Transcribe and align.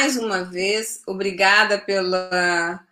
mais 0.00 0.16
uma 0.16 0.42
vez. 0.42 1.02
Obrigada 1.06 1.78
pela, 1.78 2.82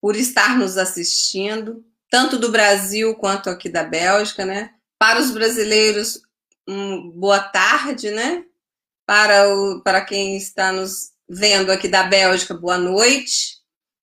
por 0.00 0.16
estar 0.16 0.58
nos 0.58 0.76
assistindo, 0.76 1.84
tanto 2.10 2.36
do 2.36 2.50
Brasil 2.50 3.14
quanto 3.14 3.48
aqui 3.48 3.68
da 3.68 3.84
Bélgica, 3.84 4.44
né? 4.44 4.74
Para 4.98 5.20
os 5.20 5.30
brasileiros, 5.30 6.20
um, 6.68 7.10
boa 7.10 7.38
tarde, 7.38 8.10
né? 8.10 8.44
Para, 9.06 9.54
o, 9.54 9.82
para 9.82 10.04
quem 10.04 10.36
está 10.36 10.72
nos 10.72 11.12
vendo 11.28 11.70
aqui 11.70 11.86
da 11.86 12.02
Bélgica, 12.02 12.54
boa 12.54 12.76
noite. 12.76 13.58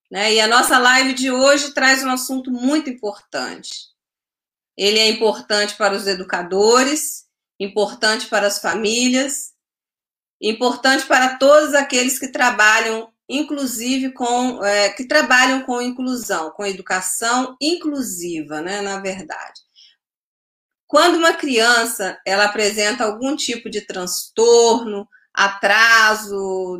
Né? 0.09 0.35
E 0.35 0.39
a 0.39 0.47
nossa 0.47 0.79
live 0.79 1.13
de 1.13 1.29
hoje 1.29 1.73
traz 1.73 2.05
um 2.05 2.09
assunto 2.09 2.49
muito 2.49 2.89
importante. 2.89 3.89
Ele 4.77 4.97
é 4.97 5.09
importante 5.09 5.75
para 5.75 5.93
os 5.93 6.07
educadores, 6.07 7.25
importante 7.59 8.27
para 8.27 8.47
as 8.47 8.59
famílias, 8.59 9.53
importante 10.41 11.05
para 11.05 11.37
todos 11.37 11.73
aqueles 11.73 12.17
que 12.17 12.31
trabalham, 12.31 13.11
inclusive 13.27 14.11
com 14.13 14.63
é, 14.63 14.89
que 14.89 15.05
trabalham 15.05 15.63
com 15.63 15.81
inclusão, 15.81 16.51
com 16.51 16.65
educação 16.65 17.55
inclusiva, 17.61 18.61
né? 18.61 18.81
Na 18.81 18.99
verdade. 18.99 19.61
Quando 20.87 21.17
uma 21.17 21.33
criança 21.33 22.19
ela 22.25 22.45
apresenta 22.45 23.03
algum 23.03 23.35
tipo 23.35 23.69
de 23.69 23.81
transtorno, 23.81 25.07
atraso 25.33 26.79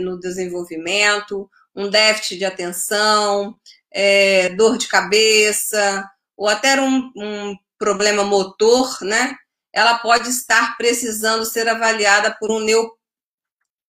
no 0.00 0.18
desenvolvimento, 0.18 1.48
um 1.74 1.88
déficit 1.88 2.38
de 2.38 2.44
atenção, 2.44 3.54
é, 3.92 4.48
dor 4.50 4.76
de 4.76 4.88
cabeça, 4.88 6.04
ou 6.36 6.48
até 6.48 6.80
um, 6.80 7.12
um 7.16 7.56
problema 7.78 8.24
motor, 8.24 8.98
né? 9.02 9.36
Ela 9.72 9.98
pode 9.98 10.28
estar 10.30 10.76
precisando 10.76 11.44
ser 11.44 11.68
avaliada 11.68 12.36
por 12.38 12.50
um, 12.50 12.60
neo, 12.60 12.96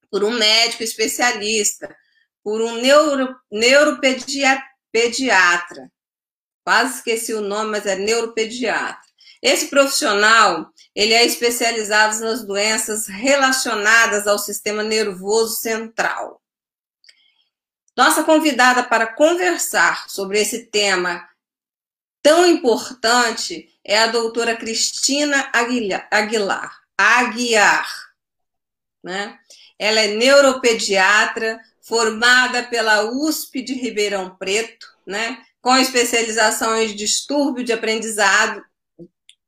por 0.10 0.24
um 0.24 0.32
médico 0.32 0.84
especialista, 0.84 1.96
por 2.44 2.62
um 2.62 2.76
neuro, 2.76 3.36
neuropediatra. 3.52 4.62
Quase 6.64 6.98
esqueci 6.98 7.34
o 7.34 7.42
nome, 7.42 7.72
mas 7.72 7.86
é 7.86 7.96
neuropediatra. 7.96 9.02
Esse 9.42 9.68
profissional, 9.70 10.72
ele 10.94 11.14
é 11.14 11.26
especializado 11.26 12.20
nas 12.20 12.44
doenças 12.44 13.08
relacionadas 13.08 14.28
ao 14.28 14.38
sistema 14.38 14.84
nervoso 14.84 15.56
central. 15.56 16.40
Nossa 17.98 18.24
convidada 18.24 18.84
para 18.84 19.08
conversar 19.08 20.08
sobre 20.10 20.40
esse 20.40 20.68
tema 20.68 21.28
tão 22.22 22.46
importante 22.46 23.71
é 23.84 23.98
a 23.98 24.08
doutora 24.08 24.56
Cristina 24.56 25.50
Aguilar, 25.54 26.80
Aguiar. 26.98 27.88
Né? 29.04 29.38
Ela 29.80 30.02
é 30.02 30.08
neuropediatra, 30.10 31.60
formada 31.82 32.64
pela 32.64 33.12
USP 33.12 33.62
de 33.62 33.74
Ribeirão 33.74 34.36
Preto, 34.38 34.88
né? 35.06 35.42
com 35.62 35.76
especialização 35.78 36.80
em 36.80 36.96
distúrbio 36.96 37.64
de 37.64 37.74
aprendizado 37.74 38.64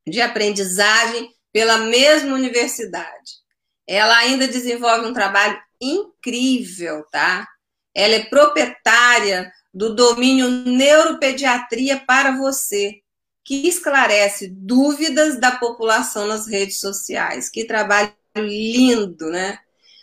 de 0.07 0.21
aprendizagem 0.21 1.33
pela 1.51 1.77
mesma 1.77 2.33
universidade. 2.33 3.43
Ela 3.87 4.17
ainda 4.17 4.47
desenvolve 4.47 5.07
um 5.07 5.13
trabalho 5.13 5.59
incrível, 5.81 7.05
tá? 7.11 7.47
Ela 7.95 8.15
é 8.15 8.25
proprietária 8.25 9.51
do 9.73 9.95
domínio 9.95 10.49
Neuropediatria 10.49 11.99
para 12.05 12.35
você, 12.37 13.01
que 13.43 13.67
esclarece 13.67 14.47
dúvidas 14.47 15.39
da 15.39 15.51
população 15.51 16.27
nas 16.27 16.47
redes 16.47 16.79
sociais. 16.79 17.49
Que 17.49 17.65
trabalho 17.65 18.13
lindo, 18.35 19.29
né? 19.29 19.59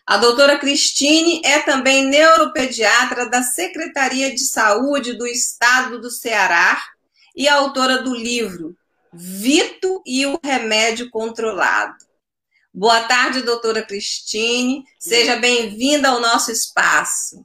A 0.07 0.17
doutora 0.17 0.59
Cristine 0.59 1.41
é 1.45 1.61
também 1.61 2.07
neuropediatra 2.07 3.29
da 3.29 3.43
Secretaria 3.43 4.35
de 4.35 4.45
Saúde 4.45 5.15
do 5.15 5.27
Estado 5.27 6.01
do 6.01 6.11
Ceará 6.11 6.83
e 7.35 7.49
autora 7.49 8.03
do 8.03 8.15
livro 8.15 8.77
Vito 9.13 10.03
e 10.07 10.25
o 10.27 10.39
Remédio 10.43 11.11
Controlado. 11.11 11.97
Boa 12.73 13.03
tarde, 13.03 13.43
doutora 13.43 13.83
Cristine. 13.83 14.85
Seja 14.99 15.37
bem-vinda 15.37 16.09
ao 16.09 16.21
nosso 16.21 16.53
espaço. 16.53 17.45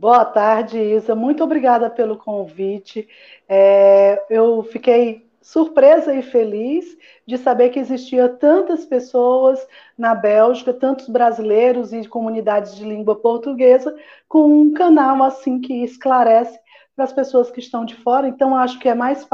Boa 0.00 0.24
tarde, 0.24 0.78
Isa. 0.78 1.14
Muito 1.14 1.44
obrigada 1.44 1.90
pelo 1.90 2.16
convite. 2.16 3.06
É, 3.46 4.24
eu 4.30 4.62
fiquei 4.62 5.28
surpresa 5.42 6.14
e 6.14 6.22
feliz 6.22 6.96
de 7.26 7.36
saber 7.36 7.68
que 7.68 7.78
existia 7.78 8.26
tantas 8.26 8.86
pessoas 8.86 9.60
na 9.98 10.14
Bélgica, 10.14 10.72
tantos 10.72 11.06
brasileiros 11.06 11.92
e 11.92 12.08
comunidades 12.08 12.74
de 12.76 12.82
língua 12.82 13.14
portuguesa, 13.20 13.94
com 14.26 14.62
um 14.62 14.72
canal 14.72 15.22
assim 15.22 15.60
que 15.60 15.84
esclarece 15.84 16.58
para 16.96 17.04
as 17.04 17.12
pessoas 17.12 17.50
que 17.50 17.60
estão 17.60 17.84
de 17.84 17.94
fora. 17.96 18.26
Então, 18.26 18.56
acho 18.56 18.78
que 18.78 18.88
é 18.88 18.94
mais, 18.94 19.28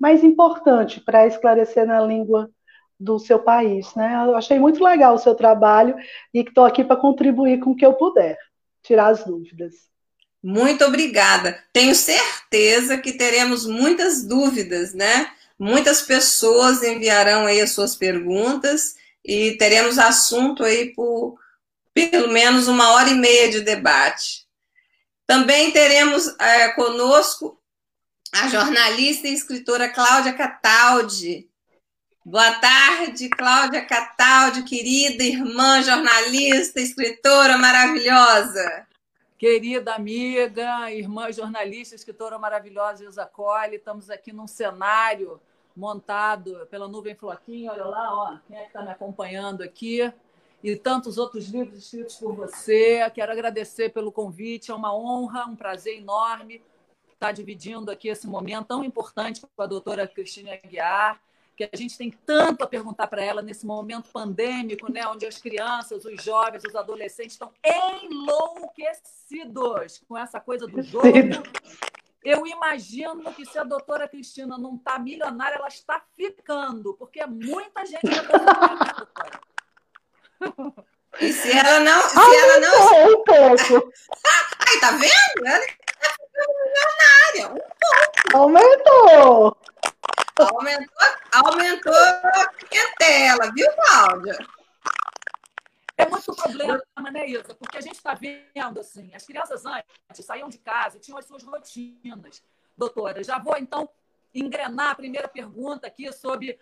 mais 0.00 0.24
importante 0.24 0.98
para 0.98 1.26
esclarecer 1.26 1.86
na 1.86 2.00
língua 2.00 2.48
do 2.98 3.18
seu 3.18 3.38
país. 3.38 3.94
Né? 3.94 4.14
Eu 4.26 4.34
achei 4.34 4.58
muito 4.58 4.82
legal 4.82 5.14
o 5.14 5.18
seu 5.18 5.34
trabalho 5.34 5.94
e 6.32 6.40
estou 6.40 6.64
aqui 6.64 6.82
para 6.82 6.96
contribuir 6.96 7.60
com 7.60 7.72
o 7.72 7.76
que 7.76 7.84
eu 7.84 7.92
puder, 7.92 8.38
tirar 8.82 9.08
as 9.08 9.22
dúvidas. 9.22 9.94
Muito 10.48 10.84
obrigada. 10.84 11.60
Tenho 11.72 11.92
certeza 11.92 12.96
que 12.98 13.14
teremos 13.14 13.66
muitas 13.66 14.22
dúvidas, 14.22 14.94
né? 14.94 15.32
Muitas 15.58 16.02
pessoas 16.02 16.84
enviarão 16.84 17.46
aí 17.46 17.60
as 17.60 17.72
suas 17.72 17.96
perguntas 17.96 18.94
e 19.24 19.56
teremos 19.58 19.98
assunto 19.98 20.62
aí 20.62 20.94
por 20.94 21.36
pelo 21.92 22.28
menos 22.28 22.68
uma 22.68 22.90
hora 22.90 23.10
e 23.10 23.14
meia 23.14 23.50
de 23.50 23.62
debate. 23.62 24.46
Também 25.26 25.72
teremos 25.72 26.32
é, 26.38 26.68
conosco 26.68 27.60
a 28.32 28.46
jornalista 28.46 29.26
e 29.26 29.34
escritora 29.34 29.88
Cláudia 29.88 30.32
Cataldi. 30.32 31.50
Boa 32.24 32.52
tarde, 32.52 33.28
Cláudia 33.30 33.84
Cataldi, 33.84 34.62
querida 34.62 35.24
irmã 35.24 35.82
jornalista, 35.82 36.80
escritora 36.80 37.58
maravilhosa. 37.58 38.85
Querida 39.38 39.94
amiga, 39.94 40.90
irmã 40.90 41.30
jornalista, 41.30 41.94
escritora 41.94 42.38
maravilhosa 42.38 43.26
Colli, 43.26 43.76
estamos 43.76 44.08
aqui 44.08 44.32
num 44.32 44.46
cenário 44.46 45.38
montado 45.76 46.66
pela 46.70 46.88
Nuvem 46.88 47.14
Floquinho. 47.14 47.70
Olha 47.70 47.84
lá, 47.84 48.14
ó, 48.14 48.38
quem 48.48 48.56
é 48.56 48.62
que 48.62 48.68
está 48.68 48.82
me 48.82 48.90
acompanhando 48.90 49.62
aqui? 49.62 50.12
e 50.64 50.74
tantos 50.74 51.18
outros 51.18 51.48
livros 51.48 51.78
escritos 51.78 52.16
por 52.16 52.34
você. 52.34 53.08
Quero 53.10 53.30
agradecer 53.30 53.90
pelo 53.90 54.10
convite, 54.10 54.70
é 54.70 54.74
uma 54.74 54.92
honra, 54.96 55.44
um 55.46 55.54
prazer 55.54 55.98
enorme 55.98 56.62
estar 57.12 57.30
dividindo 57.30 57.90
aqui 57.90 58.08
esse 58.08 58.26
momento 58.26 58.66
tão 58.66 58.84
importante 58.84 59.40
com 59.40 59.62
a 59.62 59.66
doutora 59.66 60.08
Cristina 60.08 60.52
Aguiar, 60.52 61.20
que 61.56 61.68
a 61.72 61.76
gente 61.76 61.96
tem 61.96 62.10
tanto 62.10 62.62
a 62.62 62.66
perguntar 62.66 63.06
para 63.06 63.24
ela 63.24 63.40
nesse 63.40 63.64
momento 63.64 64.10
pandêmico, 64.12 64.92
né, 64.92 65.06
onde 65.06 65.24
as 65.26 65.38
crianças, 65.38 66.04
os 66.04 66.22
jovens, 66.22 66.62
os 66.64 66.76
adolescentes 66.76 67.32
estão 67.32 67.50
enlouquecidos 67.64 70.02
com 70.06 70.18
essa 70.18 70.38
coisa 70.38 70.66
do 70.66 70.82
jogo. 70.82 71.06
Eu 72.22 72.46
imagino 72.46 73.32
que 73.32 73.46
se 73.46 73.58
a 73.58 73.64
doutora 73.64 74.06
Cristina 74.08 74.58
não 74.58 74.74
está 74.74 74.98
milionária, 74.98 75.56
ela 75.56 75.68
está 75.68 76.02
ficando, 76.14 76.92
porque 76.94 77.20
é 77.20 77.26
muita 77.26 77.86
gente 77.86 78.00
que 78.00 78.20
doutora. 78.20 79.08
E 81.20 81.32
se 81.32 81.56
ela 81.56 81.80
não. 81.80 82.02
Se 82.02 82.18
Aumentou 82.18 82.38
ela 82.38 82.60
não... 82.60 83.08
um 83.08 83.24
pouco. 83.24 83.90
Ai, 84.26 84.80
tá 84.80 84.90
vendo? 84.90 85.46
Ela 85.46 85.64
é 85.64 85.78
milionária. 87.38 87.54
Um 87.54 87.56
pouco. 87.56 88.36
Aumentou. 88.36 89.56
Aumentou, 90.38 91.08
aumentou 91.32 91.94
a 91.94 92.48
clientela, 92.48 93.50
viu, 93.54 93.66
Cláudia? 93.74 94.38
É 95.96 96.06
muito 96.06 96.34
problema, 96.34 96.82
né, 97.10 97.26
Isa? 97.26 97.54
Porque 97.54 97.78
a 97.78 97.80
gente 97.80 97.94
está 97.94 98.12
vendo 98.12 98.80
assim, 98.80 99.14
as 99.14 99.24
crianças 99.24 99.64
antes 99.64 100.26
saíam 100.26 100.50
de 100.50 100.58
casa, 100.58 100.98
tinham 100.98 101.18
as 101.18 101.24
suas 101.24 101.42
rotinas. 101.42 102.42
Doutora, 102.76 103.24
já 103.24 103.38
vou 103.38 103.56
então 103.56 103.88
engrenar 104.34 104.90
a 104.90 104.94
primeira 104.94 105.26
pergunta 105.26 105.86
aqui 105.86 106.12
sobre 106.12 106.58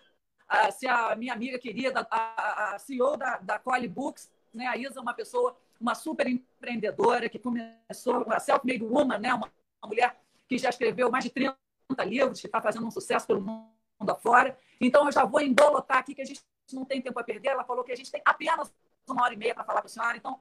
se 0.71 0.87
a 0.87 1.13
minha 1.17 1.33
amiga 1.33 1.59
querida, 1.59 2.07
a, 2.09 2.75
a 2.75 2.79
CEO 2.79 3.17
da, 3.17 3.39
da 3.39 3.59
Cole 3.59 3.89
Books, 3.89 4.31
né, 4.53 4.67
a 4.67 4.77
Isa 4.77 4.99
é 4.99 5.01
uma 5.01 5.13
pessoa, 5.13 5.57
uma 5.81 5.95
super 5.95 6.27
empreendedora 6.27 7.27
que 7.27 7.37
começou, 7.37 8.23
uma 8.23 8.39
self-made 8.39 8.83
woman, 8.83 9.17
né, 9.17 9.33
uma, 9.33 9.51
uma 9.81 9.89
mulher 9.89 10.15
que 10.47 10.57
já 10.57 10.69
escreveu 10.69 11.11
mais 11.11 11.25
de 11.25 11.29
30 11.29 11.57
livros, 12.05 12.39
que 12.39 12.47
está 12.47 12.61
fazendo 12.61 12.87
um 12.87 12.91
sucesso 12.91 13.27
pelo 13.27 13.41
mundo 13.41 13.74
afora. 13.99 14.57
Então, 14.79 15.05
eu 15.05 15.11
já 15.11 15.25
vou 15.25 15.41
embolotar 15.41 15.97
aqui 15.97 16.13
que 16.13 16.21
a 16.21 16.25
gente 16.25 16.41
não 16.73 16.85
tem 16.85 17.01
tempo 17.01 17.19
a 17.19 17.23
perder. 17.23 17.49
Ela 17.49 17.63
falou 17.63 17.83
que 17.83 17.91
a 17.91 17.95
gente 17.95 18.11
tem 18.11 18.21
apenas 18.25 18.73
uma 19.07 19.23
hora 19.23 19.33
e 19.33 19.37
meia 19.37 19.53
para 19.53 19.63
falar 19.63 19.81
com 19.81 19.87
a 19.87 19.89
senhora. 19.89 20.17
Então, 20.17 20.39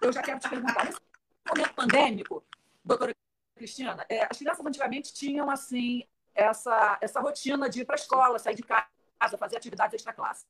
eu 0.00 0.12
já 0.12 0.22
quero 0.22 0.38
te 0.40 0.48
perguntar. 0.48 0.84
Nesse 0.84 1.00
momento 1.48 1.74
pandêmico, 1.74 2.44
doutora 2.84 3.14
Cristina, 3.54 4.04
é, 4.08 4.26
as 4.30 4.38
crianças 4.38 4.64
antigamente 4.64 5.12
tinham, 5.12 5.50
assim, 5.50 6.04
essa, 6.34 6.98
essa 7.00 7.20
rotina 7.20 7.68
de 7.68 7.80
ir 7.80 7.84
para 7.84 7.94
a 7.94 8.00
escola, 8.00 8.38
sair 8.38 8.56
de 8.56 8.62
casa, 8.62 9.38
fazer 9.38 9.56
atividades 9.56 9.94
extra-classe. 9.94 10.46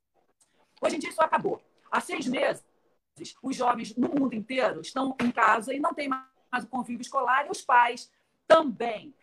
Hoje 0.81 0.97
em 0.97 0.99
dia 0.99 1.11
isso 1.11 1.23
acabou. 1.23 1.63
Há 1.91 2.01
seis 2.01 2.27
meses, 2.27 2.65
os 3.43 3.57
jovens 3.57 3.95
no 3.97 4.09
mundo 4.09 4.35
inteiro 4.35 4.81
estão 4.81 5.15
em 5.21 5.31
casa 5.31 5.73
e 5.73 5.79
não 5.79 5.95
tem 5.95 6.09
mais 6.09 6.65
o 6.65 6.67
convívio 6.67 7.03
escolar 7.03 7.47
e 7.47 7.51
os 7.51 7.63
pais 7.63 8.11
também. 8.47 9.15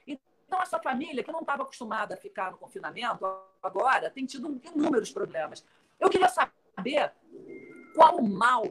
Então, 0.51 0.61
essa 0.61 0.79
família 0.79 1.23
que 1.23 1.31
não 1.31 1.39
estava 1.39 1.63
acostumada 1.63 2.13
a 2.13 2.17
ficar 2.17 2.51
no 2.51 2.57
confinamento, 2.57 3.25
agora 3.63 4.09
tem 4.09 4.25
tido 4.25 4.59
inúmeros 4.75 5.09
problemas. 5.09 5.63
Eu 5.97 6.09
queria 6.09 6.27
saber 6.27 7.13
qual 7.95 8.17
o 8.17 8.27
mal 8.27 8.65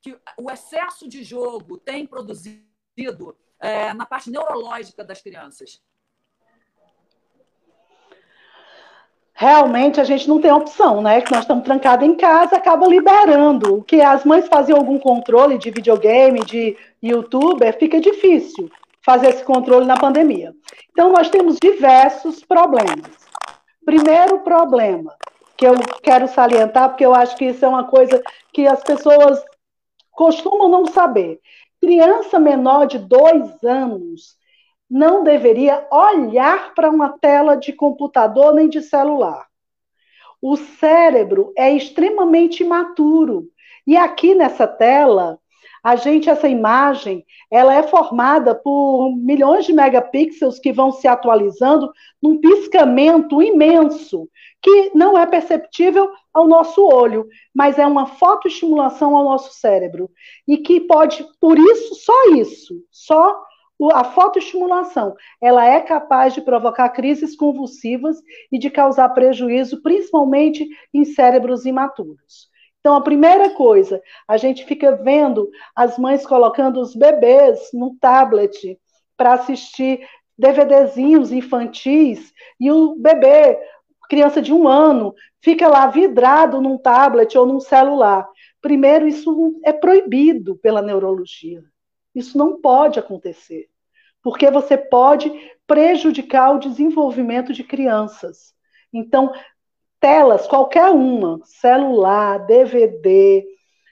que 0.00 0.16
o 0.38 0.48
excesso 0.48 1.08
de 1.08 1.24
jogo 1.24 1.76
tem 1.76 2.06
produzido 2.06 3.36
é, 3.58 3.92
na 3.94 4.06
parte 4.06 4.30
neurológica 4.30 5.02
das 5.02 5.20
crianças. 5.20 5.82
realmente 9.36 10.00
a 10.00 10.04
gente 10.04 10.28
não 10.28 10.40
tem 10.40 10.52
opção, 10.52 11.02
né? 11.02 11.20
Que 11.20 11.32
nós 11.32 11.40
estamos 11.40 11.64
trancados 11.64 12.06
em 12.06 12.14
casa, 12.14 12.56
acaba 12.56 12.86
liberando. 12.86 13.78
O 13.78 13.82
que 13.82 14.00
as 14.00 14.24
mães 14.24 14.46
faziam 14.46 14.78
algum 14.78 15.00
controle 15.00 15.58
de 15.58 15.72
videogame, 15.72 16.44
de 16.44 16.76
youtuber, 17.02 17.76
fica 17.76 18.00
difícil 18.00 18.70
fazer 19.04 19.28
esse 19.28 19.44
controle 19.44 19.86
na 19.86 19.96
pandemia. 19.96 20.54
Então, 20.90 21.12
nós 21.12 21.28
temos 21.28 21.58
diversos 21.60 22.42
problemas. 22.44 23.10
Primeiro 23.84 24.40
problema, 24.40 25.14
que 25.56 25.66
eu 25.66 25.74
quero 26.02 26.26
salientar, 26.26 26.88
porque 26.88 27.04
eu 27.04 27.14
acho 27.14 27.36
que 27.36 27.46
isso 27.46 27.64
é 27.64 27.68
uma 27.68 27.84
coisa 27.84 28.22
que 28.52 28.66
as 28.66 28.82
pessoas 28.82 29.42
costumam 30.10 30.68
não 30.68 30.86
saber. 30.86 31.40
Criança 31.80 32.38
menor 32.38 32.86
de 32.86 32.98
dois 32.98 33.62
anos 33.62 34.36
não 34.88 35.22
deveria 35.22 35.86
olhar 35.90 36.74
para 36.74 36.88
uma 36.88 37.18
tela 37.18 37.56
de 37.56 37.72
computador 37.72 38.54
nem 38.54 38.68
de 38.68 38.80
celular. 38.80 39.46
O 40.40 40.56
cérebro 40.56 41.52
é 41.56 41.70
extremamente 41.72 42.62
imaturo. 42.62 43.48
E 43.86 43.96
aqui 43.96 44.34
nessa 44.34 44.66
tela, 44.66 45.38
a 45.84 45.96
gente, 45.96 46.30
essa 46.30 46.48
imagem, 46.48 47.26
ela 47.50 47.74
é 47.74 47.82
formada 47.82 48.54
por 48.54 49.14
milhões 49.14 49.66
de 49.66 49.72
megapixels 49.74 50.58
que 50.58 50.72
vão 50.72 50.90
se 50.90 51.06
atualizando 51.06 51.92
num 52.22 52.40
piscamento 52.40 53.42
imenso, 53.42 54.26
que 54.62 54.92
não 54.94 55.18
é 55.18 55.26
perceptível 55.26 56.10
ao 56.32 56.48
nosso 56.48 56.82
olho, 56.82 57.28
mas 57.54 57.78
é 57.78 57.86
uma 57.86 58.06
fotoestimulação 58.06 59.14
ao 59.14 59.24
nosso 59.24 59.52
cérebro. 59.52 60.10
E 60.48 60.56
que 60.56 60.80
pode, 60.80 61.22
por 61.38 61.58
isso, 61.58 61.96
só 61.96 62.30
isso, 62.30 62.82
só 62.90 63.44
a 63.92 64.04
fotoestimulação, 64.04 65.14
ela 65.38 65.66
é 65.66 65.82
capaz 65.82 66.32
de 66.32 66.40
provocar 66.40 66.88
crises 66.90 67.36
convulsivas 67.36 68.16
e 68.50 68.58
de 68.58 68.70
causar 68.70 69.10
prejuízo, 69.10 69.82
principalmente 69.82 70.66
em 70.94 71.04
cérebros 71.04 71.66
imaturos. 71.66 72.53
Então, 72.84 72.96
a 72.96 73.00
primeira 73.00 73.48
coisa, 73.48 74.02
a 74.28 74.36
gente 74.36 74.62
fica 74.66 74.94
vendo 74.94 75.50
as 75.74 75.96
mães 75.96 76.26
colocando 76.26 76.82
os 76.82 76.94
bebês 76.94 77.70
no 77.72 77.96
tablet 77.98 78.78
para 79.16 79.32
assistir 79.32 80.06
DVDzinhos 80.36 81.32
infantis 81.32 82.30
e 82.60 82.70
o 82.70 82.94
bebê, 82.94 83.58
criança 84.10 84.42
de 84.42 84.52
um 84.52 84.68
ano, 84.68 85.14
fica 85.40 85.66
lá 85.66 85.86
vidrado 85.86 86.60
num 86.60 86.76
tablet 86.76 87.38
ou 87.38 87.46
num 87.46 87.58
celular. 87.58 88.28
Primeiro, 88.60 89.08
isso 89.08 89.58
é 89.64 89.72
proibido 89.72 90.54
pela 90.56 90.82
neurologia. 90.82 91.64
Isso 92.14 92.36
não 92.36 92.60
pode 92.60 92.98
acontecer, 92.98 93.66
porque 94.22 94.50
você 94.50 94.76
pode 94.76 95.32
prejudicar 95.66 96.54
o 96.54 96.58
desenvolvimento 96.58 97.50
de 97.50 97.64
crianças. 97.64 98.52
Então, 98.92 99.32
telas, 100.04 100.46
qualquer 100.46 100.90
uma, 100.90 101.40
celular, 101.44 102.44
DVD, 102.44 103.42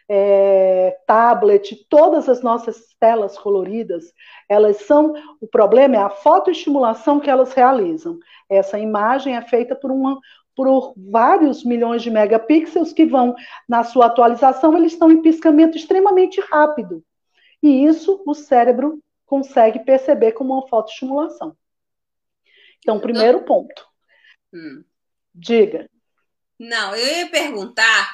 é, 0.07 0.95
tablet, 1.07 1.87
todas 1.89 2.29
as 2.29 2.43
nossas 2.43 2.95
telas 3.01 3.39
coloridas, 3.39 4.13
elas 4.47 4.77
são. 4.83 5.15
O 5.41 5.47
problema 5.47 5.97
é 5.97 6.01
a 6.01 6.11
fotoestimulação 6.11 7.19
que 7.19 7.31
elas 7.31 7.55
realizam. 7.55 8.19
Essa 8.47 8.79
imagem 8.79 9.39
é 9.39 9.41
feita 9.41 9.75
por 9.75 9.91
uma, 9.91 10.21
por 10.55 10.93
vários 10.99 11.65
milhões 11.65 12.03
de 12.03 12.11
megapixels 12.11 12.93
que 12.93 13.07
vão, 13.07 13.35
na 13.67 13.83
sua 13.83 14.05
atualização, 14.05 14.77
eles 14.77 14.93
estão 14.93 15.11
em 15.11 15.23
piscamento 15.23 15.79
extremamente 15.79 16.43
rápido. 16.43 17.03
E 17.63 17.87
isso 17.87 18.23
o 18.27 18.35
cérebro 18.35 18.99
consegue 19.25 19.79
perceber 19.79 20.33
como 20.33 20.53
uma 20.53 20.69
fotoestimulação. 20.69 21.57
Então, 22.81 23.01
primeiro 23.01 23.41
ponto. 23.45 23.87
Hum. 24.53 24.85
Diga. 25.35 25.89
Não, 26.59 26.95
eu 26.95 27.19
ia 27.19 27.29
perguntar, 27.29 28.11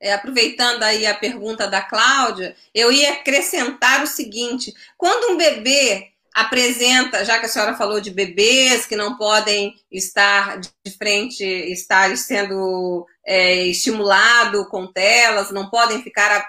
é, 0.00 0.12
aproveitando 0.12 0.82
aí 0.82 1.06
a 1.06 1.14
pergunta 1.14 1.68
da 1.68 1.80
Cláudia, 1.80 2.56
eu 2.74 2.90
ia 2.90 3.12
acrescentar 3.12 4.02
o 4.02 4.06
seguinte: 4.06 4.74
quando 4.96 5.32
um 5.32 5.36
bebê 5.36 6.12
apresenta, 6.34 7.24
já 7.24 7.38
que 7.38 7.46
a 7.46 7.48
senhora 7.48 7.76
falou 7.76 8.00
de 8.00 8.10
bebês 8.10 8.86
que 8.86 8.96
não 8.96 9.16
podem 9.16 9.74
estar 9.90 10.58
de 10.58 10.96
frente, 10.96 11.44
estar 11.44 12.16
sendo 12.16 13.06
é, 13.24 13.66
estimulado 13.66 14.66
com 14.68 14.90
telas, 14.90 15.50
não 15.50 15.68
podem 15.68 16.02
ficar 16.02 16.48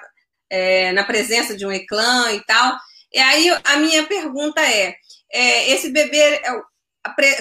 é, 0.50 0.92
na 0.94 1.04
presença 1.04 1.56
de 1.56 1.66
um 1.66 1.72
eclã 1.72 2.32
e 2.32 2.44
tal. 2.46 2.78
E 3.14 3.20
aí 3.20 3.50
a 3.64 3.78
minha 3.78 4.06
pergunta 4.06 4.62
é, 4.62 4.96
é 5.32 5.70
esse 5.72 5.90
bebê, 5.90 6.42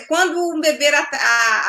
quando 0.09 0.55
um 0.55 0.61
bebê 0.61 0.91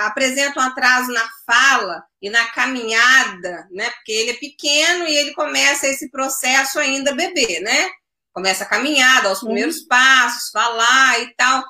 apresenta 0.06 0.60
um 0.60 0.64
atraso 0.64 1.12
na 1.12 1.28
fala 1.46 2.04
e 2.22 2.30
na 2.30 2.46
caminhada, 2.48 3.68
né? 3.72 3.90
Porque 3.92 4.12
ele 4.12 4.32
é 4.32 4.36
pequeno 4.36 5.08
e 5.08 5.16
ele 5.16 5.34
começa 5.34 5.88
esse 5.88 6.10
processo 6.10 6.80
ainda 6.80 7.14
bebê, 7.14 7.60
né? 7.60 7.90
Começa 8.34 8.64
a 8.64 8.68
caminhada, 8.68 9.30
aos 9.30 9.42
primeiros 9.42 9.82
uhum. 9.82 9.88
passos, 9.88 10.50
falar 10.50 11.22
e 11.22 11.36
tal. 11.36 11.64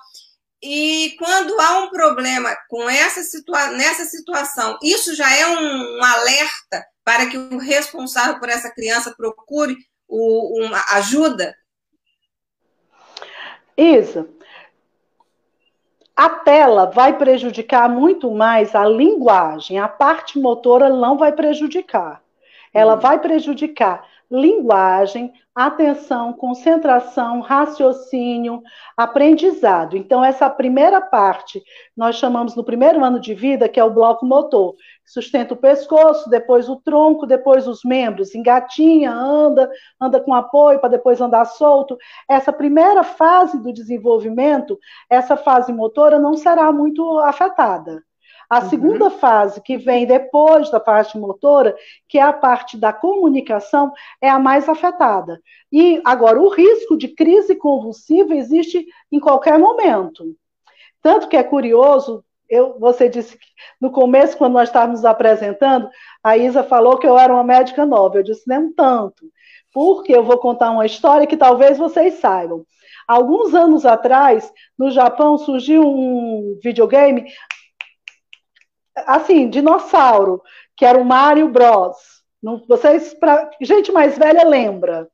E 0.62 1.14
quando 1.20 1.60
há 1.60 1.80
um 1.80 1.90
problema 1.90 2.56
com 2.70 2.90
essa 2.90 3.22
situa 3.22 3.68
nessa 3.72 4.06
situação, 4.06 4.80
isso 4.82 5.14
já 5.14 5.30
é 5.36 5.46
um, 5.46 5.98
um, 5.98 6.04
alerta 6.04 6.86
para 7.04 7.26
que 7.26 7.38
o 7.38 7.58
responsável 7.58 8.40
por 8.40 8.48
essa 8.48 8.72
criança 8.72 9.14
procure 9.14 9.76
o, 10.08 10.66
uma 10.66 10.82
ajuda? 10.94 11.54
Isa, 13.76 14.26
a 16.16 16.30
tela 16.30 16.86
vai 16.86 17.18
prejudicar 17.18 17.90
muito 17.90 18.30
mais 18.32 18.76
a 18.76 18.86
linguagem, 18.86 19.80
a 19.80 19.88
parte 19.88 20.40
motora 20.40 20.90
não 20.90 21.18
vai 21.18 21.32
prejudicar. 21.32 22.22
Ela 22.74 22.96
hum. 22.96 23.00
vai 23.00 23.20
prejudicar 23.20 24.06
linguagem, 24.34 25.32
atenção, 25.54 26.34
concentração, 26.34 27.40
raciocínio, 27.40 28.64
aprendizado. 28.98 29.96
Então, 29.96 30.26
essa 30.26 30.50
primeira 30.50 31.00
parte, 31.00 31.62
nós 31.96 32.16
chamamos 32.16 32.56
no 32.56 32.64
primeiro 32.64 33.06
ano 33.06 33.20
de 33.20 33.36
vida, 33.36 33.70
que 33.70 33.80
é 33.80 33.84
o 33.84 33.94
bloco 33.94 34.26
motor. 34.26 34.76
Sustenta 35.06 35.54
o 35.54 35.58
pescoço, 35.58 36.32
depois 36.32 36.68
o 36.68 36.78
tronco, 36.78 37.28
depois 37.28 37.68
os 37.68 37.82
membros, 37.86 38.34
engatinha, 38.34 39.12
anda, 39.12 39.70
anda 40.02 40.20
com 40.20 40.34
apoio 40.34 40.80
para 40.80 40.90
depois 40.90 41.22
andar 41.22 41.46
solto. 41.46 41.96
Essa 42.28 42.52
primeira 42.52 43.04
fase 43.04 43.62
do 43.62 43.72
desenvolvimento, 43.72 44.80
essa 45.08 45.38
fase 45.38 45.72
motora 45.72 46.18
não 46.18 46.36
será 46.36 46.72
muito 46.72 47.20
afetada. 47.20 48.04
A 48.54 48.60
uhum. 48.60 48.70
segunda 48.70 49.10
fase, 49.10 49.60
que 49.60 49.78
vem 49.78 50.06
depois 50.06 50.70
da 50.70 50.80
parte 50.80 51.18
motora, 51.18 51.76
que 52.08 52.20
é 52.20 52.22
a 52.22 52.32
parte 52.32 52.78
da 52.78 52.94
comunicação, 52.94 53.92
é 54.22 54.30
a 54.30 54.38
mais 54.38 54.70
afetada. 54.70 55.42
E 55.72 56.00
agora, 56.06 56.40
o 56.40 56.50
risco 56.50 56.96
de 56.96 57.08
crise 57.08 57.56
convulsiva 57.56 58.36
existe 58.36 58.86
em 59.12 59.20
qualquer 59.20 59.58
momento. 59.58 60.36
Tanto 61.02 61.28
que 61.28 61.36
é 61.36 61.42
curioso, 61.42 62.24
eu, 62.48 62.78
você 62.80 63.10
disse 63.10 63.36
que 63.36 63.46
no 63.82 63.90
começo, 63.90 64.38
quando 64.38 64.54
nós 64.54 64.70
estávamos 64.70 65.04
apresentando, 65.04 65.90
a 66.24 66.38
Isa 66.38 66.62
falou 66.62 67.00
que 67.00 67.08
eu 67.08 67.18
era 67.18 67.34
uma 67.34 67.44
médica 67.44 67.88
nova. 67.88 68.20
Eu 68.20 68.24
disse, 68.24 68.44
nem 68.46 68.72
tanto. 68.72 69.26
Porque 69.74 70.16
eu 70.16 70.24
vou 70.24 70.38
contar 70.38 70.70
uma 70.70 70.86
história 70.86 71.26
que 71.26 71.36
talvez 71.36 71.80
vocês 71.80 72.20
saibam. 72.20 72.64
Alguns 73.08 73.56
anos 73.56 73.84
atrás, 73.84 74.54
no 74.78 74.92
Japão, 74.92 75.40
surgiu 75.40 75.82
um 75.82 76.60
videogame 76.64 77.26
assim, 78.96 79.50
dinossauro, 79.50 80.42
que 80.76 80.86
era 80.86 80.98
o 80.98 81.06
Mario 81.06 81.50
Bros. 81.50 81.96
Não, 82.42 82.64
vocês, 82.68 83.14
pra, 83.14 83.50
gente 83.62 83.92
mais 83.92 84.18
velha 84.18 84.46
lembra. 84.46 85.08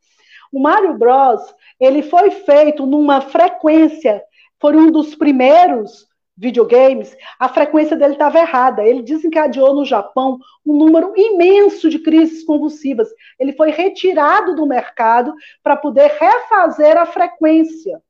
O 0.51 0.59
Mario 0.59 0.97
Bros. 0.97 1.41
ele 1.79 2.01
foi 2.01 2.31
feito 2.31 2.85
numa 2.85 3.21
frequência, 3.21 4.23
foi 4.59 4.75
um 4.75 4.91
dos 4.91 5.15
primeiros 5.15 6.09
videogames, 6.39 7.15
a 7.37 7.49
frequência 7.49 7.97
dele 7.97 8.13
estava 8.13 8.39
errada. 8.39 8.83
Ele 8.83 9.03
desencadeou 9.03 9.75
no 9.75 9.83
Japão 9.83 10.39
um 10.65 10.77
número 10.77 11.13
imenso 11.15 11.89
de 11.89 11.99
crises 11.99 12.45
convulsivas. 12.45 13.09
Ele 13.37 13.51
foi 13.53 13.71
retirado 13.71 14.55
do 14.55 14.65
mercado 14.65 15.33
para 15.61 15.75
poder 15.75 16.09
refazer 16.17 16.97
a 16.97 17.05
frequência. 17.05 18.01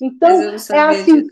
Então, 0.00 0.40
é 0.72 0.78
assim, 0.80 1.26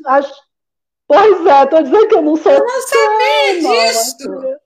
Pois 1.08 1.46
é, 1.46 1.66
tô 1.66 1.82
dizendo 1.82 2.06
que 2.06 2.14
eu 2.14 2.22
não 2.22 2.36
sou. 2.36 2.52
Eu 2.52 2.64
não 2.64 2.82
sabia 2.82 3.60
disso. 3.60 4.58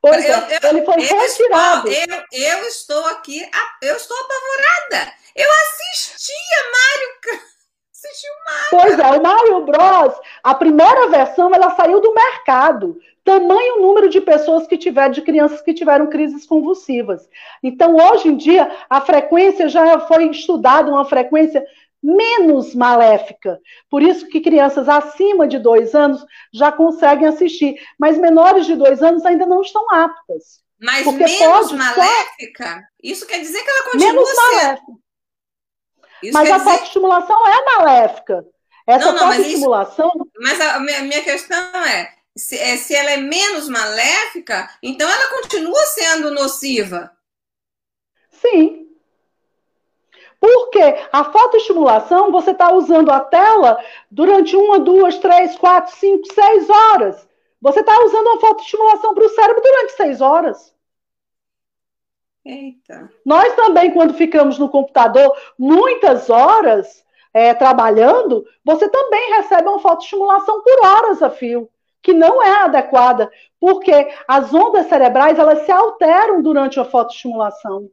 Pois 0.00 0.24
eu, 0.24 0.34
é, 0.34 0.58
eu, 0.62 0.70
ele 0.70 0.84
foi 0.84 0.94
eu 0.94 1.18
retirado. 1.18 1.88
Estou, 1.88 2.16
eu, 2.32 2.48
eu 2.48 2.68
estou 2.68 3.06
aqui, 3.06 3.50
eu 3.82 3.96
estou 3.96 4.16
apavorada. 4.16 5.12
Eu 5.34 5.50
assistia 5.50 6.34
Mário. 6.72 7.42
Assisti 7.92 8.26
o 8.28 8.44
Mário. 8.44 8.68
Pois 8.70 8.98
é, 8.98 9.18
o 9.18 9.22
Mario 9.22 9.64
Bros, 9.64 10.14
a 10.44 10.54
primeira 10.54 11.08
versão, 11.08 11.52
ela 11.52 11.74
saiu 11.74 12.00
do 12.00 12.14
mercado. 12.14 13.00
Tamanho 13.24 13.80
número 13.80 14.08
de 14.08 14.20
pessoas 14.20 14.68
que 14.68 14.78
tiveram, 14.78 15.10
de 15.10 15.22
crianças 15.22 15.60
que 15.60 15.74
tiveram 15.74 16.06
crises 16.06 16.46
convulsivas. 16.46 17.28
Então, 17.60 17.96
hoje 17.96 18.28
em 18.28 18.36
dia, 18.36 18.70
a 18.88 19.00
frequência 19.00 19.68
já 19.68 19.98
foi 20.00 20.30
estudada, 20.30 20.92
uma 20.92 21.04
frequência 21.04 21.66
menos 22.02 22.74
maléfica. 22.74 23.58
Por 23.90 24.02
isso 24.02 24.28
que 24.28 24.40
crianças 24.40 24.88
acima 24.88 25.48
de 25.48 25.58
dois 25.58 25.94
anos 25.94 26.24
já 26.52 26.70
conseguem 26.70 27.26
assistir, 27.26 27.76
mas 27.98 28.18
menores 28.18 28.66
de 28.66 28.76
dois 28.76 29.02
anos 29.02 29.24
ainda 29.24 29.46
não 29.46 29.60
estão 29.60 29.90
aptas. 29.90 30.64
Mas 30.80 31.06
menos 31.06 31.72
maléfica? 31.72 32.74
Só... 32.74 32.80
Isso 33.02 33.26
quer 33.26 33.40
dizer 33.40 33.62
que 33.62 33.70
ela 33.70 33.84
continua 33.84 34.12
menos 34.12 34.28
sendo... 34.28 34.36
maléfica. 34.36 34.92
Isso 36.22 36.32
mas 36.32 36.50
a 36.50 36.58
dizer... 36.58 36.82
estimulação 36.82 37.46
é 37.46 37.64
maléfica. 37.76 38.46
Essa 38.86 39.12
não, 39.12 39.26
não, 39.26 39.34
estimulação. 39.34 40.10
Mas, 40.38 40.58
mas 40.58 40.60
a 40.60 40.80
minha, 40.80 41.02
minha 41.02 41.22
questão 41.22 41.84
é 41.84 42.14
se, 42.36 42.56
é: 42.56 42.76
se 42.76 42.94
ela 42.94 43.10
é 43.10 43.16
menos 43.16 43.68
maléfica, 43.68 44.70
então 44.82 45.08
ela 45.08 45.40
continua 45.40 45.86
sendo 45.86 46.30
nociva. 46.30 47.10
Sim, 48.30 48.85
porque 50.40 50.80
a 51.12 51.24
fotoestimulação, 51.24 52.30
você 52.30 52.50
está 52.50 52.72
usando 52.72 53.10
a 53.10 53.20
tela 53.20 53.78
durante 54.10 54.54
uma, 54.56 54.78
duas, 54.78 55.18
três, 55.18 55.56
quatro, 55.56 55.94
cinco, 55.96 56.26
seis 56.32 56.68
horas. 56.68 57.28
Você 57.60 57.80
está 57.80 57.98
usando 58.04 58.26
uma 58.26 58.40
fotoestimulação 58.40 59.14
para 59.14 59.24
o 59.24 59.28
cérebro 59.30 59.62
durante 59.62 59.92
seis 59.92 60.20
horas. 60.20 60.74
Eita. 62.44 63.10
Nós 63.24 63.54
também, 63.54 63.90
quando 63.90 64.14
ficamos 64.14 64.58
no 64.58 64.68
computador 64.68 65.36
muitas 65.58 66.30
horas 66.30 67.04
é, 67.34 67.52
trabalhando, 67.52 68.46
você 68.64 68.88
também 68.88 69.34
recebe 69.34 69.68
uma 69.68 69.80
fotoestimulação 69.80 70.62
por 70.62 70.86
horas 70.86 71.22
a 71.22 71.28
fio, 71.28 71.68
que 72.00 72.12
não 72.12 72.40
é 72.40 72.62
adequada, 72.62 73.30
porque 73.58 74.14
as 74.28 74.54
ondas 74.54 74.86
cerebrais 74.86 75.38
elas 75.38 75.66
se 75.66 75.72
alteram 75.72 76.40
durante 76.40 76.78
a 76.78 76.84
fotoestimulação. 76.84 77.90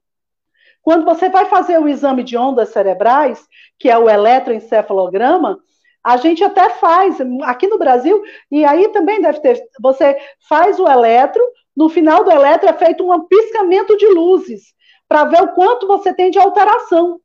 Quando 0.83 1.05
você 1.05 1.29
vai 1.29 1.45
fazer 1.45 1.79
o 1.79 1.87
exame 1.87 2.23
de 2.23 2.37
ondas 2.37 2.69
cerebrais, 2.69 3.47
que 3.79 3.89
é 3.89 3.97
o 3.97 4.09
eletroencefalograma, 4.09 5.57
a 6.03 6.17
gente 6.17 6.43
até 6.43 6.69
faz 6.71 7.17
aqui 7.43 7.67
no 7.67 7.79
Brasil, 7.79 8.21
e 8.51 8.65
aí 8.65 8.89
também 8.89 9.21
deve 9.21 9.39
ter. 9.39 9.63
Você 9.81 10.17
faz 10.49 10.77
o 10.77 10.87
eletro, 10.87 11.41
no 11.75 11.87
final 11.87 12.25
do 12.25 12.31
eletro 12.31 12.67
é 12.67 12.73
feito 12.73 13.09
um 13.09 13.25
piscamento 13.25 13.97
de 13.97 14.07
luzes, 14.07 14.73
para 15.07 15.23
ver 15.23 15.41
o 15.41 15.53
quanto 15.53 15.87
você 15.87 16.13
tem 16.13 16.29
de 16.29 16.37
alteração. 16.37 17.21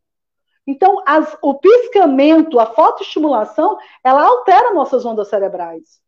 Então, 0.65 1.03
as, 1.05 1.37
o 1.43 1.55
piscamento, 1.55 2.61
a 2.61 2.67
fotoestimulação, 2.67 3.77
ela 4.05 4.23
altera 4.23 4.73
nossas 4.73 5.05
ondas 5.05 5.29
cerebrais. 5.29 5.99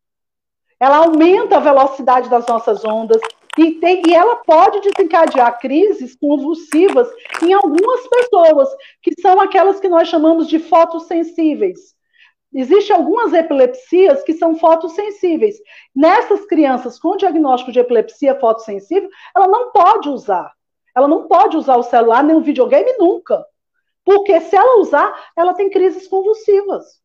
Ela 0.79 0.97
aumenta 0.97 1.57
a 1.57 1.59
velocidade 1.59 2.29
das 2.29 2.47
nossas 2.47 2.85
ondas, 2.85 3.21
e, 3.57 3.73
tem, 3.73 4.01
e 4.07 4.13
ela 4.13 4.37
pode 4.37 4.79
desencadear 4.81 5.59
crises 5.59 6.15
convulsivas 6.15 7.09
em 7.43 7.51
algumas 7.53 8.07
pessoas, 8.07 8.69
que 9.01 9.11
são 9.21 9.41
aquelas 9.41 9.79
que 9.79 9.89
nós 9.89 10.07
chamamos 10.07 10.47
de 10.47 10.57
fotossensíveis. 10.57 11.93
Existem 12.53 12.95
algumas 12.95 13.33
epilepsias 13.33 14.23
que 14.23 14.33
são 14.33 14.55
fotossensíveis. 14.55 15.55
Nessas 15.95 16.45
crianças 16.45 16.99
com 16.99 17.15
diagnóstico 17.15 17.71
de 17.71 17.79
epilepsia 17.79 18.39
fotossensível, 18.39 19.09
ela 19.35 19.47
não 19.47 19.71
pode 19.71 20.09
usar. 20.09 20.51
Ela 20.95 21.07
não 21.07 21.27
pode 21.27 21.55
usar 21.55 21.77
o 21.77 21.83
celular 21.83 22.23
nem 22.23 22.35
o 22.35 22.41
videogame 22.41 22.93
nunca. 22.97 23.45
Porque 24.03 24.39
se 24.41 24.55
ela 24.55 24.79
usar, 24.79 25.31
ela 25.35 25.53
tem 25.53 25.69
crises 25.69 26.07
convulsivas. 26.07 27.01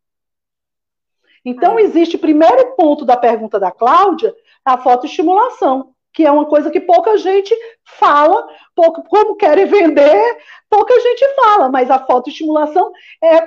Então, 1.45 1.79
existe 1.79 2.19
primeiro 2.19 2.75
ponto 2.75 3.05
da 3.05 3.17
pergunta 3.17 3.61
da 3.61 3.71
Cláudia, 3.71 4.35
a 4.65 4.77
fotoestimulação 4.77 5.95
que 6.17 6.25
é 6.25 6.33
uma 6.33 6.47
coisa 6.47 6.71
que 6.71 6.81
pouca 6.81 7.19
gente 7.19 7.55
fala, 7.85 8.49
pouco, 8.75 9.03
como 9.03 9.37
querem 9.37 9.67
vender, 9.67 10.39
pouca 10.69 10.99
gente 10.99 11.35
fala, 11.35 11.69
mas 11.69 11.91
a 11.91 11.99
fotoestimulação 11.99 12.91
é 13.23 13.43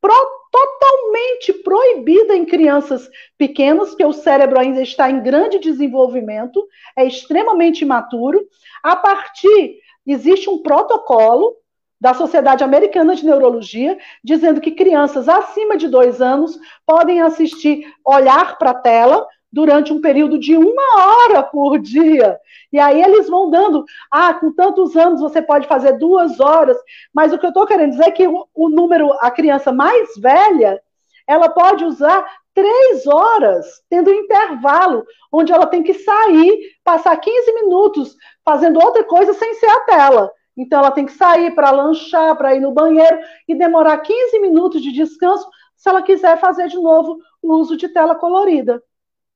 pro, 0.00 0.44
totalmente 0.50 1.52
proibida 1.62 2.34
em 2.34 2.46
crianças 2.46 3.10
pequenas, 3.36 3.90
porque 3.90 4.06
o 4.06 4.12
cérebro 4.14 4.58
ainda 4.58 4.80
está 4.80 5.10
em 5.10 5.22
grande 5.22 5.58
desenvolvimento, 5.58 6.66
é 6.96 7.04
extremamente 7.04 7.82
imaturo. 7.82 8.40
A 8.82 8.96
partir, 8.96 9.80
existe 10.06 10.48
um 10.48 10.62
protocolo 10.62 11.54
da 12.00 12.14
Sociedade 12.14 12.64
Americana 12.64 13.14
de 13.14 13.26
Neurologia, 13.26 13.98
dizendo 14.22 14.62
que 14.62 14.70
crianças 14.70 15.28
acima 15.28 15.76
de 15.76 15.88
dois 15.88 16.22
anos 16.22 16.58
podem 16.86 17.20
assistir, 17.20 17.86
olhar 18.02 18.56
para 18.56 18.70
a 18.70 18.80
tela, 18.80 19.26
durante 19.54 19.92
um 19.92 20.00
período 20.00 20.36
de 20.36 20.56
uma 20.56 20.82
hora 21.06 21.42
por 21.44 21.78
dia. 21.78 22.40
E 22.72 22.78
aí 22.78 23.00
eles 23.00 23.28
vão 23.28 23.48
dando, 23.48 23.84
ah, 24.10 24.34
com 24.34 24.52
tantos 24.52 24.96
anos 24.96 25.20
você 25.20 25.40
pode 25.40 25.68
fazer 25.68 25.92
duas 25.92 26.40
horas, 26.40 26.76
mas 27.14 27.32
o 27.32 27.38
que 27.38 27.46
eu 27.46 27.50
estou 27.50 27.64
querendo 27.64 27.92
dizer 27.92 28.08
é 28.08 28.10
que 28.10 28.26
o, 28.26 28.48
o, 28.52 28.68
número, 28.68 29.12
a 29.20 29.30
criança 29.30 29.70
mais 29.70 30.16
velha, 30.18 30.82
ela 31.24 31.48
pode 31.48 31.84
usar 31.84 32.26
três 32.52 33.06
horas, 33.06 33.80
tendo 33.88 34.10
um 34.10 34.14
intervalo, 34.14 35.04
onde 35.32 35.52
ela 35.52 35.66
tem 35.66 35.84
que 35.84 35.94
sair, 35.94 36.72
passar 36.82 37.16
15 37.16 37.52
minutos 37.54 38.16
fazendo 38.44 38.80
outra 38.84 39.04
coisa 39.04 39.32
sem 39.34 39.54
ser 39.54 39.70
a 39.70 39.80
tela. 39.82 40.32
Então 40.56 40.80
ela 40.80 40.90
tem 40.90 41.06
que 41.06 41.12
sair 41.12 41.54
para 41.54 41.70
lanchar, 41.70 42.36
para 42.36 42.56
ir 42.56 42.60
no 42.60 42.72
banheiro 42.72 43.18
e 43.46 43.54
demorar 43.54 43.98
15 43.98 44.40
minutos 44.40 44.82
de 44.82 44.90
descanso 44.90 45.48
se 45.76 45.88
ela 45.88 46.02
quiser 46.02 46.40
fazer 46.40 46.66
de 46.66 46.76
novo 46.76 47.18
o 47.40 47.54
uso 47.54 47.76
de 47.76 47.88
tela 47.88 48.16
colorida 48.16 48.82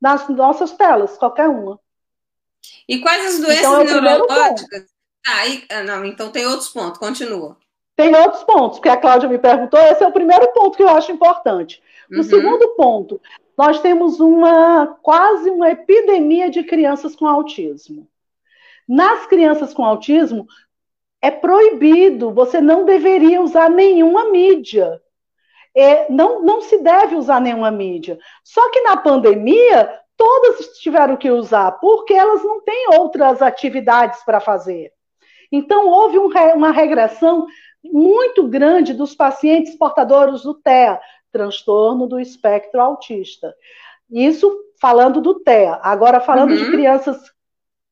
nas 0.00 0.28
nossas 0.28 0.72
telas, 0.72 1.16
qualquer 1.16 1.48
uma. 1.48 1.78
E 2.88 3.00
quais 3.00 3.34
as 3.34 3.40
doenças 3.40 3.58
então, 3.58 3.80
é 3.80 3.84
neurológicas? 3.84 4.86
Ah, 5.26 5.46
e, 5.46 5.66
não, 5.84 6.04
então 6.04 6.30
tem 6.30 6.46
outros 6.46 6.68
pontos, 6.68 6.98
continua. 6.98 7.56
Tem 7.96 8.14
outros 8.14 8.44
pontos, 8.44 8.78
que 8.78 8.88
a 8.88 8.96
Cláudia 8.96 9.28
me 9.28 9.38
perguntou, 9.38 9.80
esse 9.80 10.02
é 10.02 10.06
o 10.06 10.12
primeiro 10.12 10.52
ponto 10.52 10.76
que 10.76 10.82
eu 10.82 10.88
acho 10.88 11.10
importante. 11.10 11.82
O 12.10 12.18
uhum. 12.18 12.22
segundo 12.22 12.68
ponto, 12.76 13.20
nós 13.56 13.80
temos 13.80 14.20
uma 14.20 14.86
quase 15.02 15.50
uma 15.50 15.70
epidemia 15.70 16.48
de 16.48 16.62
crianças 16.62 17.16
com 17.16 17.26
autismo. 17.26 18.08
Nas 18.88 19.26
crianças 19.26 19.74
com 19.74 19.84
autismo, 19.84 20.46
é 21.20 21.30
proibido, 21.30 22.32
você 22.32 22.60
não 22.60 22.84
deveria 22.84 23.42
usar 23.42 23.68
nenhuma 23.68 24.30
mídia 24.30 25.02
é, 25.74 26.10
não, 26.10 26.42
não 26.42 26.60
se 26.60 26.78
deve 26.78 27.14
usar 27.16 27.40
nenhuma 27.40 27.70
mídia. 27.70 28.18
Só 28.42 28.70
que 28.70 28.80
na 28.82 28.96
pandemia, 28.96 30.00
todas 30.16 30.78
tiveram 30.78 31.16
que 31.16 31.30
usar, 31.30 31.72
porque 31.72 32.14
elas 32.14 32.42
não 32.42 32.60
têm 32.60 32.88
outras 32.98 33.40
atividades 33.40 34.22
para 34.24 34.40
fazer. 34.40 34.92
Então, 35.50 35.88
houve 35.88 36.18
um, 36.18 36.28
uma 36.54 36.70
regressão 36.70 37.46
muito 37.82 38.46
grande 38.48 38.92
dos 38.92 39.14
pacientes 39.14 39.76
portadores 39.76 40.42
do 40.42 40.54
TEA, 40.54 41.00
transtorno 41.30 42.06
do 42.06 42.18
espectro 42.18 42.80
autista. 42.80 43.54
Isso 44.10 44.52
falando 44.80 45.20
do 45.20 45.40
TEA. 45.40 45.78
Agora, 45.82 46.20
falando 46.20 46.50
uhum. 46.50 46.56
de 46.56 46.70
crianças 46.70 47.18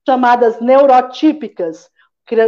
chamadas 0.07 0.61
neurotípicas, 0.61 1.91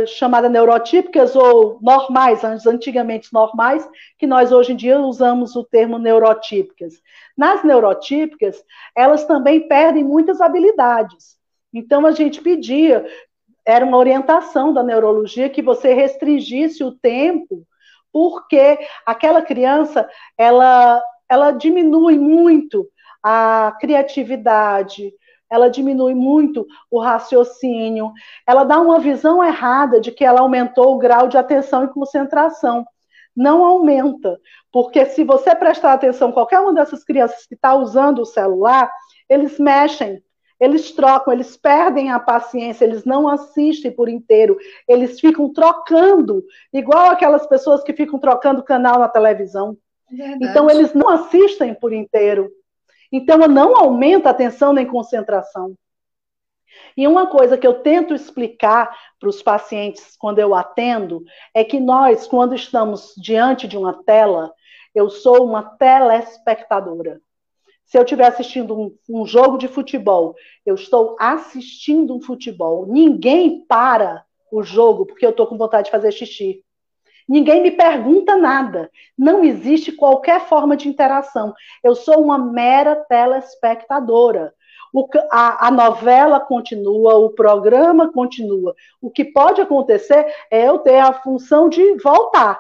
chamada 0.06 0.48
neurotípicas 0.48 1.36
ou 1.36 1.78
normais, 1.80 2.42
antigamente 2.66 3.32
normais, 3.32 3.88
que 4.18 4.26
nós 4.26 4.50
hoje 4.50 4.72
em 4.72 4.76
dia 4.76 4.98
usamos 4.98 5.54
o 5.54 5.64
termo 5.64 5.98
neurotípicas. 5.98 6.94
Nas 7.36 7.62
neurotípicas, 7.62 8.62
elas 8.96 9.24
também 9.24 9.68
perdem 9.68 10.02
muitas 10.02 10.40
habilidades. 10.40 11.36
Então 11.72 12.06
a 12.06 12.12
gente 12.12 12.40
pedia, 12.40 13.06
era 13.64 13.84
uma 13.84 13.98
orientação 13.98 14.72
da 14.72 14.82
neurologia 14.82 15.48
que 15.48 15.62
você 15.62 15.94
restringisse 15.94 16.82
o 16.82 16.92
tempo, 16.92 17.64
porque 18.12 18.78
aquela 19.06 19.42
criança, 19.42 20.08
ela 20.36 21.02
ela 21.28 21.50
diminui 21.50 22.18
muito 22.18 22.88
a 23.22 23.76
criatividade, 23.78 25.12
ela 25.50 25.68
diminui 25.68 26.14
muito 26.14 26.66
o 26.90 27.00
raciocínio, 27.00 28.12
ela 28.46 28.64
dá 28.64 28.80
uma 28.80 28.98
visão 28.98 29.42
errada 29.42 30.00
de 30.00 30.12
que 30.12 30.24
ela 30.24 30.40
aumentou 30.40 30.94
o 30.94 30.98
grau 30.98 31.28
de 31.28 31.38
atenção 31.38 31.84
e 31.84 31.88
concentração. 31.88 32.86
Não 33.34 33.64
aumenta, 33.64 34.38
porque 34.72 35.06
se 35.06 35.24
você 35.24 35.54
prestar 35.54 35.92
atenção, 35.92 36.32
qualquer 36.32 36.60
uma 36.60 36.74
dessas 36.74 37.04
crianças 37.04 37.46
que 37.46 37.54
está 37.54 37.74
usando 37.74 38.20
o 38.20 38.26
celular, 38.26 38.90
eles 39.28 39.58
mexem, 39.58 40.22
eles 40.60 40.90
trocam, 40.90 41.32
eles 41.32 41.56
perdem 41.56 42.10
a 42.10 42.18
paciência, 42.18 42.84
eles 42.84 43.04
não 43.04 43.28
assistem 43.28 43.92
por 43.92 44.08
inteiro, 44.08 44.58
eles 44.88 45.20
ficam 45.20 45.52
trocando, 45.52 46.44
igual 46.72 47.10
aquelas 47.10 47.46
pessoas 47.46 47.82
que 47.82 47.92
ficam 47.92 48.18
trocando 48.18 48.62
canal 48.62 48.98
na 48.98 49.08
televisão. 49.08 49.76
Verdade. 50.10 50.44
Então, 50.44 50.68
eles 50.68 50.94
não 50.94 51.08
assistem 51.08 51.74
por 51.74 51.92
inteiro. 51.92 52.50
Então, 53.10 53.38
não 53.48 53.76
aumenta 53.76 54.28
a 54.28 54.32
atenção 54.32 54.72
nem 54.72 54.86
concentração. 54.86 55.74
E 56.96 57.06
uma 57.06 57.26
coisa 57.26 57.56
que 57.56 57.66
eu 57.66 57.82
tento 57.82 58.14
explicar 58.14 58.94
para 59.18 59.28
os 59.28 59.42
pacientes 59.42 60.16
quando 60.18 60.38
eu 60.38 60.54
atendo 60.54 61.22
é 61.54 61.64
que 61.64 61.80
nós, 61.80 62.26
quando 62.26 62.54
estamos 62.54 63.14
diante 63.16 63.68
de 63.68 63.76
uma 63.76 64.02
tela, 64.04 64.52
eu 64.94 65.08
sou 65.08 65.44
uma 65.44 65.62
telespectadora. 65.62 67.20
Se 67.84 67.96
eu 67.96 68.02
estiver 68.02 68.26
assistindo 68.26 68.78
um, 68.78 68.94
um, 69.08 69.24
jogo 69.24 69.56
de 69.56 69.66
futebol, 69.66 70.34
eu 70.66 70.74
estou 70.74 71.16
assistindo 71.18 72.14
um 72.14 72.20
futebol. 72.20 72.86
Ninguém 72.86 73.64
para 73.64 74.24
o 74.52 74.62
jogo 74.62 75.06
porque 75.06 75.24
eu 75.24 75.30
estou 75.30 75.46
com 75.46 75.56
vontade 75.56 75.86
de 75.86 75.90
fazer 75.90 76.12
xixi. 76.12 76.62
Ninguém 77.28 77.62
me 77.62 77.70
pergunta 77.70 78.36
nada. 78.36 78.90
Não 79.16 79.44
existe 79.44 79.92
qualquer 79.92 80.48
forma 80.48 80.76
de 80.76 80.88
interação. 80.88 81.52
Eu 81.84 81.94
sou 81.94 82.22
uma 82.22 82.38
mera 82.38 82.96
telespectadora. 82.96 84.54
O, 84.94 85.06
a, 85.30 85.68
a, 85.68 85.70
novela 85.70 86.40
continua, 86.40 87.16
o 87.16 87.30
programa 87.30 88.10
continua. 88.10 88.74
O 89.02 89.10
que 89.10 89.26
pode 89.26 89.60
acontecer 89.60 90.26
é 90.50 90.66
eu 90.66 90.78
ter 90.78 90.98
a 90.98 91.12
função 91.12 91.68
de 91.68 91.98
voltar. 91.98 92.58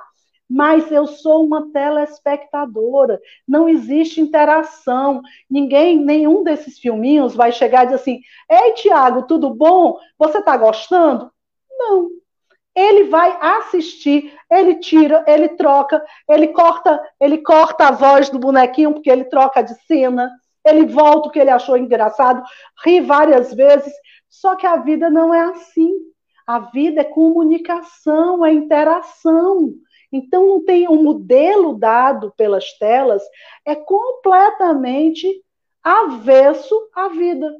Mas 0.50 0.90
eu 0.90 1.06
sou 1.06 1.44
uma 1.44 1.70
telespectadora, 1.72 3.20
não 3.46 3.68
existe 3.68 4.20
interação. 4.20 5.20
Ninguém, 5.48 5.98
nenhum 5.98 6.42
desses 6.42 6.78
filminhos 6.78 7.34
vai 7.34 7.52
chegar 7.52 7.82
e 7.82 7.86
dizer 7.86 8.00
assim: 8.00 8.20
Ei, 8.50 8.72
Tiago, 8.72 9.24
tudo 9.24 9.50
bom? 9.50 9.98
Você 10.18 10.38
está 10.38 10.56
gostando? 10.56 11.30
Não. 11.70 12.10
Ele 12.78 13.04
vai 13.04 13.36
assistir, 13.40 14.32
ele 14.50 14.76
tira, 14.76 15.24
ele 15.26 15.48
troca, 15.50 16.04
ele 16.28 16.48
corta, 16.48 17.02
ele 17.20 17.38
corta 17.38 17.88
a 17.88 17.90
voz 17.90 18.30
do 18.30 18.38
bonequinho 18.38 18.92
porque 18.92 19.10
ele 19.10 19.24
troca 19.24 19.62
de 19.62 19.74
cena 19.86 20.30
ele 20.68 20.86
volta 20.86 21.28
o 21.28 21.30
que 21.30 21.38
ele 21.38 21.50
achou 21.50 21.76
engraçado, 21.76 22.42
ri 22.84 23.00
várias 23.00 23.52
vezes. 23.54 23.92
Só 24.28 24.54
que 24.54 24.66
a 24.66 24.76
vida 24.76 25.10
não 25.10 25.32
é 25.32 25.40
assim. 25.40 25.94
A 26.46 26.58
vida 26.58 27.00
é 27.02 27.04
comunicação, 27.04 28.44
é 28.44 28.52
interação. 28.52 29.74
Então, 30.12 30.46
não 30.46 30.64
tem 30.64 30.88
um 30.88 31.02
modelo 31.02 31.74
dado 31.74 32.32
pelas 32.36 32.72
telas, 32.78 33.22
é 33.64 33.74
completamente 33.74 35.28
avesso 35.82 36.74
à 36.94 37.08
vida. 37.08 37.54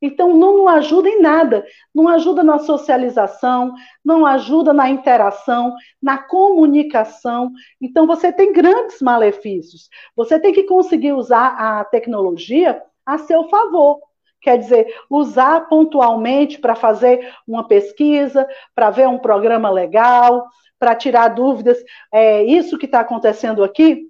Então, 0.00 0.34
não 0.36 0.68
ajuda 0.68 1.08
em 1.08 1.20
nada. 1.20 1.64
Não 1.94 2.08
ajuda 2.08 2.42
na 2.42 2.58
socialização, 2.58 3.74
não 4.04 4.24
ajuda 4.24 4.72
na 4.72 4.88
interação, 4.88 5.74
na 6.02 6.18
comunicação. 6.18 7.52
Então, 7.80 8.06
você 8.06 8.32
tem 8.32 8.52
grandes 8.52 9.00
malefícios. 9.00 9.88
Você 10.16 10.38
tem 10.38 10.52
que 10.52 10.64
conseguir 10.64 11.12
usar 11.12 11.56
a 11.58 11.84
tecnologia 11.84 12.82
a 13.04 13.18
seu 13.18 13.48
favor. 13.48 14.00
Quer 14.40 14.56
dizer, 14.56 14.86
usar 15.10 15.68
pontualmente 15.68 16.58
para 16.58 16.74
fazer 16.74 17.32
uma 17.46 17.68
pesquisa, 17.68 18.48
para 18.74 18.90
ver 18.90 19.06
um 19.06 19.18
programa 19.18 19.68
legal, 19.68 20.46
para 20.78 20.94
tirar 20.94 21.28
dúvidas. 21.28 21.78
É 22.12 22.42
isso 22.42 22.78
que 22.78 22.86
está 22.86 23.00
acontecendo 23.00 23.62
aqui 23.62 24.09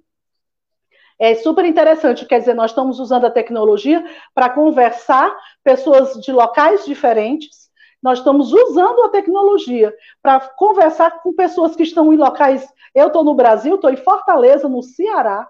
é 1.21 1.35
super 1.35 1.63
interessante, 1.65 2.25
quer 2.25 2.39
dizer, 2.39 2.55
nós 2.55 2.71
estamos 2.71 2.99
usando 2.99 3.25
a 3.25 3.29
tecnologia 3.29 4.03
para 4.33 4.49
conversar 4.49 5.31
pessoas 5.63 6.13
de 6.15 6.31
locais 6.31 6.83
diferentes, 6.83 7.69
nós 8.01 8.17
estamos 8.17 8.51
usando 8.51 9.03
a 9.03 9.09
tecnologia 9.09 9.95
para 10.19 10.39
conversar 10.39 11.21
com 11.21 11.31
pessoas 11.31 11.75
que 11.75 11.83
estão 11.83 12.11
em 12.11 12.17
locais. 12.17 12.67
Eu 12.95 13.05
estou 13.05 13.23
no 13.23 13.35
Brasil, 13.35 13.75
estou 13.75 13.91
em 13.91 13.97
Fortaleza, 13.97 14.67
no 14.67 14.81
Ceará. 14.81 15.47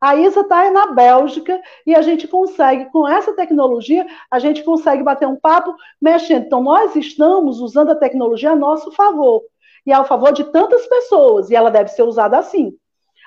A 0.00 0.14
Isa 0.14 0.42
está 0.42 0.70
na 0.70 0.92
Bélgica 0.92 1.60
e 1.84 1.96
a 1.96 2.00
gente 2.00 2.28
consegue, 2.28 2.84
com 2.92 3.08
essa 3.08 3.32
tecnologia, 3.32 4.06
a 4.30 4.38
gente 4.38 4.62
consegue 4.62 5.02
bater 5.02 5.26
um 5.26 5.34
papo 5.34 5.74
mexendo. 6.00 6.46
Então, 6.46 6.62
nós 6.62 6.94
estamos 6.94 7.58
usando 7.58 7.90
a 7.90 7.96
tecnologia 7.96 8.52
a 8.52 8.56
nosso 8.56 8.92
favor 8.92 9.42
e 9.84 9.92
ao 9.92 10.04
favor 10.04 10.30
de 10.30 10.44
tantas 10.44 10.86
pessoas, 10.86 11.50
e 11.50 11.56
ela 11.56 11.68
deve 11.68 11.88
ser 11.88 12.04
usada 12.04 12.38
assim. 12.38 12.78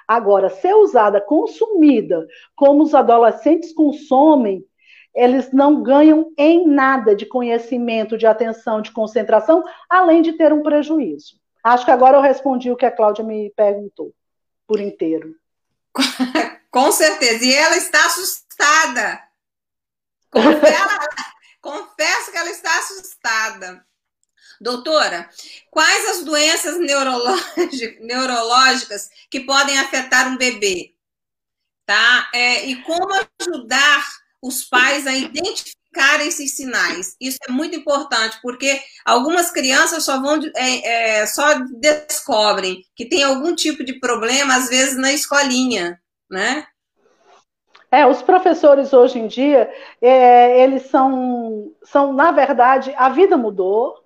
Agora, 0.07 0.49
ser 0.49 0.73
usada, 0.75 1.21
consumida, 1.21 2.25
como 2.55 2.83
os 2.83 2.93
adolescentes 2.93 3.73
consomem, 3.73 4.65
eles 5.13 5.51
não 5.51 5.83
ganham 5.83 6.31
em 6.37 6.65
nada 6.67 7.15
de 7.15 7.25
conhecimento, 7.25 8.17
de 8.17 8.25
atenção, 8.25 8.81
de 8.81 8.91
concentração, 8.91 9.63
além 9.89 10.21
de 10.21 10.33
ter 10.33 10.53
um 10.53 10.63
prejuízo. 10.63 11.39
Acho 11.63 11.85
que 11.85 11.91
agora 11.91 12.17
eu 12.17 12.21
respondi 12.21 12.71
o 12.71 12.75
que 12.75 12.85
a 12.85 12.91
Cláudia 12.91 13.23
me 13.23 13.51
perguntou, 13.55 14.13
por 14.65 14.79
inteiro. 14.79 15.35
Com 16.71 16.91
certeza. 16.91 17.45
E 17.45 17.53
ela 17.53 17.75
está 17.75 18.05
assustada. 18.05 19.21
confesso 21.61 22.31
que 22.31 22.37
ela 22.37 22.49
está 22.49 22.79
assustada. 22.79 23.85
Doutora, 24.61 25.27
quais 25.71 26.09
as 26.11 26.23
doenças 26.23 26.77
neurológicas 27.99 29.09
que 29.27 29.39
podem 29.39 29.79
afetar 29.79 30.27
um 30.27 30.37
bebê? 30.37 30.93
Tá? 31.83 32.29
É, 32.31 32.67
e 32.67 32.75
como 32.83 33.07
ajudar 33.41 34.05
os 34.39 34.63
pais 34.63 35.07
a 35.07 35.15
identificar 35.15 36.23
esses 36.23 36.55
sinais? 36.55 37.15
Isso 37.19 37.39
é 37.49 37.51
muito 37.51 37.75
importante, 37.75 38.37
porque 38.39 38.79
algumas 39.03 39.49
crianças 39.49 40.05
só 40.05 40.21
vão 40.21 40.39
é, 40.55 41.21
é, 41.21 41.25
só 41.25 41.55
descobrem 41.79 42.85
que 42.95 43.09
tem 43.09 43.23
algum 43.23 43.55
tipo 43.55 43.83
de 43.83 43.99
problema, 43.99 44.55
às 44.57 44.69
vezes, 44.69 44.95
na 44.95 45.11
escolinha, 45.11 45.99
né? 46.29 46.67
É, 47.89 48.05
os 48.05 48.21
professores 48.21 48.93
hoje 48.93 49.17
em 49.17 49.27
dia, 49.27 49.73
é, 49.99 50.63
eles 50.63 50.83
são, 50.83 51.73
são, 51.83 52.13
na 52.13 52.31
verdade, 52.31 52.93
a 52.95 53.09
vida 53.09 53.35
mudou, 53.35 54.00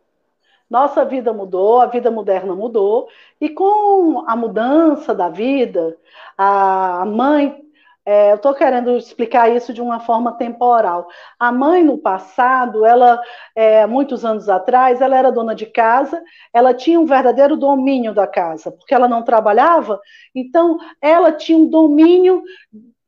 nossa 0.70 1.06
vida 1.06 1.32
mudou, 1.32 1.80
a 1.80 1.86
vida 1.86 2.10
moderna 2.10 2.56
mudou, 2.56 3.08
e 3.40 3.50
com 3.50 4.24
a 4.28 4.36
mudança 4.36 5.14
da 5.14 5.30
vida, 5.30 5.98
a 6.38 7.06
mãe. 7.06 7.64
É, 8.08 8.32
eu 8.32 8.36
estou 8.36 8.54
querendo 8.54 8.96
explicar 8.98 9.50
isso 9.50 9.74
de 9.74 9.82
uma 9.82 10.00
forma 10.00 10.34
temporal. 10.34 11.08
A 11.40 11.52
mãe, 11.52 11.84
no 11.84 11.98
passado, 11.98 12.86
ela, 12.86 13.20
é, 13.56 13.88
muitos 13.88 14.24
anos 14.24 14.48
atrás, 14.48 15.02
ela 15.02 15.18
era 15.18 15.32
dona 15.32 15.56
de 15.56 15.66
casa, 15.66 16.22
ela 16.54 16.72
tinha 16.72 17.00
um 17.00 17.06
verdadeiro 17.08 17.58
domínio 17.58 18.14
da 18.14 18.28
casa, 18.28 18.72
porque 18.72 18.94
ela 18.94 19.08
não 19.08 19.24
trabalhava, 19.24 20.00
então 20.36 20.78
ela 21.02 21.32
tinha 21.32 21.58
um 21.58 21.68
domínio 21.68 22.44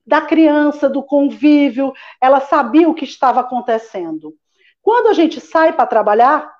da 0.04 0.22
criança, 0.22 0.90
do 0.90 1.04
convívio, 1.04 1.94
ela 2.20 2.40
sabia 2.40 2.90
o 2.90 2.96
que 2.96 3.04
estava 3.04 3.42
acontecendo. 3.42 4.34
Quando 4.82 5.08
a 5.08 5.14
gente 5.14 5.40
sai 5.42 5.74
para 5.74 5.86
trabalhar, 5.86 6.57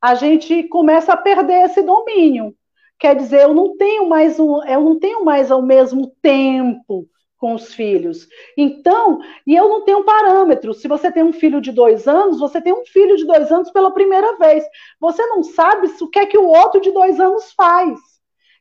a 0.00 0.14
gente 0.14 0.64
começa 0.64 1.12
a 1.12 1.16
perder 1.16 1.64
esse 1.64 1.82
domínio. 1.82 2.54
Quer 2.98 3.14
dizer, 3.16 3.42
eu 3.42 3.54
não 3.54 3.76
tenho 3.76 4.08
mais 4.08 4.38
um, 4.40 4.62
eu 4.64 4.80
não 4.80 4.98
tenho 4.98 5.24
mais 5.24 5.50
ao 5.50 5.62
mesmo 5.62 6.12
tempo 6.20 7.08
com 7.38 7.54
os 7.54 7.72
filhos. 7.72 8.26
Então, 8.56 9.20
e 9.46 9.54
eu 9.54 9.68
não 9.68 9.84
tenho 9.84 10.04
parâmetro. 10.04 10.74
Se 10.74 10.88
você 10.88 11.10
tem 11.10 11.22
um 11.22 11.32
filho 11.32 11.60
de 11.60 11.70
dois 11.70 12.08
anos, 12.08 12.40
você 12.40 12.60
tem 12.60 12.72
um 12.72 12.84
filho 12.84 13.16
de 13.16 13.24
dois 13.24 13.50
anos 13.52 13.70
pela 13.70 13.92
primeira 13.92 14.36
vez. 14.36 14.64
Você 15.00 15.24
não 15.26 15.42
sabe 15.42 15.88
o 16.00 16.10
que 16.10 16.18
é 16.18 16.26
que 16.26 16.36
o 16.36 16.48
outro 16.48 16.80
de 16.80 16.90
dois 16.90 17.20
anos 17.20 17.52
faz. 17.52 17.98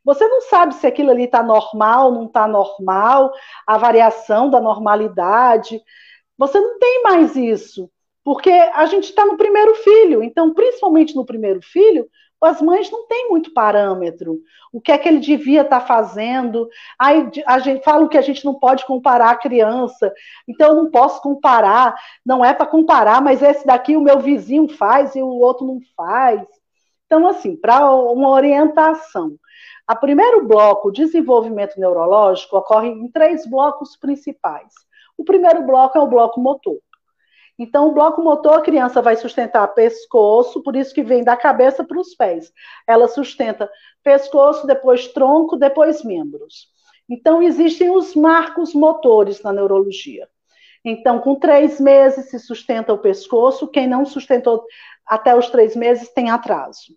Você 0.05 0.25
não 0.27 0.41
sabe 0.41 0.75
se 0.75 0.87
aquilo 0.87 1.11
ali 1.11 1.23
está 1.23 1.43
normal, 1.43 2.11
não 2.11 2.27
está 2.27 2.47
normal, 2.47 3.33
a 3.65 3.77
variação 3.77 4.49
da 4.49 4.61
normalidade. 4.61 5.81
Você 6.37 6.59
não 6.59 6.79
tem 6.79 7.03
mais 7.03 7.35
isso. 7.35 7.89
Porque 8.27 8.51
a 8.51 8.85
gente 8.87 9.05
está 9.05 9.25
no 9.25 9.37
primeiro 9.37 9.73
filho, 9.75 10.21
então, 10.21 10.53
principalmente 10.53 11.15
no 11.15 11.25
primeiro 11.25 11.61
filho, 11.61 12.09
as 12.41 12.61
mães 12.61 12.91
não 12.91 13.07
têm 13.07 13.29
muito 13.29 13.53
parâmetro. 13.53 14.41
O 14.69 14.81
que 14.81 14.91
é 14.91 14.97
que 14.97 15.07
ele 15.07 15.19
devia 15.19 15.61
estar 15.61 15.79
tá 15.79 15.85
fazendo? 15.85 16.67
Aí 16.99 17.31
a 17.45 17.59
gente 17.59 17.85
fala 17.85 18.05
que 18.09 18.17
a 18.17 18.21
gente 18.21 18.43
não 18.43 18.53
pode 18.53 18.85
comparar 18.85 19.29
a 19.29 19.37
criança, 19.37 20.11
então 20.45 20.67
eu 20.67 20.75
não 20.75 20.91
posso 20.91 21.21
comparar. 21.21 21.95
Não 22.25 22.43
é 22.43 22.53
para 22.53 22.65
comparar, 22.65 23.21
mas 23.21 23.41
esse 23.41 23.65
daqui 23.65 23.95
o 23.95 24.01
meu 24.01 24.19
vizinho 24.19 24.67
faz 24.67 25.15
e 25.15 25.21
o 25.21 25.29
outro 25.29 25.65
não 25.65 25.79
faz. 25.95 26.45
Então, 27.05 27.25
assim, 27.29 27.55
para 27.55 27.89
uma 27.95 28.27
orientação. 28.27 29.37
A 29.87 29.95
primeiro 29.95 30.45
bloco, 30.45 30.91
desenvolvimento 30.91 31.79
neurológico, 31.79 32.57
ocorre 32.57 32.89
em 32.89 33.09
três 33.09 33.49
blocos 33.49 33.95
principais. 33.95 34.73
O 35.17 35.23
primeiro 35.23 35.65
bloco 35.65 35.97
é 35.97 36.01
o 36.01 36.07
bloco 36.07 36.41
motor. 36.41 36.75
Então, 37.59 37.87
o 37.87 37.91
bloco 37.91 38.21
motor, 38.21 38.59
a 38.59 38.61
criança 38.61 39.01
vai 39.01 39.15
sustentar 39.15 39.67
pescoço, 39.69 40.61
por 40.61 40.75
isso 40.75 40.93
que 40.93 41.01
vem 41.01 41.23
da 41.23 41.35
cabeça 41.35 41.83
para 41.83 41.99
os 41.99 42.13
pés. 42.13 42.51
Ela 42.85 43.07
sustenta 43.07 43.69
pescoço, 44.03 44.67
depois 44.67 45.07
tronco, 45.07 45.57
depois 45.57 46.03
membros. 46.03 46.67
Então, 47.09 47.41
existem 47.41 47.89
os 47.89 48.13
marcos 48.13 48.73
motores 48.73 49.41
na 49.41 49.51
neurologia. 49.51 50.27
Então, 50.85 51.19
com 51.19 51.35
três 51.35 51.79
meses 51.79 52.29
se 52.29 52.39
sustenta 52.39 52.93
o 52.93 52.97
pescoço, 52.97 53.67
quem 53.67 53.87
não 53.87 54.05
sustentou 54.05 54.63
até 55.05 55.35
os 55.35 55.49
três 55.49 55.75
meses 55.75 56.09
tem 56.09 56.29
atraso. 56.29 56.95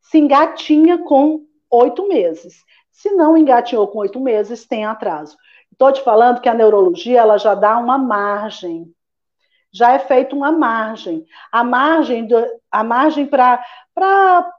Se 0.00 0.18
engatinha 0.18 0.98
com 0.98 1.44
oito 1.70 2.06
meses. 2.06 2.64
Se 2.90 3.10
não 3.10 3.36
engatinhou 3.36 3.88
com 3.88 3.98
oito 3.98 4.20
meses, 4.20 4.66
tem 4.66 4.84
atraso. 4.84 5.36
Estou 5.72 5.92
te 5.92 6.02
falando 6.02 6.40
que 6.40 6.48
a 6.48 6.54
neurologia 6.54 7.20
ela 7.20 7.36
já 7.38 7.54
dá 7.54 7.76
uma 7.76 7.98
margem 7.98 8.94
já 9.76 9.92
é 9.92 9.98
feita 9.98 10.34
uma 10.34 10.50
margem. 10.50 11.26
A 11.52 11.62
margem, 11.62 12.26
do, 12.26 12.42
a 12.70 12.82
margem 12.82 13.26
para 13.26 13.62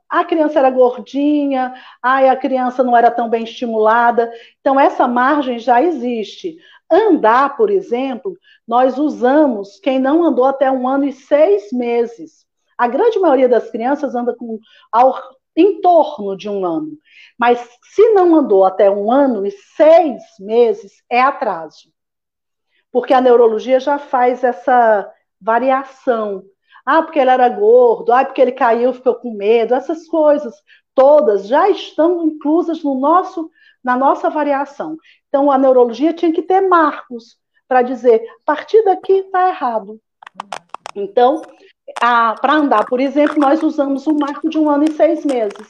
a 0.08 0.23
criança 0.23 0.60
era 0.60 0.69
gordinha, 0.69 1.73
ai, 2.01 2.30
a 2.30 2.36
criança 2.36 2.84
não 2.84 2.95
era 2.95 3.10
tão 3.10 3.27
bem 3.27 3.43
estimulada. 3.43 4.32
Então, 4.62 4.80
essa 4.80 5.08
margem 5.08 5.58
já 5.58 5.82
existe. 5.82 6.58
Andar, 6.89 7.58
por 7.58 7.71
exemplo, 7.71 8.38
nós 8.67 8.99
usamos 8.99 9.80
quem 9.80 9.97
não 9.97 10.23
andou 10.23 10.45
até 10.45 10.71
um 10.71 10.88
ano 10.88 11.06
e 11.06 11.12
seis 11.12 11.71
meses. 11.71 12.45
A 12.77 12.88
grande 12.88 13.19
maioria 13.19 13.49
das 13.49 13.71
crianças 13.71 14.13
anda 14.13 14.36
com 14.36 14.60
ao, 14.91 15.19
em 15.56 15.82
torno 15.82 16.38
de 16.38 16.47
um 16.47 16.63
ano. 16.63 16.91
Mas 17.39 17.67
se 17.91 18.13
não 18.13 18.36
andou 18.36 18.63
até 18.63 18.89
um 18.89 19.12
ano 19.12 19.47
e 19.47 19.51
seis 19.51 20.21
meses, 20.39 21.03
é 21.10 21.19
atraso. 21.19 21.91
Porque 22.91 23.13
a 23.13 23.21
neurologia 23.21 23.80
já 23.80 23.97
faz 23.97 24.43
essa 24.43 25.12
variação 25.39 26.43
ah, 26.88 27.04
porque 27.04 27.19
ele 27.19 27.30
era 27.30 27.50
gordo, 27.50 28.13
ah, 28.13 28.23
porque 28.23 28.41
ele 28.41 28.54
caiu, 28.54 28.93
ficou 28.93 29.15
com 29.15 29.34
medo, 29.34 29.76
essas 29.76 30.08
coisas 30.08 30.56
todas 30.95 31.45
já 31.45 31.69
estão 31.69 32.26
inclusas 32.26 32.82
no 32.82 32.97
nosso, 32.97 33.52
na 33.84 33.97
nossa 33.97 34.30
variação. 34.30 34.97
Então, 35.28 35.52
a 35.52 35.58
neurologia 35.58 36.13
tinha 36.13 36.32
que 36.32 36.41
ter 36.41 36.62
marcos 36.62 37.38
para 37.67 37.82
dizer, 37.82 38.23
a 38.41 38.45
partir 38.45 38.84
daqui 38.86 39.13
está 39.13 39.50
errado. 39.50 40.00
Então, 40.95 41.41
para 42.00 42.54
andar, 42.54 42.86
por 42.86 43.02
exemplo, 43.02 43.38
nós 43.38 43.62
usamos 43.62 44.08
um 44.08 44.17
marco 44.17 44.50
de 44.50 44.58
um 44.58 44.69
ano 44.69 44.86
e 44.86 44.91
seis 44.93 45.26
meses. 45.26 45.67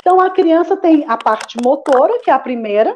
Então, 0.00 0.20
a 0.20 0.28
criança 0.28 0.76
tem 0.76 1.06
a 1.08 1.16
parte 1.16 1.56
motora, 1.64 2.20
que 2.20 2.30
é 2.30 2.34
a 2.34 2.38
primeira. 2.38 2.94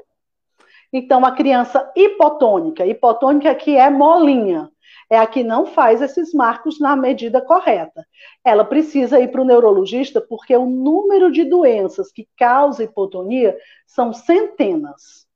Então, 0.93 1.25
a 1.25 1.33
criança 1.33 1.91
hipotônica, 1.97 2.85
hipotônica 2.87 3.55
que 3.55 3.77
é 3.77 3.89
molinha 3.89 4.71
é 5.09 5.19
a 5.19 5.27
que 5.27 5.43
não 5.43 5.67
faz 5.67 6.01
esses 6.03 6.33
marcos 6.33 6.81
na 6.81 6.97
medida 6.97 7.41
correta. 7.41 8.07
Ela 8.45 8.65
precisa 8.65 9.21
ir 9.21 9.29
para 9.29 9.43
o 9.43 9.45
neurologista 9.45 10.21
porque 10.21 10.57
o 10.57 10.67
número 10.67 11.31
de 11.31 11.45
doenças 11.45 12.11
que 12.11 12.29
causam 12.37 12.85
hipotonia 12.87 13.57
são 13.87 14.13
centenas. 14.13 15.27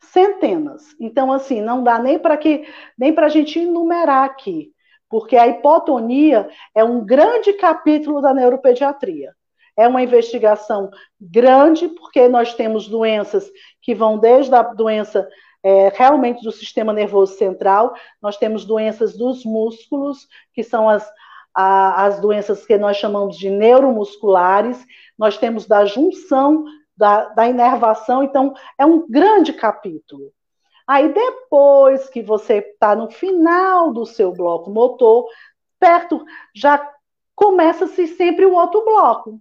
Centenas. 0.00 0.94
Então, 1.00 1.32
assim, 1.32 1.60
não 1.60 1.82
dá 1.82 1.98
nem 1.98 2.18
para 2.18 2.36
que 2.36 2.66
nem 2.96 3.12
para 3.12 3.26
a 3.26 3.28
gente 3.28 3.58
enumerar 3.58 4.24
aqui, 4.24 4.72
porque 5.08 5.36
a 5.36 5.46
hipotonia 5.46 6.48
é 6.74 6.84
um 6.84 7.04
grande 7.04 7.52
capítulo 7.54 8.20
da 8.20 8.32
neuropediatria. 8.32 9.34
É 9.78 9.86
uma 9.86 10.02
investigação 10.02 10.90
grande, 11.20 11.88
porque 11.88 12.28
nós 12.28 12.52
temos 12.54 12.88
doenças 12.88 13.48
que 13.80 13.94
vão 13.94 14.18
desde 14.18 14.54
a 14.54 14.62
doença 14.62 15.28
é, 15.62 15.88
realmente 15.88 16.42
do 16.42 16.50
sistema 16.50 16.92
nervoso 16.92 17.36
central. 17.36 17.94
Nós 18.20 18.36
temos 18.36 18.64
doenças 18.64 19.16
dos 19.16 19.44
músculos, 19.44 20.26
que 20.52 20.64
são 20.64 20.88
as, 20.88 21.08
a, 21.54 22.06
as 22.06 22.20
doenças 22.20 22.66
que 22.66 22.76
nós 22.76 22.96
chamamos 22.96 23.38
de 23.38 23.50
neuromusculares. 23.50 24.84
Nós 25.16 25.38
temos 25.38 25.66
da 25.66 25.84
junção, 25.84 26.64
da, 26.96 27.26
da 27.26 27.48
inervação. 27.48 28.22
Então, 28.22 28.54
é 28.76 28.84
um 28.84 29.08
grande 29.08 29.52
capítulo. 29.52 30.32
Aí, 30.86 31.12
depois 31.12 32.08
que 32.08 32.22
você 32.22 32.58
está 32.58 32.96
no 32.96 33.10
final 33.10 33.92
do 33.92 34.06
seu 34.06 34.32
bloco 34.32 34.70
motor, 34.70 35.26
perto, 35.78 36.24
já 36.54 36.90
começa-se 37.36 38.08
sempre 38.08 38.46
o 38.46 38.54
outro 38.54 38.84
bloco, 38.84 39.40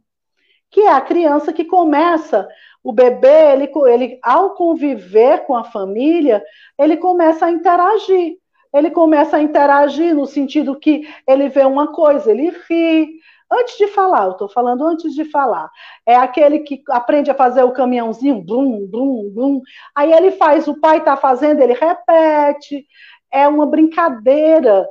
que 0.69 0.81
é 0.81 0.91
a 0.91 1.01
criança 1.01 1.53
que 1.53 1.65
começa 1.65 2.47
o 2.83 2.93
bebê, 2.93 3.51
ele, 3.53 3.71
ele, 3.87 4.19
ao 4.23 4.51
conviver 4.51 5.45
com 5.45 5.55
a 5.55 5.63
família, 5.63 6.43
ele 6.79 6.97
começa 6.97 7.45
a 7.45 7.51
interagir. 7.51 8.37
Ele 8.73 8.91
começa 8.91 9.37
a 9.37 9.41
interagir 9.41 10.13
no 10.13 10.25
sentido 10.25 10.79
que 10.79 11.07
ele 11.27 11.49
vê 11.49 11.65
uma 11.65 11.91
coisa, 11.91 12.31
ele 12.31 12.49
ri. 12.69 13.19
Antes 13.51 13.77
de 13.77 13.87
falar, 13.87 14.25
eu 14.25 14.31
estou 14.31 14.49
falando 14.49 14.85
antes 14.85 15.13
de 15.13 15.23
falar. 15.25 15.69
É 16.05 16.15
aquele 16.15 16.59
que 16.59 16.81
aprende 16.89 17.31
a 17.31 17.35
fazer 17.35 17.63
o 17.63 17.71
caminhãozinho, 17.71 18.41
blum, 18.41 18.85
blum, 18.87 19.31
blum. 19.33 19.61
Aí 19.95 20.11
ele 20.11 20.31
faz, 20.31 20.67
o 20.67 20.79
pai 20.79 20.97
está 20.97 21.15
fazendo, 21.15 21.61
ele 21.61 21.73
repete. 21.73 22.85
É 23.31 23.47
uma 23.47 23.65
brincadeira 23.65 24.87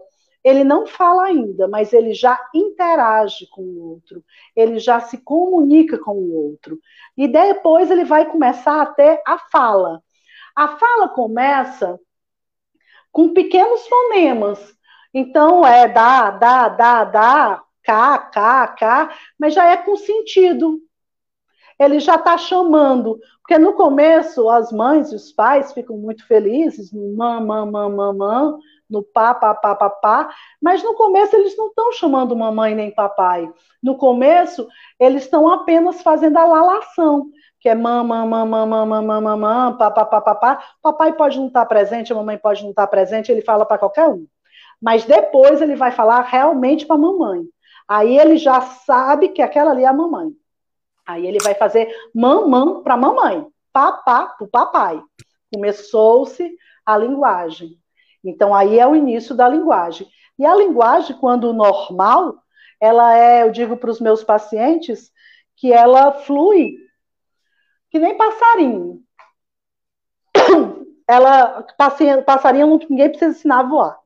ele 0.46 0.62
não 0.62 0.87
fala 0.87 1.24
ainda, 1.24 1.66
mas 1.66 1.92
ele 1.92 2.14
já 2.14 2.38
interage 2.54 3.48
com 3.50 3.62
o 3.62 3.90
outro, 3.90 4.24
ele 4.54 4.78
já 4.78 5.00
se 5.00 5.18
comunica 5.18 5.98
com 5.98 6.12
o 6.12 6.50
outro. 6.50 6.78
E 7.16 7.26
depois 7.26 7.90
ele 7.90 8.04
vai 8.04 8.30
começar 8.30 8.80
a 8.80 8.87
ter 8.87 9.20
a 9.26 9.38
fala. 9.38 10.00
A 10.54 10.68
fala 10.68 11.09
começa 11.09 11.98
com 13.11 13.35
pequenos 13.35 13.88
fonemas. 13.88 14.72
Então 15.12 15.66
é 15.66 15.88
dá, 15.88 16.30
dá, 16.30 16.68
dá, 16.68 17.04
dá, 17.04 17.64
cá, 17.82 18.16
cá, 18.18 18.68
cá, 18.68 19.18
mas 19.37 19.52
já 19.52 19.68
é 19.68 19.76
com 19.78 19.96
sentido. 19.96 20.78
Ele 21.76 21.98
já 21.98 22.14
está 22.14 22.38
chamando. 22.38 23.18
Porque 23.40 23.59
no 23.59 23.72
começo 23.72 24.48
as 24.48 24.70
mães 24.70 25.11
e 25.11 25.16
os 25.16 25.32
pais 25.32 25.72
ficam 25.72 25.96
muito 25.96 26.24
felizes, 26.24 26.92
mamã, 26.92 27.40
mamã, 27.40 27.88
mamã, 27.88 28.59
no 28.88 29.03
pá, 29.03 29.35
pá, 29.35 29.55
pá, 29.55 29.75
pá, 29.75 29.90
pá, 29.90 30.35
mas 30.62 30.83
no 30.83 30.94
começo 30.94 31.35
eles 31.37 31.57
não 31.57 31.68
estão 31.68 31.92
chamando 31.92 32.37
mamãe 32.37 32.75
nem 32.75 32.90
papai. 32.90 33.51
No 33.83 33.96
começo, 33.96 34.66
eles 34.99 35.25
estão 35.25 35.49
apenas 35.49 36.03
fazendo 36.03 36.37
a 36.37 36.44
lalação, 36.44 37.31
que 37.61 37.68
é 37.68 37.75
mamã, 37.75 38.25
mamã, 38.25 38.66
mamã, 38.66 39.03
mamã, 39.03 39.20
mamã, 39.20 39.77
pá, 39.77 39.90
pá, 39.90 40.05
pá, 40.05 40.20
pá, 40.20 40.35
pá. 40.35 40.64
Papai 40.83 41.12
pode 41.14 41.38
não 41.38 41.49
estar 41.49 41.66
presente, 41.66 42.12
a 42.12 42.16
mamãe 42.16 42.38
pode 42.38 42.62
não 42.62 42.70
estar 42.70 42.87
presente, 42.87 43.31
ele 43.31 43.42
fala 43.42 43.66
para 43.66 43.79
qualquer 43.79 44.09
um. 44.09 44.27
Mas 44.81 45.05
depois 45.05 45.61
ele 45.61 45.75
vai 45.75 45.90
falar 45.90 46.22
realmente 46.22 46.87
para 46.87 46.96
a 46.96 46.99
mamãe. 46.99 47.44
Aí 47.88 48.18
ele 48.18 48.37
já 48.37 48.61
sabe 48.61 49.29
que 49.29 49.42
aquela 49.42 49.70
ali 49.70 49.85
é 49.85 49.87
a 49.87 49.92
mamãe. 49.92 50.31
Aí 51.07 51.27
ele 51.27 51.38
vai 51.42 51.55
fazer 51.55 51.88
mamã 52.14 52.83
para 52.83 52.96
mamãe, 52.96 53.46
papá 53.72 54.27
para 54.27 54.44
o 54.44 54.49
papai. 54.49 55.03
Começou-se 55.53 56.57
a 56.85 56.99
linguagem. 56.99 57.81
Então, 58.26 58.54
aí 58.54 58.78
é 58.78 58.86
o 58.86 58.96
início 58.96 59.34
da 59.34 59.48
linguagem. 59.48 60.08
E 60.38 60.44
a 60.44 60.54
linguagem, 60.54 61.16
quando 61.18 61.52
normal, 61.52 62.42
ela 62.80 63.16
é, 63.16 63.42
eu 63.42 63.50
digo 63.50 63.76
para 63.76 63.90
os 63.90 64.00
meus 64.00 64.22
pacientes, 64.24 65.10
que 65.56 65.72
ela 65.72 66.12
flui 66.12 66.76
que 67.90 67.98
nem 67.98 68.16
passarinho. 68.16 69.02
Ela, 71.08 71.62
passarinho, 72.26 72.80
ninguém 72.90 73.08
precisa 73.08 73.30
ensinar 73.30 73.60
a 73.60 73.62
voar. 73.62 73.96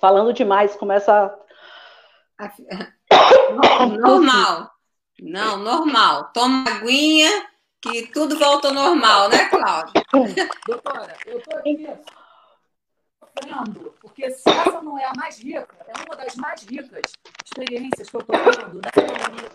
Falando 0.00 0.32
demais, 0.32 0.76
começa 0.76 1.36
a... 2.38 2.52
Normal. 3.98 4.70
Não, 5.20 5.56
normal. 5.56 6.30
Toma 6.32 6.64
aguinha 6.68 7.28
que 7.80 8.06
tudo 8.08 8.38
volta 8.38 8.68
ao 8.68 8.74
normal, 8.74 9.28
né, 9.28 9.48
Cláudia? 9.48 10.04
Doutora, 10.66 11.16
eu 11.26 11.38
estou 11.38 11.58
aqui 11.58 11.86
sofrendo, 13.20 13.94
porque 14.00 14.30
se 14.30 14.48
essa 14.48 14.82
não 14.82 14.98
é 14.98 15.04
a 15.04 15.12
mais 15.14 15.38
rica, 15.38 15.76
é 15.86 15.92
uma 16.06 16.16
das 16.16 16.34
mais 16.36 16.62
ricas 16.62 17.12
experiências 17.44 18.08
que 18.08 18.16
eu 18.16 18.20
estou 18.20 18.36
tendo 18.36 18.80
nessa 18.80 19.02
pandemia. 19.02 19.50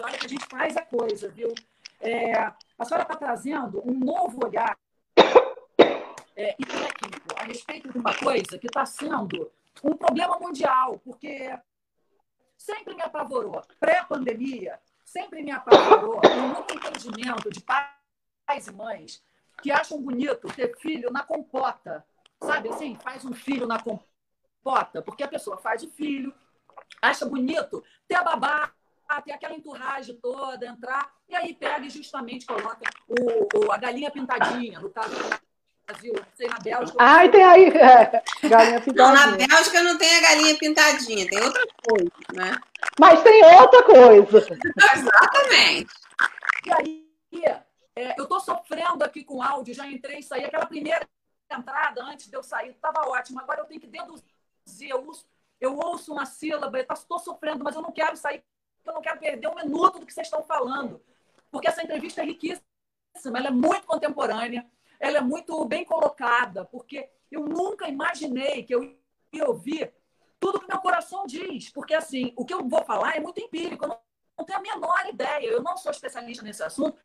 Olha 0.00 0.18
que 0.18 0.26
a 0.26 0.28
gente 0.28 0.46
faz 0.46 0.76
a 0.76 0.82
coisa, 0.82 1.28
viu? 1.28 1.52
É, 2.00 2.32
a 2.34 2.84
senhora 2.84 3.02
está 3.02 3.14
trazendo 3.14 3.82
um 3.88 3.92
novo 3.92 4.44
olhar 4.44 4.76
é, 6.34 6.56
e 6.58 6.64
técnico 6.64 7.34
a 7.36 7.44
respeito 7.44 7.92
de 7.92 7.98
uma 7.98 8.14
coisa 8.14 8.58
que 8.58 8.66
está 8.66 8.84
sendo 8.84 9.50
um 9.84 9.96
problema 9.96 10.38
mundial, 10.38 10.98
porque 11.04 11.56
sempre 12.56 12.94
me 12.94 13.02
apavorou. 13.02 13.62
Pré-pandemia, 13.78 14.80
sempre 15.12 15.42
me 15.42 15.50
apavorou 15.50 16.20
o 16.24 16.40
muito 16.48 16.74
entendimento 16.74 17.50
de 17.50 17.60
pais 17.60 18.66
e 18.66 18.72
mães 18.72 19.22
que 19.62 19.70
acham 19.70 20.00
bonito 20.00 20.48
ter 20.54 20.74
filho 20.78 21.10
na 21.10 21.22
compota. 21.22 22.04
Sabe 22.42 22.70
assim? 22.70 22.96
Faz 22.96 23.24
um 23.24 23.34
filho 23.34 23.66
na 23.66 23.80
compota, 23.80 25.02
porque 25.02 25.22
a 25.22 25.28
pessoa 25.28 25.58
faz 25.58 25.82
o 25.82 25.90
filho, 25.90 26.34
acha 27.00 27.26
bonito 27.26 27.84
ter 28.08 28.16
a 28.16 28.24
babá, 28.24 28.72
ter 29.22 29.32
aquela 29.32 29.54
enturragem 29.54 30.16
toda, 30.16 30.66
entrar, 30.66 31.12
e 31.28 31.36
aí 31.36 31.54
pega 31.54 31.84
e 31.84 31.90
justamente 31.90 32.46
coloca 32.46 32.80
o, 33.06 33.66
o 33.66 33.70
a 33.70 33.76
galinha 33.76 34.10
pintadinha, 34.10 34.80
no 34.80 34.88
caso 34.90 35.14
Brasil, 35.92 36.14
sei 36.34 36.48
na 36.48 36.58
Bélgica. 36.58 36.98
Ai, 36.98 37.30
tem 37.30 37.44
aí, 37.44 37.68
é, 37.76 38.22
galinha 38.48 38.80
pintadinha. 38.80 39.26
Não, 39.26 39.30
na 39.30 39.36
Bélgica 39.36 39.82
não 39.82 39.98
tem 39.98 40.16
a 40.16 40.20
galinha 40.22 40.58
pintadinha, 40.58 41.28
tem 41.28 41.42
outra 41.42 41.66
coisa, 41.86 42.12
né? 42.32 42.56
Mas 42.98 43.22
tem 43.22 43.44
outra 43.44 43.82
coisa. 43.82 44.46
Exatamente. 44.94 45.94
E 46.66 46.72
aí, 46.72 47.12
é, 47.94 48.18
eu 48.18 48.24
estou 48.24 48.40
sofrendo 48.40 49.04
aqui 49.04 49.22
com 49.24 49.42
áudio, 49.42 49.74
já 49.74 49.86
entrei 49.86 50.20
e 50.20 50.22
saí. 50.22 50.44
Aquela 50.44 50.66
primeira 50.66 51.06
entrada, 51.50 52.02
antes 52.04 52.28
de 52.28 52.36
eu 52.36 52.42
sair, 52.42 52.70
estava 52.70 53.08
ótimo. 53.08 53.40
Agora 53.40 53.60
eu 53.60 53.66
tenho 53.66 53.80
que 53.80 53.86
deduzir. 53.86 54.24
Eu, 54.88 55.06
uso, 55.06 55.24
eu 55.60 55.76
ouço 55.76 56.12
uma 56.12 56.24
sílaba, 56.24 56.80
estou 56.80 57.18
sofrendo, 57.18 57.62
mas 57.62 57.74
eu 57.74 57.82
não 57.82 57.92
quero 57.92 58.16
sair, 58.16 58.42
eu 58.84 58.94
não 58.94 59.02
quero 59.02 59.18
perder 59.18 59.48
um 59.48 59.56
minuto 59.56 59.98
do 59.98 60.06
que 60.06 60.14
vocês 60.14 60.26
estão 60.26 60.42
falando. 60.42 61.02
Porque 61.50 61.68
essa 61.68 61.82
entrevista 61.82 62.22
é 62.22 62.24
riquíssima, 62.24 62.62
ela 63.36 63.48
é 63.48 63.50
muito 63.50 63.86
contemporânea 63.86 64.64
ela 65.02 65.18
é 65.18 65.20
muito 65.20 65.64
bem 65.64 65.84
colocada, 65.84 66.64
porque 66.64 67.10
eu 67.28 67.44
nunca 67.44 67.88
imaginei 67.88 68.62
que 68.62 68.72
eu 68.72 68.96
ia 69.32 69.48
ouvir 69.48 69.92
tudo 70.38 70.60
que 70.60 70.68
meu 70.68 70.78
coração 70.78 71.26
diz, 71.26 71.70
porque 71.70 71.92
assim, 71.92 72.32
o 72.36 72.46
que 72.46 72.54
eu 72.54 72.66
vou 72.68 72.84
falar 72.84 73.16
é 73.16 73.20
muito 73.20 73.40
empírico, 73.40 73.84
eu 73.84 73.88
não, 73.88 74.00
não 74.38 74.44
tenho 74.44 74.60
a 74.60 74.62
menor 74.62 75.08
ideia, 75.08 75.48
eu 75.48 75.60
não 75.60 75.76
sou 75.76 75.90
especialista 75.90 76.44
nesse 76.44 76.62
assunto, 76.62 76.96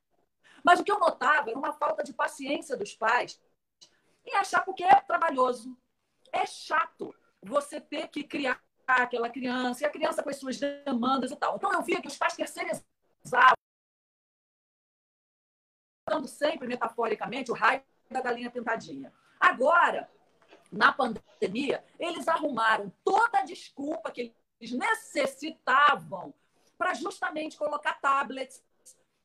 mas 0.63 0.79
o 0.79 0.83
que 0.83 0.91
eu 0.91 0.99
notava 0.99 1.49
era 1.49 1.57
uma 1.57 1.73
falta 1.73 2.03
de 2.03 2.13
paciência 2.13 2.77
dos 2.77 2.93
pais 2.93 3.41
em 4.23 4.35
achar 4.35 4.63
porque 4.63 4.83
é 4.83 5.01
trabalhoso, 5.01 5.75
é 6.31 6.45
chato 6.45 7.15
você 7.41 7.81
ter 7.81 8.09
que 8.09 8.23
criar 8.23 8.61
aquela 8.85 9.29
criança, 9.29 9.83
e 9.83 9.85
a 9.87 9.89
criança 9.89 10.21
com 10.21 10.29
as 10.29 10.37
suas 10.37 10.59
demandas 10.59 11.31
e 11.31 11.35
tal. 11.35 11.55
Então 11.55 11.73
eu 11.73 11.81
via 11.81 12.01
que 12.01 12.07
os 12.07 12.17
pais 12.17 12.35
terceirizavam, 12.35 13.57
sempre 16.27 16.67
metaforicamente 16.67 17.51
o 17.51 17.55
raio 17.55 17.81
da 18.09 18.21
galinha 18.21 18.49
pintadinha. 18.49 19.13
Agora, 19.39 20.09
na 20.71 20.91
pandemia, 20.91 21.83
eles 21.99 22.27
arrumaram 22.27 22.91
toda 23.03 23.39
a 23.39 23.45
desculpa 23.45 24.11
que 24.11 24.33
eles 24.59 24.73
necessitavam 24.73 26.33
para 26.77 26.93
justamente 26.93 27.57
colocar 27.57 27.93
tablets 27.99 28.63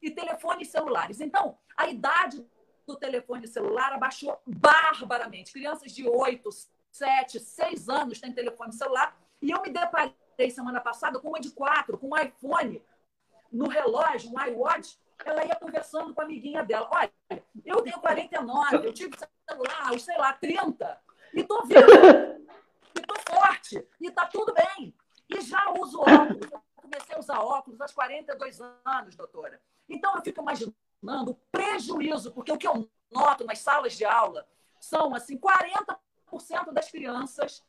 e 0.01 0.11
telefones 0.11 0.69
celulares. 0.69 1.21
Então, 1.21 1.57
a 1.77 1.89
idade 1.89 2.47
do 2.87 2.97
telefone 2.97 3.47
celular 3.47 3.93
abaixou 3.93 4.41
barbaramente. 4.47 5.53
Crianças 5.53 5.93
de 5.93 6.09
8, 6.09 6.49
7, 6.91 7.39
6 7.39 7.89
anos 7.89 8.21
têm 8.21 8.33
telefone 8.33 8.73
celular. 8.73 9.17
E 9.41 9.51
eu 9.51 9.63
me 9.63 9.71
deparei 9.71 10.15
semana 10.51 10.81
passada 10.81 11.19
com 11.21 11.29
uma 11.29 11.41
de 11.41 11.51
4, 11.51 11.97
com 11.99 12.09
um 12.09 12.19
iPhone 12.19 12.83
no 13.51 13.69
relógio, 13.69 14.31
um 14.31 14.41
iWatch. 14.47 14.99
Ela 15.25 15.45
ia 15.45 15.57
conversando 15.57 16.15
com 16.15 16.21
a 16.21 16.25
amiguinha 16.25 16.65
dela. 16.65 16.89
Olha, 16.91 17.13
eu 17.65 17.83
tenho 17.83 18.01
49, 18.01 18.77
eu 18.77 18.93
tive 18.93 19.17
celular, 19.49 19.99
sei 19.99 20.17
lá, 20.19 20.33
30. 20.33 21.01
E 21.35 21.45
tô 21.45 21.63
viva. 21.63 21.81
e 22.95 23.01
tô 23.01 23.15
forte. 23.31 23.87
E 24.01 24.11
tá 24.11 24.27
tudo 24.27 24.53
bem. 24.53 24.95
E 25.29 25.41
já 25.41 25.71
uso 25.79 26.01
óculos. 26.01 26.51
Eu 26.51 26.63
comecei 26.77 27.17
a 27.17 27.19
usar 27.19 27.41
óculos 27.41 27.81
aos 27.81 27.93
42 27.93 28.61
anos, 28.85 29.17
doutora. 29.17 29.61
Então, 29.89 30.15
eu 30.15 30.23
fico 30.23 30.41
imaginando 30.41 31.33
o 31.33 31.35
prejuízo, 31.51 32.33
porque 32.33 32.53
o 32.53 32.59
que 32.59 32.67
eu 32.67 32.91
noto 33.11 33.45
nas 33.45 33.59
salas 33.59 33.95
de 33.95 34.05
aula 34.05 34.47
são, 34.81 35.15
assim, 35.15 35.39
40% 35.39 36.73
das 36.73 36.91
crianças 36.91 37.65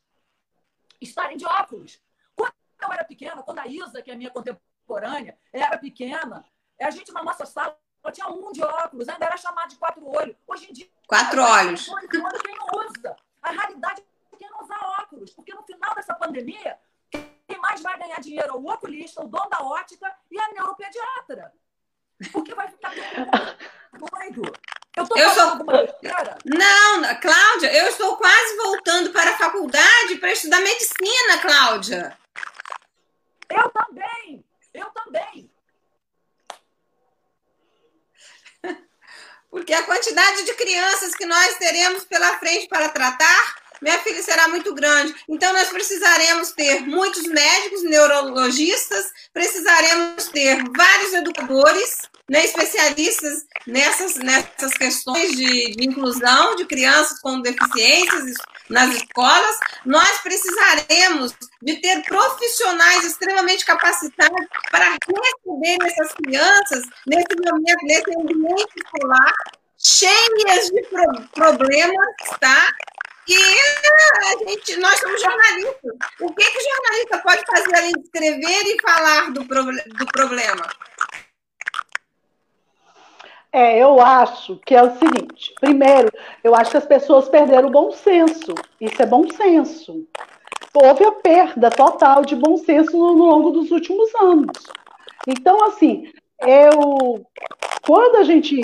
estarem 1.00 1.36
de 1.36 1.46
óculos. 1.46 2.02
Quando 2.34 2.52
eu 2.82 2.92
era 2.92 3.04
pequena, 3.04 3.42
quando 3.42 3.58
a 3.58 3.66
Isa, 3.66 4.02
que 4.02 4.10
é 4.10 4.16
minha 4.16 4.30
contemporânea, 4.30 5.38
era 5.52 5.78
pequena, 5.78 6.44
a 6.80 6.90
gente 6.90 7.12
na 7.12 7.22
nossa 7.22 7.46
sala 7.46 7.76
tinha 8.12 8.28
um 8.28 8.52
de 8.52 8.62
óculos, 8.62 9.08
ainda 9.08 9.26
era 9.26 9.36
chamado 9.36 9.70
de 9.70 9.76
quatro 9.76 10.06
olhos. 10.06 10.36
Hoje 10.46 10.70
em 10.70 10.72
dia. 10.72 10.88
Quatro 11.06 11.42
olhos. 11.42 11.86
Quem 12.10 12.56
não 12.56 12.86
usa. 12.86 13.16
A 13.42 13.50
realidade 13.50 14.02
é 14.32 14.36
quem 14.36 14.48
não 14.50 14.62
usa 14.62 14.74
óculos, 15.00 15.30
porque 15.32 15.54
no 15.54 15.62
final 15.62 15.94
dessa 15.94 16.14
pandemia, 16.14 16.78
quem 17.10 17.58
mais 17.60 17.80
vai 17.80 17.98
ganhar 17.98 18.20
dinheiro 18.20 18.48
é 18.48 18.52
o 18.52 18.66
oculista, 18.66 19.22
o 19.22 19.28
dono 19.28 19.48
da 19.48 19.62
ótica 19.62 20.14
e 20.30 20.38
a 20.38 20.52
neuropediatra. 20.52 21.52
Porque 22.32 22.54
vai 22.54 22.68
ficar 22.68 22.92
doido. 22.94 24.42
Eu, 24.96 25.08
tô 25.08 25.16
eu 25.16 25.30
sou... 25.30 25.56
Não, 26.44 27.20
Cláudia, 27.20 27.72
eu 27.74 27.88
estou 27.88 28.16
quase 28.16 28.56
voltando 28.56 29.10
para 29.10 29.30
a 29.30 29.38
faculdade 29.38 30.16
para 30.20 30.32
estudar 30.32 30.60
medicina, 30.60 31.38
Cláudia. 31.42 32.16
Eu 33.50 33.68
também, 33.70 34.44
eu 34.72 34.86
também. 34.90 35.50
Porque 39.54 39.72
a 39.72 39.84
quantidade 39.84 40.42
de 40.42 40.52
crianças 40.54 41.14
que 41.14 41.24
nós 41.24 41.54
teremos 41.58 42.02
pela 42.02 42.36
frente 42.40 42.66
para 42.66 42.88
tratar, 42.88 43.54
minha 43.80 43.96
filha, 44.00 44.20
será 44.20 44.48
muito 44.48 44.74
grande. 44.74 45.14
Então, 45.28 45.52
nós 45.52 45.68
precisaremos 45.68 46.50
ter 46.50 46.80
muitos 46.80 47.22
médicos, 47.22 47.84
neurologistas, 47.84 49.12
precisaremos 49.32 50.24
ter 50.30 50.60
vários 50.76 51.12
educadores, 51.12 51.98
né, 52.28 52.44
especialistas 52.44 53.44
nessas, 53.66 54.16
nessas 54.16 54.72
questões 54.74 55.32
de, 55.32 55.72
de 55.72 55.86
inclusão 55.86 56.56
de 56.56 56.64
crianças 56.64 57.20
com 57.20 57.40
deficiências 57.40 58.36
nas 58.70 58.94
escolas. 58.94 59.58
Nós 59.84 60.20
precisaremos 60.22 61.34
de 61.62 61.76
ter 61.80 62.02
profissionais 62.04 63.04
extremamente 63.04 63.64
capacitados 63.64 64.46
para 64.70 64.90
receber 64.90 65.78
essas 65.86 66.12
crianças 66.14 66.84
nesse 67.06 67.36
momento, 67.44 67.84
nesse 67.84 68.10
ambiente 68.18 68.72
escolar, 68.76 69.32
cheias 69.78 70.70
de 70.70 70.82
pro 70.88 71.28
problemas, 71.32 72.14
tá? 72.40 72.72
E 73.26 73.36
a 73.36 74.48
gente, 74.48 74.76
nós 74.76 74.98
somos 74.98 75.20
jornalistas. 75.20 75.92
O 76.20 76.34
que, 76.34 76.44
que 76.44 76.58
o 76.58 76.62
jornalista 76.62 77.18
pode 77.18 77.42
fazer 77.46 77.76
além 77.76 77.92
de 77.92 78.00
escrever 78.00 78.62
e 78.66 78.82
falar 78.82 79.30
do, 79.30 79.44
do 79.44 80.06
problema? 80.12 80.68
É, 83.54 83.78
eu 83.78 84.00
acho 84.00 84.58
que 84.66 84.74
é 84.74 84.82
o 84.82 84.98
seguinte: 84.98 85.54
primeiro, 85.60 86.10
eu 86.42 86.54
acho 86.54 86.72
que 86.72 86.76
as 86.76 86.86
pessoas 86.86 87.28
perderam 87.28 87.68
o 87.68 87.72
bom 87.72 87.90
senso. 87.92 88.54
Isso 88.80 89.00
é 89.00 89.06
bom 89.06 89.24
senso 89.30 90.06
houve 90.74 91.04
a 91.04 91.12
perda 91.12 91.70
total 91.70 92.24
de 92.24 92.34
bom 92.34 92.56
senso 92.56 92.96
no, 92.96 93.14
no 93.14 93.24
longo 93.24 93.52
dos 93.52 93.70
últimos 93.70 94.12
anos. 94.16 94.66
Então, 95.26 95.64
assim, 95.64 96.10
eu, 96.40 97.24
quando 97.86 98.16
a 98.16 98.24
gente 98.24 98.60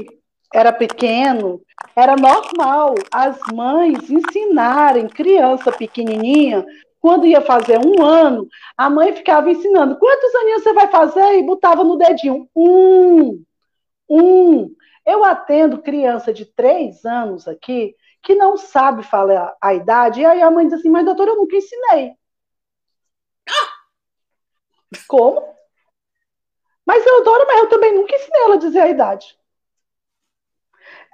era 0.52 0.72
pequeno, 0.72 1.60
era 1.94 2.16
normal 2.16 2.96
as 3.12 3.38
mães 3.54 4.10
ensinarem 4.10 5.08
criança 5.08 5.70
pequenininha, 5.70 6.66
quando 7.00 7.26
ia 7.26 7.40
fazer 7.40 7.78
um 7.78 8.04
ano, 8.04 8.46
a 8.76 8.90
mãe 8.90 9.14
ficava 9.14 9.50
ensinando 9.50 9.96
quantos 9.96 10.34
aninhos 10.34 10.62
você 10.62 10.72
vai 10.74 10.88
fazer 10.88 11.38
e 11.38 11.46
botava 11.46 11.82
no 11.82 11.96
dedinho 11.96 12.46
um, 12.54 13.40
um. 14.10 14.74
Eu 15.06 15.24
atendo 15.24 15.80
criança 15.80 16.32
de 16.32 16.44
três 16.44 17.04
anos 17.04 17.46
aqui 17.48 17.94
que 18.22 18.34
não 18.34 18.56
sabe 18.56 19.02
falar 19.02 19.56
a 19.62 19.72
idade, 19.72 20.20
e 20.20 20.26
aí 20.26 20.42
a 20.42 20.50
mãe 20.50 20.66
diz 20.66 20.78
assim, 20.78 20.90
mas 20.90 21.04
doutora, 21.04 21.30
eu 21.30 21.36
nunca 21.36 21.56
ensinei. 21.56 22.12
Como? 25.08 25.54
Mas 26.84 27.04
doutora, 27.04 27.46
mas 27.46 27.60
eu 27.60 27.68
também 27.68 27.94
nunca 27.94 28.14
ensinei 28.14 28.42
ela 28.42 28.54
a 28.56 28.58
dizer 28.58 28.80
a 28.80 28.88
idade. 28.88 29.38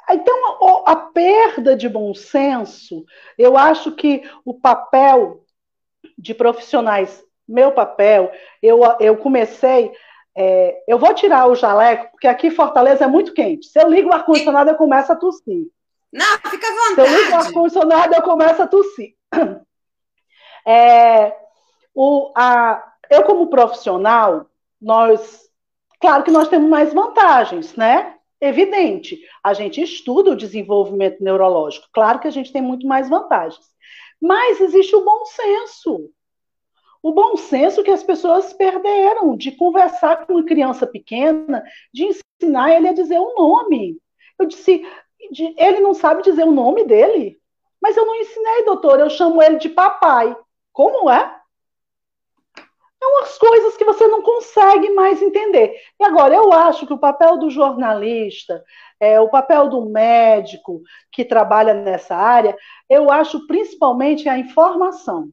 Então, 0.09 0.85
a 0.87 0.97
perda 0.97 1.77
de 1.77 1.89
bom 1.89 2.15
senso, 2.15 3.05
eu 3.37 3.57
acho 3.57 3.93
que 3.93 4.23
o 4.45 4.55
papel 4.59 5.45
de 6.17 6.33
profissionais, 6.33 7.25
meu 7.47 7.73
papel, 7.73 8.33
eu, 8.63 8.81
eu 9.01 9.17
comecei 9.17 9.93
é, 10.37 10.83
eu 10.87 10.99
vou 10.99 11.15
tirar 11.15 11.47
o 11.47 11.55
jaleco, 11.55 12.11
porque 12.11 12.27
aqui 12.27 12.49
em 12.49 12.51
Fortaleza 12.51 13.05
é 13.05 13.09
muito 13.09 13.33
quente. 13.33 13.69
Se 13.69 13.81
eu 13.81 13.89
ligo 13.89 14.11
o 14.11 14.13
ar-condicionado, 14.13 14.71
eu 14.71 14.77
começo 14.77 15.11
a 15.11 15.17
tossir. 15.17 15.67
Não, 16.13 16.51
fica 16.51 16.67
à 16.67 16.91
vontade. 16.91 16.95
Se 16.95 17.15
eu 17.15 17.23
ligo 17.23 17.33
o 17.33 17.39
ar-condicionado, 17.39 18.15
eu 18.15 18.23
começo 18.23 18.63
a 18.63 18.67
tossir. 18.67 19.15
É, 20.69 21.33
o, 21.95 22.33
a, 22.37 22.83
eu, 23.09 23.23
como 23.23 23.47
profissional, 23.47 24.47
nós. 24.83 25.49
Claro 26.01 26.25
que 26.25 26.31
nós 26.33 26.49
temos 26.49 26.69
mais 26.69 26.93
vantagens, 26.93 27.77
né? 27.77 28.17
Evidente. 28.41 29.21
A 29.45 29.55
gente 29.55 29.81
estuda 29.81 30.33
o 30.33 30.37
desenvolvimento 30.37 31.23
neurológico. 31.23 31.87
Claro 31.93 32.19
que 32.19 32.27
a 32.27 32.33
gente 32.33 32.53
tem 32.53 32.61
muito 32.61 32.85
mais 32.85 33.09
vantagens. 33.09 33.65
Mas 34.21 34.61
existe 34.61 34.97
o 34.97 35.05
bom 35.05 35.25
senso. 35.25 36.11
O 37.07 37.13
bom 37.13 37.37
senso 37.37 37.85
que 37.85 37.91
as 37.93 38.03
pessoas 38.03 38.53
perderam 38.53 39.37
de 39.37 39.53
conversar 39.53 40.27
com 40.27 40.33
uma 40.33 40.45
criança 40.45 40.89
pequena, 40.89 41.63
de 41.95 42.03
ensinar 42.03 42.75
ele 42.75 42.89
a 42.89 42.93
dizer 42.93 43.21
o 43.21 43.33
nome. 43.33 43.97
Eu 44.37 44.45
disse, 44.45 44.85
ele 45.57 45.79
não 45.79 45.95
sabe 45.95 46.25
dizer 46.25 46.43
o 46.43 46.51
nome 46.51 46.85
dele. 46.85 47.41
Mas 47.81 47.97
eu 47.97 48.05
não 48.05 48.17
ensinei, 48.17 48.65
doutor, 48.65 48.99
eu 48.99 49.09
chamo 49.09 49.41
ele 49.41 49.55
de 49.59 49.69
papai. 49.69 50.37
Como 50.73 51.09
é? 51.09 51.33
É 53.01 53.07
umas 53.07 53.39
coisas 53.39 53.77
que 53.77 53.85
você 53.85 54.09
não 54.09 54.21
consegue 54.21 54.91
mais 54.91 55.23
entender. 55.23 55.81
E 56.01 56.05
agora, 56.05 56.35
eu 56.35 56.53
acho 56.53 56.89
que 56.89 56.93
o 56.93 56.99
papel 56.99 57.39
do 57.39 57.51
jornalista, 57.51 58.65
é, 58.99 59.21
o 59.21 59.29
papel 59.29 59.69
do 59.69 59.89
médico 59.89 60.83
que 61.13 61.25
trabalha 61.25 61.73
nessa 61.73 62.17
área, 62.17 62.57
eu 62.91 63.13
acho 63.13 63.47
principalmente 63.47 64.29
a 64.29 64.37
informação. 64.37 65.31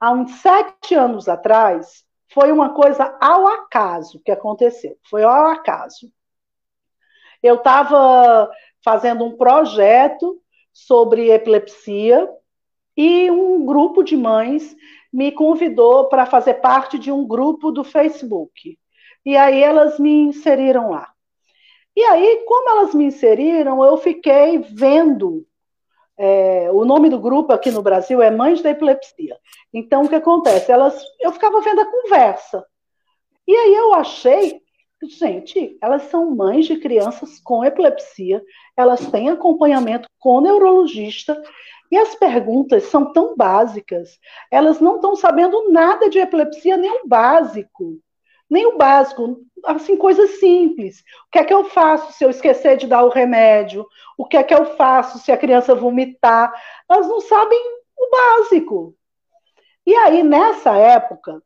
Há 0.00 0.12
uns 0.12 0.30
sete 0.40 0.94
anos 0.94 1.28
atrás, 1.28 2.04
foi 2.32 2.52
uma 2.52 2.70
coisa 2.74 3.16
ao 3.20 3.46
acaso 3.46 4.20
que 4.24 4.30
aconteceu. 4.30 4.96
Foi 5.08 5.22
ao 5.24 5.46
acaso. 5.46 6.12
Eu 7.42 7.56
estava 7.56 8.50
fazendo 8.84 9.24
um 9.24 9.36
projeto 9.36 10.40
sobre 10.72 11.30
epilepsia 11.30 12.28
e 12.96 13.30
um 13.30 13.64
grupo 13.64 14.02
de 14.02 14.16
mães 14.16 14.76
me 15.12 15.32
convidou 15.32 16.08
para 16.08 16.26
fazer 16.26 16.54
parte 16.54 16.98
de 16.98 17.10
um 17.10 17.26
grupo 17.26 17.70
do 17.70 17.82
Facebook. 17.82 18.78
E 19.24 19.36
aí 19.36 19.62
elas 19.62 19.98
me 19.98 20.10
inseriram 20.10 20.90
lá. 20.90 21.12
E 21.96 22.02
aí, 22.02 22.44
como 22.46 22.70
elas 22.70 22.94
me 22.94 23.06
inseriram, 23.06 23.84
eu 23.84 23.96
fiquei 23.96 24.58
vendo. 24.58 25.44
É, 26.18 26.68
o 26.72 26.84
nome 26.84 27.08
do 27.08 27.20
grupo 27.20 27.52
aqui 27.52 27.70
no 27.70 27.80
Brasil 27.80 28.20
é 28.20 28.30
Mães 28.30 28.60
da 28.60 28.70
Epilepsia. 28.70 29.38
Então, 29.72 30.02
o 30.02 30.08
que 30.08 30.16
acontece? 30.16 30.72
Elas, 30.72 31.00
eu 31.20 31.32
ficava 31.32 31.60
vendo 31.60 31.80
a 31.80 31.90
conversa. 31.90 32.64
E 33.46 33.54
aí 33.54 33.74
eu 33.74 33.94
achei, 33.94 34.60
gente, 35.02 35.78
elas 35.80 36.02
são 36.04 36.34
mães 36.34 36.66
de 36.66 36.76
crianças 36.76 37.40
com 37.40 37.64
epilepsia, 37.64 38.42
elas 38.76 39.06
têm 39.10 39.30
acompanhamento 39.30 40.08
com 40.18 40.40
neurologista, 40.40 41.40
e 41.90 41.96
as 41.96 42.14
perguntas 42.14 42.84
são 42.84 43.12
tão 43.12 43.34
básicas, 43.34 44.18
elas 44.50 44.80
não 44.80 44.96
estão 44.96 45.16
sabendo 45.16 45.70
nada 45.70 46.10
de 46.10 46.18
epilepsia, 46.18 46.76
nem 46.76 46.90
o 46.90 47.08
básico. 47.08 47.98
Nem 48.50 48.66
o 48.66 48.78
básico, 48.78 49.40
assim, 49.64 49.96
coisas 49.96 50.38
simples. 50.40 51.00
O 51.26 51.30
que 51.30 51.38
é 51.38 51.44
que 51.44 51.52
eu 51.52 51.64
faço 51.64 52.12
se 52.12 52.24
eu 52.24 52.30
esquecer 52.30 52.76
de 52.76 52.86
dar 52.86 53.04
o 53.04 53.10
remédio? 53.10 53.86
O 54.16 54.24
que 54.24 54.36
é 54.36 54.42
que 54.42 54.54
eu 54.54 54.76
faço 54.76 55.18
se 55.18 55.30
a 55.30 55.36
criança 55.36 55.74
vomitar? 55.74 56.52
Elas 56.88 57.06
não 57.06 57.20
sabem 57.20 57.60
o 57.96 58.10
básico. 58.10 58.94
E 59.86 59.94
aí, 59.94 60.22
nessa 60.22 60.76
época, 60.76 61.42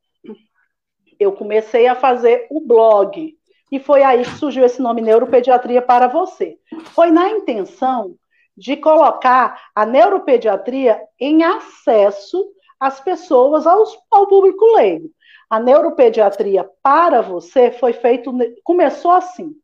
eu 1.19 1.33
comecei 1.33 1.87
a 1.87 1.95
fazer 1.95 2.47
o 2.51 2.61
blog. 2.61 3.37
E 3.71 3.81
foi 3.81 4.03
aí 4.03 4.23
que 4.23 4.39
surgiu 4.39 4.65
esse 4.65 4.83
nome 4.83 5.01
Neuropediatria 5.01 5.81
para 5.81 6.07
você. 6.07 6.59
Foi 6.95 7.11
na 7.11 7.31
intenção 7.31 8.17
de 8.57 8.77
colocar 8.77 9.71
a 9.75 9.87
neuropediatria 9.87 11.01
em 11.19 11.43
acesso 11.43 12.53
às 12.79 13.01
pessoas, 13.01 13.67
aos, 13.67 13.97
ao 14.11 14.27
público 14.27 14.65
leigo. 14.75 15.11
A 15.53 15.61
neuropediatria 15.61 16.67
para 16.83 17.21
você 17.21 17.71
foi 17.71 17.93
feito, 17.93 18.33
começou 18.65 19.11
assim. 19.11 19.55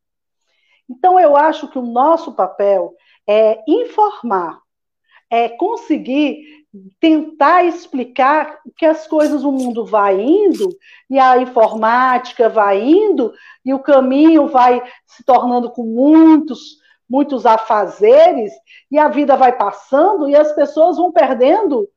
Então, 0.87 1.19
eu 1.19 1.35
acho 1.35 1.67
que 1.67 1.79
o 1.79 1.87
nosso 1.87 2.35
papel 2.35 2.95
é 3.27 3.59
informar, 3.67 4.61
é 5.31 5.49
conseguir 5.49 6.45
tentar 7.01 7.65
explicar 7.65 8.61
que 8.77 8.85
as 8.85 9.07
coisas, 9.07 9.45
o 9.45 9.51
mundo 9.51 9.87
vai 9.87 10.21
indo, 10.21 10.69
e 11.09 11.19
a 11.19 11.39
informática 11.39 12.51
vai 12.51 12.83
indo, 12.83 13.33
e 13.65 13.73
o 13.73 13.79
caminho 13.79 14.47
vai 14.47 14.83
se 15.07 15.25
tornando 15.25 15.71
com 15.71 15.85
muitos 15.85 16.77
muitos 17.09 17.47
afazeres, 17.47 18.53
e 18.91 18.99
a 18.99 19.09
vida 19.09 19.35
vai 19.39 19.57
passando 19.57 20.29
e 20.29 20.37
as 20.37 20.53
pessoas 20.53 20.99
vão 20.99 21.11
perdendo 21.11 21.89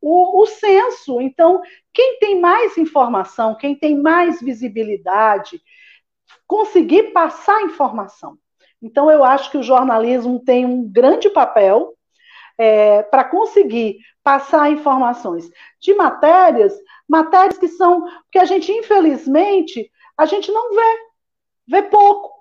o, 0.00 0.42
o 0.42 0.46
senso. 0.46 1.20
Então, 1.20 1.60
quem 1.92 2.18
tem 2.18 2.40
mais 2.40 2.76
informação, 2.78 3.54
quem 3.54 3.74
tem 3.74 3.96
mais 4.00 4.40
visibilidade, 4.40 5.60
conseguir 6.46 7.12
passar 7.12 7.62
informação. 7.62 8.38
Então, 8.82 9.10
eu 9.10 9.24
acho 9.24 9.50
que 9.50 9.58
o 9.58 9.62
jornalismo 9.62 10.40
tem 10.40 10.64
um 10.64 10.90
grande 10.90 11.28
papel 11.30 11.94
é, 12.56 13.02
para 13.02 13.24
conseguir 13.24 13.98
passar 14.22 14.70
informações 14.70 15.50
de 15.80 15.94
matérias, 15.94 16.74
matérias 17.08 17.58
que 17.58 17.68
são 17.68 18.06
que 18.30 18.38
a 18.38 18.44
gente, 18.44 18.70
infelizmente, 18.72 19.90
a 20.16 20.26
gente 20.26 20.50
não 20.52 20.74
vê, 20.74 20.98
vê 21.66 21.82
pouco 21.82 22.40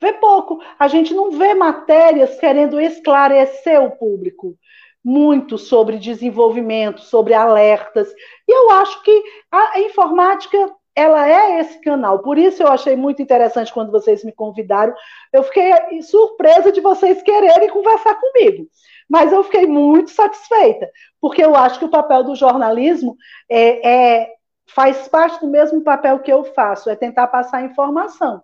vê 0.00 0.14
pouco. 0.14 0.62
A 0.78 0.88
gente 0.88 1.12
não 1.12 1.30
vê 1.30 1.54
matérias 1.54 2.38
querendo 2.40 2.80
esclarecer 2.80 3.80
o 3.82 3.90
público 3.90 4.56
muito 5.04 5.56
sobre 5.56 5.98
desenvolvimento, 5.98 7.00
sobre 7.00 7.34
alertas. 7.34 8.12
E 8.46 8.52
eu 8.52 8.70
acho 8.70 9.02
que 9.02 9.22
a 9.50 9.80
informática 9.80 10.72
ela 10.94 11.28
é 11.28 11.60
esse 11.60 11.80
canal. 11.80 12.18
Por 12.18 12.36
isso 12.36 12.62
eu 12.62 12.68
achei 12.68 12.96
muito 12.96 13.22
interessante 13.22 13.72
quando 13.72 13.90
vocês 13.90 14.24
me 14.24 14.32
convidaram. 14.32 14.94
Eu 15.32 15.42
fiquei 15.44 16.02
surpresa 16.02 16.70
de 16.70 16.80
vocês 16.80 17.22
quererem 17.22 17.70
conversar 17.70 18.14
comigo. 18.16 18.66
Mas 19.08 19.32
eu 19.32 19.42
fiquei 19.42 19.66
muito 19.66 20.10
satisfeita, 20.10 20.88
porque 21.20 21.44
eu 21.44 21.56
acho 21.56 21.80
que 21.80 21.84
o 21.84 21.90
papel 21.90 22.22
do 22.22 22.36
jornalismo 22.36 23.16
é, 23.48 24.20
é 24.20 24.32
faz 24.72 25.08
parte 25.08 25.40
do 25.40 25.48
mesmo 25.48 25.82
papel 25.82 26.20
que 26.20 26.32
eu 26.32 26.44
faço, 26.44 26.88
é 26.88 26.94
tentar 26.94 27.26
passar 27.26 27.64
informação 27.64 28.40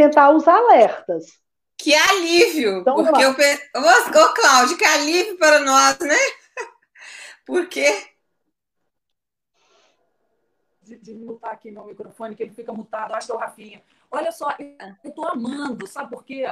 tentar 0.00 0.30
os 0.30 0.48
alertas. 0.48 1.26
Que 1.82 1.94
alívio! 1.94 2.80
Então, 2.80 2.94
porque 2.94 3.24
eu 3.24 3.34
penso. 3.34 3.62
Ô, 3.74 4.34
Cláudio, 4.34 4.76
que 4.76 4.84
alívio 4.84 5.38
para 5.38 5.60
nós, 5.60 5.98
né? 6.00 6.14
Porque. 7.46 8.06
De, 10.82 10.98
de 10.98 11.14
mutar 11.14 11.52
aqui 11.52 11.70
meu 11.70 11.86
microfone, 11.86 12.34
que 12.34 12.42
ele 12.42 12.52
fica 12.52 12.72
mutado, 12.72 13.14
acho 13.14 13.28
que 13.28 13.32
é 13.32 13.34
o 13.34 13.38
Rafinha. 13.38 13.82
Olha 14.10 14.30
só, 14.30 14.50
eu 14.58 15.10
estou 15.10 15.26
amando, 15.26 15.86
sabe 15.86 16.10
por 16.10 16.24
quê? 16.24 16.44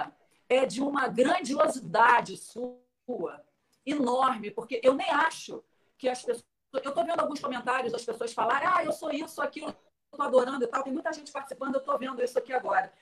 É 0.49 0.65
de 0.65 0.81
uma 0.81 1.09
grandiosidade 1.09 2.37
sua, 2.37 3.45
enorme, 3.85 4.51
porque 4.51 4.81
eu 4.83 4.95
nem 4.95 5.11
acho 5.11 5.63
que 5.99 6.09
as 6.09 6.23
pessoas. 6.23 6.47
Eu 6.73 6.91
estou 6.91 7.05
vendo 7.05 7.21
alguns 7.21 7.41
comentários 7.41 7.93
das 7.93 8.05
pessoas 8.05 8.33
falarem, 8.33 8.69
ah, 8.69 8.85
eu 8.85 8.93
sou 8.93 9.11
isso, 9.11 9.43
aquilo, 9.43 9.75
estou 10.11 10.27
adorando 10.27 10.65
e 10.65 10.69
tal. 10.69 10.83
Tem 10.83 10.93
muita 10.93 11.13
gente 11.13 11.33
participando, 11.33 11.75
eu 11.75 11.81
estou 11.81 11.99
vendo 11.99 12.23
isso 12.23 12.39
aqui 12.39 12.53
agora. 12.53 12.93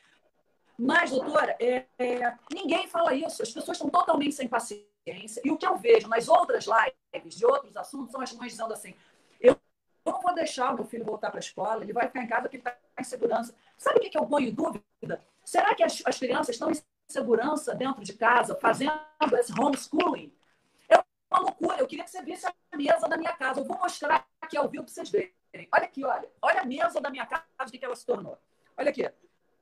Mas, 0.79 1.11
doutora, 1.11 1.57
é, 1.59 1.87
é, 1.99 2.35
ninguém 2.53 2.87
fala 2.87 3.15
isso. 3.15 3.43
As 3.43 3.51
pessoas 3.51 3.77
estão 3.77 3.89
totalmente 3.89 4.35
sem 4.35 4.47
paciência. 4.47 5.41
E 5.45 5.51
o 5.51 5.57
que 5.57 5.67
eu 5.67 5.77
vejo 5.77 6.09
nas 6.09 6.29
outras 6.29 6.67
lives 6.67 7.35
de 7.37 7.47
outros 7.47 7.77
assuntos 7.77 8.13
são 8.13 8.21
as 8.21 8.33
mães 8.33 8.53
dizendo 8.53 8.73
assim: 8.73 8.95
eu 9.41 9.59
não 10.05 10.21
vou 10.21 10.35
deixar 10.35 10.73
o 10.73 10.75
meu 10.75 10.85
filho 10.85 11.05
voltar 11.05 11.31
para 11.31 11.39
a 11.39 11.41
escola, 11.41 11.83
ele 11.83 11.93
vai 11.93 12.07
ficar 12.07 12.23
em 12.23 12.27
casa 12.27 12.43
porque 12.43 12.57
ele 12.57 12.63
está 12.63 12.77
em 12.99 13.05
segurança. 13.05 13.55
Sabe 13.79 13.99
o 13.99 14.03
que, 14.03 14.11
que 14.11 14.19
eu 14.19 14.27
ponho 14.27 14.49
em 14.49 14.55
dúvida? 14.55 15.23
Será 15.45 15.75
que 15.75 15.83
as, 15.83 16.03
as 16.05 16.19
crianças 16.19 16.51
estão 16.51 16.71
em 16.71 16.75
segurança 17.09 17.75
dentro 17.75 18.03
de 18.03 18.13
casa, 18.13 18.55
fazendo 18.57 18.93
esse 19.39 19.59
homeschooling? 19.59 20.33
É 20.89 21.03
uma 21.31 21.41
loucura. 21.41 21.79
Eu 21.79 21.87
queria 21.87 22.05
que 22.05 22.11
você 22.11 22.23
visse 22.23 22.47
a 22.47 22.77
mesa 22.77 23.09
da 23.09 23.17
minha 23.17 23.33
casa. 23.33 23.61
Eu 23.61 23.65
vou 23.65 23.79
mostrar 23.79 24.27
aqui 24.41 24.57
ao 24.57 24.69
vivo 24.69 24.85
para 24.85 24.93
vocês 24.93 25.09
verem. 25.09 25.33
Olha 25.73 25.85
aqui, 25.85 26.05
olha. 26.05 26.29
Olha 26.43 26.61
a 26.61 26.65
mesa 26.65 27.01
da 27.01 27.11
minha 27.11 27.25
casa, 27.25 27.45
o 27.61 27.71
que 27.71 27.85
ela 27.85 27.97
se 27.97 28.05
tornou. 28.05 28.37
Olha 28.77 28.91
aqui. 28.91 29.09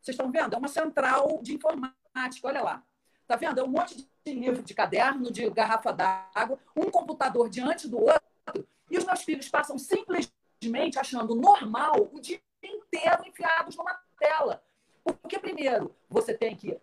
Vocês 0.04 0.16
estão 0.16 0.30
vendo? 0.30 0.54
É 0.54 0.58
uma 0.58 0.68
central 0.68 1.40
de 1.40 1.54
informática, 1.54 2.46
olha 2.46 2.62
lá. 2.62 2.84
Está 3.22 3.36
vendo? 3.36 3.58
É 3.58 3.64
um 3.64 3.68
monte 3.68 3.96
de 3.96 4.34
livro, 4.34 4.62
de 4.62 4.74
caderno, 4.74 5.32
de 5.32 5.48
garrafa 5.48 5.94
d'água, 5.94 6.58
um 6.76 6.90
computador 6.90 7.48
diante 7.48 7.88
do 7.88 7.98
outro, 7.98 8.68
e 8.90 8.98
os 8.98 9.04
meus 9.06 9.22
filhos 9.22 9.48
passam 9.48 9.78
simplesmente 9.78 10.98
achando 10.98 11.34
normal 11.34 12.10
o 12.12 12.20
dia 12.20 12.38
inteiro 12.62 13.26
enfiados 13.26 13.76
numa 13.76 13.98
tela. 14.18 14.62
Porque, 15.02 15.38
primeiro, 15.38 15.96
você 16.06 16.34
tem 16.34 16.54
que 16.54 16.78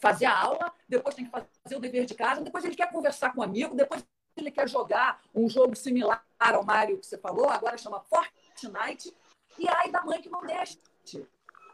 fazer 0.00 0.26
a 0.26 0.36
aula, 0.36 0.74
depois 0.88 1.14
tem 1.14 1.26
que 1.26 1.30
fazer 1.30 1.76
o 1.76 1.80
dever 1.80 2.06
de 2.06 2.14
casa, 2.16 2.40
depois 2.40 2.64
ele 2.64 2.74
quer 2.74 2.90
conversar 2.90 3.32
com 3.32 3.40
um 3.40 3.44
amigo, 3.44 3.76
depois 3.76 4.04
ele 4.36 4.50
quer 4.50 4.68
jogar 4.68 5.22
um 5.32 5.48
jogo 5.48 5.76
similar 5.76 6.26
ao 6.40 6.64
Mario 6.64 6.98
que 6.98 7.06
você 7.06 7.16
falou, 7.18 7.48
agora 7.48 7.78
chama 7.78 8.00
Fortnite, 8.00 9.16
e 9.56 9.68
aí 9.68 9.92
da 9.92 10.02
mãe 10.02 10.20
que 10.20 10.28
não 10.28 10.44
deixa. 10.44 10.76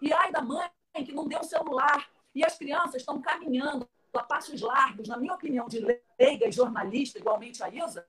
E 0.02 0.12
ai 0.12 0.32
da 0.32 0.42
mãe 0.42 0.68
que 0.92 1.12
não 1.12 1.28
deu 1.28 1.38
o 1.38 1.44
celular. 1.44 2.10
E 2.34 2.44
as 2.44 2.58
crianças 2.58 2.96
estão 2.96 3.22
caminhando 3.22 3.88
a 4.12 4.22
passos 4.22 4.60
largos, 4.60 5.08
na 5.08 5.16
minha 5.16 5.32
opinião, 5.32 5.66
de 5.68 5.78
leiga 5.78 6.48
e 6.48 6.52
jornalista, 6.52 7.18
igualmente 7.18 7.62
a 7.62 7.68
Isa, 7.68 8.06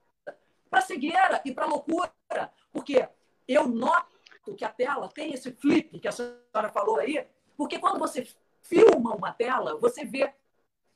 para 0.69 0.81
cegueira 0.81 1.41
e 1.45 1.53
para 1.53 1.65
loucura. 1.67 2.11
Porque 2.71 3.07
eu 3.47 3.67
noto 3.67 4.11
que 4.57 4.65
a 4.65 4.69
tela 4.69 5.07
tem 5.07 5.33
esse 5.33 5.51
flip 5.53 5.99
que 5.99 6.07
a 6.07 6.11
senhora 6.11 6.69
falou 6.69 6.97
aí, 6.97 7.25
porque 7.55 7.79
quando 7.79 7.99
você 7.99 8.27
filma 8.63 9.15
uma 9.15 9.31
tela, 9.31 9.77
você 9.77 10.03
vê 10.03 10.33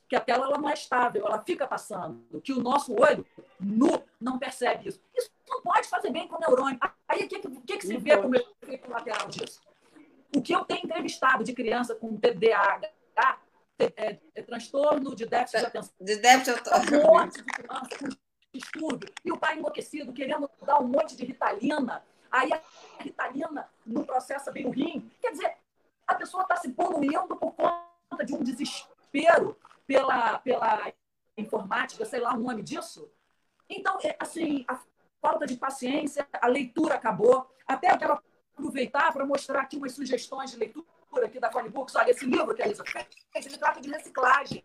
que 0.10 0.16
a 0.16 0.22
tela 0.22 0.46
ela 0.46 0.58
não 0.58 0.70
é 0.70 0.74
estável, 0.74 1.26
ela 1.26 1.42
fica 1.44 1.68
passando, 1.68 2.42
que 2.42 2.54
o 2.54 2.62
nosso 2.62 2.94
olho 2.94 3.26
nu 3.60 4.04
não 4.20 4.40
percebe 4.40 4.90
isso. 4.90 5.02
Isso 5.16 5.30
não 5.48 5.62
pode 5.62 5.88
fazer 5.88 6.12
bem 6.12 6.28
com 6.28 6.38
o 6.38 6.40
neurônio. 6.40 6.80
Aí 7.08 7.26
o 7.26 7.28
que, 7.28 7.40
que, 7.40 7.78
que, 7.78 7.86
se 7.86 7.98
vê 7.98 8.18
como 8.18 8.36
efeito 8.36 8.90
lateral 8.90 9.28
disso? 9.28 9.62
O 10.36 10.42
que 10.42 10.54
eu 10.54 10.66
tenho 10.66 10.86
entrevistado 10.86 11.44
de 11.44 11.54
criança 11.54 11.96
com 11.96 12.18
TDAH, 12.18 12.90
é, 13.80 14.20
é, 14.36 14.42
transtorno 14.42 15.16
de 15.16 15.26
déficit 15.26 15.60
de 15.60 15.66
atenção. 15.68 15.94
De 16.02 16.16
déficit 16.18 16.64
de 16.64 16.70
atenção. 16.70 17.00
Um 17.00 17.04
monte 17.04 17.38
de 17.38 17.44
criança 17.44 17.90
com 18.00 18.08
distúrbio. 18.54 19.14
E 19.24 19.32
o 19.32 19.38
pai 19.38 19.58
enlouquecido, 19.58 20.14
querendo 20.14 20.50
dar 20.66 20.80
um 20.80 20.88
monte 20.88 21.16
de 21.16 21.26
ritalina. 21.26 22.04
Aí 22.32 22.52
a 22.52 22.62
ritalina 23.00 23.70
não 23.86 24.04
processa 24.04 24.52
bem 24.52 24.66
o 24.66 24.72
rim. 24.72 25.10
Quer 25.22 25.32
dizer, 25.32 25.56
a 26.06 26.16
pessoa 26.16 26.44
está 26.44 26.56
se 26.56 26.70
poluindo 26.72 27.36
por 27.36 27.54
conta 27.54 28.26
de 28.26 28.34
um 28.34 28.44
desespero 28.44 29.58
pela, 29.86 30.40
pela 30.40 30.92
informática, 31.38 32.04
sei 32.06 32.20
lá 32.20 32.34
o 32.34 32.40
nome 32.40 32.64
disso. 32.64 33.10
Então, 33.70 34.00
é, 34.04 34.16
assim, 34.20 34.66
a 34.68 34.80
falta 35.22 35.46
de 35.46 35.56
paciência, 35.56 36.28
a 36.34 36.48
leitura 36.48 36.96
acabou. 36.96 37.50
Até 37.68 37.90
aquela 37.90 38.22
aproveitar 38.58 39.14
para 39.14 39.26
mostrar 39.26 39.62
aqui 39.62 39.78
umas 39.78 39.94
sugestões 39.94 40.52
de 40.52 40.58
leitura 40.58 40.86
aqui 41.24 41.40
da 41.40 41.52
Fone 41.52 41.70
Books. 41.70 41.96
Olha, 41.96 42.12
esse 42.12 42.26
livro 42.26 42.54
que 42.56 42.64
a 42.64 42.68
Isa 42.68 42.84
fez, 42.84 43.08
ele 43.46 43.58
trata 43.58 43.80
de 43.80 43.90
reciclagem. 43.90 44.64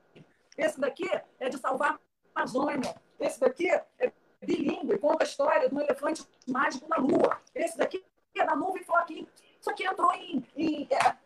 Esse 0.57 0.81
daqui 0.81 1.09
é 1.39 1.49
de 1.49 1.59
salvar 1.59 2.01
a 2.35 2.41
Amazônia. 2.41 2.95
Esse 3.21 3.39
daqui 3.39 3.71
é 3.71 4.13
bilíngue, 4.41 4.99
conta 4.99 5.25
a 5.25 5.27
história 5.27 5.69
de 5.69 5.75
um 5.75 5.81
elefante 5.81 6.27
mágico 6.49 6.89
na 6.89 6.97
Lua. 6.97 7.41
Esse 7.55 7.77
daqui 7.77 8.05
é 8.37 8.45
da 8.45 8.57
nuvem 8.57 8.83
Floquinho. 8.83 9.29
Isso 9.61 9.71
aqui 9.71 9.87
entrou 9.87 10.13
em... 10.15 10.45
em 10.57 10.89
é, 10.91 11.17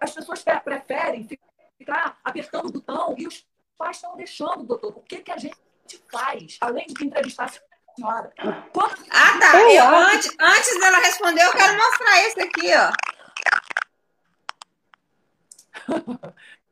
as 0.00 0.14
pessoas 0.14 0.44
preferem 0.62 1.28
ficar 1.76 2.18
apertando 2.22 2.66
o 2.66 2.72
botão 2.72 3.14
e 3.18 3.26
os 3.26 3.46
pais 3.76 3.96
estão 3.96 4.16
deixando, 4.16 4.64
doutor. 4.64 4.96
O 4.96 5.02
que, 5.02 5.18
que 5.18 5.32
a 5.32 5.36
gente 5.36 5.56
faz, 6.10 6.56
além 6.60 6.86
de 6.86 7.04
entrevistar 7.04 7.52
senhora? 7.96 8.32
Ah, 9.10 9.38
tá. 9.38 9.58
Eu, 9.70 9.86
antes, 9.86 10.30
antes 10.38 10.80
dela 10.80 10.98
responder, 10.98 11.42
eu 11.44 11.52
quero 11.52 11.76
mostrar 11.76 12.22
esse 12.24 12.40
aqui, 12.40 12.70
ó. 12.74 12.92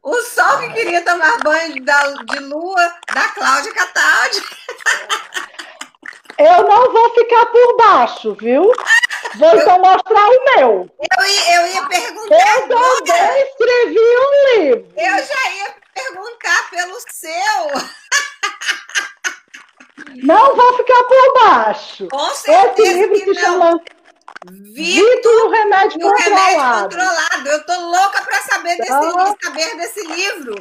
O 0.03 0.23
sol 0.23 0.61
que 0.61 0.73
queria 0.73 1.05
tomar 1.05 1.39
banho 1.41 1.75
de 1.75 2.39
lua 2.39 2.95
da 3.13 3.29
Cláudia 3.29 3.73
Cataldi. 3.75 4.43
Eu 6.39 6.63
não 6.67 6.91
vou 6.91 7.15
ficar 7.15 7.45
por 7.47 7.77
baixo, 7.77 8.35
viu? 8.35 8.73
Vou 9.35 9.55
eu, 9.55 9.65
só 9.65 9.79
mostrar 9.79 10.27
o 10.27 10.45
meu. 10.57 10.91
Eu 11.19 11.27
ia, 11.27 11.55
eu 11.55 11.67
ia 11.67 11.87
perguntar. 11.87 12.57
Eu 12.57 12.69
também 12.69 13.43
escrevi 13.43 13.99
um 13.99 14.59
livro. 14.59 14.93
Eu 14.97 15.19
já 15.19 15.51
ia 15.51 15.75
perguntar 15.95 16.71
pelo 16.71 16.99
seu. 17.11 17.31
Não 20.17 20.57
vou 20.57 20.73
ficar 20.77 21.05
por 21.05 21.35
baixo. 21.45 22.09
Com 22.09 22.31
certeza 22.31 22.91
Esse 22.91 23.07
livro 23.07 23.35
se 23.35 23.43
não. 23.43 23.61
chama 23.61 23.81
Vitor 24.47 25.33
e 25.33 25.43
o 25.45 25.49
remédio, 25.51 26.01
e 26.01 26.05
o 26.05 26.09
controlado. 26.09 26.41
remédio 26.45 26.83
controlado. 26.83 27.49
Eu 27.49 27.67
tô 27.67 27.81
louca 27.81 28.23
para 28.23 28.37
saber, 28.43 28.77
desse, 28.77 28.93
Ah. 28.93 29.35
saber 29.43 29.77
desse 29.77 30.07
livro. 30.07 30.55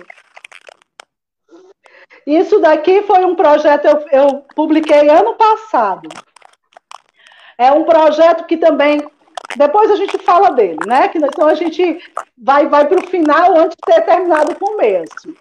Isso 2.28 2.60
daqui 2.60 3.02
foi 3.04 3.24
um 3.26 3.36
projeto 3.36 3.86
eu, 3.86 4.06
eu 4.12 4.46
publiquei 4.56 5.10
ano 5.10 5.36
passado. 5.36 6.08
É 7.58 7.72
um 7.72 7.84
projeto 7.84 8.46
que 8.46 8.58
também 8.58 9.02
depois 9.56 9.90
a 9.90 9.96
gente 9.96 10.18
fala 10.20 10.52
dele, 10.52 10.78
né? 10.86 11.08
Que 11.08 11.18
então 11.18 11.48
a 11.48 11.56
gente 11.56 12.00
vai 12.38 12.68
vai 12.68 12.86
para 12.88 13.00
o 13.00 13.08
final 13.08 13.58
antes 13.58 13.76
de 13.78 13.94
ter 13.94 14.02
terminado 14.02 14.52
o 14.52 14.60
começo. 14.60 15.34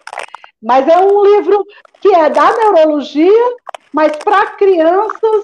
Mas 0.61 0.87
é 0.87 0.97
um 0.97 1.23
livro 1.23 1.63
que 2.01 2.13
é 2.13 2.29
da 2.29 2.51
neurologia, 2.57 3.55
mas 3.93 4.15
para 4.17 4.51
crianças 4.51 5.43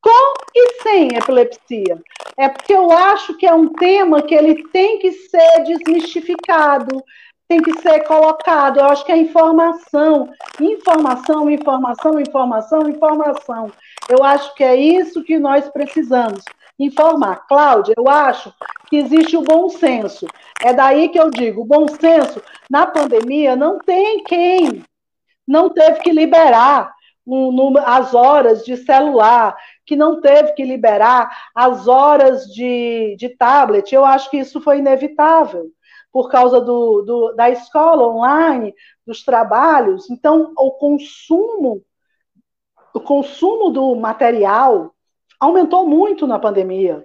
com 0.00 0.34
e 0.54 0.82
sem 0.82 1.16
epilepsia. 1.16 2.00
É 2.36 2.48
porque 2.48 2.72
eu 2.72 2.90
acho 2.92 3.34
que 3.36 3.46
é 3.46 3.52
um 3.52 3.68
tema 3.68 4.22
que 4.22 4.34
ele 4.34 4.62
tem 4.68 4.98
que 4.98 5.12
ser 5.12 5.64
desmistificado, 5.64 7.02
tem 7.48 7.60
que 7.62 7.80
ser 7.80 8.00
colocado. 8.04 8.78
Eu 8.78 8.86
acho 8.86 9.04
que 9.04 9.12
é 9.12 9.16
informação, 9.16 10.30
informação, 10.60 11.50
informação, 11.50 12.20
informação, 12.20 12.88
informação. 12.88 13.72
Eu 14.08 14.22
acho 14.22 14.54
que 14.54 14.62
é 14.62 14.76
isso 14.76 15.24
que 15.24 15.38
nós 15.38 15.68
precisamos. 15.68 16.44
Informar. 16.78 17.46
Cláudia, 17.48 17.94
eu 17.96 18.08
acho 18.08 18.52
que 18.88 18.96
existe 18.96 19.36
o 19.36 19.42
bom 19.42 19.68
senso. 19.68 20.26
É 20.62 20.72
daí 20.72 21.08
que 21.08 21.18
eu 21.18 21.30
digo, 21.30 21.62
o 21.62 21.66
bom 21.66 21.88
senso, 21.88 22.42
na 22.70 22.86
pandemia, 22.86 23.56
não 23.56 23.78
tem 23.78 24.22
quem 24.22 24.84
não 25.48 25.70
teve 25.70 26.00
que 26.00 26.12
liberar 26.12 26.92
as 27.84 28.14
horas 28.14 28.64
de 28.64 28.76
celular, 28.76 29.56
que 29.84 29.96
não 29.96 30.20
teve 30.20 30.52
que 30.52 30.62
liberar 30.62 31.50
as 31.54 31.88
horas 31.88 32.44
de, 32.46 33.16
de 33.18 33.30
tablet. 33.30 33.92
Eu 33.92 34.04
acho 34.04 34.30
que 34.30 34.38
isso 34.38 34.60
foi 34.60 34.78
inevitável 34.78 35.70
por 36.12 36.30
causa 36.30 36.60
do, 36.60 37.02
do, 37.02 37.32
da 37.34 37.50
escola 37.50 38.06
online, 38.06 38.74
dos 39.06 39.24
trabalhos. 39.24 40.08
Então, 40.10 40.52
o 40.56 40.70
consumo, 40.72 41.82
o 42.94 43.00
consumo 43.00 43.70
do 43.70 43.94
material 43.94 44.94
aumentou 45.38 45.86
muito 45.86 46.26
na 46.26 46.38
pandemia. 46.38 47.04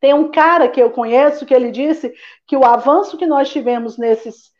Tem 0.00 0.12
um 0.12 0.30
cara 0.30 0.68
que 0.68 0.82
eu 0.82 0.90
conheço 0.90 1.46
que 1.46 1.54
ele 1.54 1.70
disse 1.70 2.12
que 2.46 2.56
o 2.56 2.64
avanço 2.64 3.16
que 3.16 3.26
nós 3.26 3.50
tivemos 3.50 3.96
nesses 3.96 4.50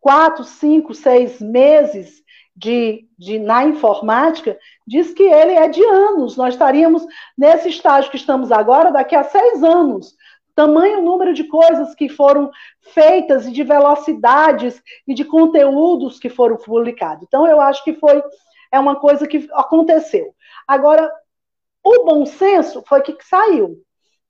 quatro, 0.00 0.44
cinco, 0.44 0.94
seis 0.94 1.40
meses 1.40 2.22
de, 2.56 3.06
de, 3.18 3.38
na 3.38 3.64
informática, 3.64 4.58
diz 4.86 5.12
que 5.12 5.22
ele 5.22 5.52
é 5.52 5.68
de 5.68 5.84
anos. 5.84 6.36
Nós 6.36 6.54
estaríamos 6.54 7.04
nesse 7.36 7.68
estágio 7.68 8.10
que 8.10 8.16
estamos 8.16 8.50
agora 8.50 8.90
daqui 8.90 9.14
a 9.14 9.24
seis 9.24 9.62
anos. 9.62 10.14
Tamanho 10.54 11.02
número 11.02 11.32
de 11.32 11.44
coisas 11.44 11.94
que 11.94 12.08
foram 12.08 12.50
feitas 12.80 13.46
e 13.46 13.52
de 13.52 13.62
velocidades 13.62 14.82
e 15.06 15.14
de 15.14 15.24
conteúdos 15.24 16.18
que 16.18 16.28
foram 16.28 16.56
publicados. 16.56 17.24
Então, 17.28 17.46
eu 17.46 17.60
acho 17.60 17.84
que 17.84 17.94
foi 17.94 18.22
é 18.72 18.78
uma 18.78 18.96
coisa 18.96 19.26
que 19.26 19.48
aconteceu. 19.52 20.34
Agora, 20.66 21.10
o 21.88 22.04
bom 22.04 22.26
senso 22.26 22.82
foi 22.86 23.00
que 23.02 23.16
saiu. 23.24 23.76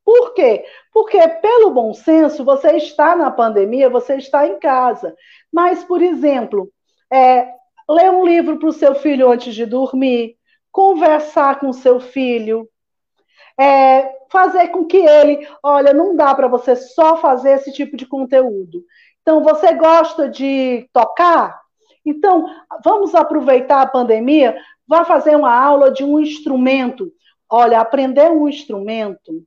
Por 0.04 0.32
quê? 0.32 0.64
Porque, 0.92 1.18
pelo 1.28 1.70
bom 1.70 1.92
senso, 1.92 2.44
você 2.44 2.76
está 2.76 3.14
na 3.14 3.30
pandemia, 3.30 3.90
você 3.90 4.16
está 4.16 4.46
em 4.46 4.58
casa. 4.58 5.14
Mas, 5.52 5.84
por 5.84 6.00
exemplo, 6.00 6.70
é, 7.12 7.48
ler 7.88 8.10
um 8.10 8.24
livro 8.24 8.58
para 8.58 8.68
o 8.68 8.72
seu 8.72 8.94
filho 8.94 9.30
antes 9.30 9.54
de 9.54 9.66
dormir, 9.66 10.36
conversar 10.72 11.60
com 11.60 11.68
o 11.68 11.74
seu 11.74 12.00
filho, 12.00 12.68
é, 13.58 14.10
fazer 14.30 14.68
com 14.68 14.86
que 14.86 14.96
ele, 14.96 15.46
olha, 15.62 15.92
não 15.92 16.14
dá 16.14 16.34
para 16.34 16.48
você 16.48 16.76
só 16.76 17.16
fazer 17.16 17.52
esse 17.52 17.72
tipo 17.72 17.96
de 17.96 18.06
conteúdo. 18.06 18.84
Então, 19.20 19.42
você 19.42 19.74
gosta 19.74 20.28
de 20.28 20.88
tocar? 20.92 21.60
Então, 22.04 22.46
vamos 22.82 23.14
aproveitar 23.14 23.82
a 23.82 23.86
pandemia, 23.86 24.56
vá 24.86 25.04
fazer 25.04 25.36
uma 25.36 25.54
aula 25.54 25.90
de 25.90 26.02
um 26.02 26.18
instrumento. 26.18 27.12
Olha, 27.50 27.80
aprender 27.80 28.30
um 28.30 28.48
instrumento 28.48 29.44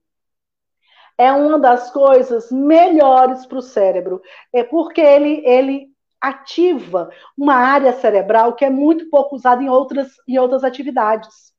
é 1.18 1.32
uma 1.32 1.60
das 1.60 1.92
coisas 1.92 2.52
melhores 2.52 3.46
para 3.46 3.60
o 3.60 3.62
cérebro, 3.62 4.22
é 4.52 4.64
porque 4.64 5.02
ele, 5.02 5.46
ele 5.46 5.92
ativa 6.20 7.10
uma 7.38 7.56
área 7.56 7.94
cerebral 7.94 8.54
que 8.54 8.66
é 8.66 8.70
muito 8.70 9.10
pouco 9.10 9.36
usada 9.36 9.62
em 9.62 9.70
outras, 9.70 10.10
em 10.28 10.40
outras 10.40 10.64
atividades. 10.64 11.52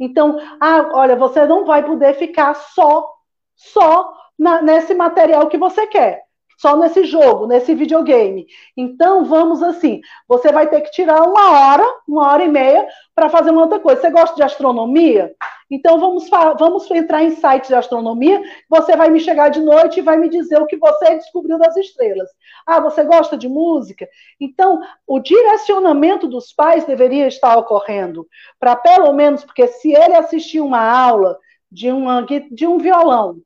Então, 0.00 0.38
ah, 0.60 0.90
olha, 0.94 1.16
você 1.16 1.44
não 1.46 1.64
vai 1.64 1.84
poder 1.84 2.14
ficar 2.14 2.54
só, 2.54 3.08
só 3.56 4.12
na, 4.38 4.62
nesse 4.62 4.94
material 4.94 5.48
que 5.48 5.58
você 5.58 5.86
quer, 5.88 6.22
só 6.56 6.76
nesse 6.76 7.04
jogo, 7.04 7.46
nesse 7.46 7.74
videogame. 7.74 8.46
Então, 8.76 9.24
vamos 9.24 9.62
assim, 9.62 10.00
você 10.28 10.52
vai 10.52 10.68
ter 10.68 10.80
que 10.82 10.90
tirar 10.92 11.22
uma 11.22 11.50
hora, 11.50 11.84
uma 12.06 12.30
hora 12.32 12.44
e 12.44 12.48
meia, 12.48 12.86
para 13.14 13.28
fazer 13.28 13.50
uma 13.50 13.62
outra 13.62 13.80
coisa. 13.80 14.00
Você 14.00 14.10
gosta 14.10 14.36
de 14.36 14.42
astronomia? 14.42 15.34
Então, 15.70 15.98
vamos, 15.98 16.28
vamos 16.58 16.90
entrar 16.90 17.22
em 17.22 17.30
sites 17.30 17.68
de 17.68 17.74
astronomia. 17.74 18.40
Você 18.68 18.96
vai 18.96 19.10
me 19.10 19.20
chegar 19.20 19.50
de 19.50 19.60
noite 19.60 19.98
e 19.98 20.02
vai 20.02 20.16
me 20.16 20.28
dizer 20.28 20.60
o 20.60 20.66
que 20.66 20.76
você 20.76 21.16
descobriu 21.16 21.58
das 21.58 21.76
estrelas. 21.76 22.28
Ah, 22.66 22.80
você 22.80 23.04
gosta 23.04 23.36
de 23.36 23.48
música? 23.48 24.08
Então, 24.40 24.80
o 25.06 25.20
direcionamento 25.20 26.26
dos 26.26 26.52
pais 26.52 26.84
deveria 26.84 27.26
estar 27.26 27.56
ocorrendo. 27.58 28.26
Para 28.58 28.76
pelo 28.76 29.12
menos, 29.12 29.44
porque 29.44 29.66
se 29.68 29.92
ele 29.92 30.14
assistir 30.14 30.60
uma 30.60 30.80
aula 30.80 31.38
de, 31.70 31.90
uma, 31.92 32.22
de 32.50 32.66
um 32.66 32.78
violão, 32.78 33.36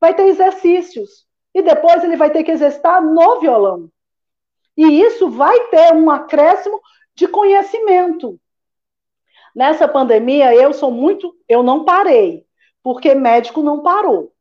vai 0.00 0.14
ter 0.14 0.24
exercícios. 0.24 1.26
E 1.54 1.62
depois 1.62 2.02
ele 2.02 2.16
vai 2.16 2.30
ter 2.30 2.42
que 2.42 2.50
exercitar 2.50 3.00
no 3.00 3.38
violão. 3.38 3.88
E 4.76 5.00
isso 5.02 5.30
vai 5.30 5.68
ter 5.68 5.92
um 5.92 6.10
acréscimo 6.10 6.80
de 7.14 7.28
conhecimento. 7.28 8.40
Nessa 9.54 9.86
pandemia, 9.86 10.54
eu 10.54 10.72
sou 10.72 10.90
muito. 10.90 11.34
Eu 11.48 11.62
não 11.62 11.84
parei, 11.84 12.44
porque 12.82 13.14
médico 13.14 13.62
não 13.62 13.82
parou. 13.82 14.32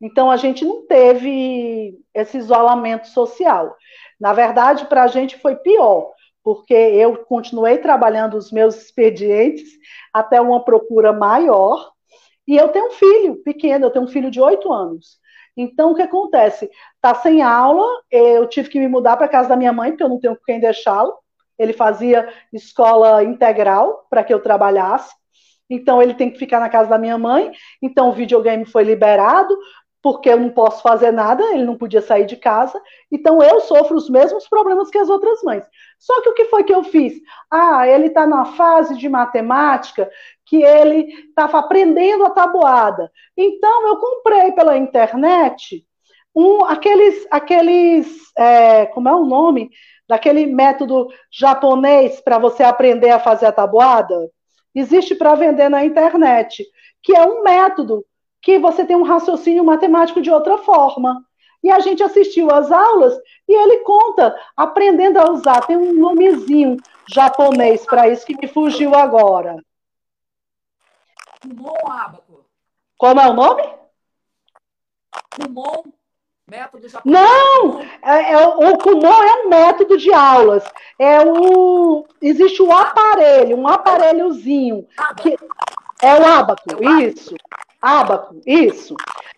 Então, 0.00 0.30
a 0.30 0.36
gente 0.36 0.64
não 0.64 0.86
teve 0.86 1.98
esse 2.14 2.38
isolamento 2.38 3.08
social. 3.08 3.76
Na 4.20 4.32
verdade, 4.32 4.86
para 4.86 5.04
a 5.04 5.06
gente 5.08 5.38
foi 5.38 5.56
pior, 5.56 6.12
porque 6.44 6.74
eu 6.74 7.24
continuei 7.24 7.78
trabalhando 7.78 8.36
os 8.36 8.52
meus 8.52 8.76
expedientes 8.76 9.68
até 10.12 10.40
uma 10.40 10.64
procura 10.64 11.12
maior. 11.12 11.92
E 12.46 12.56
eu 12.56 12.68
tenho 12.68 12.88
um 12.88 12.92
filho 12.92 13.36
pequeno, 13.42 13.86
eu 13.86 13.90
tenho 13.90 14.04
um 14.04 14.08
filho 14.08 14.30
de 14.30 14.40
oito 14.40 14.72
anos. 14.72 15.18
Então, 15.56 15.90
o 15.90 15.94
que 15.94 16.02
acontece? 16.02 16.70
Tá 17.00 17.14
sem 17.16 17.42
aula, 17.42 17.84
eu 18.10 18.46
tive 18.46 18.68
que 18.68 18.78
me 18.78 18.86
mudar 18.86 19.16
para 19.16 19.26
casa 19.28 19.48
da 19.48 19.56
minha 19.56 19.72
mãe, 19.72 19.90
porque 19.90 20.04
eu 20.04 20.08
não 20.08 20.20
tenho 20.20 20.36
com 20.36 20.44
quem 20.44 20.60
deixá-lo 20.60 21.12
ele 21.58 21.72
fazia 21.72 22.28
escola 22.52 23.22
integral 23.24 24.06
para 24.08 24.22
que 24.22 24.32
eu 24.32 24.40
trabalhasse. 24.40 25.14
Então 25.68 26.00
ele 26.00 26.14
tem 26.14 26.30
que 26.30 26.38
ficar 26.38 26.60
na 26.60 26.68
casa 26.68 26.88
da 26.88 26.98
minha 26.98 27.18
mãe. 27.18 27.50
Então 27.82 28.08
o 28.08 28.12
videogame 28.12 28.64
foi 28.64 28.84
liberado 28.84 29.56
porque 30.00 30.30
eu 30.30 30.38
não 30.38 30.50
posso 30.50 30.80
fazer 30.80 31.10
nada, 31.10 31.42
ele 31.52 31.64
não 31.64 31.76
podia 31.76 32.00
sair 32.00 32.24
de 32.24 32.36
casa. 32.36 32.80
Então 33.10 33.42
eu 33.42 33.60
sofro 33.60 33.96
os 33.96 34.08
mesmos 34.08 34.48
problemas 34.48 34.90
que 34.90 34.98
as 34.98 35.10
outras 35.10 35.42
mães. 35.42 35.64
Só 35.98 36.22
que 36.22 36.30
o 36.30 36.34
que 36.34 36.44
foi 36.46 36.64
que 36.64 36.72
eu 36.72 36.84
fiz? 36.84 37.14
Ah, 37.50 37.86
ele 37.86 38.06
está 38.06 38.26
na 38.26 38.44
fase 38.44 38.96
de 38.96 39.08
matemática 39.08 40.08
que 40.46 40.62
ele 40.62 41.12
estava 41.28 41.58
aprendendo 41.58 42.24
a 42.24 42.30
tabuada. 42.30 43.10
Então 43.36 43.88
eu 43.88 43.96
comprei 43.96 44.52
pela 44.52 44.78
internet 44.78 45.84
um, 46.34 46.64
aqueles, 46.64 47.26
aqueles, 47.30 48.06
é, 48.36 48.86
como 48.86 49.08
é 49.08 49.12
o 49.14 49.24
nome? 49.24 49.70
Daquele 50.08 50.46
método 50.46 51.08
japonês 51.30 52.20
para 52.20 52.38
você 52.38 52.62
aprender 52.62 53.10
a 53.10 53.20
fazer 53.20 53.46
a 53.46 53.52
tabuada, 53.52 54.30
existe 54.74 55.14
para 55.14 55.34
vender 55.34 55.68
na 55.68 55.84
internet, 55.84 56.64
que 57.02 57.14
é 57.14 57.24
um 57.24 57.42
método 57.42 58.04
que 58.40 58.58
você 58.58 58.84
tem 58.84 58.96
um 58.96 59.02
raciocínio 59.02 59.64
matemático 59.64 60.22
de 60.22 60.30
outra 60.30 60.58
forma. 60.58 61.22
E 61.62 61.70
a 61.70 61.80
gente 61.80 62.02
assistiu 62.02 62.50
às 62.50 62.70
aulas 62.70 63.14
e 63.48 63.52
ele 63.52 63.78
conta, 63.78 64.34
aprendendo 64.56 65.18
a 65.18 65.30
usar. 65.30 65.66
Tem 65.66 65.76
um 65.76 65.92
nomezinho 65.92 66.76
japonês 67.08 67.84
para 67.84 68.08
isso 68.08 68.24
que 68.24 68.36
me 68.36 68.46
fugiu 68.46 68.94
agora. 68.94 69.56
Kumon 71.40 71.74
Abaco. 71.90 72.44
Como 72.96 73.20
é 73.20 73.28
o 73.28 73.32
nome? 73.32 73.62
Kumon, 75.34 75.82
método 76.50 76.88
japonês. 76.88 77.20
Não! 77.20 77.80
É, 78.02 78.32
é, 78.32 78.46
o 78.46 78.78
Kumon 78.78 79.22
é 79.22 79.44
um 79.44 79.48
método 79.48 79.96
de 79.96 80.12
aulas. 80.12 80.64
É 80.98 81.20
o, 81.20 82.06
existe 82.20 82.62
o 82.62 82.72
aparelho, 82.72 83.56
um 83.56 83.68
aparelhozinho. 83.68 84.86
Que, 85.16 85.36
é 86.00 86.14
o 86.14 86.24
abaco, 86.24 86.62
isso. 87.00 87.34
Abaco, 87.80 88.36
isso. 88.46 88.94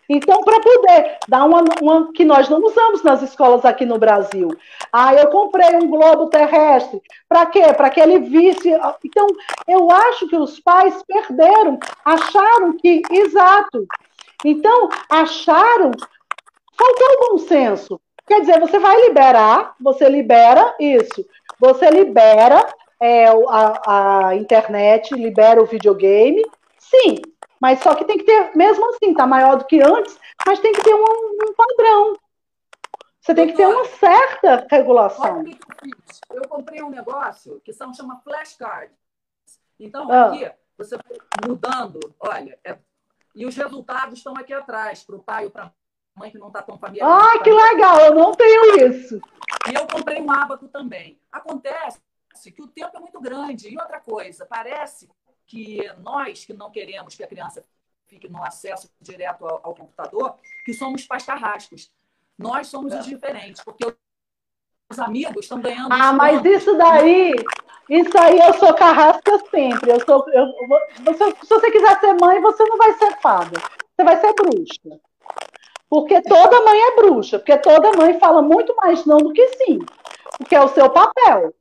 Então, 0.09 0.43
para 0.43 0.59
poder 0.59 1.17
dar 1.27 1.45
uma, 1.45 1.63
uma, 1.81 2.11
que 2.11 2.25
nós 2.25 2.49
não 2.49 2.59
usamos 2.59 3.01
nas 3.01 3.21
escolas 3.21 3.63
aqui 3.63 3.85
no 3.85 3.97
Brasil. 3.97 4.49
Ah, 4.91 5.13
eu 5.13 5.27
comprei 5.27 5.75
um 5.75 5.89
globo 5.89 6.27
terrestre. 6.27 7.01
Para 7.29 7.45
quê? 7.45 7.73
Para 7.73 7.89
que 7.89 7.99
ele 7.99 8.19
visse. 8.19 8.69
Então, 9.05 9.27
eu 9.67 9.89
acho 9.89 10.27
que 10.27 10.35
os 10.35 10.59
pais 10.59 11.01
perderam, 11.03 11.79
acharam 12.03 12.73
que. 12.77 13.01
Exato. 13.09 13.87
Então, 14.43 14.89
acharam. 15.09 15.91
Faltou 16.81 17.29
bom 17.29 17.37
senso. 17.37 18.01
Quer 18.25 18.41
dizer, 18.41 18.59
você 18.59 18.79
vai 18.79 18.99
liberar, 19.01 19.75
você 19.79 20.09
libera 20.09 20.75
isso. 20.79 21.23
Você 21.59 21.87
libera 21.91 22.65
é, 22.99 23.27
a, 23.27 24.29
a 24.29 24.35
internet, 24.35 25.13
libera 25.13 25.61
o 25.61 25.67
videogame. 25.67 26.43
Sim, 26.79 27.21
mas 27.59 27.79
só 27.81 27.93
que 27.93 28.05
tem 28.05 28.17
que 28.17 28.23
ter, 28.23 28.57
mesmo 28.57 28.89
assim, 28.89 29.13
tá 29.13 29.27
maior 29.27 29.57
do 29.57 29.65
que 29.65 29.79
antes, 29.79 30.17
mas 30.45 30.59
tem 30.59 30.73
que 30.73 30.83
ter 30.83 30.95
um, 30.95 31.03
um 31.03 31.53
padrão. 31.55 32.15
Você 33.19 33.35
tem 33.35 33.47
que 33.47 33.53
ter 33.53 33.67
uma 33.67 33.85
certa 33.85 34.65
regulação. 34.67 35.43
O 35.43 36.33
eu 36.33 36.47
comprei 36.49 36.81
um 36.81 36.89
negócio 36.89 37.61
que 37.63 37.71
são, 37.71 37.93
chama 37.93 38.19
flashcard. 38.23 38.91
Então, 39.79 40.11
ah. 40.11 40.29
aqui, 40.29 40.51
você 40.75 40.97
vai 40.97 41.47
mudando, 41.47 41.99
olha, 42.19 42.57
é, 42.63 42.75
e 43.35 43.45
os 43.45 43.55
resultados 43.55 44.17
estão 44.17 44.33
aqui 44.35 44.53
atrás, 44.53 45.03
para 45.03 45.15
o 45.15 45.23
pai 45.23 45.45
ou 45.45 45.51
para 45.51 45.65
a 45.65 45.71
mãe 46.15 46.31
que 46.31 46.37
não 46.37 46.47
está 46.47 46.61
tão 46.61 46.77
familiar. 46.77 47.09
Ah, 47.09 47.39
que 47.39 47.49
legal, 47.49 47.99
eu 48.01 48.15
não 48.15 48.31
tenho 48.33 48.87
isso. 48.87 49.21
E 49.69 49.75
eu 49.75 49.87
comprei 49.87 50.21
um 50.21 50.31
ábaco 50.31 50.67
também. 50.67 51.19
Acontece 51.31 51.99
que 52.55 52.61
o 52.61 52.67
tempo 52.67 52.95
é 52.95 52.99
muito 52.99 53.19
grande. 53.19 53.69
E 53.69 53.77
outra 53.77 53.99
coisa, 53.99 54.45
parece 54.45 55.09
que 55.45 55.81
nós 55.99 56.45
que 56.45 56.53
não 56.53 56.71
queremos 56.71 57.15
que 57.15 57.23
a 57.23 57.27
criança 57.27 57.63
fique 58.07 58.27
no 58.27 58.43
acesso 58.43 58.89
direto 58.99 59.45
ao, 59.45 59.61
ao 59.63 59.75
computador, 59.75 60.35
que 60.65 60.73
somos 60.73 61.05
pais 61.05 61.25
carrascos. 61.25 61.91
Nós 62.37 62.67
somos 62.67 62.93
os 62.93 63.05
diferentes, 63.05 63.63
porque 63.63 63.85
os 64.89 64.99
amigos 64.99 65.45
estão 65.45 65.61
ganhando. 65.61 65.93
Ah, 65.93 66.11
mas 66.11 66.43
isso 66.43 66.75
daí, 66.77 67.33
isso 67.89 68.17
aí 68.17 68.39
eu 68.39 68.53
sou 68.55 68.73
carrasca 68.73 69.37
sempre. 69.49 69.91
Eu 69.91 70.03
sou, 70.05 70.25
eu, 70.31 70.45
você, 71.03 71.31
se 71.31 71.49
você 71.49 71.71
quiser 71.71 71.99
ser 71.99 72.13
mãe, 72.19 72.41
você 72.41 72.63
não 72.65 72.77
vai 72.77 72.93
ser 72.93 73.17
fada. 73.21 73.59
Você 73.95 74.03
vai 74.03 74.19
ser 74.19 74.33
bruxa. 74.33 75.01
Porque 75.91 76.21
toda 76.21 76.61
mãe 76.61 76.79
é 76.79 76.95
bruxa, 76.95 77.37
porque 77.37 77.57
toda 77.57 77.91
mãe 77.91 78.17
fala 78.17 78.41
muito 78.41 78.73
mais 78.77 79.05
não 79.05 79.17
do 79.17 79.33
que 79.33 79.45
sim, 79.57 79.77
porque 80.37 80.55
é 80.55 80.61
o 80.61 80.69
seu 80.69 80.89
papel. 80.89 81.53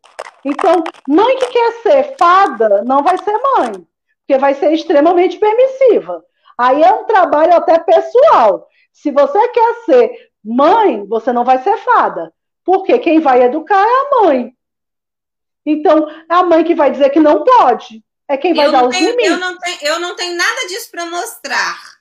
Então, 0.44 0.84
mãe 1.08 1.36
que 1.36 1.48
quer 1.48 1.72
ser 1.82 2.16
fada 2.16 2.84
não 2.84 3.02
vai 3.02 3.18
ser 3.18 3.36
mãe, 3.56 3.84
porque 4.20 4.38
vai 4.38 4.54
ser 4.54 4.72
extremamente 4.72 5.36
permissiva. 5.36 6.24
Aí 6.56 6.80
é 6.80 6.92
um 6.92 7.06
trabalho 7.06 7.54
até 7.56 7.76
pessoal. 7.80 8.68
Se 8.92 9.10
você 9.10 9.48
quer 9.48 9.74
ser 9.84 10.30
mãe, 10.44 11.04
você 11.08 11.32
não 11.32 11.44
vai 11.44 11.60
ser 11.64 11.76
fada, 11.78 12.32
porque 12.64 13.00
quem 13.00 13.18
vai 13.18 13.42
educar 13.42 13.84
é 13.84 14.00
a 14.00 14.22
mãe. 14.22 14.54
Então, 15.66 16.08
é 16.08 16.34
a 16.34 16.44
mãe 16.44 16.62
que 16.62 16.76
vai 16.76 16.92
dizer 16.92 17.10
que 17.10 17.18
não 17.18 17.42
pode. 17.42 18.04
É 18.28 18.36
quem 18.36 18.54
vai 18.54 18.68
eu 18.68 18.70
dar 18.70 18.84
os 18.84 18.96
tenho, 18.96 19.10
limites. 19.10 19.32
Eu 19.32 19.38
não, 19.40 19.58
tenho, 19.58 19.78
eu 19.82 19.98
não 19.98 20.14
tenho 20.14 20.36
nada 20.36 20.68
disso 20.68 20.88
para 20.88 21.04
mostrar. 21.06 21.99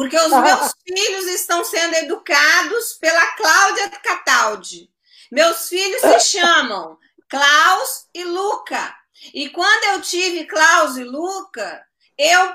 Porque 0.00 0.16
os 0.16 0.32
ah. 0.32 0.40
meus 0.40 0.72
filhos 0.82 1.26
estão 1.26 1.62
sendo 1.62 1.94
educados 1.96 2.94
pela 2.94 3.26
Cláudia 3.32 3.90
Cataldi. 3.90 4.90
Meus 5.30 5.68
filhos 5.68 6.00
se 6.00 6.20
chamam 6.40 6.96
Klaus 7.28 8.06
e 8.14 8.24
Luca. 8.24 8.96
E 9.34 9.50
quando 9.50 9.84
eu 9.92 10.00
tive 10.00 10.46
Klaus 10.46 10.96
e 10.96 11.04
Luca, 11.04 11.84
eu 12.16 12.50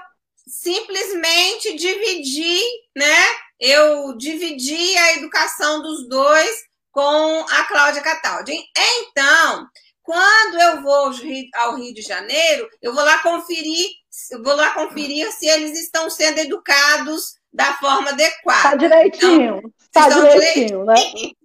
simplesmente 0.47 1.75
dividi, 1.75 2.59
né? 2.95 3.23
Eu 3.59 4.17
dividi 4.17 4.97
a 4.97 5.13
educação 5.13 5.83
dos 5.83 6.09
dois 6.09 6.63
com 6.91 7.45
a 7.47 7.63
Cláudia 7.65 8.01
Cataldi. 8.01 8.57
Então, 8.75 9.69
quando 10.05 10.61
eu 10.61 10.83
vou 10.83 11.11
ao 11.55 11.75
Rio 11.75 11.93
de 11.93 12.01
Janeiro, 12.03 12.69
eu 12.79 12.93
vou 12.93 13.03
lá 13.03 13.17
conferir, 13.23 13.87
eu 14.31 14.43
vou 14.43 14.55
lá 14.55 14.69
conferir 14.75 15.31
se 15.31 15.47
eles 15.47 15.77
estão 15.79 16.11
sendo 16.11 16.37
educados 16.37 17.37
da 17.51 17.73
forma 17.73 18.11
adequada. 18.11 18.69
Tá 18.69 18.75
direitinho, 18.75 19.57
então, 19.57 19.73
tá 19.91 20.09
direitinho, 20.09 20.85
né? 20.85 20.93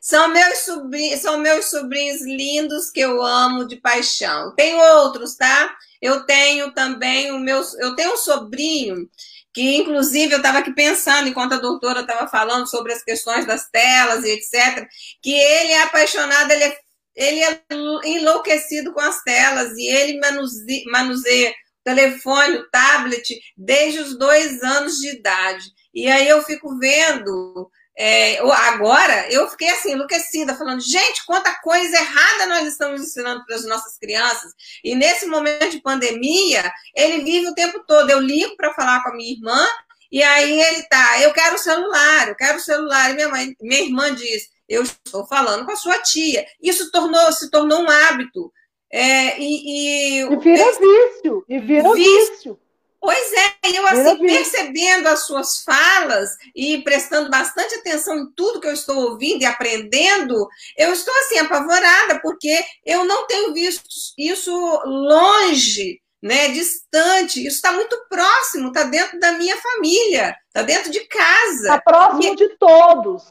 São 0.00 0.28
meus, 0.28 0.58
sobrinhos, 0.60 1.20
são 1.20 1.36
meus 1.38 1.66
sobrinhos 1.66 2.22
lindos 2.22 2.88
que 2.88 3.00
eu 3.00 3.22
amo 3.22 3.66
de 3.66 3.76
paixão. 3.76 4.54
Tem 4.54 4.74
outros, 4.74 5.36
tá? 5.36 5.76
Eu 6.00 6.24
tenho 6.24 6.72
também 6.72 7.32
o 7.32 7.38
meu. 7.38 7.60
Eu 7.78 7.94
tenho 7.94 8.14
um 8.14 8.16
sobrinho 8.16 9.06
que, 9.52 9.76
inclusive, 9.76 10.32
eu 10.32 10.38
estava 10.38 10.58
aqui 10.58 10.72
pensando, 10.72 11.28
enquanto 11.28 11.54
a 11.54 11.60
doutora 11.60 12.00
estava 12.00 12.28
falando 12.28 12.68
sobre 12.68 12.92
as 12.92 13.02
questões 13.02 13.46
das 13.46 13.68
telas 13.68 14.24
e 14.24 14.30
etc., 14.30 14.86
que 15.22 15.32
ele 15.32 15.72
é 15.72 15.82
apaixonado, 15.82 16.50
ele 16.50 16.64
é, 16.64 16.78
ele 17.16 17.40
é 17.42 17.60
enlouquecido 18.04 18.92
com 18.92 19.00
as 19.00 19.22
telas 19.22 19.76
e 19.76 19.86
ele 19.86 20.18
manuseia, 20.20 20.82
manuseia 20.86 21.50
o 21.50 21.54
telefone, 21.84 22.58
o 22.58 22.70
tablet, 22.70 23.40
desde 23.56 24.00
os 24.00 24.18
dois 24.18 24.62
anos 24.62 24.98
de 24.98 25.16
idade. 25.16 25.64
E 25.92 26.08
aí 26.08 26.28
eu 26.28 26.42
fico 26.42 26.78
vendo 26.78 27.70
é, 28.02 28.38
agora 28.38 29.30
eu 29.30 29.46
fiquei 29.50 29.68
assim, 29.68 29.92
enlouquecida, 29.92 30.56
falando, 30.56 30.80
gente, 30.80 31.22
quanta 31.26 31.54
coisa 31.60 31.98
errada 31.98 32.46
nós 32.46 32.66
estamos 32.66 33.02
ensinando 33.02 33.44
para 33.44 33.54
as 33.54 33.66
nossas 33.66 33.98
crianças. 33.98 34.54
E 34.82 34.94
nesse 34.94 35.26
momento 35.26 35.68
de 35.68 35.82
pandemia, 35.82 36.72
ele 36.96 37.22
vive 37.22 37.48
o 37.48 37.54
tempo 37.54 37.84
todo. 37.86 38.08
Eu 38.08 38.18
ligo 38.18 38.56
para 38.56 38.72
falar 38.72 39.02
com 39.02 39.10
a 39.10 39.14
minha 39.14 39.30
irmã, 39.30 39.66
e 40.10 40.22
aí 40.22 40.62
ele 40.62 40.82
tá, 40.84 41.20
eu 41.20 41.30
quero 41.34 41.56
o 41.56 41.58
celular, 41.58 42.28
eu 42.28 42.34
quero 42.34 42.56
o 42.56 42.62
celular. 42.62 43.10
E 43.10 43.14
minha, 43.16 43.28
mãe, 43.28 43.54
minha 43.60 43.82
irmã 43.82 44.14
diz, 44.14 44.48
eu 44.66 44.82
estou 44.82 45.26
falando 45.26 45.66
com 45.66 45.72
a 45.72 45.76
sua 45.76 45.98
tia. 45.98 46.46
Isso 46.58 46.90
tornou, 46.90 47.30
se 47.32 47.50
tornou 47.50 47.82
um 47.82 47.90
hábito. 47.90 48.50
É, 48.90 49.38
e, 49.38 49.44
e, 49.44 50.20
e 50.22 50.36
vira 50.38 50.64
vício, 50.72 51.44
e 51.46 51.58
vira 51.58 51.92
vício. 51.92 52.32
vício. 52.32 52.60
Pois 53.00 53.32
é, 53.32 53.54
eu 53.74 53.86
assim, 53.86 54.18
percebendo 54.26 55.08
as 55.08 55.24
suas 55.24 55.62
falas 55.62 56.36
e 56.54 56.82
prestando 56.82 57.30
bastante 57.30 57.76
atenção 57.76 58.18
em 58.18 58.30
tudo 58.32 58.60
que 58.60 58.66
eu 58.66 58.74
estou 58.74 59.10
ouvindo 59.10 59.40
e 59.40 59.46
aprendendo, 59.46 60.46
eu 60.76 60.92
estou 60.92 61.14
assim 61.20 61.38
apavorada, 61.38 62.20
porque 62.20 62.62
eu 62.84 63.04
não 63.06 63.26
tenho 63.26 63.54
visto 63.54 63.88
isso 64.18 64.52
longe, 64.84 65.98
né, 66.22 66.48
distante, 66.48 67.40
isso 67.40 67.56
está 67.56 67.72
muito 67.72 67.96
próximo, 68.10 68.68
está 68.68 68.82
dentro 68.82 69.18
da 69.18 69.32
minha 69.32 69.56
família, 69.56 70.36
está 70.48 70.60
dentro 70.60 70.90
de 70.90 71.00
casa. 71.06 71.62
Está 71.62 71.80
próximo 71.80 72.34
e... 72.34 72.36
de 72.36 72.48
todos. 72.58 73.22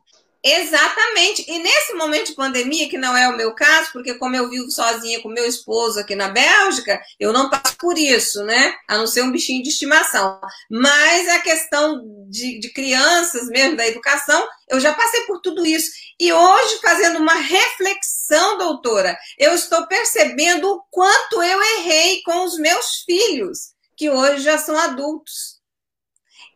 Exatamente. 0.43 1.43
E 1.49 1.59
nesse 1.59 1.93
momento 1.93 2.27
de 2.27 2.35
pandemia, 2.35 2.87
que 2.87 2.97
não 2.97 3.15
é 3.15 3.27
o 3.27 3.35
meu 3.35 3.53
caso, 3.53 3.91
porque 3.91 4.13
como 4.13 4.35
eu 4.35 4.49
vivo 4.49 4.71
sozinha 4.71 5.21
com 5.21 5.27
meu 5.27 5.45
esposo 5.45 5.99
aqui 5.99 6.15
na 6.15 6.29
Bélgica, 6.29 7.01
eu 7.19 7.33
não 7.33 7.49
passo 7.49 7.75
por 7.77 7.97
isso, 7.97 8.43
né? 8.45 8.73
A 8.87 8.97
não 8.97 9.05
ser 9.05 9.21
um 9.21 9.31
bichinho 9.31 9.61
de 9.61 9.69
estimação. 9.69 10.39
Mas 10.69 11.27
a 11.27 11.39
questão 11.39 12.01
de, 12.29 12.57
de 12.59 12.71
crianças 12.71 13.47
mesmo, 13.49 13.75
da 13.75 13.87
educação, 13.87 14.47
eu 14.69 14.79
já 14.79 14.93
passei 14.93 15.21
por 15.21 15.41
tudo 15.41 15.65
isso. 15.65 15.91
E 16.17 16.31
hoje, 16.31 16.79
fazendo 16.81 17.19
uma 17.19 17.35
reflexão, 17.35 18.57
doutora, 18.57 19.17
eu 19.37 19.53
estou 19.53 19.87
percebendo 19.87 20.71
o 20.71 20.81
quanto 20.89 21.43
eu 21.43 21.61
errei 21.77 22.21
com 22.23 22.45
os 22.45 22.57
meus 22.57 23.03
filhos, 23.05 23.73
que 23.97 24.09
hoje 24.09 24.43
já 24.43 24.57
são 24.57 24.77
adultos. 24.77 25.58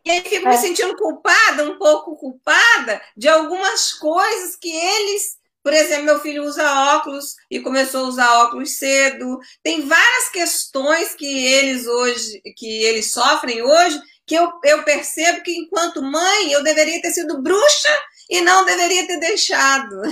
E 0.04 0.10
aí 0.10 0.20
fico 0.20 0.46
é. 0.46 0.50
me 0.50 0.56
sentindo 0.58 0.96
culpada, 0.96 1.64
um 1.64 1.78
pouco 1.78 2.16
culpada, 2.16 3.00
de 3.16 3.28
algumas 3.28 3.92
coisas 3.94 4.56
que 4.56 4.68
eles. 4.68 5.42
Por 5.62 5.72
exemplo, 5.72 6.04
meu 6.04 6.20
filho 6.20 6.44
usa 6.44 6.94
óculos 6.96 7.36
e 7.50 7.58
começou 7.58 8.04
a 8.04 8.08
usar 8.08 8.44
óculos 8.44 8.76
cedo. 8.76 9.38
Tem 9.62 9.86
várias 9.86 10.28
questões 10.28 11.14
que 11.14 11.46
eles 11.46 11.86
hoje, 11.86 12.42
que 12.54 12.84
eles 12.84 13.12
sofrem 13.12 13.62
hoje, 13.62 13.98
que 14.26 14.34
eu, 14.34 14.52
eu 14.62 14.82
percebo 14.82 15.42
que 15.42 15.52
enquanto 15.52 16.02
mãe 16.02 16.52
eu 16.52 16.62
deveria 16.62 17.00
ter 17.00 17.12
sido 17.12 17.40
bruxa 17.40 17.98
e 18.28 18.42
não 18.42 18.66
deveria 18.66 19.06
ter 19.06 19.18
deixado. 19.18 20.02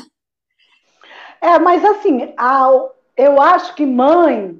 É, 1.42 1.58
mas 1.58 1.84
assim, 1.84 2.34
eu 3.16 3.42
acho 3.42 3.74
que 3.74 3.84
mãe, 3.84 4.58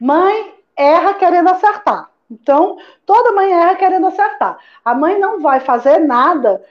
mãe 0.00 0.54
erra 0.76 1.14
querendo 1.14 1.50
acertar. 1.50 2.11
Então, 2.32 2.78
toda 3.04 3.32
mãe 3.32 3.52
erra 3.52 3.76
querendo 3.76 4.06
acertar. 4.06 4.58
A 4.82 4.94
mãe 4.94 5.18
não 5.18 5.40
vai 5.40 5.60
fazer 5.60 5.98
nada, 5.98 6.64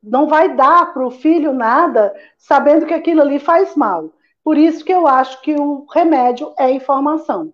não 0.00 0.28
vai 0.28 0.54
dar 0.54 0.92
para 0.92 1.04
o 1.04 1.10
filho 1.10 1.52
nada, 1.52 2.14
sabendo 2.36 2.86
que 2.86 2.94
aquilo 2.94 3.20
ali 3.20 3.40
faz 3.40 3.74
mal. 3.74 4.10
Por 4.44 4.56
isso 4.56 4.84
que 4.84 4.92
eu 4.92 5.08
acho 5.08 5.42
que 5.42 5.56
o 5.56 5.86
remédio 5.92 6.54
é 6.56 6.70
informação. 6.70 7.52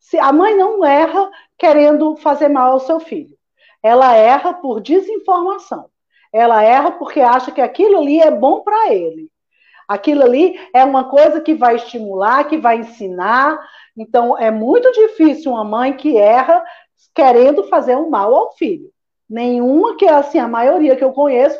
Se 0.00 0.18
a 0.18 0.32
mãe 0.32 0.56
não 0.56 0.82
erra 0.82 1.30
querendo 1.58 2.16
fazer 2.16 2.48
mal 2.48 2.72
ao 2.72 2.80
seu 2.80 2.98
filho, 2.98 3.36
ela 3.82 4.14
erra 4.14 4.54
por 4.54 4.80
desinformação. 4.80 5.90
Ela 6.32 6.62
erra 6.62 6.92
porque 6.92 7.20
acha 7.20 7.52
que 7.52 7.60
aquilo 7.60 7.98
ali 7.98 8.20
é 8.20 8.30
bom 8.30 8.60
para 8.60 8.92
ele. 8.92 9.30
Aquilo 9.86 10.24
ali 10.24 10.58
é 10.74 10.84
uma 10.84 11.04
coisa 11.04 11.40
que 11.40 11.54
vai 11.54 11.76
estimular, 11.76 12.44
que 12.44 12.56
vai 12.56 12.78
ensinar. 12.78 13.58
Então, 13.96 14.36
é 14.36 14.50
muito 14.50 14.90
difícil 14.92 15.52
uma 15.52 15.62
mãe 15.62 15.92
que 15.92 16.16
erra 16.16 16.64
querendo 17.16 17.64
fazer 17.64 17.96
um 17.96 18.10
mal 18.10 18.34
ao 18.34 18.52
filho. 18.52 18.92
Nenhuma 19.28 19.96
que 19.96 20.06
assim, 20.06 20.38
a 20.38 20.46
maioria 20.46 20.94
que 20.94 21.02
eu 21.02 21.12
conheço, 21.12 21.58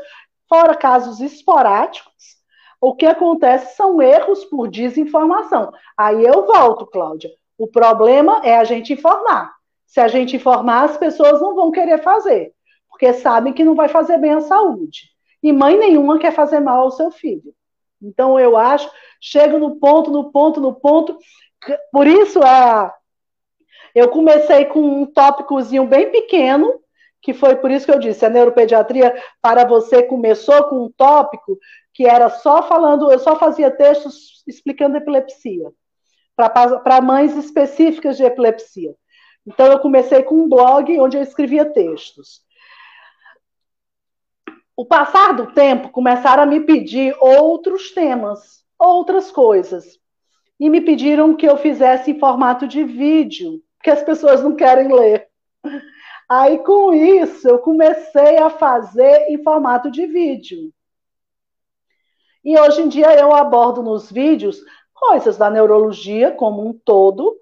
fora 0.49 0.77
casos 0.77 1.21
esporádicos, 1.21 2.37
o 2.81 2.95
que 2.95 3.07
acontece 3.07 3.75
são 3.75 4.01
erros 4.01 4.45
por 4.45 4.69
desinformação. 4.69 5.73
Aí 5.97 6.23
eu 6.23 6.47
volto, 6.47 6.87
Cláudia. 6.87 7.31
O 7.59 7.67
problema 7.67 8.43
é 8.45 8.57
a 8.57 8.65
gente 8.65 8.93
informar. 8.93 9.53
Se 9.87 9.99
a 9.99 10.09
gente 10.09 10.37
informar, 10.37 10.85
as 10.85 10.99
pessoas 10.99 11.41
não 11.41 11.55
vão 11.55 11.71
querer 11.71 12.03
fazer, 12.03 12.53
porque 12.91 13.15
sabem 13.15 13.53
que 13.53 13.65
não 13.65 13.75
vai 13.75 13.89
fazer 13.89 14.19
bem 14.19 14.33
à 14.33 14.43
saúde. 14.43 15.11
E 15.43 15.53
mãe 15.53 15.79
nenhuma 15.79 16.19
quer 16.19 16.33
fazer 16.33 16.61
mal 16.61 16.83
ao 16.83 16.91
seu 16.91 17.11
filho. 17.11 17.55
Então 18.03 18.39
eu 18.39 18.59
acho, 18.59 18.91
chego 19.21 19.59
no 19.59 19.77
ponto, 19.77 20.11
no 20.11 20.31
ponto, 20.31 20.61
no 20.61 20.75
ponto. 20.75 21.19
Por 21.91 22.07
isso 22.07 22.43
é, 22.43 22.93
eu 23.99 24.09
comecei 24.09 24.67
com 24.67 24.81
um 24.81 25.07
tópicozinho 25.07 25.87
bem 25.87 26.11
pequeno, 26.11 26.81
que 27.23 27.35
foi 27.35 27.57
por 27.57 27.71
isso 27.71 27.87
que 27.87 27.93
eu 27.93 27.99
disse, 27.99 28.25
a 28.25 28.31
neuropediatria 28.31 29.15
para 29.43 29.65
você 29.65 30.03
começou 30.03 30.65
com 30.65 30.85
um 30.85 30.93
tópico 30.93 31.59
que 31.93 32.07
era 32.07 32.29
só 32.29 32.63
falando, 32.63 33.11
eu 33.11 33.19
só 33.19 33.37
fazia 33.37 33.71
textos 33.71 34.45
explicando 34.47 34.97
epilepsia, 34.97 35.73
para 36.37 37.01
mães 37.01 37.35
específicas 37.37 38.17
de 38.17 38.25
epilepsia. 38.25 38.95
Então 39.47 39.67
eu 39.67 39.79
comecei 39.79 40.23
com 40.23 40.43
um 40.43 40.49
blog 40.49 41.01
onde 41.01 41.17
eu 41.17 41.23
escrevia 41.23 41.65
textos 41.65 42.47
o 44.77 44.85
passar 44.85 45.33
do 45.33 45.47
tempo, 45.53 45.89
começaram 45.89 46.43
a 46.43 46.47
me 46.47 46.61
pedir 46.61 47.17
outros 47.19 47.93
temas, 47.93 48.63
outras 48.79 49.33
coisas. 49.33 49.99
E 50.61 50.69
me 50.69 50.83
pediram 50.83 51.35
que 51.35 51.47
eu 51.47 51.57
fizesse 51.57 52.11
em 52.11 52.19
formato 52.19 52.69
de 52.69 52.85
vídeo, 52.85 53.63
que 53.87 53.91
as 53.91 54.03
pessoas 54.03 54.43
não 54.43 54.57
querem 54.57 54.93
ler. 54.93 55.29
Aí, 56.29 56.59
com 56.59 56.93
isso, 56.93 57.49
eu 57.49 57.61
comecei 57.61 58.37
a 58.37 58.51
fazer 58.51 59.29
em 59.29 59.41
formato 59.45 59.93
de 59.93 60.09
vídeo. 60.09 60.73
E 62.45 62.59
hoje 62.59 62.83
em 62.83 62.89
dia 62.89 63.17
eu 63.17 63.33
abordo 63.33 63.85
nos 63.85 64.11
vídeos 64.11 64.61
coisas 64.93 65.37
da 65.37 65.49
neurologia 65.49 66.33
como 66.33 66.67
um 66.67 66.73
todo, 66.73 67.37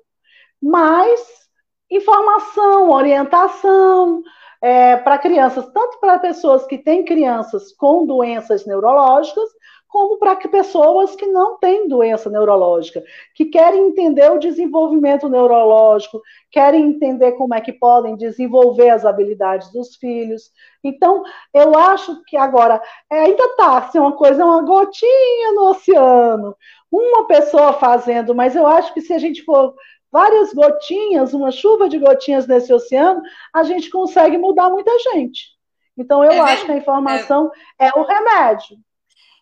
mas 0.61 1.49
informação, 1.90 2.90
orientação, 2.90 4.22
é, 4.61 4.99
para 4.99 5.16
crianças, 5.16 5.66
tanto 5.72 5.99
para 5.99 6.18
pessoas 6.18 6.66
que 6.66 6.76
têm 6.76 7.07
crianças 7.07 7.72
com 7.72 8.05
doenças 8.05 8.66
neurológicas, 8.66 9.49
como 9.95 10.18
para 10.18 10.34
pessoas 10.34 11.14
que 11.14 11.24
não 11.24 11.57
têm 11.57 11.86
doença 11.86 12.28
neurológica, 12.28 13.01
que 13.32 13.45
querem 13.45 13.86
entender 13.86 14.28
o 14.28 14.40
desenvolvimento 14.40 15.28
neurológico, 15.28 16.20
querem 16.51 16.86
entender 16.86 17.30
como 17.34 17.55
é 17.55 17.61
que 17.61 17.72
podem 17.72 18.16
desenvolver 18.16 18.90
as 18.90 19.07
habilidades 19.07 19.70
dos 19.70 19.95
filhos. 19.95 20.51
Então, 20.82 21.22
eu 21.55 21.78
acho 21.78 22.24
que 22.24 22.36
agora 22.36 22.82
é, 23.09 23.20
ainda 23.20 23.45
está 23.45 23.78
assim, 23.78 24.01
uma 24.01 24.16
coisa, 24.16 24.45
uma 24.45 24.62
gotinha 24.62 25.53
no 25.53 25.70
oceano, 25.70 26.57
uma 26.90 27.28
pessoa 27.28 27.74
fazendo, 27.74 28.34
mas 28.34 28.57
eu 28.57 28.66
acho 28.66 28.92
que 28.92 29.01
se 29.01 29.12
a 29.12 29.18
gente 29.18 29.45
for 29.45 29.76
várias 30.11 30.53
gotinhas, 30.53 31.32
uma 31.32 31.53
chuva 31.53 31.88
de 31.88 32.01
gotinhas 32.01 32.49
nesse 32.49 32.72
oceano, 32.72 33.22
a 33.55 33.62
gente 33.62 33.88
consegue 33.90 34.38
mudar 34.38 34.70
muita 34.70 34.90
gente. 34.99 35.55
Então, 35.97 36.24
eu 36.24 36.32
é 36.32 36.40
acho 36.40 36.66
que 36.66 36.72
a 36.72 36.76
informação 36.76 37.53
é... 37.78 37.86
é, 37.86 37.92
o 37.95 38.03
remédio. 38.03 38.76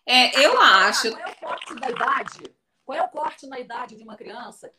É, 0.05 0.45
eu 0.45 0.59
acho. 0.59 1.11
Qual 1.11 1.21
é 1.21 1.31
o 1.31 1.35
corte 1.35 1.75
da 1.75 1.89
idade? 1.89 2.55
Qual 2.85 2.97
é 2.97 3.01
o 3.01 3.09
corte 3.09 3.47
na 3.47 3.59
idade 3.59 3.95
de 3.95 4.03
uma 4.03 4.15
criança 4.15 4.73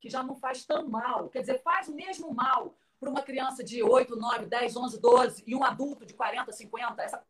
que 0.00 0.10
já 0.10 0.22
não 0.22 0.36
faz 0.36 0.64
tão 0.64 0.88
mal? 0.88 1.28
Quer 1.28 1.40
dizer, 1.40 1.62
faz 1.62 1.88
o 1.88 1.94
mesmo 1.94 2.32
mal 2.34 2.76
para 3.00 3.10
uma 3.10 3.22
criança 3.22 3.64
de 3.64 3.82
8, 3.82 4.14
9, 4.14 4.46
10, 4.46 4.76
11, 4.76 5.00
12 5.00 5.44
e 5.46 5.54
um 5.54 5.64
adulto 5.64 6.04
de 6.04 6.14
40, 6.14 6.52
50? 6.52 7.02
Essa 7.02 7.24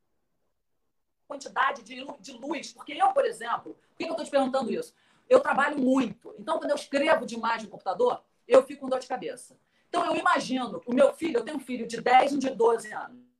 quantidade 1.26 1.82
de, 1.82 2.04
de 2.20 2.32
luz. 2.32 2.72
Porque 2.72 2.92
eu, 2.92 3.12
por 3.12 3.24
exemplo, 3.24 3.74
por 3.74 3.96
que 3.96 4.04
eu 4.04 4.10
estou 4.10 4.24
te 4.24 4.30
perguntando 4.30 4.72
isso? 4.72 4.94
eu 5.32 5.40
trabalho 5.40 5.78
muito. 5.78 6.34
Então, 6.38 6.58
quando 6.58 6.70
eu 6.70 6.76
escrevo 6.76 7.24
demais 7.24 7.62
no 7.62 7.68
computador, 7.68 8.22
eu 8.46 8.62
fico 8.62 8.82
com 8.82 8.88
dor 8.88 8.98
de 8.98 9.06
cabeça. 9.06 9.56
Então, 9.88 10.04
eu 10.06 10.16
imagino, 10.16 10.82
o 10.86 10.94
meu 10.94 11.12
filho, 11.14 11.38
eu 11.38 11.44
tenho 11.44 11.56
um 11.56 11.60
filho 11.60 11.86
de 11.86 12.00
10 12.00 12.32
e 12.32 12.34
um 12.36 12.38
de 12.38 12.50
12 12.50 12.92
anos. 12.92 13.31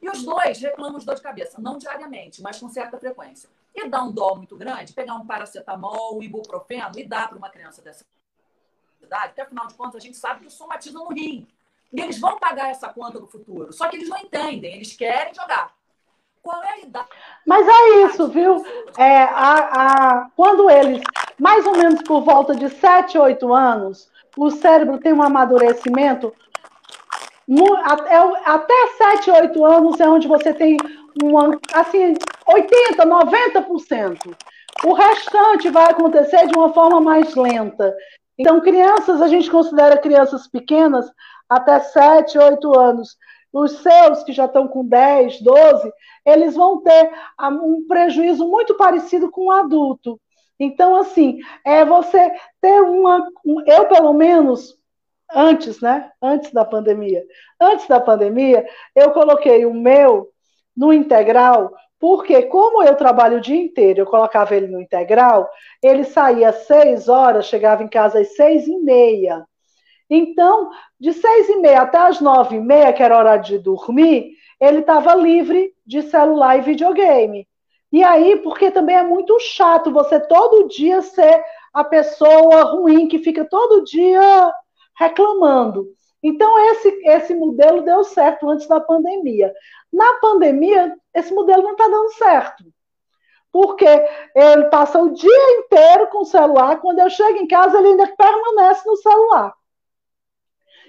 E 0.00 0.08
os 0.08 0.22
dois 0.22 0.60
reclamam 0.60 0.98
de 0.98 1.06
dor 1.06 1.16
de 1.16 1.22
cabeça, 1.22 1.60
não 1.60 1.76
diariamente, 1.76 2.40
mas 2.40 2.58
com 2.58 2.68
certa 2.68 2.98
frequência. 2.98 3.48
E 3.74 3.88
dá 3.88 4.02
um 4.02 4.12
dó 4.12 4.34
muito 4.34 4.56
grande, 4.56 4.92
pegar 4.92 5.14
um 5.14 5.26
paracetamol, 5.26 6.18
um 6.18 6.22
ibuprofeno 6.22 6.98
e 6.98 7.04
dar 7.04 7.28
para 7.28 7.38
uma 7.38 7.50
criança 7.50 7.82
dessa 7.82 8.04
idade, 9.02 9.28
porque 9.28 9.40
afinal 9.40 9.66
de 9.66 9.74
contas 9.74 9.96
a 9.96 10.00
gente 10.00 10.16
sabe 10.16 10.40
que 10.40 10.46
o 10.46 10.50
somatiza 10.50 10.98
no 10.98 11.08
rim. 11.08 11.46
E 11.92 12.00
eles 12.00 12.20
vão 12.20 12.38
pagar 12.38 12.70
essa 12.70 12.88
conta 12.88 13.18
no 13.18 13.26
futuro. 13.26 13.72
Só 13.72 13.88
que 13.88 13.96
eles 13.96 14.08
não 14.08 14.18
entendem, 14.18 14.74
eles 14.74 14.94
querem 14.94 15.34
jogar. 15.34 15.74
Qual 16.42 16.62
é 16.62 16.72
a 16.74 16.78
idade? 16.78 17.08
Mas 17.46 17.66
é 17.66 18.04
isso, 18.04 18.28
viu? 18.28 18.64
É, 18.96 19.22
a, 19.22 19.54
a, 20.22 20.30
quando 20.36 20.70
eles, 20.70 21.02
mais 21.38 21.66
ou 21.66 21.76
menos 21.76 22.02
por 22.02 22.22
volta 22.22 22.54
de 22.54 22.68
7, 22.68 23.18
8 23.18 23.52
anos, 23.52 24.10
o 24.36 24.50
cérebro 24.50 24.98
tem 24.98 25.12
um 25.12 25.22
amadurecimento. 25.22 26.34
Até, 27.84 28.16
até 28.44 28.86
7, 28.98 29.30
8 29.30 29.64
anos 29.64 30.00
é 30.00 30.08
onde 30.08 30.28
você 30.28 30.52
tem 30.52 30.76
uma, 31.22 31.58
assim, 31.72 32.14
80, 32.46 33.06
90%. 33.06 34.36
O 34.84 34.92
restante 34.92 35.70
vai 35.70 35.90
acontecer 35.90 36.46
de 36.46 36.56
uma 36.56 36.72
forma 36.72 37.00
mais 37.00 37.34
lenta. 37.34 37.94
Então, 38.38 38.60
crianças, 38.60 39.20
a 39.20 39.28
gente 39.28 39.50
considera 39.50 39.98
crianças 39.98 40.46
pequenas 40.46 41.10
até 41.48 41.80
7, 41.80 42.38
8 42.38 42.78
anos. 42.78 43.16
Os 43.52 43.78
seus, 43.78 44.22
que 44.22 44.32
já 44.32 44.44
estão 44.44 44.68
com 44.68 44.84
10, 44.84 45.40
12, 45.40 45.92
eles 46.24 46.54
vão 46.54 46.82
ter 46.82 47.10
um 47.40 47.86
prejuízo 47.88 48.46
muito 48.46 48.74
parecido 48.76 49.30
com 49.30 49.46
o 49.46 49.50
adulto. 49.50 50.20
Então, 50.60 50.96
assim, 50.96 51.38
é 51.64 51.84
você 51.84 52.30
ter 52.60 52.82
uma. 52.82 53.26
Eu, 53.66 53.86
pelo 53.86 54.12
menos, 54.12 54.77
antes, 55.34 55.80
né? 55.80 56.10
Antes 56.22 56.52
da 56.52 56.64
pandemia. 56.64 57.24
Antes 57.60 57.86
da 57.86 58.00
pandemia, 58.00 58.66
eu 58.94 59.10
coloquei 59.10 59.66
o 59.66 59.74
meu 59.74 60.28
no 60.76 60.92
integral, 60.92 61.74
porque 61.98 62.42
como 62.42 62.82
eu 62.82 62.94
trabalho 62.94 63.38
o 63.38 63.40
dia 63.40 63.60
inteiro, 63.60 64.00
eu 64.00 64.06
colocava 64.06 64.54
ele 64.54 64.68
no 64.68 64.80
integral, 64.80 65.50
ele 65.82 66.04
saía 66.04 66.50
às 66.50 66.66
seis 66.66 67.08
horas, 67.08 67.46
chegava 67.46 67.82
em 67.82 67.88
casa 67.88 68.20
às 68.20 68.36
seis 68.36 68.66
e 68.68 68.76
meia. 68.78 69.44
Então, 70.08 70.70
de 70.98 71.12
seis 71.12 71.48
e 71.48 71.56
meia 71.56 71.82
até 71.82 71.98
as 71.98 72.20
nove 72.20 72.56
e 72.56 72.60
meia, 72.60 72.92
que 72.92 73.02
era 73.02 73.18
hora 73.18 73.36
de 73.36 73.58
dormir, 73.58 74.32
ele 74.60 74.78
estava 74.78 75.14
livre 75.14 75.72
de 75.86 76.02
celular 76.02 76.58
e 76.58 76.62
videogame. 76.62 77.46
E 77.90 78.02
aí, 78.04 78.36
porque 78.36 78.70
também 78.70 78.96
é 78.96 79.02
muito 79.02 79.38
chato 79.40 79.90
você 79.90 80.20
todo 80.20 80.68
dia 80.68 81.00
ser 81.02 81.42
a 81.72 81.82
pessoa 81.84 82.62
ruim 82.64 83.08
que 83.08 83.18
fica 83.18 83.44
todo 83.44 83.84
dia 83.84 84.52
reclamando. 84.98 85.88
Então, 86.22 86.58
esse, 86.70 86.88
esse 87.04 87.34
modelo 87.34 87.82
deu 87.82 88.02
certo 88.02 88.48
antes 88.50 88.66
da 88.66 88.80
pandemia. 88.80 89.54
Na 89.92 90.14
pandemia, 90.14 90.96
esse 91.14 91.32
modelo 91.32 91.62
não 91.62 91.72
está 91.72 91.86
dando 91.86 92.12
certo. 92.14 92.64
Porque 93.52 93.86
ele 94.34 94.64
passa 94.64 95.00
o 95.00 95.10
dia 95.10 95.58
inteiro 95.58 96.08
com 96.08 96.18
o 96.18 96.26
celular, 96.26 96.80
quando 96.80 96.98
eu 96.98 97.08
chego 97.08 97.38
em 97.38 97.46
casa, 97.46 97.78
ele 97.78 97.88
ainda 97.88 98.14
permanece 98.16 98.86
no 98.86 98.96
celular. 98.96 99.54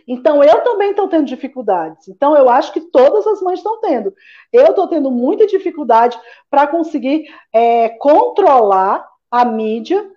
Então, 0.08 0.44
eu 0.44 0.64
também 0.64 0.90
estou 0.90 1.08
tendo 1.08 1.26
dificuldades. 1.26 2.08
Então, 2.08 2.36
eu 2.36 2.50
acho 2.50 2.74
que 2.74 2.82
todas 2.82 3.28
as 3.28 3.42
mães 3.42 3.60
estão 3.60 3.80
tendo. 3.80 4.12
Eu 4.52 4.68
estou 4.68 4.88
tendo 4.88 5.12
muita 5.12 5.46
dificuldade 5.46 6.20
para 6.50 6.66
conseguir 6.66 7.28
é, 7.54 7.90
controlar 7.90 9.08
a 9.30 9.46
mídia 9.46 10.12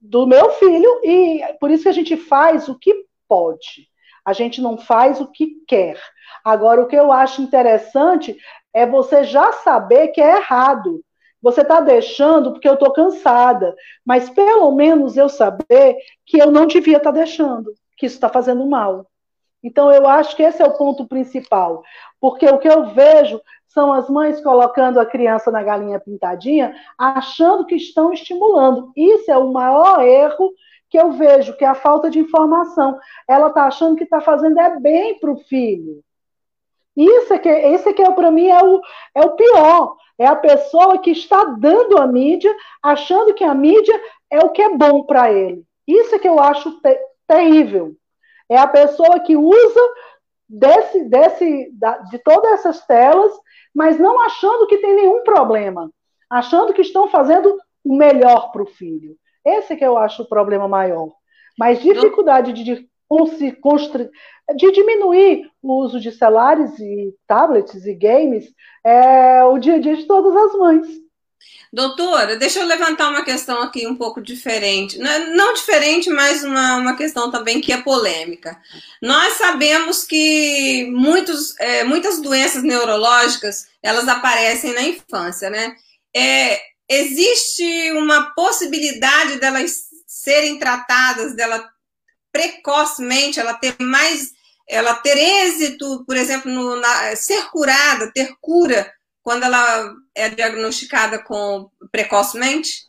do 0.00 0.26
meu 0.26 0.50
filho, 0.50 1.00
e 1.04 1.40
por 1.60 1.70
isso 1.70 1.84
que 1.84 1.88
a 1.88 1.92
gente 1.92 2.16
faz 2.16 2.68
o 2.68 2.76
que 2.76 3.06
pode. 3.28 3.88
A 4.24 4.32
gente 4.32 4.60
não 4.60 4.76
faz 4.76 5.20
o 5.20 5.30
que 5.30 5.62
quer. 5.66 6.00
Agora, 6.44 6.82
o 6.82 6.86
que 6.86 6.96
eu 6.96 7.12
acho 7.12 7.42
interessante 7.42 8.36
é 8.72 8.86
você 8.86 9.24
já 9.24 9.52
saber 9.52 10.08
que 10.08 10.20
é 10.20 10.36
errado. 10.36 11.00
Você 11.40 11.60
está 11.60 11.80
deixando 11.80 12.52
porque 12.52 12.68
eu 12.68 12.74
estou 12.74 12.92
cansada, 12.92 13.74
mas 14.04 14.28
pelo 14.30 14.72
menos 14.72 15.16
eu 15.16 15.28
saber 15.28 15.96
que 16.24 16.38
eu 16.38 16.50
não 16.50 16.66
devia 16.66 16.96
estar 16.96 17.12
tá 17.12 17.18
deixando, 17.18 17.72
que 17.96 18.06
isso 18.06 18.16
está 18.16 18.28
fazendo 18.28 18.66
mal. 18.66 19.06
Então, 19.62 19.90
eu 19.90 20.06
acho 20.06 20.36
que 20.36 20.42
esse 20.42 20.62
é 20.62 20.64
o 20.64 20.76
ponto 20.76 21.06
principal, 21.06 21.82
porque 22.20 22.46
o 22.46 22.58
que 22.58 22.68
eu 22.68 22.86
vejo 22.94 23.40
são 23.66 23.92
as 23.92 24.08
mães 24.08 24.40
colocando 24.40 24.98
a 24.98 25.06
criança 25.06 25.50
na 25.50 25.62
galinha 25.62 26.00
pintadinha, 26.00 26.74
achando 26.96 27.66
que 27.66 27.74
estão 27.74 28.12
estimulando. 28.12 28.90
Isso 28.96 29.30
é 29.30 29.36
o 29.36 29.52
maior 29.52 30.02
erro 30.02 30.52
que 30.88 30.98
eu 30.98 31.12
vejo, 31.12 31.56
que 31.56 31.64
é 31.64 31.68
a 31.68 31.74
falta 31.74 32.08
de 32.08 32.18
informação. 32.18 32.98
Ela 33.28 33.48
está 33.48 33.66
achando 33.66 33.96
que 33.96 34.04
está 34.04 34.20
fazendo 34.20 34.58
é 34.58 34.78
bem 34.78 35.18
para 35.18 35.30
o 35.30 35.36
filho. 35.36 36.02
Isso 36.96 37.34
é 37.34 37.38
que, 37.38 37.48
esse 37.48 37.92
que 37.92 38.02
é, 38.02 38.10
para 38.10 38.30
mim 38.30 38.48
é 38.48 38.62
o, 38.62 38.80
é 39.14 39.20
o 39.20 39.32
pior. 39.32 39.96
É 40.18 40.26
a 40.26 40.36
pessoa 40.36 40.98
que 40.98 41.10
está 41.10 41.44
dando 41.44 41.98
a 41.98 42.06
mídia, 42.06 42.54
achando 42.82 43.34
que 43.34 43.44
a 43.44 43.54
mídia 43.54 44.00
é 44.30 44.38
o 44.38 44.48
que 44.48 44.62
é 44.62 44.74
bom 44.74 45.02
para 45.04 45.30
ele. 45.30 45.62
Isso 45.86 46.14
é 46.14 46.18
que 46.18 46.28
eu 46.28 46.40
acho 46.40 46.80
te, 46.80 46.98
terrível. 47.26 47.94
É 48.48 48.56
a 48.56 48.66
pessoa 48.66 49.20
que 49.20 49.36
usa 49.36 49.80
desse, 50.48 51.04
desse, 51.04 51.70
da, 51.72 51.98
de 51.98 52.18
todas 52.18 52.52
essas 52.52 52.86
telas, 52.86 53.32
mas 53.74 53.98
não 53.98 54.20
achando 54.20 54.66
que 54.66 54.78
tem 54.78 54.94
nenhum 54.94 55.22
problema, 55.22 55.90
achando 56.30 56.72
que 56.72 56.80
estão 56.80 57.08
fazendo 57.08 57.58
o 57.84 57.94
melhor 57.94 58.52
para 58.52 58.62
o 58.62 58.66
filho. 58.66 59.16
Esse 59.46 59.76
que 59.76 59.84
eu 59.84 59.96
acho 59.96 60.22
o 60.22 60.28
problema 60.28 60.66
maior. 60.66 61.12
Mas 61.56 61.80
dificuldade 61.80 62.52
de, 62.52 62.64
de, 62.64 62.88
de 64.56 64.72
diminuir 64.72 65.50
o 65.62 65.84
uso 65.84 66.00
de 66.00 66.10
celulares 66.10 66.78
e 66.80 67.14
tablets 67.26 67.86
e 67.86 67.94
games 67.94 68.52
é 68.84 69.44
o 69.44 69.58
dia 69.58 69.76
a 69.76 69.78
dia 69.78 69.96
de 69.96 70.04
todas 70.04 70.34
as 70.36 70.58
mães. 70.58 70.86
Doutora, 71.72 72.36
deixa 72.36 72.60
eu 72.60 72.66
levantar 72.66 73.10
uma 73.10 73.24
questão 73.24 73.60
aqui 73.60 73.86
um 73.86 73.96
pouco 73.96 74.20
diferente. 74.20 74.98
Não 74.98 75.52
diferente, 75.52 76.08
mas 76.08 76.42
uma, 76.42 76.76
uma 76.76 76.96
questão 76.96 77.30
também 77.30 77.60
que 77.60 77.72
é 77.72 77.76
polêmica. 77.76 78.58
Nós 79.02 79.34
sabemos 79.34 80.04
que 80.04 80.88
muitos, 80.90 81.58
é, 81.60 81.84
muitas 81.84 82.20
doenças 82.20 82.62
neurológicas 82.62 83.68
elas 83.82 84.08
aparecem 84.08 84.72
na 84.72 84.82
infância, 84.82 85.50
né? 85.50 85.74
É, 86.14 86.58
existe 86.88 87.92
uma 87.92 88.32
possibilidade 88.34 89.38
delas 89.38 89.86
serem 90.06 90.58
tratadas, 90.58 91.34
dela 91.34 91.68
precocemente, 92.32 93.40
ela 93.40 93.54
ter 93.54 93.74
mais, 93.80 94.32
ela 94.68 94.94
ter 94.94 95.16
êxito, 95.16 96.04
por 96.06 96.16
exemplo, 96.16 96.50
no, 96.50 96.76
na, 96.76 97.16
ser 97.16 97.50
curada, 97.50 98.12
ter 98.12 98.34
cura 98.40 98.92
quando 99.22 99.44
ela 99.44 99.94
é 100.14 100.28
diagnosticada 100.28 101.18
com 101.18 101.70
precocemente? 101.90 102.86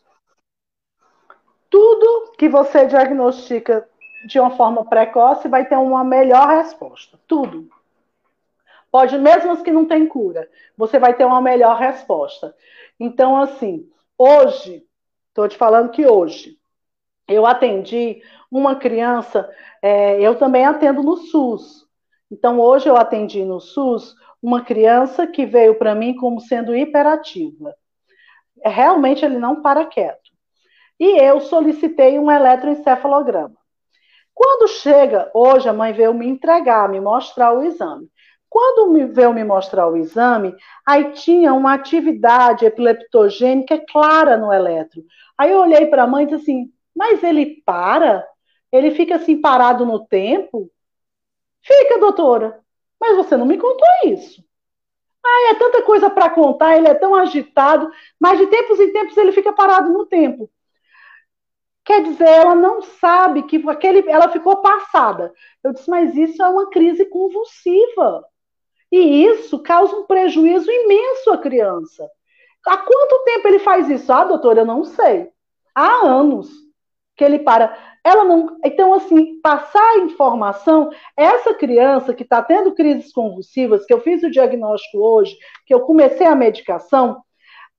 Tudo 1.69 2.33
que 2.37 2.47
você 2.47 2.85
diagnostica 2.85 3.87
de 4.27 4.39
uma 4.39 4.55
forma 4.55 4.85
precoce 4.85 5.47
vai 5.47 5.65
ter 5.65 5.77
uma 5.77 6.03
melhor 6.03 6.47
resposta. 6.47 7.19
Tudo. 7.27 7.69
Pode, 8.91 9.17
mesmo 9.17 9.51
as 9.51 9.61
que 9.61 9.71
não 9.71 9.85
tem 9.85 10.07
cura, 10.07 10.49
você 10.77 10.97
vai 10.97 11.13
ter 11.13 11.25
uma 11.25 11.41
melhor 11.41 11.77
resposta. 11.77 12.55
Então, 12.99 13.37
assim, 13.37 13.87
hoje, 14.17 14.83
estou 15.29 15.47
te 15.47 15.57
falando 15.57 15.91
que 15.91 16.05
hoje, 16.05 16.57
eu 17.27 17.45
atendi 17.45 18.21
uma 18.51 18.75
criança, 18.75 19.49
é, 19.81 20.19
eu 20.21 20.35
também 20.35 20.65
atendo 20.65 21.03
no 21.03 21.17
SUS. 21.17 21.85
Então, 22.31 22.59
hoje 22.59 22.89
eu 22.89 22.97
atendi 22.97 23.43
no 23.43 23.59
SUS 23.59 24.15
uma 24.41 24.63
criança 24.63 25.27
que 25.27 25.45
veio 25.45 25.75
para 25.75 25.95
mim 25.95 26.15
como 26.15 26.39
sendo 26.39 26.75
hiperativa. 26.75 27.75
Realmente 28.63 29.23
ele 29.23 29.37
não 29.37 29.61
para 29.61 29.85
quieto. 29.85 30.31
E 30.99 31.19
eu 31.19 31.39
solicitei 31.39 32.17
um 32.17 32.31
eletroencefalograma. 32.31 33.55
Quando 34.33 34.67
chega, 34.67 35.31
hoje 35.33 35.67
a 35.67 35.73
mãe 35.73 35.93
veio 35.93 36.13
me 36.13 36.27
entregar, 36.27 36.89
me 36.89 36.99
mostrar 36.99 37.53
o 37.53 37.63
exame. 37.63 38.09
Quando 38.49 38.91
me 38.91 39.05
veio 39.05 39.33
me 39.33 39.43
mostrar 39.43 39.87
o 39.87 39.97
exame, 39.97 40.55
aí 40.85 41.11
tinha 41.11 41.53
uma 41.53 41.73
atividade 41.73 42.65
epileptogênica 42.65 43.83
clara 43.89 44.37
no 44.37 44.51
eletro. 44.51 45.03
Aí 45.37 45.51
eu 45.51 45.59
olhei 45.59 45.85
para 45.87 46.03
a 46.03 46.07
mãe 46.07 46.23
e 46.23 46.27
disse 46.27 46.43
assim: 46.43 46.73
Mas 46.95 47.23
ele 47.23 47.61
para? 47.65 48.25
Ele 48.71 48.91
fica 48.91 49.15
assim 49.15 49.39
parado 49.39 49.85
no 49.85 50.05
tempo? 50.05 50.71
Fica, 51.61 51.99
doutora. 51.99 52.59
Mas 52.99 53.15
você 53.17 53.37
não 53.37 53.45
me 53.45 53.57
contou 53.57 53.87
isso. 54.05 54.43
Ah, 55.25 55.51
é 55.51 55.55
tanta 55.55 55.81
coisa 55.83 56.09
para 56.09 56.29
contar, 56.29 56.77
ele 56.77 56.87
é 56.87 56.93
tão 56.93 57.13
agitado, 57.15 57.91
mas 58.19 58.39
de 58.39 58.47
tempos 58.47 58.79
em 58.79 58.93
tempos 58.93 59.17
ele 59.17 59.31
fica 59.33 59.53
parado 59.53 59.91
no 59.91 60.05
tempo. 60.05 60.49
Quer 61.85 62.03
dizer, 62.03 62.27
ela 62.27 62.53
não 62.55 62.81
sabe 62.81 63.43
que 63.43 63.57
aquele, 63.69 64.09
ela 64.09 64.29
ficou 64.29 64.61
passada. 64.61 65.33
Eu 65.63 65.73
disse, 65.73 65.89
mas 65.89 66.15
isso 66.15 66.43
é 66.43 66.49
uma 66.49 66.69
crise 66.69 67.05
convulsiva. 67.05 68.25
E 68.91 69.25
isso 69.25 69.59
causa 69.59 69.95
um 69.95 70.05
prejuízo 70.05 70.71
imenso 70.71 71.31
à 71.31 71.37
criança. 71.37 72.09
Há 72.65 72.77
quanto 72.77 73.23
tempo 73.23 73.47
ele 73.47 73.59
faz 73.59 73.89
isso? 73.89 74.11
Ah, 74.11 74.23
doutora, 74.23 74.61
eu 74.61 74.65
não 74.65 74.83
sei. 74.83 75.29
Há 75.73 76.05
anos 76.05 76.49
que 77.15 77.23
ele 77.23 77.39
para. 77.39 77.75
Ela 78.03 78.23
não. 78.23 78.57
Então, 78.63 78.93
assim, 78.93 79.41
passar 79.41 79.83
a 79.83 79.99
informação, 79.99 80.89
essa 81.17 81.53
criança 81.53 82.13
que 82.13 82.23
está 82.23 82.41
tendo 82.41 82.73
crises 82.73 83.11
convulsivas, 83.11 83.85
que 83.85 83.93
eu 83.93 83.99
fiz 84.01 84.23
o 84.23 84.31
diagnóstico 84.31 84.99
hoje, 84.99 85.35
que 85.65 85.73
eu 85.73 85.81
comecei 85.81 86.27
a 86.27 86.35
medicação, 86.35 87.21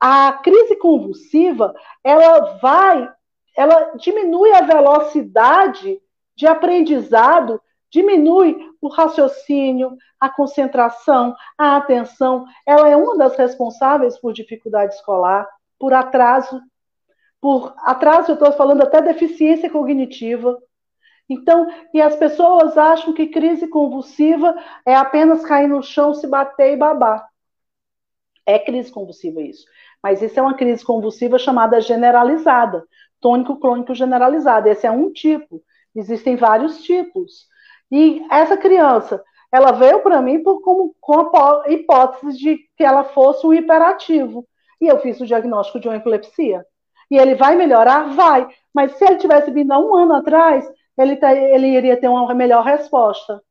a 0.00 0.32
crise 0.32 0.76
convulsiva, 0.76 1.74
ela 2.04 2.59
vai, 2.61 3.11
ela 3.56 3.92
diminui 3.96 4.52
a 4.52 4.62
velocidade 4.62 6.00
de 6.36 6.46
aprendizado, 6.46 7.61
diminui 7.91 8.57
o 8.80 8.89
raciocínio, 8.89 9.97
a 10.20 10.28
concentração, 10.28 11.34
a 11.57 11.76
atenção. 11.76 12.45
Ela 12.66 12.89
é 12.89 12.97
uma 12.97 13.16
das 13.16 13.36
responsáveis 13.36 14.18
por 14.18 14.32
dificuldade 14.32 14.95
escolar, 14.95 15.49
por 15.78 15.93
atraso 15.93 16.61
por 17.41 17.74
atraso, 17.78 18.32
eu 18.32 18.34
estou 18.34 18.53
falando 18.53 18.82
até 18.82 19.01
deficiência 19.01 19.70
cognitiva. 19.70 20.59
Então, 21.28 21.66
e 21.93 22.01
as 22.01 22.16
pessoas 22.16 22.76
acham 22.76 23.12
que 23.12 23.26
crise 23.26 23.68
convulsiva 23.68 24.57
é 24.84 24.95
apenas 24.95 25.45
cair 25.45 25.68
no 25.68 25.82
chão, 25.82 26.14
se 26.14 26.26
bater 26.26 26.72
e 26.72 26.76
babar. 26.76 27.28
É 28.47 28.59
crise 28.59 28.91
convulsiva 28.91 29.41
isso. 29.43 29.66
Mas 30.03 30.22
isso 30.22 30.39
é 30.39 30.43
uma 30.43 30.55
crise 30.55 30.84
convulsiva 30.84 31.39
chamada 31.39 31.80
generalizada, 31.80 32.84
tônico-clônico 33.20 33.95
generalizada. 33.95 34.70
Esse 34.70 34.86
é 34.86 34.91
um 34.91 35.12
tipo. 35.12 35.62
Existem 35.95 36.34
vários 36.34 36.82
tipos. 36.82 37.47
E 37.91 38.24
essa 38.30 38.57
criança, 38.57 39.22
ela 39.51 39.72
veio 39.72 40.01
para 40.01 40.20
mim 40.20 40.43
por, 40.43 40.61
como, 40.61 40.95
com 41.01 41.14
a 41.14 41.64
hipótese 41.68 42.39
de 42.39 42.59
que 42.76 42.84
ela 42.84 43.05
fosse 43.05 43.47
um 43.47 43.55
hiperativo. 43.55 44.47
E 44.80 44.86
eu 44.86 44.99
fiz 45.01 45.20
o 45.20 45.26
diagnóstico 45.26 45.80
de 45.80 45.89
uma 45.89 45.97
epilepsia. 45.97 46.64
E 47.11 47.16
ele 47.16 47.34
vai 47.34 47.57
melhorar? 47.57 48.14
Vai. 48.14 48.47
Mas 48.74 48.93
se 48.97 49.05
ele 49.05 49.16
tivesse 49.16 49.51
vindo 49.51 49.72
há 49.72 49.78
um 49.78 49.95
ano 49.97 50.14
atrás, 50.14 50.70
ele, 50.97 51.16
tá, 51.16 51.34
ele 51.34 51.68
iria 51.68 51.97
ter 51.97 52.09
uma 52.09 52.34
melhor 52.34 52.64
resposta. 52.64 53.43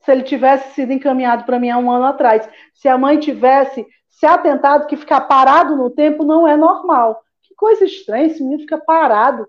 Se 0.00 0.12
ele 0.12 0.22
tivesse 0.22 0.74
sido 0.74 0.92
encaminhado 0.92 1.44
para 1.44 1.58
mim 1.58 1.70
há 1.70 1.78
um 1.78 1.90
ano 1.90 2.04
atrás. 2.04 2.48
Se 2.72 2.88
a 2.88 2.96
mãe 2.96 3.18
tivesse 3.18 3.86
se 4.14 4.26
atentado 4.26 4.86
que 4.86 4.96
ficar 4.96 5.22
parado 5.22 5.76
no 5.76 5.90
tempo 5.90 6.24
não 6.24 6.46
é 6.46 6.56
normal. 6.56 7.22
Que 7.42 7.54
coisa 7.54 7.84
estranha, 7.84 8.26
esse 8.26 8.42
menino 8.42 8.60
fica 8.60 8.78
parado, 8.78 9.46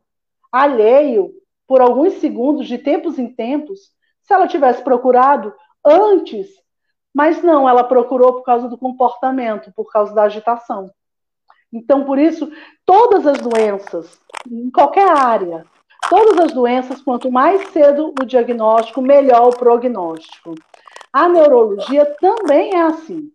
alheio, 0.52 1.32
por 1.68 1.82
alguns 1.82 2.14
segundos, 2.14 2.68
de 2.68 2.78
tempos 2.78 3.20
em 3.20 3.28
tempos. 3.28 3.92
Se 4.26 4.34
ela 4.34 4.48
tivesse 4.48 4.82
procurado 4.82 5.54
antes, 5.86 6.48
mas 7.14 7.42
não, 7.42 7.68
ela 7.70 7.84
procurou 7.84 8.34
por 8.34 8.44
causa 8.44 8.68
do 8.68 8.78
comportamento, 8.78 9.72
por 9.74 9.90
causa 9.92 10.14
da 10.14 10.24
agitação. 10.24 10.92
Então, 11.72 12.04
por 12.04 12.18
isso, 12.18 12.52
todas 12.86 13.26
as 13.28 13.38
doenças, 13.38 14.20
em 14.50 14.70
qualquer 14.72 15.08
área, 15.08 15.66
todas 16.10 16.38
as 16.40 16.54
doenças, 16.54 17.02
quanto 17.02 17.32
mais 17.32 17.70
cedo 17.70 18.14
o 18.20 18.26
diagnóstico, 18.26 19.02
melhor 19.02 19.48
o 19.48 19.56
prognóstico. 19.58 20.56
A 21.14 21.30
neurologia 21.30 22.06
também 22.20 22.76
é 22.76 22.82
assim. 22.82 23.32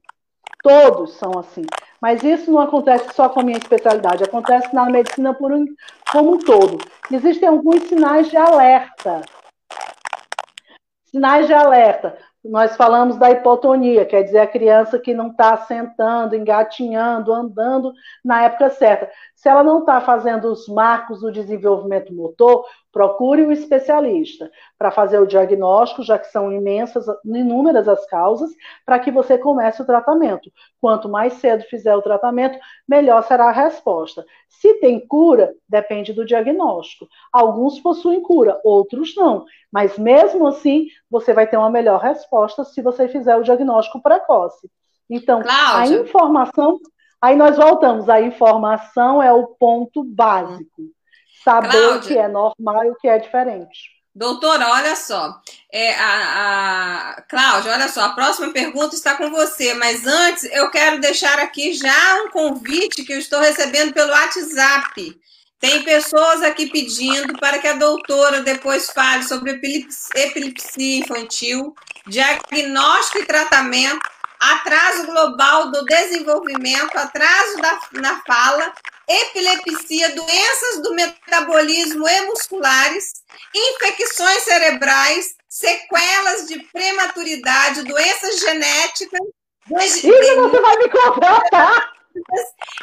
Todos 0.63 1.15
são 1.15 1.39
assim. 1.39 1.65
Mas 2.01 2.23
isso 2.23 2.51
não 2.51 2.61
acontece 2.61 3.15
só 3.15 3.29
com 3.29 3.41
a 3.41 3.43
minha 3.43 3.59
especialidade, 3.59 4.25
acontece 4.25 4.75
na 4.75 4.87
medicina 4.87 5.35
por 5.35 5.53
um, 5.53 5.65
como 6.11 6.35
um 6.35 6.39
todo. 6.39 6.79
Existem 7.11 7.49
alguns 7.49 7.85
sinais 7.85 8.29
de 8.29 8.37
alerta. 8.37 9.23
Sinais 11.11 11.47
de 11.47 11.53
alerta. 11.53 12.17
Nós 12.43 12.75
falamos 12.75 13.19
da 13.19 13.31
hipotonia, 13.31 14.07
quer 14.07 14.23
dizer, 14.23 14.39
a 14.39 14.47
criança 14.47 14.99
que 14.99 15.13
não 15.13 15.29
está 15.29 15.57
sentando, 15.59 16.35
engatinhando, 16.35 17.33
andando 17.33 17.93
na 18.25 18.45
época 18.45 18.71
certa. 18.71 19.11
Se 19.35 19.49
ela 19.49 19.63
não 19.63 19.81
está 19.81 20.01
fazendo 20.01 20.51
os 20.51 20.67
marcos 20.69 21.21
do 21.21 21.31
desenvolvimento 21.31 22.15
motor, 22.15 22.65
Procure 22.93 23.43
o 23.43 23.49
um 23.49 23.53
especialista 23.53 24.51
para 24.77 24.91
fazer 24.91 25.21
o 25.21 25.27
diagnóstico, 25.27 26.03
já 26.03 26.19
que 26.19 26.27
são 26.27 26.53
imensas, 26.53 27.07
inúmeras 27.25 27.87
as 27.87 28.05
causas, 28.07 28.51
para 28.85 28.99
que 28.99 29.13
você 29.13 29.39
comece 29.39 29.81
o 29.81 29.87
tratamento. 29.87 30.51
Quanto 30.81 31.09
mais 31.09 31.35
cedo 31.35 31.63
fizer 31.65 31.95
o 31.95 32.03
tratamento, 32.03 32.59
melhor 32.89 33.23
será 33.23 33.49
a 33.49 33.53
resposta. 33.53 34.25
Se 34.49 34.75
tem 34.81 35.07
cura, 35.07 35.55
depende 35.69 36.13
do 36.13 36.25
diagnóstico. 36.25 37.07
Alguns 37.33 37.79
possuem 37.79 38.21
cura, 38.21 38.61
outros 38.65 39.15
não. 39.15 39.45
Mas 39.71 39.97
mesmo 39.97 40.49
assim, 40.49 40.89
você 41.09 41.33
vai 41.33 41.47
ter 41.47 41.57
uma 41.57 41.71
melhor 41.71 42.01
resposta 42.01 42.65
se 42.65 42.83
você 42.83 43.07
fizer 43.07 43.37
o 43.37 43.45
diagnóstico 43.45 44.03
precoce. 44.03 44.69
Então, 45.09 45.43
Cláudia. 45.43 45.99
a 45.99 46.03
informação. 46.03 46.81
Aí 47.23 47.37
nós 47.37 47.57
voltamos. 47.57 48.09
A 48.09 48.21
informação 48.21 49.23
é 49.23 49.33
o 49.33 49.47
ponto 49.47 50.03
básico 50.03 50.91
saber 51.51 51.71
Cláudia, 51.71 51.97
o 51.97 52.01
que 52.01 52.19
é 52.19 52.29
normal 52.29 52.85
e 52.85 52.91
o 52.91 52.95
que 52.97 53.09
é 53.09 53.19
diferente. 53.19 54.01
Doutora, 54.15 54.69
olha 54.71 54.97
só. 54.97 55.41
É, 55.73 55.95
a, 55.95 57.15
a 57.17 57.23
Cláudia, 57.23 57.73
olha 57.73 57.89
só, 57.89 58.07
a 58.07 58.09
próxima 58.11 58.53
pergunta 58.53 58.95
está 58.95 59.15
com 59.15 59.31
você, 59.31 59.75
mas 59.75 60.07
antes 60.07 60.45
eu 60.53 60.71
quero 60.71 61.01
deixar 61.01 61.39
aqui 61.39 61.73
já 61.73 62.23
um 62.25 62.31
convite 62.31 63.05
que 63.05 63.13
eu 63.13 63.19
estou 63.19 63.41
recebendo 63.41 63.93
pelo 63.93 64.11
WhatsApp. 64.11 65.21
Tem 65.61 65.83
pessoas 65.83 66.43
aqui 66.43 66.71
pedindo 66.71 67.39
para 67.39 67.59
que 67.59 67.69
a 67.69 67.75
doutora 67.75 68.41
depois 68.41 68.91
fale 68.91 69.23
sobre 69.23 69.53
epilepsia, 69.53 70.27
epilepsia 70.27 70.99
infantil, 71.01 71.75
diagnóstico 72.07 73.19
e 73.19 73.27
tratamento, 73.27 74.01
atraso 74.41 75.07
global 75.07 75.71
do 75.71 75.85
desenvolvimento, 75.85 76.97
atraso 76.97 77.57
da, 77.59 77.81
na 78.01 78.23
fala 78.23 78.73
epilepsia, 79.07 80.15
doenças 80.15 80.83
do 80.83 80.95
metabolismo 80.95 82.09
e 82.09 82.21
musculares, 82.27 83.13
infecções 83.55 84.43
cerebrais, 84.45 85.35
sequelas 85.49 86.47
de 86.47 86.61
prematuridade, 86.73 87.83
doenças 87.83 88.39
genéticas. 88.41 89.21
Isso 89.83 90.07
você 90.07 90.61
vai 90.61 90.77
me 90.79 90.89
contratar! 90.89 91.93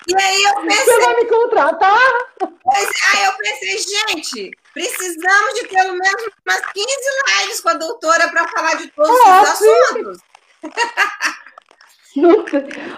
E 0.08 0.22
aí 0.22 0.44
eu 0.44 0.62
pensei. 0.62 0.86
Você 0.86 1.00
vai 1.00 1.16
me 1.16 1.26
contratar? 1.26 2.12
Aí 2.42 3.26
eu 3.26 3.34
pensei, 3.34 3.78
gente, 3.78 4.52
precisamos 4.74 5.54
de 5.56 5.68
pelo 5.68 5.94
menos 5.94 6.24
umas 6.46 6.62
15 6.72 6.88
lives 7.42 7.62
com 7.62 7.70
a 7.70 7.74
doutora 7.74 8.30
para 8.30 8.48
falar 8.48 8.76
de 8.76 8.88
todos 8.92 9.20
ah, 9.26 9.42
os 9.42 9.50
assuntos. 9.50 10.18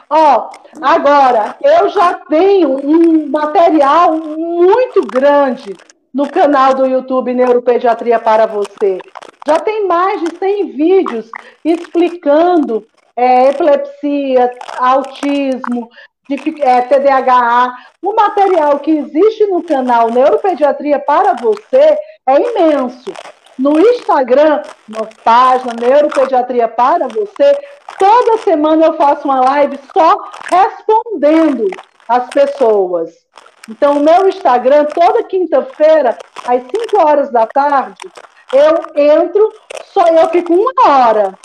Ó, 0.10 0.50
agora, 0.82 1.56
eu 1.62 1.90
já 1.90 2.14
tenho 2.30 2.78
um 2.84 3.30
material 3.30 4.16
muito 4.16 5.02
grande 5.06 5.76
no 6.14 6.30
canal 6.30 6.74
do 6.74 6.86
YouTube 6.86 7.34
Neuropediatria 7.34 8.20
para 8.20 8.46
você. 8.46 9.00
Já 9.46 9.60
tem 9.60 9.88
mais 9.88 10.22
de 10.22 10.38
100 10.38 10.72
vídeos 10.72 11.30
explicando 11.64 12.86
é, 13.16 13.50
epilepsia, 13.50 14.52
autismo, 14.78 15.90
é, 16.62 16.82
TDAH. 16.82 17.76
O 18.02 18.14
material 18.14 18.80
que 18.80 18.92
existe 18.92 19.46
no 19.48 19.64
canal 19.64 20.12
Neuropediatria 20.12 21.00
para 21.00 21.34
você 21.34 21.98
é 22.28 22.36
imenso. 22.36 23.12
No 23.60 23.78
Instagram, 23.78 24.64
na 24.88 25.06
página 25.22 25.74
Neuropediatria 25.74 26.66
para 26.70 27.10
você, 27.10 27.60
toda 28.00 28.38
semana 28.38 28.86
eu 28.86 28.94
faço 28.94 29.28
uma 29.28 29.42
live 29.42 29.78
só 29.92 30.18
respondendo 30.50 31.68
as 32.08 32.30
pessoas. 32.30 33.12
Então, 33.70 33.98
o 33.98 34.00
meu 34.00 34.30
Instagram, 34.30 34.86
toda 34.86 35.24
quinta-feira, 35.24 36.18
às 36.48 36.62
5 36.62 37.02
horas 37.06 37.30
da 37.32 37.46
tarde, 37.48 38.00
eu 38.54 38.82
entro, 38.96 39.52
só 39.88 40.08
eu 40.08 40.30
fico 40.30 40.54
uma 40.54 41.08
hora 41.08 41.38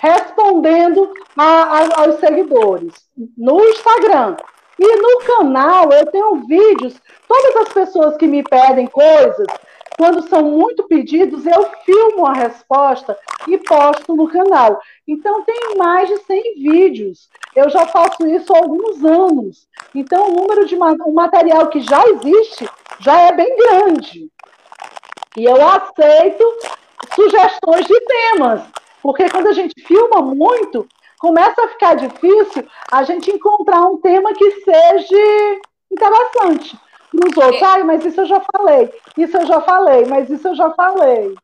respondendo 0.00 1.12
a, 1.36 1.44
a, 1.44 2.02
aos 2.04 2.20
seguidores 2.20 2.94
no 3.36 3.62
Instagram. 3.64 4.34
E 4.78 4.96
no 4.96 5.18
canal 5.26 5.92
eu 5.92 6.06
tenho 6.06 6.36
vídeos, 6.46 6.94
todas 7.28 7.56
as 7.56 7.68
pessoas 7.68 8.16
que 8.16 8.26
me 8.26 8.42
pedem 8.42 8.86
coisas, 8.86 9.46
quando 9.96 10.28
são 10.28 10.42
muito 10.42 10.84
pedidos, 10.84 11.46
eu 11.46 11.70
filmo 11.84 12.26
a 12.26 12.32
resposta 12.32 13.16
e 13.46 13.56
posto 13.58 14.16
no 14.16 14.28
canal. 14.28 14.80
Então, 15.06 15.42
tem 15.42 15.76
mais 15.76 16.08
de 16.08 16.18
100 16.18 16.54
vídeos. 16.56 17.28
Eu 17.54 17.70
já 17.70 17.86
faço 17.86 18.26
isso 18.26 18.52
há 18.52 18.58
alguns 18.58 19.04
anos. 19.04 19.68
Então, 19.94 20.28
o 20.28 20.34
número 20.34 20.66
de 20.66 20.74
o 20.74 21.12
material 21.12 21.68
que 21.68 21.80
já 21.80 22.02
existe 22.08 22.68
já 22.98 23.20
é 23.20 23.32
bem 23.32 23.56
grande. 23.56 24.28
E 25.36 25.44
eu 25.44 25.56
aceito 25.66 26.44
sugestões 27.14 27.86
de 27.86 28.00
temas, 28.00 28.62
porque 29.02 29.28
quando 29.28 29.48
a 29.48 29.52
gente 29.52 29.74
filma 29.84 30.22
muito, 30.22 30.86
começa 31.18 31.62
a 31.62 31.68
ficar 31.68 31.94
difícil 31.94 32.66
a 32.90 33.02
gente 33.04 33.30
encontrar 33.30 33.82
um 33.86 33.98
tema 33.98 34.32
que 34.32 34.50
seja 34.62 35.60
interessante 35.90 36.76
nos 37.14 37.36
outros. 37.36 37.62
É. 37.62 37.64
Ai, 37.64 37.82
mas 37.84 38.04
isso 38.04 38.20
eu 38.20 38.26
já 38.26 38.40
falei, 38.52 38.92
isso 39.16 39.36
eu 39.36 39.46
já 39.46 39.60
falei, 39.60 40.04
mas 40.06 40.28
isso 40.28 40.48
eu 40.48 40.56
já 40.56 40.70
falei. 40.70 41.34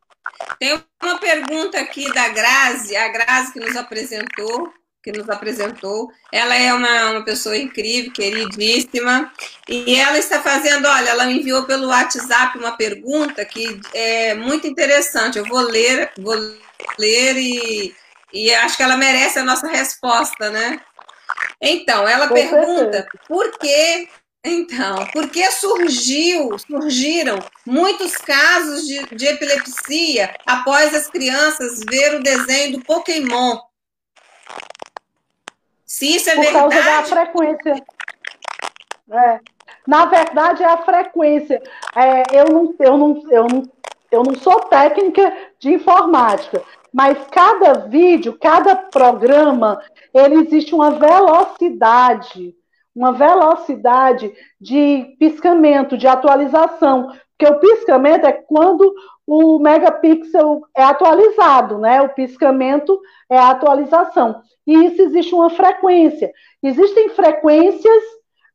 Tem 0.58 0.82
uma 1.02 1.18
pergunta 1.18 1.78
aqui 1.78 2.12
da 2.12 2.28
Grazi, 2.28 2.96
a 2.96 3.08
Grazi 3.08 3.52
que 3.52 3.60
nos 3.60 3.76
apresentou, 3.76 4.72
que 5.02 5.12
nos 5.12 5.28
apresentou. 5.30 6.10
Ela 6.32 6.54
é 6.56 6.72
uma, 6.74 7.10
uma 7.12 7.24
pessoa 7.24 7.56
incrível, 7.56 8.12
queridíssima, 8.12 9.32
e 9.68 9.94
ela 9.94 10.18
está 10.18 10.42
fazendo, 10.42 10.86
olha, 10.86 11.10
ela 11.10 11.24
me 11.24 11.38
enviou 11.40 11.64
pelo 11.64 11.88
WhatsApp 11.88 12.58
uma 12.58 12.76
pergunta 12.76 13.44
que 13.44 13.80
é 13.94 14.34
muito 14.34 14.66
interessante. 14.66 15.38
Eu 15.38 15.46
vou 15.46 15.60
ler, 15.60 16.12
vou 16.18 16.34
ler 16.98 17.36
e, 17.36 17.94
e 18.32 18.54
acho 18.54 18.76
que 18.76 18.82
ela 18.82 18.96
merece 18.96 19.38
a 19.38 19.44
nossa 19.44 19.68
resposta, 19.68 20.50
né? 20.50 20.80
Então, 21.60 22.08
ela 22.08 22.28
pergunta 22.28 23.06
por 23.28 23.50
que 23.58 24.08
então, 24.42 25.06
porque 25.12 25.50
surgiu, 25.50 26.58
surgiram 26.58 27.38
muitos 27.66 28.16
casos 28.16 28.86
de, 28.86 29.14
de, 29.14 29.26
epilepsia 29.26 30.34
após 30.46 30.94
as 30.94 31.08
crianças 31.08 31.80
ver 31.88 32.14
o 32.14 32.22
desenho 32.22 32.78
do 32.78 32.84
Pokémon. 32.84 33.58
Se 35.84 36.16
isso 36.16 36.30
é 36.30 36.34
Por 36.34 36.42
verdade. 36.42 36.64
Por 36.64 36.74
causa 36.74 36.90
da 36.90 37.04
frequência. 37.04 37.84
É. 39.12 39.40
Na 39.86 40.06
verdade, 40.06 40.62
é 40.62 40.66
a 40.66 40.84
frequência. 40.84 41.62
É, 41.94 42.40
eu, 42.40 42.46
não, 42.46 42.74
eu, 42.78 42.96
não, 42.96 43.22
eu, 43.30 43.46
não, 43.46 43.62
eu 44.10 44.22
não 44.22 44.34
sou 44.36 44.60
técnica 44.60 45.36
de 45.58 45.74
informática, 45.74 46.62
mas 46.90 47.18
cada 47.30 47.74
vídeo, 47.88 48.38
cada 48.40 48.74
programa, 48.74 49.82
ele 50.14 50.36
existe 50.36 50.74
uma 50.74 50.92
velocidade 50.92 52.54
uma 52.94 53.12
velocidade 53.12 54.32
de 54.60 55.16
piscamento, 55.18 55.96
de 55.96 56.06
atualização, 56.06 57.12
porque 57.38 57.52
o 57.52 57.58
piscamento 57.58 58.26
é 58.26 58.32
quando 58.32 58.92
o 59.26 59.58
megapixel 59.58 60.60
é 60.76 60.82
atualizado, 60.82 61.78
né? 61.78 62.02
O 62.02 62.10
piscamento 62.10 63.00
é 63.30 63.38
a 63.38 63.50
atualização. 63.50 64.42
E 64.66 64.86
isso 64.86 65.00
existe 65.00 65.34
uma 65.34 65.48
frequência. 65.48 66.30
Existem 66.62 67.08
frequências 67.10 68.02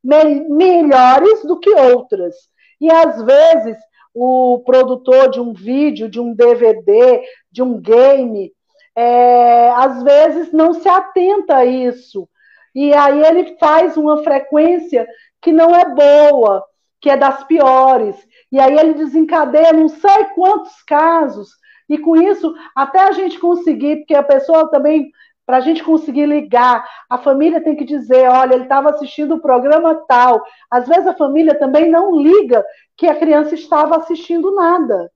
me 0.03 0.41
melhores 0.49 1.43
do 1.43 1.59
que 1.59 1.71
outras. 1.71 2.35
E 2.79 2.91
às 2.91 3.23
vezes 3.23 3.77
o 4.13 4.61
produtor 4.63 5.29
de 5.29 5.41
um 5.41 5.51
vídeo, 5.51 6.07
de 6.07 6.19
um 6.19 6.33
DVD, 6.33 7.23
de 7.51 7.63
um 7.63 7.81
game, 7.81 8.53
é, 8.95 9.71
às 9.71 10.03
vezes 10.03 10.53
não 10.53 10.73
se 10.73 10.87
atenta 10.87 11.57
a 11.57 11.65
isso 11.65 12.29
e 12.75 12.93
aí 12.93 13.21
ele 13.21 13.55
faz 13.57 13.95
uma 13.95 14.21
frequência 14.21 15.07
que 15.41 15.51
não 15.51 15.73
é 15.73 15.85
boa, 15.85 16.61
que 16.99 17.09
é 17.09 17.15
das 17.15 17.41
piores. 17.45 18.17
E 18.51 18.59
aí 18.59 18.77
ele 18.77 18.93
desencadeia 18.95 19.71
não 19.71 19.87
sei 19.87 20.25
quantos 20.35 20.83
casos. 20.83 21.51
E 21.87 21.97
com 21.97 22.17
isso, 22.17 22.53
até 22.75 22.99
a 22.99 23.13
gente 23.13 23.39
conseguir, 23.39 23.97
porque 23.97 24.15
a 24.15 24.23
pessoa 24.23 24.69
também, 24.69 25.09
para 25.45 25.57
a 25.57 25.61
gente 25.61 25.83
conseguir 25.83 26.25
ligar, 26.25 26.85
a 27.09 27.17
família 27.17 27.61
tem 27.61 27.75
que 27.77 27.85
dizer: 27.85 28.27
olha, 28.27 28.55
ele 28.55 28.63
estava 28.63 28.89
assistindo 28.89 29.35
o 29.35 29.41
programa 29.41 29.95
tal. 30.07 30.43
Às 30.69 30.87
vezes 30.87 31.07
a 31.07 31.15
família 31.15 31.57
também 31.57 31.89
não 31.89 32.19
liga 32.19 32.65
que 32.97 33.07
a 33.07 33.15
criança 33.15 33.55
estava 33.55 33.95
assistindo 33.97 34.53
nada. 34.53 35.09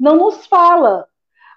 Não 0.00 0.16
nos 0.16 0.46
fala. 0.46 1.06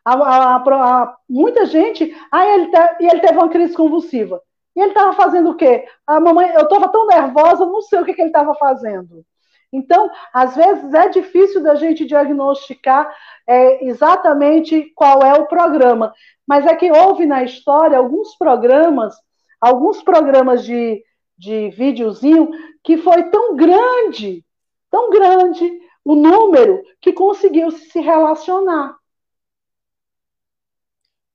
A, 0.03 0.13
a, 0.13 0.55
a, 0.55 1.17
muita 1.29 1.65
gente, 1.65 2.13
ah, 2.31 2.45
ele, 2.45 2.71
te, 2.71 2.77
ele 2.99 3.19
teve 3.19 3.37
uma 3.37 3.49
crise 3.49 3.75
convulsiva. 3.75 4.41
E 4.80 4.82
ele 4.82 4.91
estava 4.91 5.11
fazendo 5.11 5.49
o 5.49 5.55
quê? 5.55 5.86
A 6.07 6.21
mamãe, 6.21 6.53
eu 6.53 6.61
estava 6.61 6.88
tão 6.88 7.05
nervosa, 7.05 7.65
não 7.65 7.82
sei 7.82 7.99
o 7.99 8.05
que, 8.05 8.13
que 8.13 8.21
ele 8.21 8.30
estava 8.30 8.55
fazendo. 8.55 9.25
Então, 9.73 10.09
às 10.34 10.55
vezes 10.55 10.93
é 10.93 11.09
difícil 11.09 11.61
da 11.61 11.75
gente 11.75 12.05
diagnosticar 12.05 13.13
é, 13.45 13.86
exatamente 13.86 14.89
qual 14.95 15.21
é 15.21 15.34
o 15.34 15.47
programa, 15.47 16.13
mas 16.47 16.65
é 16.65 16.73
que 16.77 16.89
houve 16.89 17.25
na 17.25 17.43
história 17.43 17.97
alguns 17.97 18.38
programas, 18.38 19.13
alguns 19.59 20.01
programas 20.01 20.63
de, 20.63 21.03
de 21.38 21.69
videozinho 21.71 22.49
que 22.82 22.95
foi 22.95 23.23
tão 23.30 23.57
grande, 23.57 24.45
tão 24.89 25.09
grande, 25.09 25.69
o 26.05 26.15
número 26.15 26.82
que 27.01 27.11
conseguiu 27.11 27.69
se 27.69 27.99
relacionar. 27.99 28.95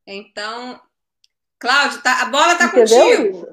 Então, 0.07 0.80
Cláudio, 1.65 2.03
tá, 2.03 2.21
a 2.21 2.27
bola 2.27 2.53
está 2.53 2.71
contigo. 2.71 3.39
Isso? 3.39 3.49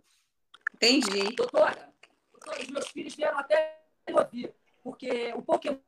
Entendi. 0.75 1.33
Doutora, 1.33 1.93
doutora, 2.33 2.61
os 2.61 2.67
meus 2.67 2.87
filhos 2.89 3.15
vieram 3.15 3.39
até 3.39 3.79
ouvir, 4.11 4.53
porque 4.83 5.31
o 5.33 5.41
Pokémon 5.41 5.79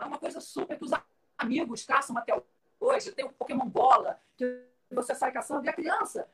é 0.00 0.04
uma 0.06 0.18
coisa 0.18 0.40
super 0.40 0.78
que 0.78 0.84
os 0.86 0.90
amigos 1.36 1.84
caçam 1.84 2.16
até 2.16 2.34
hoje. 2.80 3.12
Tem 3.12 3.26
o 3.26 3.32
Pokémon 3.32 3.66
Bola, 3.66 4.18
que 4.38 4.64
você 4.90 5.14
sai 5.14 5.32
caçando, 5.32 5.66
e 5.66 5.68
a 5.68 5.74
criança. 5.74 6.26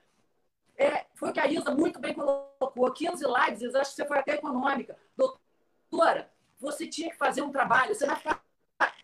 É, 0.78 1.06
foi 1.16 1.30
o 1.30 1.32
que 1.32 1.40
a 1.40 1.48
Isa 1.48 1.72
muito 1.72 1.98
bem 1.98 2.14
colocou. 2.14 2.92
15 2.92 3.24
lives, 3.24 3.74
acho 3.74 3.90
que 3.90 3.96
você 3.96 4.06
foi 4.06 4.18
até 4.18 4.34
econômica. 4.34 4.96
Doutora, 5.16 6.30
você 6.60 6.86
tinha 6.86 7.10
que 7.10 7.16
fazer 7.16 7.42
um 7.42 7.50
trabalho. 7.50 7.92
Você 7.92 8.06
vai 8.06 8.14
ficar, 8.14 8.44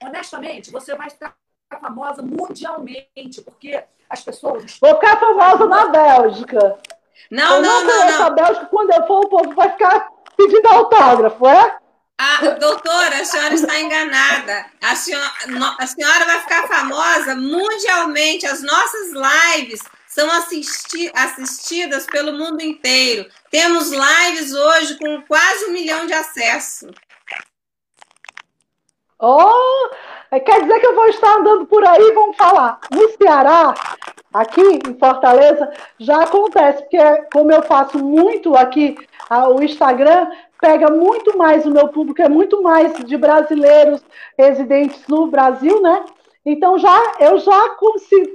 honestamente, 0.01 0.70
você 0.70 0.95
vai 0.95 1.11
ficar 1.11 1.37
famosa 1.81 2.23
mundialmente, 2.23 3.43
porque 3.45 3.83
as 4.09 4.23
pessoas. 4.23 4.79
Vou 4.81 4.95
ficar 4.95 5.18
famosa 5.18 5.66
na 5.66 5.87
Bélgica. 5.87 6.79
Não, 7.31 7.57
eu 7.57 7.62
não, 7.62 7.85
não. 7.85 8.11
não, 8.11 8.27
a 8.27 8.31
Bélgica, 8.31 8.66
quando 8.66 8.91
eu 8.91 9.07
for, 9.07 9.25
o 9.25 9.29
povo 9.29 9.55
vai 9.55 9.70
ficar 9.70 10.09
pedindo 10.37 10.66
autógrafo, 10.68 11.47
é? 11.47 11.79
Ah, 12.18 12.51
doutora, 12.61 13.20
a 13.20 13.25
senhora 13.25 13.55
está 13.55 13.81
enganada. 13.81 14.66
A 14.81 14.95
senhora, 14.95 15.31
a 15.79 15.87
senhora 15.87 16.25
vai 16.25 16.41
ficar 16.41 16.68
famosa 16.68 17.35
mundialmente. 17.35 18.47
As 18.47 18.62
nossas 18.62 19.11
lives 19.12 19.81
são 20.07 20.31
assisti 20.31 21.11
assistidas 21.14 22.07
pelo 22.07 22.33
mundo 22.35 22.61
inteiro. 22.61 23.29
Temos 23.51 23.91
lives 23.91 24.53
hoje 24.53 24.99
com 24.99 25.23
quase 25.23 25.64
um 25.64 25.73
milhão 25.73 26.07
de 26.07 26.12
acessos. 26.12 26.93
Oh, 29.18 29.91
quer 30.41 30.62
dizer 30.62 30.80
que 30.80 30.87
eu 30.87 30.95
vou 30.95 31.07
estar 31.07 31.37
andando 31.39 31.66
por 31.66 31.85
aí, 31.87 32.12
vamos 32.12 32.37
falar. 32.37 32.80
No 32.91 33.09
Ceará, 33.11 33.74
aqui 34.33 34.61
em 34.61 34.95
Fortaleza, 34.99 35.70
já 35.99 36.22
acontece, 36.22 36.83
porque 36.83 36.99
como 37.33 37.53
eu 37.53 37.62
faço 37.62 37.99
muito 37.99 38.57
aqui, 38.57 38.97
o 39.51 39.62
Instagram 39.62 40.30
pega 40.61 40.91
muito 40.91 41.37
mais 41.37 41.66
o 41.66 41.70
meu 41.70 41.89
público, 41.89 42.22
é 42.22 42.28
muito 42.28 42.62
mais 42.62 42.95
de 43.05 43.16
brasileiros 43.16 44.03
residentes 44.39 45.07
no 45.09 45.26
Brasil, 45.26 45.83
né? 45.83 46.05
Então 46.47 46.78
já 46.78 46.99
eu 47.20 47.39
já 47.39 47.70
consigo, 47.70 48.35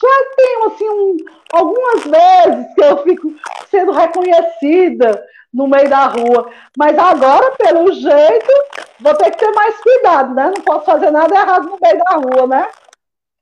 já 0.00 0.24
tenho 0.36 0.66
assim 0.66 0.88
um, 0.88 1.16
algumas 1.52 2.04
vezes 2.04 2.74
que 2.74 2.82
eu 2.82 3.02
fico 3.02 3.34
sendo 3.68 3.92
reconhecida 3.92 5.24
no 5.56 5.66
meio 5.66 5.88
da 5.88 6.04
rua. 6.04 6.52
Mas 6.76 6.96
agora, 6.98 7.50
pelo 7.52 7.90
jeito, 7.90 8.52
vou 9.00 9.14
ter 9.14 9.30
que 9.30 9.38
ter 9.38 9.50
mais 9.52 9.74
cuidado, 9.78 10.34
né? 10.34 10.52
Não 10.54 10.62
posso 10.62 10.84
fazer 10.84 11.10
nada 11.10 11.34
errado 11.34 11.70
no 11.70 11.78
meio 11.80 11.98
da 11.98 12.14
rua, 12.16 12.46
né? 12.46 12.70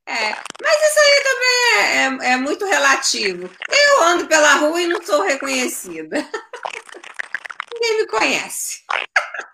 É, 0.07 0.31
mas 0.63 0.83
isso 0.83 1.01
aí 1.01 1.23
também 1.25 1.75
é, 1.77 2.29
é, 2.29 2.33
é 2.35 2.37
muito 2.37 2.65
relativo. 2.65 3.51
Eu 3.69 4.03
ando 4.05 4.29
pela 4.29 4.55
rua 4.55 4.81
e 4.81 4.87
não 4.87 5.03
sou 5.03 5.23
reconhecida. 5.23 6.19
Ninguém 7.75 7.99
me 7.99 8.07
conhece. 8.07 8.85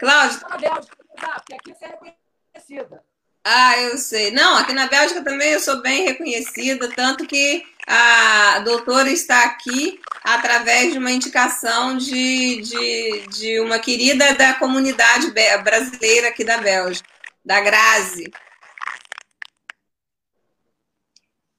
Cláudia. 0.00 0.40
Porque 0.40 1.54
aqui 1.54 1.74
você 1.74 1.84
é 1.84 1.88
reconhecida. 1.88 3.04
Ah, 3.44 3.78
eu 3.78 3.98
sei. 3.98 4.30
Não, 4.30 4.56
aqui 4.56 4.72
na 4.72 4.86
Bélgica 4.86 5.22
também 5.22 5.52
eu 5.52 5.60
sou 5.60 5.82
bem 5.82 6.06
reconhecida, 6.06 6.88
tanto 6.94 7.26
que 7.26 7.62
a 7.86 8.60
doutora 8.60 9.10
está 9.10 9.44
aqui 9.44 10.00
através 10.22 10.92
de 10.92 10.98
uma 10.98 11.10
indicação 11.10 11.98
de, 11.98 12.62
de, 12.62 13.26
de 13.28 13.60
uma 13.60 13.78
querida 13.78 14.32
da 14.34 14.54
comunidade 14.54 15.30
brasileira 15.62 16.28
aqui 16.28 16.42
da 16.42 16.56
Bélgica, 16.56 17.06
da 17.44 17.60
Grazi. 17.60 18.32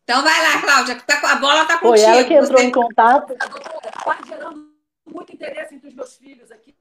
Então 0.04 0.24
vai 0.24 0.42
lá, 0.42 0.62
Cláudia, 0.62 0.96
tá 1.02 1.32
a 1.32 1.36
bola 1.36 1.62
está 1.64 1.78
contigo. 1.78 1.98
Foi 1.98 2.02
ela 2.02 2.24
que 2.24 2.34
entrou 2.34 2.60
Você... 2.60 2.66
em 2.66 2.72
contato. 2.72 3.34
Está 3.34 4.18
gerando 4.26 4.72
muito 5.06 5.34
interesse 5.34 5.76
entre 5.76 5.90
os 5.90 5.96
meus 5.96 6.16
filhos 6.16 6.52
aqui 6.52 6.76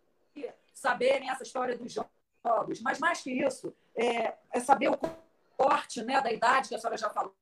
saberem 0.73 1.31
essa 1.31 1.43
história 1.43 1.77
dos 1.77 1.91
jogos. 1.91 2.81
Mas 2.83 2.99
mais 2.99 3.23
que 3.23 3.31
isso, 3.31 3.75
é, 3.97 4.35
é 4.53 4.61
saber 4.61 4.89
o 4.91 4.99
corte 5.57 6.03
né, 6.03 6.21
da 6.21 6.33
idade 6.33 6.69
que 6.69 6.75
a 6.75 6.79
senhora 6.79 6.97
já 6.97 7.11
falou, 7.11 7.35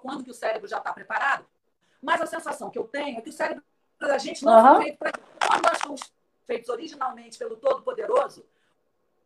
quando 0.00 0.24
que 0.24 0.30
o 0.30 0.34
cérebro 0.34 0.68
já 0.68 0.78
está 0.78 0.92
preparado. 0.92 1.44
Mas 2.02 2.20
a 2.20 2.26
sensação 2.26 2.70
que 2.70 2.78
eu 2.78 2.84
tenho 2.84 3.18
é 3.18 3.20
que 3.20 3.30
o 3.30 3.32
cérebro 3.32 3.62
da 3.98 4.18
gente 4.18 4.44
não 4.44 4.54
uhum. 4.54 4.74
foi 4.74 4.82
feito 4.84 4.98
para. 4.98 5.12
Quando 5.48 5.62
nós 5.62 5.78
fomos 5.80 6.00
feitos 6.46 6.68
originalmente 6.68 7.38
pelo 7.38 7.56
Todo-Poderoso, 7.56 8.44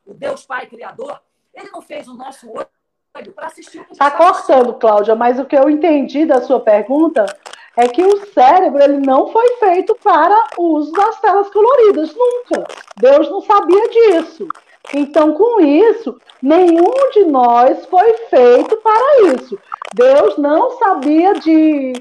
o 0.06 0.14
Deus 0.14 0.46
Pai 0.46 0.66
Criador, 0.66 1.20
ele 1.52 1.70
não 1.70 1.82
fez 1.82 2.08
o 2.08 2.14
nosso 2.14 2.50
olho 2.50 3.32
para 3.34 3.46
assistir. 3.46 3.86
Está 3.90 4.10
cortando, 4.10 4.74
Cláudia, 4.74 5.14
mas 5.14 5.38
o 5.38 5.44
que 5.44 5.56
eu 5.56 5.68
entendi 5.68 6.24
da 6.24 6.40
sua 6.40 6.60
pergunta 6.60 7.26
é 7.76 7.88
que 7.88 8.02
o 8.02 8.26
cérebro 8.32 8.82
ele 8.82 8.98
não 8.98 9.32
foi 9.32 9.56
feito 9.56 9.94
para 9.96 10.48
o 10.56 10.76
uso 10.76 10.92
das 10.92 11.20
telas 11.20 11.50
coloridas, 11.50 12.14
nunca. 12.14 12.66
Deus 12.96 13.28
não 13.30 13.40
sabia 13.40 13.88
disso. 13.88 14.48
Então, 14.94 15.34
com 15.34 15.60
isso, 15.60 16.18
nenhum 16.42 17.10
de 17.12 17.24
nós 17.24 17.84
foi 17.86 18.12
feito 18.28 18.76
para 18.78 19.34
isso. 19.34 19.58
Deus 19.94 20.36
não 20.38 20.78
sabia 20.78 21.34
de 21.34 21.92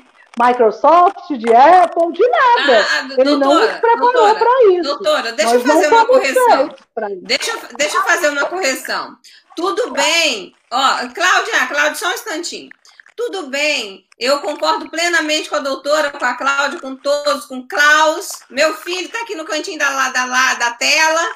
Microsoft, 0.41 1.27
de 1.29 1.53
Apple, 1.53 2.13
de 2.13 2.27
nada. 2.27 2.79
Ah, 2.81 2.99
ah 3.01 3.07
Ele 3.17 3.35
doutora, 3.35 3.37
não 3.37 3.61
nos 3.61 3.79
preparou 3.79 4.35
para 4.35 4.63
isso. 4.71 4.83
Doutora, 4.83 5.31
deixa 5.33 5.55
eu 5.55 5.61
fazer 5.61 5.87
uma 5.87 6.05
correção. 6.05 6.75
Deixa, 7.21 7.57
deixa 7.77 7.97
eu 7.97 8.03
fazer 8.03 8.29
uma 8.29 8.45
correção. 8.45 9.17
Tudo 9.55 9.91
bem. 9.91 10.55
Ó, 10.71 10.97
Cláudia, 11.13 11.67
Cláudia, 11.67 11.95
só 11.95 12.07
um 12.07 12.13
instantinho. 12.13 12.69
Tudo 13.15 13.47
bem, 13.47 14.05
eu 14.17 14.39
concordo 14.39 14.89
plenamente 14.89 15.49
com 15.49 15.57
a 15.57 15.59
doutora, 15.59 16.09
com 16.09 16.23
a 16.23 16.35
Cláudia, 16.35 16.79
com 16.79 16.95
todos, 16.95 17.45
com 17.47 17.57
o 17.57 17.67
Klaus. 17.67 18.29
Meu 18.49 18.73
filho 18.75 19.07
está 19.07 19.21
aqui 19.23 19.35
no 19.35 19.43
cantinho 19.43 19.77
da, 19.77 20.09
da, 20.09 20.53
da 20.53 20.71
tela 20.71 21.27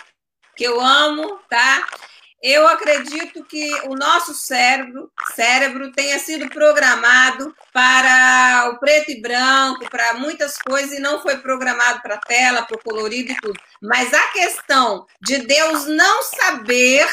que 0.56 0.64
eu 0.64 0.80
amo, 0.80 1.40
tá? 1.50 1.86
Eu 2.44 2.68
acredito 2.68 3.42
que 3.46 3.72
o 3.86 3.96
nosso 3.96 4.34
cérebro, 4.34 5.10
cérebro 5.34 5.94
tenha 5.94 6.20
sido 6.20 6.50
programado 6.50 7.56
para 7.72 8.70
o 8.70 8.80
preto 8.80 9.12
e 9.12 9.22
branco, 9.22 9.90
para 9.90 10.16
muitas 10.16 10.58
coisas, 10.58 10.92
e 10.92 11.00
não 11.00 11.22
foi 11.22 11.38
programado 11.38 12.02
para 12.02 12.18
tela, 12.18 12.64
para 12.64 12.76
o 12.76 12.84
colorido 12.84 13.32
e 13.32 13.38
tudo. 13.38 13.58
Mas 13.82 14.14
a 14.14 14.28
questão 14.34 15.08
de 15.22 15.38
Deus 15.38 15.86
não 15.86 16.22
saber 16.24 17.08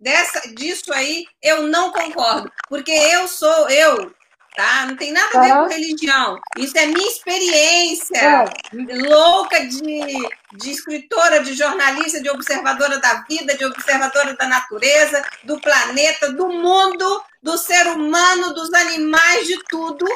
dessa, 0.00 0.40
disso 0.54 0.90
aí, 0.90 1.26
eu 1.42 1.64
não 1.68 1.92
concordo. 1.92 2.50
Porque 2.66 2.92
eu 2.92 3.28
sou, 3.28 3.68
eu, 3.68 4.10
tá? 4.54 4.86
Não 4.86 4.96
tem 4.96 5.12
nada 5.12 5.38
a 5.38 5.40
ver 5.40 5.52
com 5.54 5.68
religião. 5.68 6.38
Isso 6.56 6.76
é 6.78 6.86
minha 6.86 7.08
experiência 7.08 8.44
louca 8.72 9.66
de, 9.66 10.28
de 10.56 10.70
escritora, 10.70 11.42
de 11.42 11.54
jornalista, 11.54 12.20
de 12.20 12.30
observadora 12.30 12.98
da 12.98 13.24
vida, 13.28 13.56
de 13.56 13.64
observadora 13.64 14.34
da 14.34 14.46
natureza, 14.46 15.24
do 15.44 15.60
planeta, 15.60 16.32
do 16.32 16.48
mundo, 16.48 17.22
do 17.42 17.56
ser 17.58 17.86
humano, 17.88 18.54
dos 18.54 18.72
animais, 18.72 19.46
de 19.46 19.58
tudo. 19.68 20.06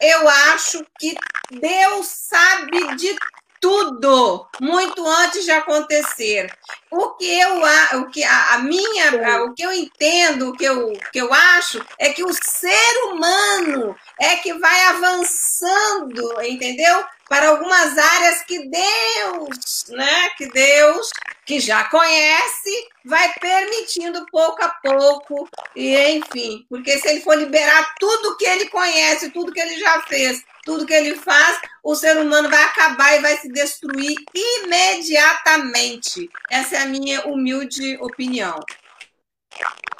Eu 0.00 0.28
acho 0.28 0.84
que 0.98 1.16
Deus 1.50 2.06
sabe 2.06 2.96
de 2.96 3.16
tudo 3.62 4.48
muito 4.60 5.06
antes 5.06 5.44
de 5.44 5.52
acontecer. 5.52 6.52
O 6.90 7.10
que 7.10 7.40
eu 7.40 7.62
o 8.00 8.10
que 8.10 8.24
a, 8.24 8.54
a 8.54 8.58
minha 8.58 9.44
o 9.44 9.54
que 9.54 9.62
eu 9.62 9.72
entendo, 9.72 10.48
o 10.48 10.52
que 10.52 10.64
eu, 10.64 10.92
que 11.12 11.20
eu 11.20 11.32
acho 11.32 11.80
é 11.96 12.12
que 12.12 12.24
o 12.24 12.34
ser 12.34 13.04
humano 13.04 13.96
é 14.20 14.36
que 14.36 14.52
vai 14.54 14.82
avançando, 14.86 16.42
entendeu? 16.42 17.04
Para 17.28 17.50
algumas 17.50 17.96
áreas 17.96 18.42
que 18.42 18.68
Deus, 18.68 19.86
né, 19.88 20.30
que 20.36 20.46
Deus 20.48 21.10
que 21.46 21.60
já 21.60 21.84
conhece, 21.84 22.88
vai 23.04 23.32
permitindo 23.34 24.26
pouco 24.30 24.62
a 24.62 24.68
pouco, 24.68 25.48
e 25.74 25.96
enfim, 26.10 26.64
porque 26.68 26.98
se 26.98 27.08
ele 27.08 27.20
for 27.20 27.36
liberar 27.36 27.94
tudo 27.98 28.36
que 28.36 28.44
ele 28.44 28.68
conhece, 28.68 29.30
tudo 29.30 29.52
que 29.52 29.60
ele 29.60 29.78
já 29.78 30.00
fez, 30.02 30.44
tudo 30.64 30.86
que 30.86 30.92
ele 30.92 31.14
faz, 31.16 31.60
o 31.82 31.94
ser 31.94 32.16
humano 32.18 32.48
vai 32.48 32.62
acabar 32.62 33.14
e 33.14 33.20
vai 33.20 33.36
se 33.36 33.48
destruir 33.48 34.16
imediatamente. 34.34 36.30
Essa 36.50 36.76
é 36.76 36.82
a 36.82 36.86
minha 36.86 37.26
humilde 37.26 37.96
opinião. 37.98 38.58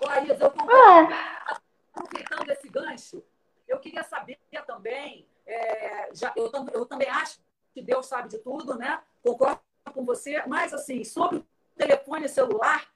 Laís, 0.01 0.41
eu 0.41 0.51
concordo. 0.51 1.15
Aproveitando 1.95 2.51
esse 2.51 2.69
gancho, 2.69 3.23
eu 3.69 3.79
queria 3.79 4.03
saber 4.03 4.39
também, 4.67 5.27
é, 5.47 6.09
já, 6.15 6.33
eu, 6.37 6.51
eu 6.73 6.87
também 6.87 7.09
acho 7.09 7.39
que 7.75 7.83
Deus 7.83 8.07
sabe 8.07 8.29
de 8.29 8.39
tudo, 8.39 8.77
né? 8.77 9.01
Concordo 9.23 9.61
com 9.93 10.05
você, 10.05 10.43
mas 10.47 10.73
assim, 10.73 11.05
sobre 11.05 11.39
o 11.39 11.47
telefone 11.77 12.29
celular, 12.29 12.87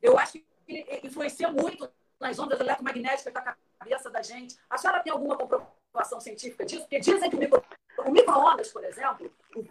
eu 0.00 0.18
acho 0.18 0.32
que 0.32 0.44
ele 0.66 1.00
influencia 1.04 1.50
muito 1.50 1.90
nas 2.18 2.38
ondas 2.38 2.58
eletromagnéticas 2.58 3.32
da 3.32 3.56
cabeça 3.78 4.10
da 4.10 4.22
gente. 4.22 4.56
A 4.68 4.78
senhora 4.78 5.02
tem 5.02 5.12
alguma 5.12 5.36
comprovação 5.36 5.75
científica 6.04 6.64
disso? 6.64 6.82
Porque 6.82 7.00
dizem 7.00 7.30
que 7.30 7.36
o, 7.36 7.38
micro, 7.38 7.62
micro-ondas, 8.10 8.68
por 8.68 8.84
exemplo, 8.84 9.30
o 9.54 9.64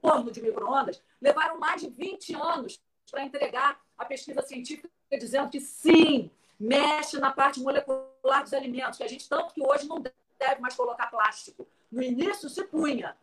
forno 0.00 0.30
de 0.30 0.42
micro-ondas, 0.42 1.02
levaram 1.20 1.58
mais 1.58 1.80
de 1.80 1.88
20 1.88 2.34
anos 2.34 2.80
para 3.10 3.24
entregar 3.24 3.80
a 3.96 4.04
pesquisa 4.04 4.42
científica 4.42 4.88
dizendo 5.18 5.48
que 5.48 5.60
sim, 5.60 6.30
mexe 6.58 7.18
na 7.18 7.30
parte 7.30 7.60
molecular 7.60 8.42
dos 8.42 8.52
alimentos, 8.52 8.98
que 8.98 9.04
a 9.04 9.08
gente 9.08 9.28
tanto 9.28 9.54
que 9.54 9.62
hoje 9.64 9.86
não 9.86 10.00
deve 10.00 10.60
mais 10.60 10.74
colocar 10.74 11.06
plástico. 11.08 11.66
No 11.90 12.02
início 12.02 12.48
se 12.48 12.64
punha. 12.64 13.16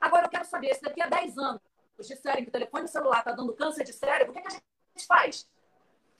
Agora 0.00 0.26
eu 0.26 0.30
quero 0.30 0.44
saber, 0.44 0.74
se 0.74 0.82
daqui 0.82 1.02
a 1.02 1.08
10 1.08 1.38
anos 1.38 1.60
disserem 2.00 2.44
que 2.44 2.48
o 2.48 2.52
telefone 2.52 2.88
celular 2.88 3.18
está 3.18 3.32
dando 3.32 3.52
câncer 3.54 3.84
de 3.84 3.92
cérebro, 3.92 4.32
o 4.32 4.34
que, 4.34 4.42
que 4.42 4.48
a 4.48 4.50
gente 4.50 5.06
faz? 5.06 5.48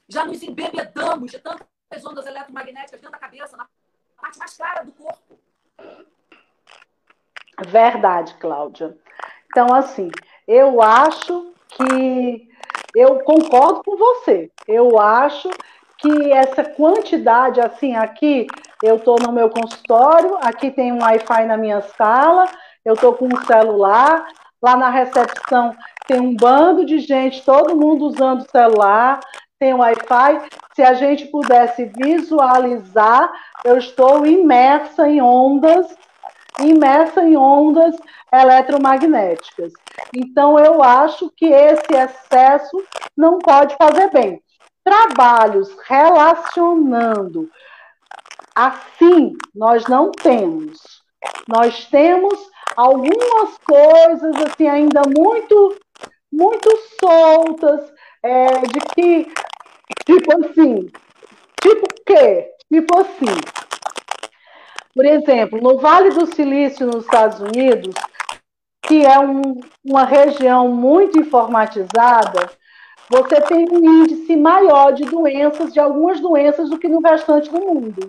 Já 0.09 0.25
nos 0.25 0.43
embebedamos 0.43 1.31
de 1.31 1.39
tantas 1.39 2.05
ondas 2.05 2.27
eletromagnéticas 2.27 3.01
dentro 3.01 3.13
da 3.13 3.19
cabeça, 3.19 3.57
na 3.57 3.69
parte 4.21 4.39
mais 4.39 4.57
cara 4.57 4.83
do 4.83 4.93
corpo. 4.93 5.26
Verdade, 7.67 8.35
Cláudia. 8.35 8.97
Então, 9.47 9.75
assim, 9.75 10.11
eu 10.47 10.83
acho 10.83 11.55
que 11.69 12.49
eu 12.95 13.21
concordo 13.21 13.83
com 13.85 13.97
você. 13.97 14.51
Eu 14.69 14.99
acho 14.99 15.49
que 15.99 16.33
essa 16.33 16.63
quantidade, 16.63 17.61
assim, 17.61 17.97
aqui 17.97 18.47
eu 18.83 18.97
estou 18.97 19.17
no 19.21 19.33
meu 19.33 19.49
consultório, 19.49 20.37
aqui 20.43 20.71
tem 20.71 20.93
um 20.93 21.03
Wi-Fi 21.03 21.47
na 21.47 21.57
minha 21.57 21.81
sala, 21.81 22.47
eu 22.85 22.95
estou 22.95 23.15
com 23.15 23.27
um 23.27 23.45
celular, 23.47 24.27
lá 24.63 24.77
na 24.77 24.91
recepção 24.91 25.75
tem 26.07 26.21
um 26.21 26.37
bando 26.37 26.85
de 26.85 27.01
gente, 27.01 27.45
todo 27.45 27.77
mundo 27.77 28.07
usando 28.07 28.49
celular, 28.49 29.21
tem 29.59 29.75
Wi-Fi. 29.75 30.49
Se 30.75 30.83
a 30.83 30.95
gente 30.95 31.27
pudesse 31.27 31.87
visualizar, 31.87 33.33
eu 33.67 33.77
estou 33.79 34.25
imersa 34.25 35.09
em 35.09 35.21
ondas, 35.21 35.93
imersa 36.61 37.21
em 37.25 37.37
ondas 37.37 37.97
eletromagnéticas. 38.33 39.73
Então, 40.15 40.57
eu 40.57 40.81
acho 40.85 41.31
que 41.37 41.47
esse 41.47 41.93
excesso 41.93 42.81
não 43.17 43.39
pode 43.41 43.75
fazer 43.77 44.09
bem. 44.13 44.41
Trabalhos 44.85 45.69
relacionando 45.85 47.51
assim, 48.55 49.37
nós 49.53 49.85
não 49.87 50.13
temos. 50.13 50.79
Nós 51.49 51.87
temos 51.87 52.39
algumas 52.77 53.59
coisas 53.65 54.37
assim 54.47 54.69
ainda 54.69 55.03
muito 55.07 55.77
muito 56.33 56.69
soltas 57.01 57.93
é, 58.23 58.47
de 58.61 58.81
que 58.95 59.33
tipo 60.05 60.45
assim 60.45 60.91
tipo 61.63 61.87
o 61.87 62.05
quê 62.05 62.56
tipo 62.73 62.99
assim 62.99 63.41
por 64.95 65.05
exemplo 65.05 65.61
no 65.61 65.79
Vale 65.79 66.11
do 66.11 66.27
Silício 66.27 66.87
nos 66.87 67.05
Estados 67.05 67.41
Unidos 67.41 67.95
que 68.87 69.05
é 69.05 69.19
um, 69.19 69.61
uma 69.85 70.05
região 70.05 70.69
muito 70.69 71.19
informatizada, 71.19 72.51
você 73.11 73.41
tem 73.41 73.67
um 73.71 74.03
índice 74.03 74.37
maior 74.37 74.93
de 74.93 75.05
doenças, 75.05 75.73
de 75.73 75.81
algumas 75.81 76.21
doenças, 76.21 76.71
do 76.71 76.79
que 76.79 76.89
no 76.89 77.01
restante 77.01 77.51
do 77.51 77.61
mundo. 77.61 78.09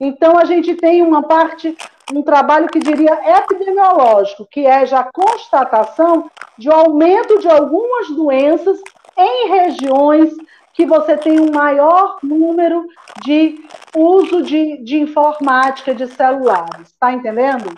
Então, 0.00 0.36
a 0.36 0.44
gente 0.44 0.74
tem 0.74 1.02
uma 1.02 1.22
parte, 1.22 1.76
um 2.12 2.22
trabalho 2.22 2.68
que 2.68 2.78
diria 2.78 3.18
epidemiológico, 3.38 4.46
que 4.50 4.66
é 4.66 4.84
já 4.86 5.08
constatação 5.12 6.30
de 6.56 6.68
aumento 6.68 7.38
de 7.38 7.48
algumas 7.48 8.08
doenças 8.08 8.80
em 9.16 9.48
regiões 9.48 10.32
que 10.78 10.86
você 10.86 11.16
tem 11.16 11.40
um 11.40 11.50
maior 11.50 12.18
número 12.22 12.86
de 13.24 13.60
uso 13.96 14.44
de, 14.44 14.76
de 14.84 15.00
informática, 15.00 15.92
de 15.92 16.06
celulares. 16.06 16.86
Está 16.86 17.12
entendendo? 17.12 17.74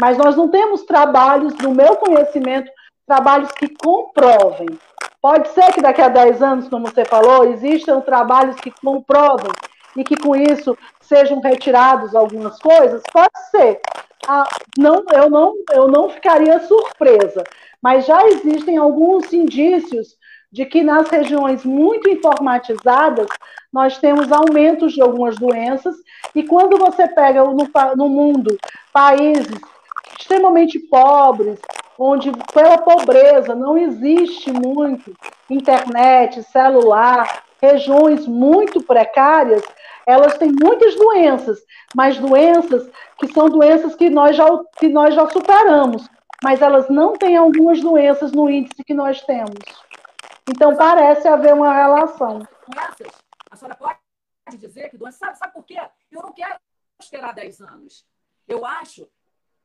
Mas 0.00 0.16
nós 0.16 0.36
não 0.36 0.48
temos 0.48 0.84
trabalhos, 0.84 1.52
no 1.54 1.74
meu 1.74 1.96
conhecimento, 1.96 2.70
trabalhos 3.04 3.50
que 3.50 3.66
comprovem. 3.68 4.68
Pode 5.20 5.48
ser 5.48 5.72
que 5.72 5.82
daqui 5.82 6.00
a 6.00 6.08
10 6.08 6.40
anos, 6.40 6.68
como 6.68 6.86
você 6.86 7.04
falou, 7.04 7.42
existam 7.42 8.00
trabalhos 8.00 8.54
que 8.54 8.70
comprovem 8.70 9.50
e 9.96 10.04
que 10.04 10.16
com 10.16 10.36
isso 10.36 10.78
sejam 11.00 11.40
retirados 11.40 12.14
algumas 12.14 12.56
coisas? 12.60 13.02
Pode 13.12 13.50
ser. 13.50 13.80
Ah, 14.28 14.46
não, 14.78 15.02
eu, 15.12 15.28
não, 15.28 15.54
eu 15.72 15.88
não 15.88 16.08
ficaria 16.08 16.60
surpresa, 16.60 17.42
mas 17.82 18.06
já 18.06 18.28
existem 18.28 18.76
alguns 18.76 19.32
indícios 19.32 20.16
de 20.50 20.64
que 20.64 20.82
nas 20.82 21.08
regiões 21.08 21.64
muito 21.64 22.08
informatizadas 22.08 23.28
nós 23.72 23.98
temos 23.98 24.32
aumentos 24.32 24.94
de 24.94 25.02
algumas 25.02 25.36
doenças, 25.36 25.94
e 26.34 26.42
quando 26.42 26.78
você 26.78 27.06
pega 27.06 27.44
no, 27.44 27.68
no 27.96 28.08
mundo 28.08 28.58
países 28.92 29.60
extremamente 30.18 30.78
pobres, 30.78 31.58
onde 31.98 32.30
pela 32.52 32.78
pobreza 32.78 33.54
não 33.54 33.76
existe 33.76 34.50
muito 34.52 35.12
internet, 35.50 36.42
celular, 36.44 37.42
regiões 37.60 38.26
muito 38.26 38.82
precárias, 38.82 39.62
elas 40.06 40.38
têm 40.38 40.52
muitas 40.62 40.94
doenças, 40.94 41.58
mas 41.94 42.16
doenças 42.18 42.88
que 43.18 43.32
são 43.32 43.48
doenças 43.48 43.94
que 43.94 44.08
nós 44.08 44.36
já, 44.36 44.46
que 44.78 44.88
nós 44.88 45.14
já 45.14 45.28
superamos, 45.28 46.08
mas 46.42 46.62
elas 46.62 46.88
não 46.88 47.14
têm 47.14 47.36
algumas 47.36 47.80
doenças 47.80 48.32
no 48.32 48.48
índice 48.48 48.84
que 48.84 48.94
nós 48.94 49.20
temos. 49.22 49.58
Então 50.48 50.74
parece 50.76 51.28
haver 51.28 51.52
uma 51.52 51.74
relação. 51.74 52.40
A 53.50 53.56
senhora 53.56 53.76
pode 53.76 53.98
dizer 54.56 54.88
que 54.88 54.96
doença, 54.96 55.18
sabe, 55.18 55.38
sabe 55.38 55.52
por 55.52 55.64
quê? 55.64 55.78
Eu 56.10 56.22
não 56.22 56.32
quero 56.32 56.58
esperar 56.98 57.34
10 57.34 57.60
anos. 57.60 58.06
Eu 58.46 58.64
acho 58.64 59.08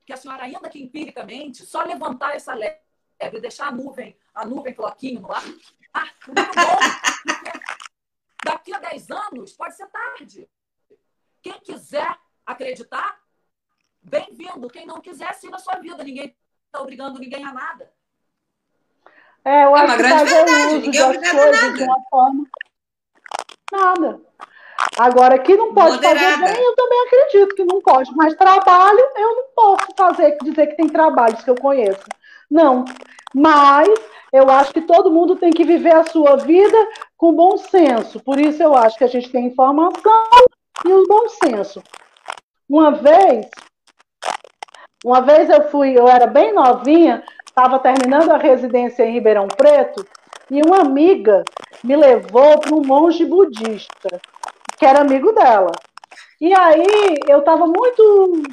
que 0.05 0.11
a 0.11 0.17
senhora, 0.17 0.43
ainda 0.43 0.69
que 0.69 0.83
empiricamente, 0.83 1.65
só 1.65 1.83
levantar 1.83 2.35
essa 2.35 2.53
lebre 2.53 3.39
deixar 3.39 3.67
a 3.67 3.71
nuvem, 3.71 4.17
a 4.33 4.45
nuvem 4.45 4.73
floquinho 4.73 5.21
muito 5.21 6.55
bom. 6.55 6.77
Daqui 8.43 8.73
a 8.73 8.79
10 8.79 9.11
anos 9.11 9.53
pode 9.53 9.75
ser 9.75 9.87
tarde. 9.87 10.49
Quem 11.41 11.59
quiser 11.61 12.19
acreditar, 12.45 13.21
bem-vindo. 14.01 14.67
Quem 14.69 14.85
não 14.85 14.99
quiser, 14.99 15.33
siga 15.35 15.55
a 15.55 15.59
sua 15.59 15.79
vida. 15.79 16.03
Ninguém 16.03 16.35
está 16.65 16.81
obrigando 16.81 17.19
ninguém 17.19 17.45
a 17.45 17.53
nada. 17.53 17.93
É, 19.45 19.65
eu 19.65 19.75
é 19.75 19.81
acho 19.81 19.85
uma 19.85 19.95
que 19.95 20.03
grande 20.03 20.33
verdade. 20.33 20.73
Ninguém 20.79 21.01
é 21.01 21.05
obrigado 21.05 21.39
a 21.39 21.51
nada. 21.51 21.73
De 21.73 21.83
uma 21.83 22.01
forma... 22.09 22.45
Nada. 23.71 24.21
Agora, 24.97 25.39
que 25.39 25.55
não 25.55 25.73
pode 25.73 25.95
Moderada. 25.95 26.19
fazer 26.19 26.53
bem, 26.53 26.63
eu 26.63 26.75
também 26.75 27.01
acredito 27.01 27.55
que 27.55 27.63
não 27.63 27.81
pode. 27.81 28.11
Mas 28.15 28.35
trabalho, 28.35 28.99
eu 29.15 29.35
não 29.35 29.45
posso 29.55 29.87
fazer, 29.97 30.37
dizer 30.43 30.67
que 30.67 30.77
tem 30.77 30.87
trabalhos 30.87 31.43
que 31.43 31.49
eu 31.49 31.55
conheço. 31.55 32.03
Não. 32.49 32.85
Mas 33.33 33.89
eu 34.31 34.49
acho 34.49 34.73
que 34.73 34.81
todo 34.81 35.11
mundo 35.11 35.35
tem 35.35 35.51
que 35.51 35.63
viver 35.63 35.95
a 35.95 36.05
sua 36.05 36.35
vida 36.37 36.77
com 37.17 37.33
bom 37.33 37.57
senso. 37.57 38.19
Por 38.19 38.39
isso 38.39 38.61
eu 38.61 38.75
acho 38.75 38.97
que 38.97 39.03
a 39.03 39.07
gente 39.07 39.31
tem 39.31 39.47
informação 39.47 40.29
e 40.85 40.91
o 40.91 41.07
bom 41.07 41.27
senso. 41.29 41.81
Uma 42.69 42.91
vez, 42.91 43.47
uma 45.03 45.21
vez 45.21 45.49
eu 45.49 45.69
fui, 45.69 45.97
eu 45.97 46.07
era 46.07 46.27
bem 46.27 46.53
novinha, 46.53 47.23
estava 47.53 47.77
terminando 47.77 48.31
a 48.31 48.37
residência 48.37 49.03
em 49.03 49.13
Ribeirão 49.13 49.47
Preto, 49.47 50.03
e 50.49 50.59
uma 50.65 50.79
amiga 50.79 51.43
me 51.83 51.95
levou 51.95 52.59
para 52.59 52.73
um 52.73 52.81
monge 52.81 53.23
budista 53.25 54.19
que 54.75 54.85
era 54.85 55.01
amigo 55.01 55.31
dela. 55.31 55.71
E 56.41 56.51
aí 56.53 57.15
eu 57.27 57.39
estava 57.39 57.67
muito, 57.67 58.43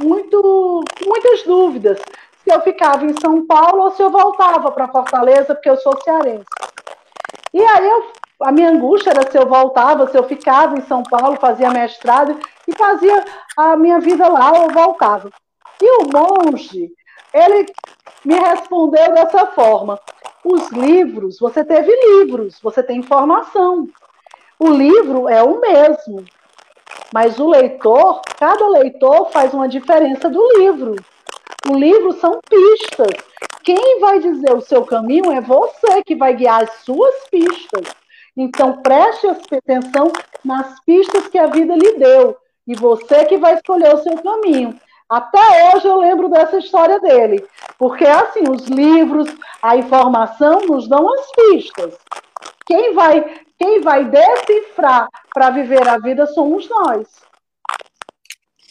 muito, 0.00 0.82
muitas 1.06 1.42
dúvidas 1.42 2.00
se 2.42 2.50
eu 2.50 2.60
ficava 2.62 3.04
em 3.04 3.14
São 3.20 3.46
Paulo 3.46 3.82
ou 3.82 3.90
se 3.90 4.02
eu 4.02 4.10
voltava 4.10 4.72
para 4.72 4.88
Fortaleza, 4.88 5.54
porque 5.54 5.68
eu 5.68 5.76
sou 5.76 6.00
cearense. 6.02 6.46
E 7.52 7.62
aí 7.62 7.86
eu, 7.86 8.12
a 8.42 8.50
minha 8.50 8.70
angústia 8.70 9.10
era 9.10 9.30
se 9.30 9.38
eu 9.38 9.46
voltava, 9.46 10.08
se 10.08 10.16
eu 10.16 10.24
ficava 10.24 10.76
em 10.76 10.82
São 10.82 11.02
Paulo, 11.02 11.36
fazia 11.36 11.70
mestrado 11.70 12.38
e 12.66 12.76
fazia 12.76 13.24
a 13.56 13.76
minha 13.76 14.00
vida 14.00 14.26
lá 14.26 14.52
ou 14.52 14.70
voltava. 14.70 15.30
E 15.80 16.02
o 16.02 16.08
monge, 16.12 16.90
ele 17.32 17.66
me 18.24 18.34
respondeu 18.34 19.14
dessa 19.14 19.46
forma: 19.48 19.98
os 20.44 20.70
livros, 20.70 21.38
você 21.38 21.64
teve 21.64 21.94
livros, 22.16 22.58
você 22.62 22.82
tem 22.82 22.98
informação. 22.98 23.88
O 24.58 24.70
livro 24.70 25.28
é 25.28 25.42
o 25.42 25.60
mesmo, 25.60 26.24
mas 27.12 27.38
o 27.38 27.48
leitor, 27.48 28.22
cada 28.38 28.68
leitor 28.68 29.30
faz 29.30 29.54
uma 29.54 29.68
diferença 29.68 30.28
do 30.28 30.58
livro. 30.58 30.96
O 31.68 31.74
livro 31.74 32.12
são 32.14 32.40
pistas. 32.48 33.12
Quem 33.62 34.00
vai 34.00 34.18
dizer 34.18 34.54
o 34.54 34.60
seu 34.60 34.84
caminho 34.84 35.30
é 35.30 35.40
você 35.40 36.02
que 36.04 36.16
vai 36.16 36.34
guiar 36.34 36.62
as 36.62 36.70
suas 36.84 37.14
pistas. 37.30 37.94
Então 38.36 38.80
preste 38.82 39.26
atenção 39.26 40.12
nas 40.44 40.80
pistas 40.84 41.26
que 41.26 41.38
a 41.38 41.46
vida 41.46 41.74
lhe 41.74 41.98
deu 41.98 42.36
e 42.66 42.74
você 42.74 43.24
que 43.24 43.36
vai 43.36 43.54
escolher 43.54 43.94
o 43.94 44.02
seu 44.02 44.16
caminho. 44.22 44.78
Até 45.08 45.74
hoje 45.74 45.86
eu 45.86 45.96
lembro 45.96 46.28
dessa 46.28 46.58
história 46.58 47.00
dele, 47.00 47.46
porque 47.78 48.04
assim, 48.04 48.44
os 48.50 48.66
livros, 48.66 49.28
a 49.62 49.76
informação 49.76 50.60
nos 50.66 50.86
dão 50.86 51.12
as 51.14 51.32
pistas. 51.32 51.98
Quem 52.66 52.94
vai 52.94 53.42
quem 53.58 53.80
vai 53.80 54.04
decifrar 54.04 55.08
para 55.34 55.50
viver 55.50 55.86
a 55.88 55.98
vida 55.98 56.26
somos 56.26 56.68
nós. 56.68 57.08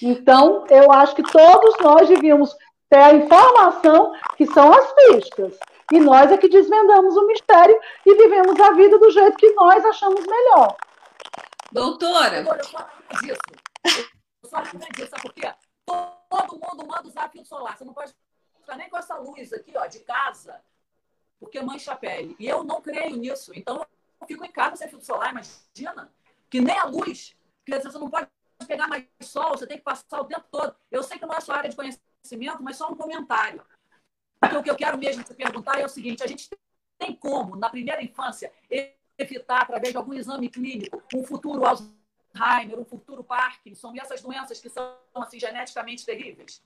Então, 0.01 0.65
eu 0.69 0.91
acho 0.91 1.15
que 1.15 1.23
todos 1.23 1.76
nós 1.80 2.07
devíamos 2.07 2.55
ter 2.89 2.99
a 2.99 3.14
informação 3.14 4.14
que 4.38 4.45
são 4.47 4.72
as 4.72 4.93
pistas. 4.93 5.57
E 5.91 5.99
nós 5.99 6.31
é 6.31 6.38
que 6.38 6.47
desvendamos 6.47 7.18
o 7.18 7.27
mistério 7.27 7.77
e 8.05 8.15
vivemos 8.15 8.59
a 8.59 8.72
vida 8.72 8.97
do 8.97 9.11
jeito 9.11 9.38
que 9.38 9.51
nós 9.53 9.84
achamos 9.85 10.26
melhor. 10.26 10.76
Doutora. 11.72 12.43
Doutora, 12.43 12.61
eu 12.61 12.69
falo 12.69 12.88
disso. 13.22 13.39
Eu 14.43 14.49
só 14.49 14.61
disso, 14.61 15.09
sabe 15.09 15.22
por 15.22 15.34
quê? 15.34 15.51
Todo 16.47 16.59
mundo 16.59 16.87
manda 16.87 17.07
usar 17.07 17.29
filtro 17.29 17.49
solar. 17.49 17.77
Você 17.77 17.83
não 17.83 17.93
pode 17.93 18.15
ficar 18.59 18.77
nem 18.77 18.89
com 18.89 18.97
essa 18.97 19.17
luz 19.17 19.51
aqui, 19.53 19.73
ó, 19.75 19.85
de 19.85 19.99
casa, 19.99 20.63
porque 21.39 21.61
mancha 21.61 21.91
a 21.91 21.95
pele. 21.95 22.35
E 22.39 22.47
eu 22.47 22.63
não 22.63 22.81
creio 22.81 23.15
nisso. 23.17 23.51
Então, 23.53 23.85
eu 24.21 24.27
fico 24.27 24.45
em 24.45 24.51
casa 24.51 24.77
sem 24.77 24.87
filtro 24.87 25.05
solar, 25.05 25.31
imagina. 25.31 26.11
Que 26.49 26.59
nem 26.61 26.77
a 26.77 26.85
luz. 26.85 27.35
Porque 27.65 27.81
você 27.81 27.99
não 27.99 28.09
pode 28.09 28.27
pegar 28.65 28.87
mais 28.87 29.05
sol, 29.21 29.49
você 29.51 29.67
tem 29.67 29.77
que 29.77 29.83
passar 29.83 30.21
o 30.21 30.25
tempo 30.25 30.45
todo. 30.49 30.75
Eu 30.89 31.03
sei 31.03 31.19
que 31.19 31.25
não 31.25 31.35
é 31.35 31.41
sua 31.41 31.57
área 31.57 31.69
de 31.69 31.75
conhecimento, 31.75 32.63
mas 32.63 32.77
só 32.77 32.89
um 32.89 32.95
comentário. 32.95 33.63
O 34.41 34.63
que 34.63 34.69
eu 34.69 34.75
quero 34.75 34.97
mesmo 34.97 35.23
te 35.23 35.33
perguntar 35.33 35.79
é 35.79 35.85
o 35.85 35.89
seguinte: 35.89 36.23
a 36.23 36.27
gente 36.27 36.49
tem 36.97 37.15
como, 37.15 37.55
na 37.55 37.69
primeira 37.69 38.03
infância, 38.03 38.51
evitar, 39.17 39.61
através 39.63 39.91
de 39.91 39.97
algum 39.97 40.13
exame 40.13 40.49
clínico, 40.49 41.03
um 41.13 41.23
futuro 41.23 41.65
Alzheimer, 41.65 41.93
um 42.77 42.85
futuro 42.85 43.23
Parkinson 43.23 43.93
e 43.95 43.99
essas 43.99 44.21
doenças 44.21 44.59
que 44.59 44.69
são 44.69 44.95
assim, 45.15 45.39
geneticamente 45.39 46.05
terríveis? 46.05 46.61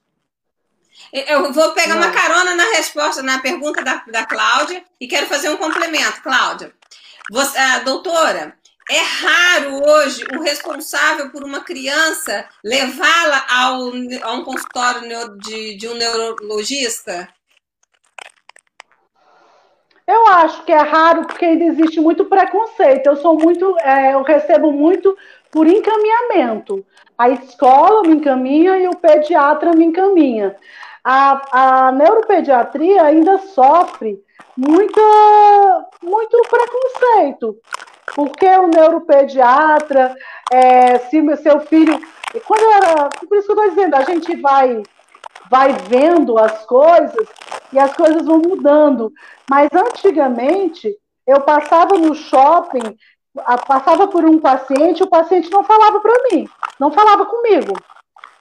Eu 1.13 1.53
vou 1.53 1.71
pegar 1.71 1.95
uma 1.95 2.11
carona 2.11 2.53
na 2.55 2.65
resposta, 2.71 3.23
na 3.23 3.39
pergunta 3.39 3.81
da, 3.81 4.03
da 4.07 4.25
Cláudia 4.25 4.83
e 4.99 5.07
quero 5.07 5.27
fazer 5.27 5.49
um 5.49 5.57
complemento. 5.57 6.21
Cláudia, 6.21 6.73
você, 7.29 7.57
a 7.57 7.79
doutora, 7.79 8.57
é 8.89 8.99
raro 8.99 9.83
hoje 9.89 10.25
o 10.35 10.41
responsável 10.41 11.29
por 11.29 11.43
uma 11.43 11.61
criança 11.61 12.47
levá-la 12.63 13.45
ao, 13.49 13.91
a 14.23 14.33
um 14.33 14.43
consultório 14.43 15.37
de, 15.37 15.75
de 15.77 15.87
um 15.87 15.93
neurologista? 15.93 17.29
Eu 20.05 20.27
acho 20.27 20.65
que 20.65 20.73
é 20.73 20.77
raro 20.77 21.25
porque 21.25 21.45
ainda 21.45 21.63
existe 21.63 22.01
muito 22.01 22.25
preconceito. 22.25 23.07
Eu 23.07 23.15
sou 23.15 23.37
muito, 23.37 23.77
é, 23.79 24.13
eu 24.13 24.23
recebo 24.23 24.71
muito 24.73 25.17
por 25.51 25.67
encaminhamento. 25.67 26.85
A 27.17 27.29
escola 27.29 28.03
me 28.03 28.15
encaminha 28.15 28.77
e 28.77 28.87
o 28.87 28.95
pediatra 28.95 29.73
me 29.73 29.85
encaminha. 29.85 30.55
A, 31.03 31.87
a 31.87 31.91
neuropediatria 31.91 33.03
ainda 33.03 33.37
sofre 33.39 34.19
muita, 34.55 35.01
muito 36.03 36.41
preconceito, 36.49 37.57
porque 38.15 38.47
o 38.47 38.67
neuropediatra, 38.67 40.15
é, 40.51 40.99
se 40.99 41.21
seu 41.37 41.59
filho. 41.61 41.99
Quando 42.45 42.71
era. 42.71 43.09
Por 43.09 43.37
isso 43.37 43.47
que 43.47 43.51
eu 43.51 43.65
estou 43.65 43.69
dizendo, 43.69 43.95
a 43.95 44.03
gente 44.03 44.35
vai, 44.37 44.81
vai 45.49 45.73
vendo 45.87 46.37
as 46.37 46.65
coisas 46.65 47.27
e 47.73 47.79
as 47.79 47.93
coisas 47.93 48.25
vão 48.25 48.37
mudando. 48.37 49.11
Mas 49.49 49.69
antigamente, 49.73 50.95
eu 51.27 51.41
passava 51.41 51.97
no 51.97 52.13
shopping, 52.15 52.97
passava 53.67 54.07
por 54.07 54.25
um 54.25 54.39
paciente, 54.39 55.03
o 55.03 55.09
paciente 55.09 55.49
não 55.51 55.63
falava 55.63 55.99
para 55.99 56.13
mim, 56.31 56.47
não 56.79 56.91
falava 56.91 57.25
comigo. 57.25 57.73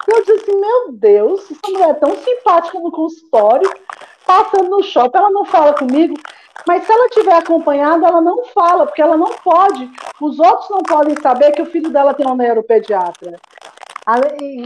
Eu 0.08 0.24
disse 0.24 0.50
assim, 0.50 0.60
meu 0.60 0.92
Deus, 0.92 1.50
essa 1.50 1.70
mulher 1.70 1.90
é 1.90 1.94
tão 1.94 2.16
simpática 2.16 2.78
no 2.80 2.90
consultório, 2.90 3.70
passando 4.26 4.70
no 4.70 4.82
shopping, 4.82 5.18
ela 5.18 5.30
não 5.30 5.44
fala 5.44 5.74
comigo. 5.74 6.14
Mas 6.66 6.84
se 6.84 6.92
ela 6.92 7.08
tiver 7.08 7.34
acompanhada, 7.34 8.06
ela 8.06 8.20
não 8.20 8.44
fala, 8.46 8.86
porque 8.86 9.00
ela 9.00 9.16
não 9.16 9.32
pode. 9.32 9.90
Os 10.20 10.38
outros 10.38 10.68
não 10.70 10.82
podem 10.82 11.14
saber 11.20 11.52
que 11.52 11.62
o 11.62 11.66
filho 11.66 11.90
dela 11.90 12.14
tem 12.14 12.26
um 12.26 12.34
neuropediatra. 12.34 13.38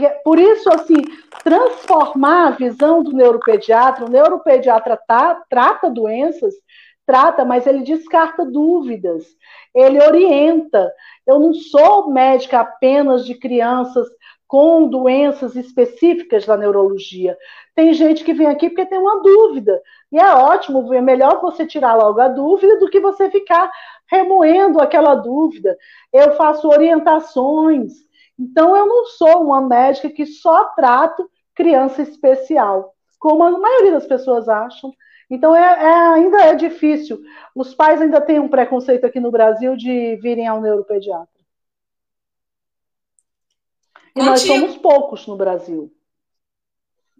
É 0.01 0.09
por 0.23 0.39
isso, 0.39 0.69
assim, 0.73 0.95
transformar 1.43 2.47
a 2.47 2.51
visão 2.51 3.03
do 3.03 3.13
neuropediatra, 3.13 4.05
o 4.05 4.09
neuropediatra 4.09 4.99
tá, 5.07 5.41
trata 5.49 5.89
doenças, 5.89 6.53
trata, 7.05 7.45
mas 7.45 7.67
ele 7.67 7.83
descarta 7.83 8.43
dúvidas, 8.43 9.25
ele 9.75 10.01
orienta. 10.01 10.91
Eu 11.27 11.39
não 11.39 11.53
sou 11.53 12.09
médica 12.09 12.61
apenas 12.61 13.25
de 13.25 13.35
crianças 13.35 14.07
com 14.47 14.87
doenças 14.87 15.55
específicas 15.55 16.45
da 16.45 16.55
neurologia. 16.55 17.37
Tem 17.75 17.93
gente 17.93 18.23
que 18.23 18.33
vem 18.33 18.47
aqui 18.47 18.69
porque 18.69 18.85
tem 18.85 18.97
uma 18.97 19.21
dúvida. 19.21 19.81
E 20.11 20.17
é 20.17 20.33
ótimo, 20.33 20.93
é 20.93 21.01
melhor 21.01 21.41
você 21.41 21.65
tirar 21.65 21.95
logo 21.95 22.21
a 22.21 22.27
dúvida 22.27 22.79
do 22.79 22.89
que 22.89 22.99
você 22.99 23.29
ficar 23.29 23.69
remoendo 24.09 24.79
aquela 24.79 25.15
dúvida. 25.15 25.75
Eu 26.13 26.35
faço 26.35 26.69
orientações. 26.69 27.93
Então, 28.39 28.75
eu 28.75 28.85
não 28.85 29.05
sou 29.05 29.43
uma 29.43 29.61
médica 29.61 30.09
que 30.09 30.25
só 30.25 30.65
trato 30.75 31.29
criança 31.55 32.01
especial, 32.01 32.93
como 33.19 33.43
a 33.43 33.51
maioria 33.51 33.93
das 33.93 34.05
pessoas 34.05 34.47
acham. 34.47 34.91
Então, 35.29 35.55
é, 35.55 35.61
é, 35.61 35.95
ainda 36.13 36.41
é 36.43 36.55
difícil. 36.55 37.23
Os 37.53 37.73
pais 37.73 38.01
ainda 38.01 38.21
têm 38.21 38.39
um 38.39 38.47
preconceito 38.47 39.05
aqui 39.05 39.19
no 39.19 39.31
Brasil 39.31 39.75
de 39.75 40.15
virem 40.17 40.47
ao 40.47 40.61
neuropediatra. 40.61 41.27
E 44.15 44.19
Contigo. 44.19 44.25
nós 44.25 44.41
somos 44.41 44.77
poucos 44.77 45.27
no 45.27 45.35
Brasil. 45.35 45.91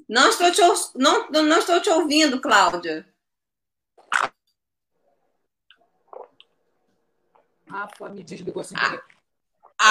Não 0.07 0.29
estou 0.29 0.51
te, 0.51 0.61
não, 0.95 1.29
não 1.29 1.57
estou 1.57 1.81
te 1.81 1.89
ouvindo, 1.89 2.39
Cláudia. 2.39 3.07
Rafa, 7.67 8.09
me 8.09 8.23
desligou 8.23 8.61
assim. 8.61 8.75
Ah, 8.77 9.01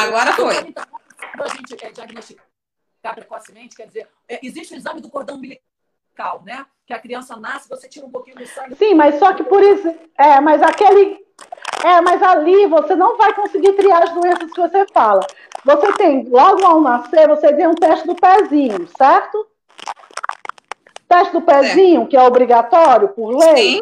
agora 0.04 0.32
foi. 0.32 0.56
Então, 0.68 0.84
para 1.32 1.44
a 1.44 1.48
gente 1.48 1.84
é, 1.84 1.90
diagnosticar 1.90 2.46
precocemente, 3.14 3.76
quer 3.76 3.88
dizer, 3.88 4.08
é, 4.28 4.40
existe 4.46 4.72
o 4.72 4.76
exame 4.76 5.00
do 5.00 5.10
cordão 5.10 5.36
umbilical, 5.36 5.64
né? 6.44 6.64
Que 6.86 6.92
a 6.92 6.98
criança 6.98 7.36
nasce, 7.36 7.68
você 7.68 7.88
tira 7.88 8.06
um 8.06 8.10
pouquinho 8.10 8.36
do 8.36 8.46
sangue. 8.46 8.74
Sim, 8.76 8.94
mas 8.94 9.18
só 9.18 9.32
que 9.32 9.42
por 9.44 9.62
isso. 9.62 9.94
É, 10.18 10.40
mas 10.40 10.62
aquele. 10.62 11.24
É, 11.84 12.00
mas 12.00 12.22
ali 12.22 12.66
você 12.66 12.94
não 12.94 13.16
vai 13.16 13.34
conseguir 13.34 13.72
triar 13.72 14.02
as 14.02 14.12
doenças 14.12 14.50
que 14.50 14.60
você 14.60 14.86
fala. 14.92 15.26
Você 15.64 15.92
tem, 15.94 16.28
logo 16.28 16.64
ao 16.64 16.80
nascer, 16.80 17.26
você 17.28 17.52
tem 17.52 17.66
um 17.66 17.74
teste 17.74 18.06
do 18.06 18.14
pezinho, 18.14 18.86
certo? 18.96 19.46
Teste 21.08 21.32
do 21.32 21.42
pezinho, 21.42 22.06
que 22.06 22.16
é 22.16 22.22
obrigatório 22.22 23.08
por 23.08 23.36
lei. 23.36 23.80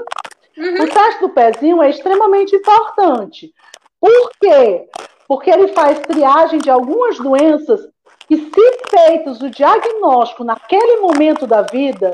Uhum. 0.56 0.82
O 0.82 0.88
teste 0.88 1.20
do 1.20 1.30
pezinho 1.30 1.82
é 1.82 1.90
extremamente 1.90 2.54
importante. 2.54 3.52
Por 4.00 4.30
quê? 4.40 4.88
Porque 5.26 5.50
ele 5.50 5.68
faz 5.68 5.98
triagem 6.00 6.58
de 6.58 6.70
algumas 6.70 7.18
doenças 7.18 7.88
que, 8.26 8.36
se 8.36 8.72
feitos 8.90 9.40
o 9.40 9.50
diagnóstico 9.50 10.44
naquele 10.44 11.00
momento 11.00 11.46
da 11.46 11.62
vida, 11.62 12.12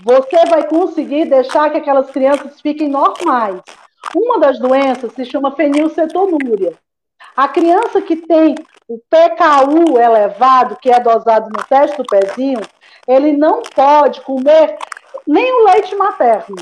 você 0.00 0.44
vai 0.46 0.66
conseguir 0.68 1.26
deixar 1.26 1.70
que 1.70 1.78
aquelas 1.78 2.10
crianças 2.10 2.60
fiquem 2.60 2.88
normais. 2.88 3.60
Uma 4.14 4.38
das 4.38 4.58
doenças 4.58 5.12
se 5.12 5.24
chama 5.24 5.56
fenilcetonúria. 5.56 6.74
A 7.36 7.48
criança 7.48 8.00
que 8.00 8.16
tem 8.16 8.54
o 8.88 8.98
PKU 8.98 9.98
elevado, 9.98 10.76
que 10.76 10.90
é 10.90 11.00
dosado 11.00 11.48
no 11.50 11.64
teste 11.64 11.96
do 11.96 12.04
pezinho, 12.04 12.60
ele 13.06 13.32
não 13.32 13.62
pode 13.62 14.20
comer 14.20 14.76
nem 15.26 15.52
o 15.52 15.64
leite 15.64 15.94
materno. 15.96 16.56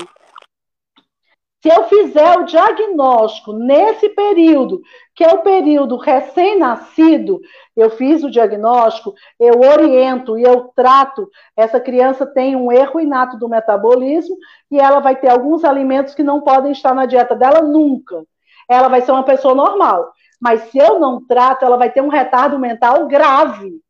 Se 1.61 1.69
eu 1.69 1.85
fizer 1.85 2.37
o 2.37 2.45
diagnóstico 2.45 3.51
nesse 3.51 4.09
período, 4.09 4.81
que 5.15 5.23
é 5.23 5.33
o 5.33 5.41
período 5.41 5.97
recém-nascido, 5.97 7.41
eu 7.75 7.89
fiz 7.89 8.23
o 8.23 8.31
diagnóstico, 8.31 9.13
eu 9.39 9.59
oriento 9.59 10.37
e 10.37 10.43
eu 10.43 10.71
trato. 10.75 11.29
Essa 11.57 11.79
criança 11.79 12.25
tem 12.25 12.55
um 12.55 12.71
erro 12.71 12.99
inato 12.99 13.37
do 13.37 13.49
metabolismo 13.49 14.37
e 14.71 14.79
ela 14.79 14.99
vai 14.99 15.15
ter 15.15 15.29
alguns 15.29 15.63
alimentos 15.63 16.15
que 16.15 16.23
não 16.23 16.41
podem 16.41 16.71
estar 16.71 16.95
na 16.95 17.05
dieta 17.05 17.35
dela 17.35 17.61
nunca. 17.61 18.23
Ela 18.69 18.87
vai 18.87 19.01
ser 19.01 19.11
uma 19.11 19.23
pessoa 19.23 19.53
normal. 19.53 20.13
Mas 20.39 20.69
se 20.69 20.77
eu 20.77 20.99
não 20.99 21.25
trato, 21.25 21.65
ela 21.65 21.77
vai 21.77 21.91
ter 21.91 22.01
um 22.01 22.07
retardo 22.07 22.57
mental 22.57 23.07
grave. 23.07 23.81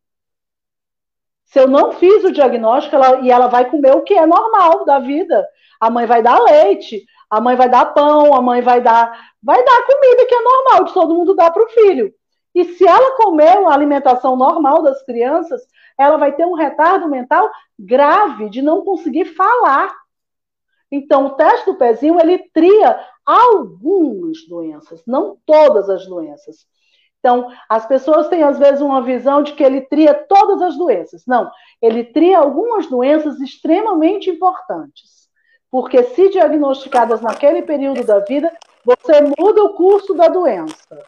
Se 1.45 1.60
eu 1.60 1.68
não 1.68 1.91
fiz 1.91 2.24
o 2.24 2.32
diagnóstico, 2.32 2.95
ela, 2.95 3.20
e 3.22 3.32
ela 3.32 3.48
vai 3.48 3.70
comer 3.70 3.95
o 3.95 4.02
que 4.02 4.14
é 4.14 4.26
normal 4.26 4.84
da 4.84 4.99
vida. 4.99 5.48
A 5.80 5.90
mãe 5.90 6.06
vai 6.06 6.24
dar 6.24 6.40
leite, 6.41 7.06
a 7.30 7.40
mãe 7.40 7.56
vai 7.56 7.70
dar 7.70 7.86
pão, 7.94 8.34
a 8.34 8.41
mãe 8.41 8.62
vai 8.62 8.82
dar, 8.82 9.12
vai 9.41 9.64
dar 9.64 9.86
comida 9.86 10.26
que 10.28 10.36
é 10.36 10.41
normal 10.41 10.84
de 10.86 10.94
todo 10.94 11.14
mundo 11.14 11.36
dar 11.36 11.52
para 11.52 11.64
o 11.64 11.70
filho. 11.70 12.14
E 12.56 12.64
se 12.64 12.88
ela 12.88 13.18
comer 13.18 13.60
uma 13.60 13.73
alimentação 13.73 14.38
normal 14.38 14.82
das 14.82 15.03
crianças, 15.03 15.61
ela 15.98 16.15
vai 16.15 16.32
ter 16.32 16.45
um 16.45 16.53
retardo 16.53 17.10
mental 17.10 17.52
grave 17.77 18.49
de 18.49 18.61
não 18.61 18.86
conseguir 18.86 19.26
falar. 19.26 19.94
Então, 20.90 21.26
o 21.26 21.30
teste 21.32 21.65
do 21.65 21.76
pezinho, 21.76 22.18
ele 22.18 22.38
tria 22.53 22.98
algumas 23.26 24.48
doenças, 24.48 25.03
não 25.06 25.38
todas 25.45 25.90
as 25.90 26.06
doenças. 26.07 26.65
Então, 27.19 27.52
as 27.68 27.86
pessoas 27.86 28.30
têm, 28.30 28.44
às 28.44 28.57
vezes, 28.57 28.80
uma 28.80 29.02
visão 29.02 29.44
de 29.44 29.53
que 29.53 29.64
ele 29.64 29.82
tria 29.82 30.14
todas 30.14 30.61
as 30.61 30.77
doenças. 30.77 31.23
Não, 31.27 31.52
ele 31.82 32.06
tria 32.06 32.38
algumas 32.38 32.88
doenças 32.88 33.41
extremamente 33.41 34.30
importantes. 34.30 35.27
Porque, 35.69 36.03
se 36.03 36.30
diagnosticadas 36.30 37.19
naquele 37.19 37.64
período 37.64 38.06
da 38.06 38.19
vida, 38.19 38.56
você 38.86 39.22
muda 39.38 39.61
o 39.64 39.73
curso 39.73 40.14
da 40.14 40.30
doença. 40.30 41.03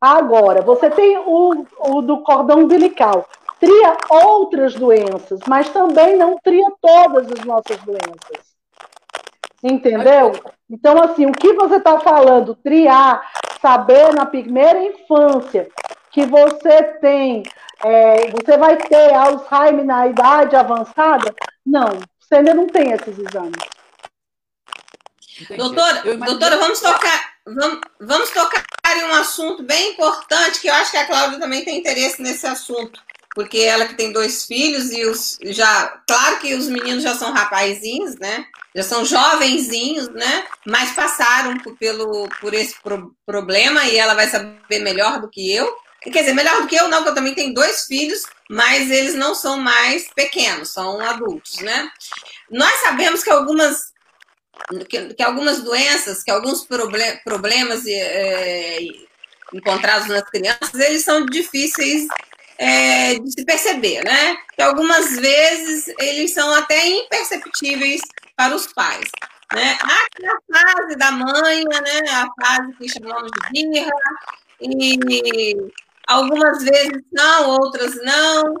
Agora, 0.00 0.62
você 0.62 0.88
tem 0.90 1.18
o, 1.18 1.66
o 1.80 2.02
do 2.02 2.22
cordão 2.22 2.60
umbilical. 2.60 3.28
Tria 3.58 3.96
outras 4.08 4.74
doenças, 4.74 5.40
mas 5.48 5.68
também 5.70 6.16
não 6.16 6.38
tria 6.38 6.70
todas 6.80 7.26
as 7.32 7.44
nossas 7.44 7.76
doenças. 7.78 8.48
Entendeu? 9.62 10.32
Então, 10.70 11.02
assim, 11.02 11.26
o 11.26 11.32
que 11.32 11.52
você 11.54 11.76
está 11.76 11.98
falando, 11.98 12.54
triar, 12.54 13.28
saber 13.60 14.14
na 14.14 14.24
primeira 14.24 14.80
infância 14.84 15.68
que 16.12 16.24
você 16.24 16.82
tem, 17.00 17.42
é, 17.82 18.30
você 18.30 18.56
vai 18.56 18.76
ter 18.76 19.12
Alzheimer 19.12 19.84
na 19.84 20.06
idade 20.06 20.54
avançada? 20.54 21.34
Não, 21.66 21.98
você 22.20 22.36
ainda 22.36 22.54
não 22.54 22.68
tem 22.68 22.92
esses 22.92 23.18
exames. 23.18 23.58
Doutora, 25.56 26.02
doutora, 26.16 26.56
vamos 26.56 26.80
tocar, 26.80 27.32
vamos, 27.46 27.80
vamos 28.00 28.30
tocar 28.30 28.64
em 28.98 29.04
um 29.04 29.14
assunto 29.14 29.62
bem 29.62 29.92
importante, 29.92 30.60
que 30.60 30.68
eu 30.68 30.74
acho 30.74 30.90
que 30.90 30.96
a 30.96 31.06
Cláudia 31.06 31.38
também 31.38 31.64
tem 31.64 31.78
interesse 31.78 32.20
nesse 32.20 32.46
assunto, 32.46 33.00
porque 33.34 33.58
ela 33.58 33.86
que 33.86 33.94
tem 33.94 34.12
dois 34.12 34.46
filhos 34.46 34.90
e 34.90 35.04
os 35.04 35.38
já, 35.44 36.02
claro 36.06 36.38
que 36.38 36.54
os 36.54 36.68
meninos 36.68 37.02
já 37.02 37.14
são 37.14 37.32
rapazinhos, 37.32 38.16
né? 38.16 38.44
Já 38.74 38.82
são 38.82 39.04
jovenzinhos, 39.04 40.08
né? 40.08 40.44
Mas 40.66 40.92
passaram 40.92 41.58
por, 41.58 41.76
pelo, 41.76 42.28
por 42.40 42.52
esse 42.54 42.74
pro, 42.82 43.14
problema 43.24 43.84
e 43.84 43.96
ela 43.96 44.14
vai 44.14 44.28
saber 44.28 44.80
melhor 44.80 45.20
do 45.20 45.30
que 45.30 45.54
eu. 45.54 45.72
Quer 46.02 46.20
dizer, 46.20 46.32
melhor 46.32 46.62
do 46.62 46.68
que 46.68 46.76
eu 46.76 46.88
não, 46.88 46.98
porque 46.98 47.10
eu 47.10 47.14
também 47.14 47.34
tenho 47.34 47.52
dois 47.52 47.84
filhos, 47.84 48.22
mas 48.48 48.90
eles 48.90 49.14
não 49.14 49.34
são 49.34 49.58
mais 49.58 50.08
pequenos, 50.14 50.72
são 50.72 51.00
adultos, 51.00 51.58
né? 51.58 51.90
Nós 52.50 52.72
sabemos 52.80 53.22
que 53.22 53.30
algumas 53.30 53.92
que, 54.88 55.14
que 55.14 55.22
algumas 55.22 55.62
doenças, 55.62 56.22
que 56.22 56.30
alguns 56.30 56.64
problem, 56.64 57.18
problemas 57.24 57.86
é, 57.86 58.78
encontrados 59.52 60.08
nas 60.08 60.28
crianças, 60.28 60.74
eles 60.74 61.04
são 61.04 61.24
difíceis 61.26 62.06
é, 62.58 63.18
de 63.18 63.30
se 63.30 63.44
perceber, 63.44 64.04
né? 64.04 64.36
Que 64.54 64.62
algumas 64.62 65.16
vezes 65.16 65.88
eles 65.98 66.32
são 66.34 66.52
até 66.54 66.86
imperceptíveis 66.86 68.00
para 68.36 68.54
os 68.54 68.66
pais. 68.72 69.08
Né? 69.54 69.78
Há 69.80 69.96
a 70.32 70.58
fase 70.58 70.96
da 70.96 71.10
manha, 71.10 71.64
né? 71.64 72.10
a 72.10 72.28
fase 72.40 72.72
que 72.74 72.88
chamamos 72.88 73.30
de 73.30 73.50
birra, 73.50 73.90
e 74.60 75.54
algumas 76.06 76.62
vezes 76.62 77.02
não, 77.12 77.50
outras 77.50 77.94
não. 78.02 78.54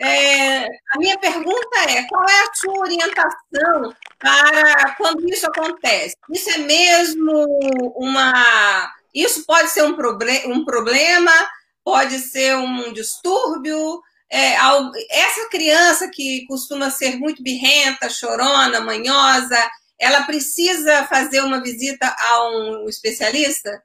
É, 0.00 0.64
a 0.66 0.98
minha 0.98 1.18
pergunta 1.18 1.78
é: 1.88 2.04
qual 2.04 2.24
é 2.28 2.42
a 2.42 2.54
sua 2.54 2.78
orientação 2.80 3.94
para 4.18 4.94
quando 4.96 5.28
isso 5.28 5.46
acontece? 5.46 6.16
Isso 6.32 6.50
é 6.50 6.58
mesmo 6.58 7.32
uma. 7.96 8.92
Isso 9.14 9.44
pode 9.44 9.70
ser 9.70 9.82
um, 9.82 9.94
proble 9.94 10.46
um 10.46 10.64
problema, 10.64 11.32
pode 11.84 12.18
ser 12.18 12.56
um 12.56 12.92
distúrbio. 12.92 14.02
É, 14.30 14.56
essa 15.10 15.48
criança 15.50 16.10
que 16.12 16.44
costuma 16.46 16.90
ser 16.90 17.16
muito 17.16 17.42
birrenta, 17.42 18.10
chorona, 18.10 18.80
manhosa, 18.80 19.58
ela 19.98 20.22
precisa 20.24 21.06
fazer 21.06 21.40
uma 21.40 21.62
visita 21.62 22.14
a 22.18 22.50
um 22.50 22.88
especialista? 22.88 23.82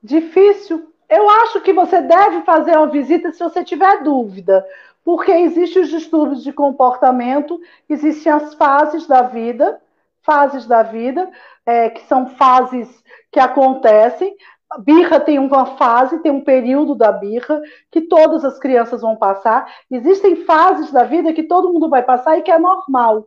Difícil 0.00 0.94
eu 1.08 1.28
acho 1.28 1.60
que 1.60 1.72
você 1.72 2.02
deve 2.02 2.42
fazer 2.42 2.76
uma 2.76 2.86
visita 2.88 3.32
se 3.32 3.38
você 3.42 3.64
tiver 3.64 4.02
dúvida, 4.02 4.66
porque 5.04 5.32
existem 5.32 5.82
os 5.82 5.88
distúrbios 5.88 6.42
de 6.42 6.52
comportamento, 6.52 7.60
existem 7.88 8.30
as 8.30 8.54
fases 8.54 9.06
da 9.06 9.22
vida, 9.22 9.80
fases 10.22 10.66
da 10.66 10.82
vida, 10.82 11.30
é, 11.64 11.88
que 11.88 12.02
são 12.06 12.28
fases 12.30 12.88
que 13.32 13.40
acontecem. 13.40 14.36
birra 14.80 15.18
tem 15.18 15.38
uma 15.38 15.64
fase, 15.76 16.18
tem 16.18 16.30
um 16.30 16.44
período 16.44 16.94
da 16.94 17.10
birra 17.10 17.60
que 17.90 18.02
todas 18.02 18.44
as 18.44 18.58
crianças 18.58 19.00
vão 19.00 19.16
passar. 19.16 19.66
Existem 19.90 20.44
fases 20.44 20.92
da 20.92 21.04
vida 21.04 21.32
que 21.32 21.44
todo 21.44 21.72
mundo 21.72 21.88
vai 21.88 22.02
passar 22.02 22.38
e 22.38 22.42
que 22.42 22.50
é 22.50 22.58
normal. 22.58 23.26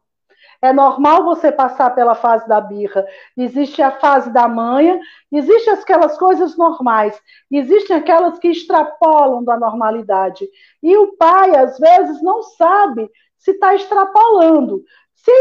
É 0.61 0.71
normal 0.71 1.23
você 1.23 1.51
passar 1.51 1.89
pela 1.95 2.13
fase 2.13 2.47
da 2.47 2.61
birra. 2.61 3.05
Existe 3.35 3.81
a 3.81 3.91
fase 3.91 4.31
da 4.31 4.47
manha, 4.47 4.99
existem 5.31 5.73
aquelas 5.73 6.17
coisas 6.17 6.55
normais, 6.55 7.19
existem 7.49 7.95
aquelas 7.95 8.37
que 8.37 8.49
extrapolam 8.49 9.43
da 9.43 9.57
normalidade. 9.57 10.47
E 10.83 10.95
o 10.95 11.17
pai, 11.17 11.55
às 11.55 11.79
vezes, 11.79 12.21
não 12.21 12.43
sabe 12.43 13.09
se 13.37 13.51
está 13.51 13.73
extrapolando. 13.73 14.83
Se, 15.15 15.31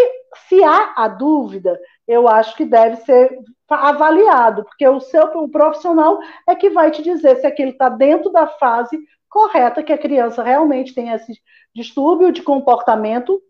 se 0.49 0.65
há 0.65 0.95
a 0.97 1.07
dúvida, 1.07 1.79
eu 2.09 2.27
acho 2.27 2.57
que 2.57 2.65
deve 2.65 2.97
ser 2.97 3.39
avaliado, 3.69 4.65
porque 4.65 4.87
o 4.89 5.01
seu 5.01 5.25
o 5.39 5.49
profissional 5.49 6.19
é 6.49 6.55
que 6.55 6.71
vai 6.71 6.91
te 6.91 7.03
dizer 7.03 7.37
se 7.37 7.47
aquilo 7.47 7.71
está 7.71 7.89
dentro 7.89 8.31
da 8.33 8.47
fase 8.47 8.99
correta, 9.29 9.83
que 9.83 9.93
a 9.93 9.99
criança 9.99 10.43
realmente 10.43 10.93
tem 10.93 11.11
esse 11.11 11.41
distúrbio 11.75 12.33
de 12.33 12.43
comportamento 12.43 13.41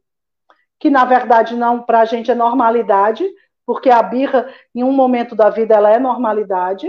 que 0.81 0.91
na 0.91 1.05
verdade 1.05 1.55
não 1.55 1.83
para 1.83 2.01
a 2.01 2.05
gente 2.05 2.31
é 2.31 2.35
normalidade, 2.35 3.25
porque 3.65 3.91
a 3.91 4.03
birra 4.03 4.49
em 4.75 4.83
um 4.83 4.93
momento 4.93 5.37
da 5.37 5.51
vida 5.51 5.75
ela 5.75 5.91
é 5.91 5.99
normalidade. 5.99 6.89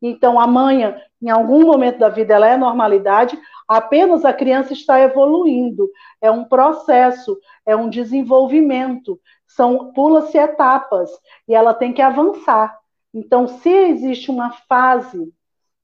Então 0.00 0.40
a 0.40 0.46
manha 0.46 1.02
em 1.20 1.28
algum 1.28 1.66
momento 1.66 1.98
da 1.98 2.08
vida 2.08 2.34
ela 2.34 2.48
é 2.48 2.56
normalidade, 2.56 3.38
apenas 3.66 4.24
a 4.24 4.32
criança 4.32 4.72
está 4.72 5.00
evoluindo, 5.00 5.90
é 6.20 6.30
um 6.30 6.44
processo, 6.44 7.36
é 7.66 7.74
um 7.74 7.90
desenvolvimento, 7.90 9.20
são 9.46 9.92
pula-se 9.92 10.38
etapas 10.38 11.10
e 11.48 11.54
ela 11.54 11.74
tem 11.74 11.92
que 11.92 12.00
avançar. 12.00 12.78
Então, 13.12 13.48
se 13.48 13.68
existe 13.68 14.30
uma 14.30 14.52
fase, 14.68 15.32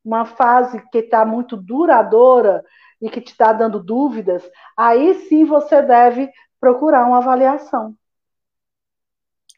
uma 0.05 0.25
fase 0.25 0.81
que 0.91 0.99
está 0.99 1.25
muito 1.25 1.57
duradoura 1.57 2.65
e 3.01 3.11
que 3.11 3.21
te 3.21 3.33
está 3.33 3.53
dando 3.53 3.83
dúvidas, 3.83 4.49
aí 4.77 5.15
sim 5.29 5.45
você 5.45 5.83
deve 5.83 6.31
procurar 6.65 7.07
uma 7.07 7.19
avaliação. 7.19 7.95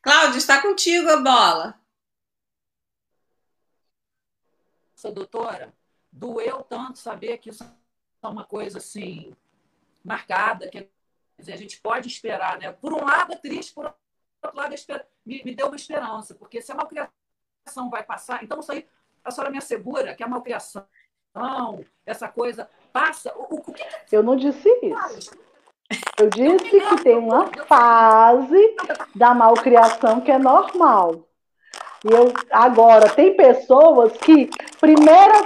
Cláudia, 0.02 0.38
está 0.38 0.60
contigo 0.60 1.08
a 1.08 1.18
bola. 1.18 1.80
Doutora, 5.14 5.72
doeu 6.10 6.64
tanto 6.64 6.98
saber 6.98 7.38
que 7.38 7.50
isso 7.50 7.62
é 7.62 8.26
uma 8.26 8.44
coisa 8.44 8.78
assim 8.78 9.36
marcada, 10.02 10.68
que 10.68 10.90
dizer, 11.38 11.52
a 11.52 11.56
gente 11.56 11.80
pode 11.80 12.08
esperar, 12.08 12.58
né? 12.58 12.72
Por 12.72 12.92
um 12.92 13.04
lado 13.04 13.34
é 13.34 13.36
triste, 13.36 13.72
por 13.72 13.84
outro 14.42 14.58
lado 14.58 14.74
é 14.74 15.06
me, 15.24 15.44
me 15.44 15.54
deu 15.54 15.68
uma 15.68 15.76
esperança, 15.76 16.34
porque 16.34 16.60
se 16.60 16.72
a 16.72 16.74
malcriação 16.74 17.88
vai 17.88 18.02
passar, 18.02 18.42
então 18.42 18.58
isso 18.58 18.72
aí 18.72 18.84
a 19.22 19.30
senhora 19.30 19.52
me 19.52 19.58
assegura 19.58 20.16
que 20.16 20.24
a 20.24 20.28
malcriação, 20.28 20.84
essa 22.04 22.28
coisa 22.28 22.68
passa. 22.92 23.32
O, 23.38 23.54
o, 23.54 23.58
o 23.58 23.72
que 23.72 23.84
Eu 24.10 24.24
não 24.24 24.34
disse 24.34 24.68
isso. 24.82 25.45
Eu 26.18 26.30
disse 26.30 26.80
que 26.80 27.05
tem 27.05 27.18
uma 27.18 27.47
fase 27.66 28.74
da 29.14 29.34
malcriação 29.34 30.20
que 30.22 30.30
é 30.30 30.38
normal. 30.38 31.26
E 32.02 32.10
eu, 32.10 32.32
agora, 32.51 33.10
tem 33.10 33.36
pessoas 33.36 34.12
que, 34.14 34.48
primeira, 34.80 35.44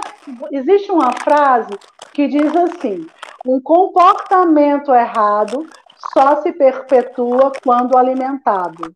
existe 0.49 0.89
uma 0.89 1.11
frase 1.11 1.77
que 2.13 2.27
diz 2.29 2.55
assim: 2.55 3.05
um 3.45 3.59
comportamento 3.59 4.93
errado 4.93 5.67
só 6.13 6.41
se 6.41 6.53
perpetua 6.53 7.51
quando 7.61 7.97
alimentado. 7.97 8.95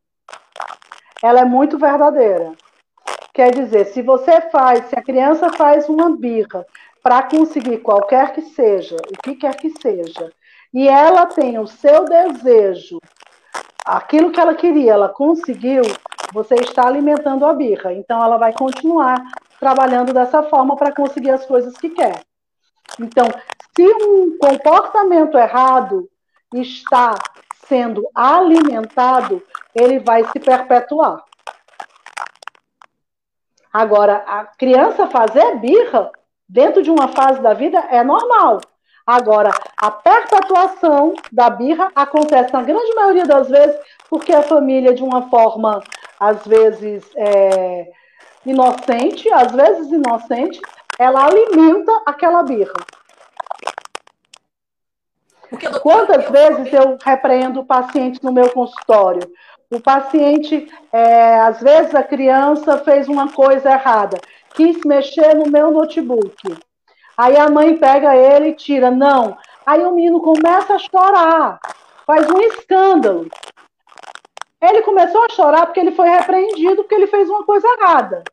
Ela 1.22 1.42
é 1.42 1.46
muito 1.46 1.78
verdadeira. 1.78 2.54
Quer 3.34 3.54
dizer, 3.54 3.88
se 3.88 4.02
você 4.02 4.40
faz, 4.50 4.86
se 4.86 4.98
a 4.98 5.04
criança 5.04 5.52
faz 5.52 5.90
uma 5.90 6.16
birra 6.16 6.66
para 7.04 7.24
conseguir 7.24 7.80
qualquer 7.80 8.32
que 8.32 8.42
seja, 8.42 8.96
o 8.96 9.22
que 9.22 9.36
quer 9.36 9.58
que 9.58 9.72
seja, 9.82 10.32
e 10.76 10.90
ela 10.90 11.26
tem 11.26 11.58
o 11.58 11.66
seu 11.66 12.04
desejo, 12.04 13.00
aquilo 13.86 14.30
que 14.30 14.42
ela 14.42 14.54
queria, 14.54 14.92
ela 14.92 15.08
conseguiu, 15.08 15.84
você 16.34 16.56
está 16.56 16.86
alimentando 16.86 17.46
a 17.46 17.54
birra. 17.54 17.94
Então, 17.94 18.22
ela 18.22 18.36
vai 18.36 18.52
continuar 18.52 19.24
trabalhando 19.58 20.12
dessa 20.14 20.44
forma 20.44 20.76
para 20.76 20.94
conseguir 20.94 21.32
as 21.32 21.46
coisas 21.46 21.78
que 21.78 21.92
quer. 21.92 22.26
Então, 23.00 23.26
se 23.74 23.88
um 23.88 24.38
comportamento 24.38 25.38
errado 25.38 26.10
está 26.54 27.16
sendo 27.68 28.06
alimentado, 28.14 29.42
ele 29.74 30.00
vai 30.00 30.26
se 30.26 30.42
perpetuar. 30.42 31.24
Agora, 33.72 34.26
a 34.28 34.44
criança 34.44 35.08
fazer 35.08 35.58
birra 35.58 36.12
dentro 36.50 36.84
de 36.84 36.92
uma 36.92 37.08
fase 37.08 37.40
da 37.40 37.54
vida 37.54 37.80
é 37.90 38.04
normal. 38.04 38.60
Agora, 39.06 39.52
a 39.78 39.92
perpetuação 39.92 41.14
da 41.32 41.50
birra 41.50 41.92
acontece 41.96 42.52
na 42.52 42.64
grande 42.64 42.94
maioria 42.96 43.26
das 43.26 43.48
vezes 43.48 43.80
porque 44.10 44.34
a 44.34 44.42
família, 44.42 44.96
de 44.96 45.04
uma 45.04 45.30
forma, 45.30 45.84
às 46.20 46.46
vezes, 46.48 47.04
é, 47.16 47.92
inocente, 48.46 49.32
às 49.32 49.52
vezes 49.52 49.92
inocente, 49.92 50.60
ela 50.98 51.26
alimenta 51.26 51.92
aquela 52.06 52.42
birra. 52.42 52.74
Quantas 55.82 56.30
vezes 56.30 56.74
eu 56.74 56.98
repreendo 57.04 57.60
o 57.60 57.66
paciente 57.66 58.24
no 58.24 58.32
meu 58.32 58.50
consultório? 58.50 59.32
O 59.70 59.80
paciente, 59.80 60.68
é, 60.92 61.40
às 61.42 61.62
vezes 61.62 61.94
a 61.94 62.04
criança 62.04 62.80
fez 62.80 63.08
uma 63.08 63.32
coisa 63.32 63.70
errada, 63.70 64.18
quis 64.56 64.84
mexer 64.84 65.36
no 65.36 65.50
meu 65.50 65.72
notebook. 65.72 66.36
Aí 67.18 67.38
a 67.38 67.50
mãe 67.50 67.78
pega 67.78 68.16
ele 68.16 68.50
e 68.50 68.56
tira. 68.56 68.92
Não. 68.92 69.38
Aí 69.66 69.84
o 69.84 69.92
menino 69.92 70.22
começa 70.22 70.76
a 70.76 70.80
chorar, 70.80 71.60
faz 72.06 72.30
um 72.30 72.40
escândalo. 72.42 73.28
Ele 74.62 74.82
começou 74.84 75.24
a 75.24 75.34
chorar 75.34 75.66
porque 75.66 75.80
ele 75.80 75.92
foi 75.92 76.10
repreendido, 76.10 76.84
porque 76.84 76.96
ele 76.96 77.08
fez 77.08 77.30
uma 77.30 77.44
coisa 77.44 77.68
errada. 77.68 78.24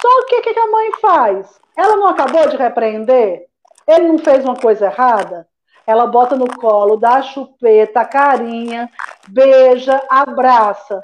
Só 0.00 0.26
que 0.26 0.36
o 0.36 0.42
que, 0.42 0.54
que 0.54 0.60
a 0.60 0.70
mãe 0.70 0.90
faz? 1.00 1.60
Ela 1.76 1.96
não 1.96 2.08
acabou 2.08 2.48
de 2.48 2.56
repreender? 2.56 3.46
Ele 3.86 4.08
não 4.08 4.18
fez 4.18 4.44
uma 4.44 4.56
coisa 4.56 4.86
errada? 4.86 5.46
Ela 5.86 6.06
bota 6.06 6.36
no 6.36 6.46
colo, 6.46 6.96
dá 6.96 7.22
chupeta, 7.22 8.04
carinha, 8.04 8.90
beija, 9.28 10.02
abraça. 10.08 11.00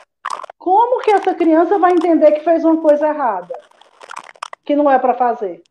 Como 0.59 1.03
que 1.03 1.11
essa 1.11 1.35
criança 1.35 1.79
vai 1.79 1.93
entender 1.93 2.33
que 2.33 2.45
fez 2.45 2.65
uma 2.65 2.77
coisa 2.77 3.09
errada? 3.09 3.55
Que 4.65 4.77
não 4.77 4.91
é 4.91 4.99
para 4.99 5.15
fazer? 5.15 5.63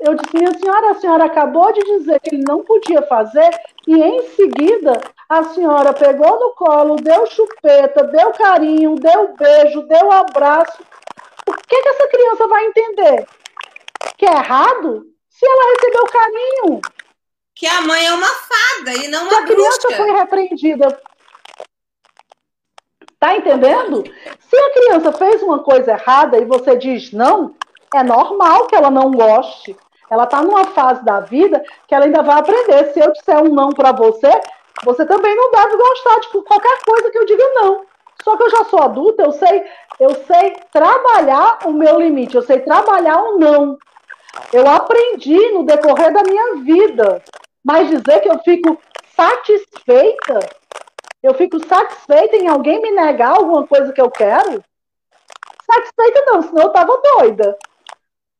Eu 0.00 0.14
disse, 0.14 0.36
minha 0.36 0.56
senhora, 0.56 0.90
a 0.90 0.94
senhora 0.94 1.24
acabou 1.24 1.72
de 1.72 1.80
dizer 1.80 2.20
que 2.20 2.34
ele 2.34 2.44
não 2.46 2.62
podia 2.62 3.02
fazer, 3.02 3.50
e 3.86 3.94
em 3.94 4.28
seguida 4.30 5.00
a 5.28 5.44
senhora 5.44 5.92
pegou 5.92 6.38
no 6.38 6.50
colo, 6.52 6.96
deu 6.96 7.26
chupeta, 7.26 8.04
deu 8.04 8.32
carinho, 8.32 8.94
deu 8.94 9.34
beijo, 9.34 9.82
deu 9.82 10.10
abraço. 10.12 10.82
O 11.46 11.52
que, 11.52 11.82
que 11.82 11.88
essa 11.88 12.08
criança 12.08 12.46
vai 12.46 12.64
entender? 12.66 13.26
Que 14.16 14.26
é 14.26 14.32
errado? 14.32 15.06
Se 15.28 15.46
ela 15.46 15.74
recebeu 15.74 16.04
carinho. 16.06 16.80
Que 17.54 17.66
a 17.66 17.80
mãe 17.80 18.06
é 18.06 18.12
uma 18.12 18.26
fada 18.28 18.94
e 18.94 19.08
não 19.08 19.22
uma 19.22 19.30
Se 19.30 19.36
a 19.36 19.46
criança 19.46 19.90
foi 19.96 20.10
repreendida. 20.12 21.02
Tá 23.18 23.36
entendendo? 23.36 24.04
Se 24.38 24.56
a 24.56 24.70
criança 24.70 25.12
fez 25.12 25.42
uma 25.42 25.58
coisa 25.58 25.90
errada 25.92 26.38
e 26.38 26.44
você 26.44 26.76
diz 26.76 27.12
não, 27.12 27.56
é 27.92 28.02
normal 28.02 28.66
que 28.66 28.76
ela 28.76 28.90
não 28.90 29.10
goste. 29.10 29.76
Ela 30.10 30.24
está 30.24 30.42
numa 30.42 30.64
fase 30.64 31.04
da 31.04 31.20
vida 31.20 31.62
que 31.86 31.94
ela 31.94 32.04
ainda 32.04 32.22
vai 32.22 32.38
aprender. 32.38 32.92
Se 32.92 33.00
eu 33.00 33.12
disser 33.12 33.42
um 33.42 33.54
não 33.54 33.70
para 33.70 33.92
você, 33.92 34.30
você 34.84 35.04
também 35.04 35.34
não 35.34 35.50
deve 35.50 35.76
gostar 35.76 36.20
de 36.20 36.28
qualquer 36.44 36.78
coisa 36.84 37.10
que 37.10 37.18
eu 37.18 37.26
diga 37.26 37.44
não. 37.54 37.86
Só 38.22 38.36
que 38.36 38.42
eu 38.42 38.50
já 38.50 38.64
sou 38.64 38.80
adulta, 38.80 39.22
eu 39.22 39.32
sei, 39.32 39.64
eu 40.00 40.14
sei 40.24 40.56
trabalhar 40.72 41.58
o 41.66 41.72
meu 41.72 42.00
limite, 42.00 42.36
eu 42.36 42.42
sei 42.42 42.60
trabalhar 42.60 43.20
o 43.22 43.38
não. 43.38 43.78
Eu 44.52 44.68
aprendi 44.68 45.52
no 45.52 45.64
decorrer 45.64 46.12
da 46.12 46.22
minha 46.22 46.56
vida. 46.56 47.22
Mas 47.64 47.88
dizer 47.88 48.20
que 48.20 48.30
eu 48.30 48.38
fico 48.40 48.78
satisfeita, 49.14 50.38
eu 51.22 51.34
fico 51.34 51.64
satisfeita 51.66 52.36
em 52.36 52.48
alguém 52.48 52.80
me 52.80 52.90
negar 52.90 53.36
alguma 53.36 53.66
coisa 53.66 53.92
que 53.92 54.00
eu 54.00 54.10
quero? 54.10 54.62
Satisfeita 55.70 56.24
não, 56.26 56.42
senão 56.42 56.62
eu 56.62 56.70
tava 56.70 57.00
doida. 57.16 57.58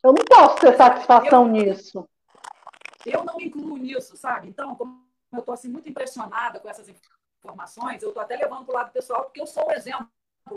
Eu 0.03 0.13
não 0.13 0.25
posso 0.25 0.61
ter 0.61 0.77
satisfação 0.77 1.47
eu, 1.47 1.53
nisso. 1.53 2.09
Eu 3.05 3.25
não 3.25 3.37
me 3.37 3.47
incluo 3.47 3.77
nisso, 3.77 4.17
sabe? 4.17 4.49
Então, 4.49 4.75
como 4.77 5.07
eu 5.33 5.41
estou 5.41 5.55
assim, 5.55 5.69
muito 5.69 5.89
impressionada 5.89 6.61
com 6.61 6.69
essas 6.69 6.89
informações, 7.39 8.03
eu 8.03 8.09
estou 8.09 8.23
até 8.23 8.37
levando 8.37 8.65
para 8.65 8.73
o 8.73 8.77
lado 8.77 8.93
pessoal, 8.93 9.25
porque 9.25 9.41
eu 9.41 9.47
sou 9.47 9.67
o 9.67 9.73
exemplo 9.73 10.09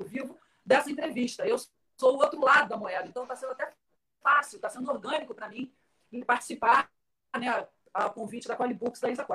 vivo 0.06 0.38
dessa 0.66 0.90
entrevista. 0.92 1.46
Eu 1.46 1.58
sou 1.98 2.16
o 2.16 2.18
outro 2.18 2.40
lado 2.40 2.70
da 2.70 2.78
moeda. 2.78 3.08
Então, 3.08 3.24
está 3.24 3.36
sendo 3.36 3.52
até 3.52 3.74
fácil, 4.22 4.58
está 4.58 4.70
sendo 4.70 4.90
orgânico 4.90 5.34
para 5.34 5.50
mim 5.50 5.74
em 6.12 6.24
participar, 6.24 6.92
né, 7.38 7.68
a 7.94 8.10
convite 8.10 8.48
da 8.48 8.56
Qualibooks 8.56 9.00
da 9.00 9.10
Isa 9.10 9.26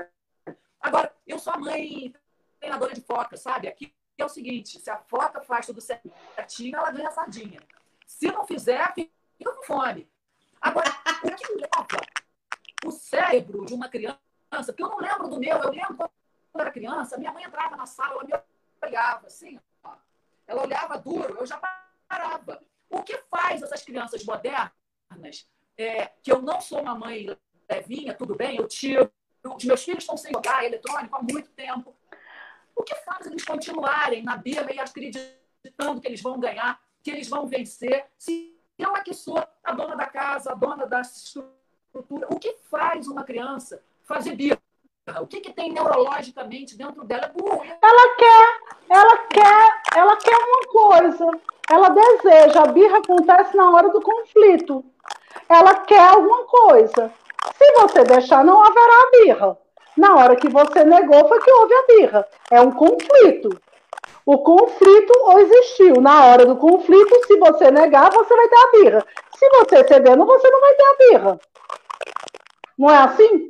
Agora, 0.81 1.13
eu 1.27 1.39
sou 1.39 1.53
a 1.53 1.59
mãe 1.59 2.15
treinadora 2.61 2.95
de 2.95 3.01
foca, 3.01 3.37
sabe? 3.37 3.67
Aqui 3.67 3.93
é 4.17 4.25
o 4.25 4.29
seguinte: 4.29 4.79
se 4.79 4.91
a 4.91 4.99
foca 4.99 5.41
faz 5.41 5.67
tudo 5.67 5.81
certinho, 5.81 6.77
ela 6.77 6.91
ganha 6.91 7.11
sardinha. 7.11 7.61
Se 8.07 8.31
não 8.31 8.47
fizer, 8.47 8.93
fica 8.95 9.16
com 9.45 9.63
fome. 9.65 10.09
Agora, 10.61 10.89
o 11.23 11.31
que 11.31 11.53
leva 11.53 12.07
o 12.85 12.91
cérebro 12.91 13.65
de 13.65 13.75
uma 13.75 13.89
criança, 13.89 14.19
porque 14.51 14.83
eu 14.83 14.89
não 14.89 14.99
lembro 14.99 15.29
do 15.29 15.39
meu, 15.39 15.57
eu 15.59 15.71
lembro 15.71 15.97
quando 15.97 16.11
eu 16.55 16.61
era 16.61 16.71
criança, 16.71 17.19
minha 17.19 17.33
mãe 17.33 17.45
entrava 17.45 17.77
na 17.77 17.87
sala, 17.87 18.13
ela 18.13 18.25
me 18.25 18.89
olhava 18.89 19.27
assim, 19.27 19.61
ó, 19.83 19.93
ela 20.47 20.63
olhava 20.63 20.99
duro, 20.99 21.37
eu 21.39 21.47
já 21.47 21.61
parava. 22.09 22.63
O 22.89 23.03
que 23.03 23.19
faz 23.31 23.63
essas 23.63 23.83
crianças 23.83 24.25
modernas, 24.25 25.49
é, 25.77 26.07
que 26.23 26.33
eu 26.33 26.41
não 26.41 26.61
sou 26.61 26.81
uma 26.81 26.95
mãe 26.95 27.37
levinha, 27.69 28.15
tudo 28.15 28.35
bem, 28.35 28.57
eu 28.57 28.69
tiro, 28.69 29.11
os 29.45 29.65
meus 29.65 29.85
filhos 29.85 30.03
estão 30.03 30.17
sem 30.17 30.33
jogar 30.33 30.65
eletrônico 30.65 31.17
há 31.17 31.23
muito 31.23 31.51
tempo. 31.51 31.95
O 32.75 32.83
que 32.83 32.95
faz 32.97 33.27
eles 33.27 33.45
continuarem 33.45 34.23
na 34.23 34.37
Bíblia 34.37 34.75
e 34.75 34.81
acreditando 34.81 36.01
que 36.01 36.07
eles 36.07 36.21
vão 36.21 36.39
ganhar, 36.39 36.81
que 37.03 37.11
eles 37.11 37.29
vão 37.29 37.47
vencer, 37.47 38.07
se 38.19 38.56
eu 38.79 38.95
aqui 38.95 39.15
sou 39.15 39.43
a 39.65 39.73
dona 39.73 39.97
da 39.97 40.07
casa, 40.07 40.53
a 40.53 40.55
dona 40.55 40.87
da 40.87 41.01
estrutura. 41.01 42.27
O 42.31 42.39
que 42.39 42.57
faz 42.71 43.09
uma 43.09 43.25
criança 43.25 43.83
fazer 44.05 44.35
birra? 44.35 44.59
O 45.21 45.27
que, 45.27 45.41
que 45.41 45.53
tem 45.53 45.73
neurologicamente 45.73 46.77
dentro 46.77 47.05
dela? 47.05 47.33
Ela 47.81 48.17
quer, 48.17 48.61
ela 48.91 49.19
quer, 49.29 49.83
ela 49.97 50.17
quer 50.17 50.37
uma 50.37 50.63
coisa. 50.67 51.31
Ela 51.71 51.89
deseja. 51.91 52.63
A 52.63 52.73
birra 52.73 52.99
acontece 52.99 53.57
na 53.57 53.71
hora 53.71 53.89
do 53.91 54.01
conflito. 54.01 54.85
Ela 55.49 55.75
quer 55.81 56.01
alguma 56.01 56.45
coisa. 56.45 57.13
Se 57.57 57.73
você 57.81 58.05
deixar, 58.05 58.45
não 58.45 58.63
haverá 58.63 59.11
birra. 59.13 59.59
Na 59.97 60.17
hora 60.17 60.37
que 60.37 60.49
você 60.49 60.85
negou, 60.85 61.27
foi 61.29 61.41
que 61.41 61.51
houve 61.51 61.75
a 61.75 61.87
birra. 61.87 62.29
É 62.51 62.61
um 62.61 62.73
conflito. 62.73 63.61
O 64.27 64.39
conflito 64.39 65.13
existiu. 65.39 66.01
Na 66.01 66.27
hora 66.27 66.45
do 66.45 66.57
conflito, 66.57 67.27
se 67.27 67.39
você 67.39 67.71
negar, 67.71 68.11
você 68.11 68.35
vai 68.35 68.49
ter 68.49 68.57
a 68.57 68.71
birra. 68.73 69.07
Se 69.39 69.49
você 69.51 69.87
cedendo, 69.87 70.27
você 70.27 70.51
não 70.51 70.61
vai 70.61 70.75
ter 70.75 70.85
a 70.85 70.97
birra. 70.97 71.41
Não 72.77 72.91
é 72.91 72.99
assim? 72.99 73.49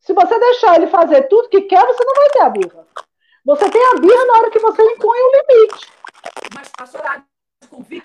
Se 0.00 0.12
você 0.12 0.36
deixar 0.38 0.76
ele 0.76 0.88
fazer 0.88 1.28
tudo 1.28 1.48
que 1.48 1.60
quer, 1.62 1.86
você 1.86 2.04
não 2.04 2.14
vai 2.14 2.28
ter 2.30 2.42
a 2.42 2.48
birra. 2.48 2.86
Você 3.44 3.70
tem 3.70 3.84
a 3.86 3.94
birra 3.94 4.26
na 4.26 4.38
hora 4.38 4.50
que 4.50 4.58
você 4.58 4.82
impõe 4.82 5.18
o 5.18 5.32
limite. 5.32 5.92
Mas 6.52 6.72
a 6.76 6.86
senhora 6.86 7.24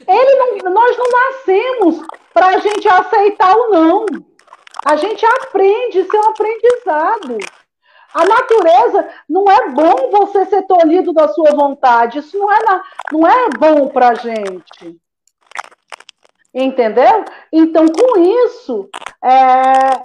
ele 0.08 0.62
não, 0.62 0.72
nós 0.72 0.98
não 0.98 1.10
nascemos 1.10 2.08
para 2.32 2.48
a 2.50 2.60
gente 2.60 2.88
aceitar 2.88 3.56
o 3.58 3.70
não. 3.72 4.06
A 4.86 4.96
gente 4.96 5.26
aprende, 5.26 6.02
isso 6.02 6.16
é 6.16 6.20
um 6.20 6.30
aprendizado. 6.30 7.38
A 8.16 8.24
natureza 8.24 9.10
não 9.28 9.44
é 9.52 9.72
bom 9.72 10.10
você 10.10 10.46
ser 10.46 10.62
tolhido 10.62 11.12
da 11.12 11.28
sua 11.28 11.52
vontade. 11.52 12.20
Isso 12.20 12.38
não 12.38 12.50
é, 12.50 12.64
na, 12.64 12.84
não 13.12 13.28
é 13.28 13.50
bom 13.60 13.90
para 13.90 14.16
gente. 14.16 14.98
Entendeu? 16.54 17.26
Então, 17.52 17.86
com 17.88 18.18
isso, 18.46 18.90
é, 19.22 20.02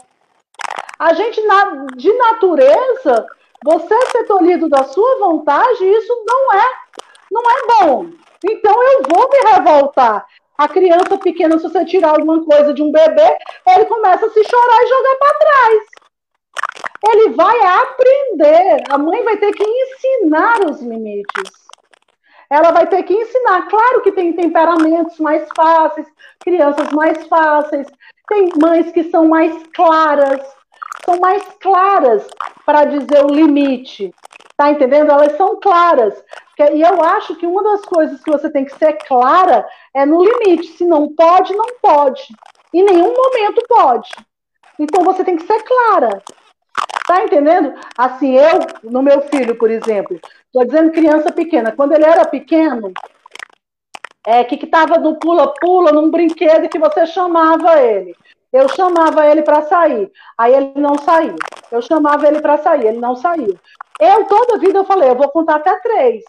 a 0.99 1.15
gente, 1.15 1.41
na, 1.43 1.87
de 1.95 2.13
natureza, 2.15 3.27
você 3.65 4.07
ser 4.07 4.25
tolhido 4.25 4.69
da 4.69 4.83
sua 4.83 5.19
vontade, 5.21 5.85
isso 5.85 6.25
não 6.27 6.53
é, 6.53 6.69
não 7.31 7.43
é 7.43 7.85
bom. 7.85 8.07
Então, 8.45 8.75
eu 8.83 9.03
vou 9.09 9.31
me 9.31 9.53
revoltar. 9.53 10.27
A 10.59 10.67
criança 10.67 11.17
pequena, 11.17 11.57
se 11.59 11.63
você 11.63 11.85
tirar 11.85 12.11
alguma 12.11 12.45
coisa 12.45 12.75
de 12.75 12.83
um 12.83 12.91
bebê, 12.91 13.39
ele 13.69 13.85
começa 13.85 14.27
a 14.27 14.31
se 14.31 14.43
chorar 14.43 14.83
e 14.83 14.89
jogar 14.89 15.15
para 15.15 15.39
trás 15.39 16.00
ele 17.07 17.31
vai 17.31 17.59
aprender. 17.61 18.83
A 18.91 18.99
mãe 18.99 19.23
vai 19.25 19.37
ter 19.37 19.53
que 19.53 19.65
ensinar 19.65 20.65
os 20.71 20.81
limites. 20.83 21.51
Ela 22.51 22.73
vai 22.73 22.87
ter 22.87 23.03
que 23.05 23.15
ensinar. 23.15 23.69
Claro 23.69 24.03
que 24.03 24.13
tem 24.13 24.33
temperamentos 24.33 25.19
mais 25.19 25.47
fáceis, 25.57 26.07
crianças 26.41 26.91
mais 26.91 27.27
fáceis, 27.27 27.87
tem 28.29 28.49
mães 28.61 28.91
que 28.93 29.05
são 29.05 29.29
mais 29.29 29.55
claras, 29.75 30.41
são 31.05 31.19
mais 31.21 31.43
claras 31.61 32.27
para 32.67 32.85
dizer 32.85 33.25
o 33.25 33.35
limite. 33.35 34.13
Tá 34.57 34.71
entendendo? 34.71 35.11
Elas 35.11 35.37
são 35.37 35.59
claras. 35.59 36.23
E 36.75 36.83
eu 36.83 37.03
acho 37.03 37.37
que 37.37 37.47
uma 37.47 37.63
das 37.63 37.81
coisas 37.83 38.23
que 38.23 38.31
você 38.31 38.51
tem 38.51 38.65
que 38.67 38.77
ser 38.77 38.93
clara 39.07 39.67
é 39.95 40.05
no 40.05 40.23
limite. 40.23 40.69
Se 40.73 40.85
não 40.85 41.15
pode, 41.15 41.55
não 41.55 41.67
pode. 41.81 42.23
Em 42.75 42.85
nenhum 42.85 43.15
momento 43.15 43.65
pode. 43.67 44.11
Então 44.79 45.03
você 45.03 45.25
tem 45.25 45.37
que 45.37 45.47
ser 45.47 45.63
clara. 45.63 46.23
Tá 47.11 47.25
entendendo? 47.25 47.75
Assim, 47.99 48.37
eu, 48.37 48.61
no 48.85 49.03
meu 49.03 49.21
filho, 49.23 49.57
por 49.57 49.69
exemplo, 49.69 50.17
estou 50.47 50.65
dizendo 50.65 50.93
criança 50.93 51.33
pequena, 51.33 51.73
quando 51.73 51.91
ele 51.91 52.05
era 52.05 52.25
pequeno, 52.25 52.93
é 54.25 54.45
que 54.45 54.55
estava 54.55 54.97
no 54.97 55.19
pula-pula, 55.19 55.91
num 55.91 56.09
brinquedo 56.09 56.69
que 56.69 56.79
você 56.79 57.05
chamava 57.07 57.83
ele. 57.83 58.15
Eu 58.53 58.69
chamava 58.69 59.27
ele 59.27 59.43
para 59.43 59.63
sair, 59.63 60.09
aí 60.39 60.55
ele 60.55 60.73
não 60.77 60.95
saiu. 60.99 61.35
Eu 61.73 61.83
chamava 61.83 62.29
ele 62.29 62.41
para 62.41 62.59
sair, 62.59 62.87
ele 62.87 63.01
não 63.01 63.17
saiu. 63.17 63.59
Eu, 63.99 64.25
toda 64.27 64.59
vida, 64.59 64.79
eu 64.79 64.85
falei, 64.85 65.11
eu 65.11 65.17
vou 65.17 65.31
contar 65.31 65.57
até 65.57 65.81
três. 65.81 66.23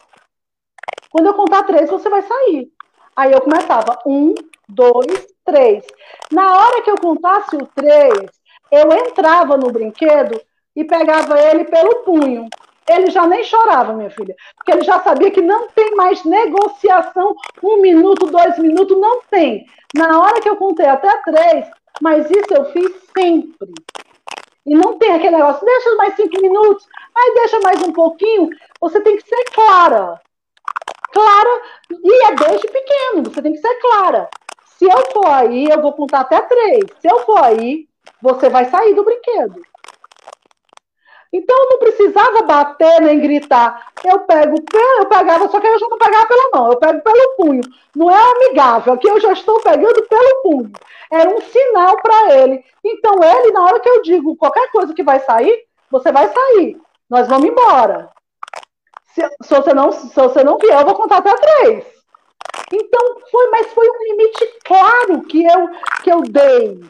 Quando 1.12 1.28
eu 1.28 1.36
contar 1.36 1.62
três, 1.62 1.92
você 1.92 2.10
vai 2.10 2.24
sair. 2.24 2.72
Aí 3.16 3.32
eu 3.32 3.42
começava, 3.42 4.00
um, 4.04 4.34
dois, 4.68 5.28
três. 5.46 5.86
Na 6.32 6.58
hora 6.58 6.82
que 6.82 6.90
eu 6.90 6.98
contasse 6.98 7.56
o 7.56 7.68
três, 7.68 8.32
eu 8.72 8.92
entrava 8.92 9.56
no 9.58 9.72
brinquedo 9.72 10.42
e 10.76 10.84
pegava 10.84 11.40
ele 11.40 11.66
pelo 11.66 12.04
punho. 12.04 12.48
Ele 12.88 13.12
já 13.12 13.28
nem 13.28 13.44
chorava, 13.44 13.94
minha 13.94 14.10
filha, 14.10 14.36
porque 14.56 14.72
ele 14.72 14.82
já 14.82 15.00
sabia 15.00 15.32
que 15.32 15.42
não 15.42 15.68
tem 15.70 15.96
mais 15.96 16.24
negociação, 16.26 17.36
um 17.64 17.78
minuto, 17.78 18.26
dois 18.26 18.58
minutos, 18.58 19.00
não 19.00 19.22
tem. 19.30 19.66
Na 19.96 20.20
hora 20.20 20.42
que 20.42 20.50
eu 20.50 20.58
contei 20.58 20.88
até 20.88 21.16
três, 21.18 21.68
mas 22.02 22.30
isso 22.30 22.54
eu 22.54 22.66
fiz 22.72 22.92
sempre. 23.18 23.72
E 24.66 24.76
não 24.76 24.98
tem 24.98 25.12
aquele 25.14 25.38
negócio, 25.38 25.66
deixa 25.66 25.96
mais 25.96 26.16
cinco 26.16 26.42
minutos, 26.42 26.88
aí 27.16 27.34
deixa 27.36 27.60
mais 27.62 27.82
um 27.82 27.92
pouquinho. 27.94 28.50
Você 28.80 29.00
tem 29.02 29.18
que 29.18 29.28
ser 29.28 29.44
clara. 29.54 30.20
Clara, 31.12 31.62
e 31.92 32.26
é 32.26 32.36
desde 32.36 32.68
pequeno, 32.68 33.24
você 33.24 33.42
tem 33.42 33.54
que 33.54 33.60
ser 33.60 33.76
clara. 33.76 34.30
Se 34.78 34.86
eu 34.86 35.12
for 35.14 35.28
aí, 35.28 35.66
eu 35.66 35.82
vou 35.82 35.94
contar 35.94 36.22
até 36.22 36.42
três. 36.42 36.86
Se 37.00 37.08
eu 37.08 37.20
for 37.20 37.44
aí, 37.44 37.88
você 38.22 38.50
vai 38.50 38.66
sair 38.66 38.96
do 38.96 39.04
brinquedo. 39.04 39.62
Então 41.34 41.56
eu 41.58 41.70
não 41.70 41.80
precisava 41.80 42.42
bater 42.42 43.02
nem 43.02 43.20
gritar. 43.22 43.92
Eu 44.04 44.20
pego, 44.20 44.56
eu 45.00 45.06
pegava, 45.06 45.48
só 45.48 45.60
que 45.60 45.68
eu 45.68 45.80
já 45.80 45.88
não 45.88 45.98
pegava 45.98 46.26
pela 46.26 46.50
mão, 46.54 46.72
eu 46.72 46.78
pego 46.78 47.02
pelo 47.02 47.36
punho. 47.38 47.62
Não 47.96 48.12
é 48.12 48.32
amigável, 48.32 48.94
aqui 48.94 49.08
eu 49.08 49.20
já 49.20 49.32
estou 49.32 49.62
pegando 49.62 50.04
pelo 50.08 50.42
punho. 50.44 50.72
Era 51.10 51.30
um 51.30 51.42
sinal 51.42 51.96
para 52.02 52.36
ele. 52.36 52.64
Então 52.84 53.16
ele, 53.24 53.52
na 53.52 53.64
hora 53.64 53.80
que 53.80 53.90
eu 53.90 54.02
digo 54.02 54.36
qualquer 54.36 54.70
coisa 54.72 54.94
que 54.94 55.04
vai 55.04 55.20
sair, 55.20 55.66
você 55.90 56.12
vai 56.12 56.28
sair. 56.28 56.78
Nós 57.10 57.28
vamos 57.28 57.48
embora. 57.48 58.10
Se, 59.14 59.22
se, 59.42 59.56
você, 59.56 59.74
não, 59.74 59.92
se 59.92 60.16
você 60.16 60.44
não 60.44 60.58
vier, 60.58 60.80
eu 60.80 60.86
vou 60.86 60.96
contar 60.96 61.18
até 61.18 61.34
três. 61.34 61.86
Então 62.74 63.20
foi, 63.30 63.50
mas 63.50 63.68
foi 63.74 63.90
um 63.90 64.04
limite 64.04 64.60
claro 64.64 65.22
que 65.24 65.46
eu, 65.46 65.70
que 66.04 66.12
eu 66.12 66.22
dei. 66.22 66.82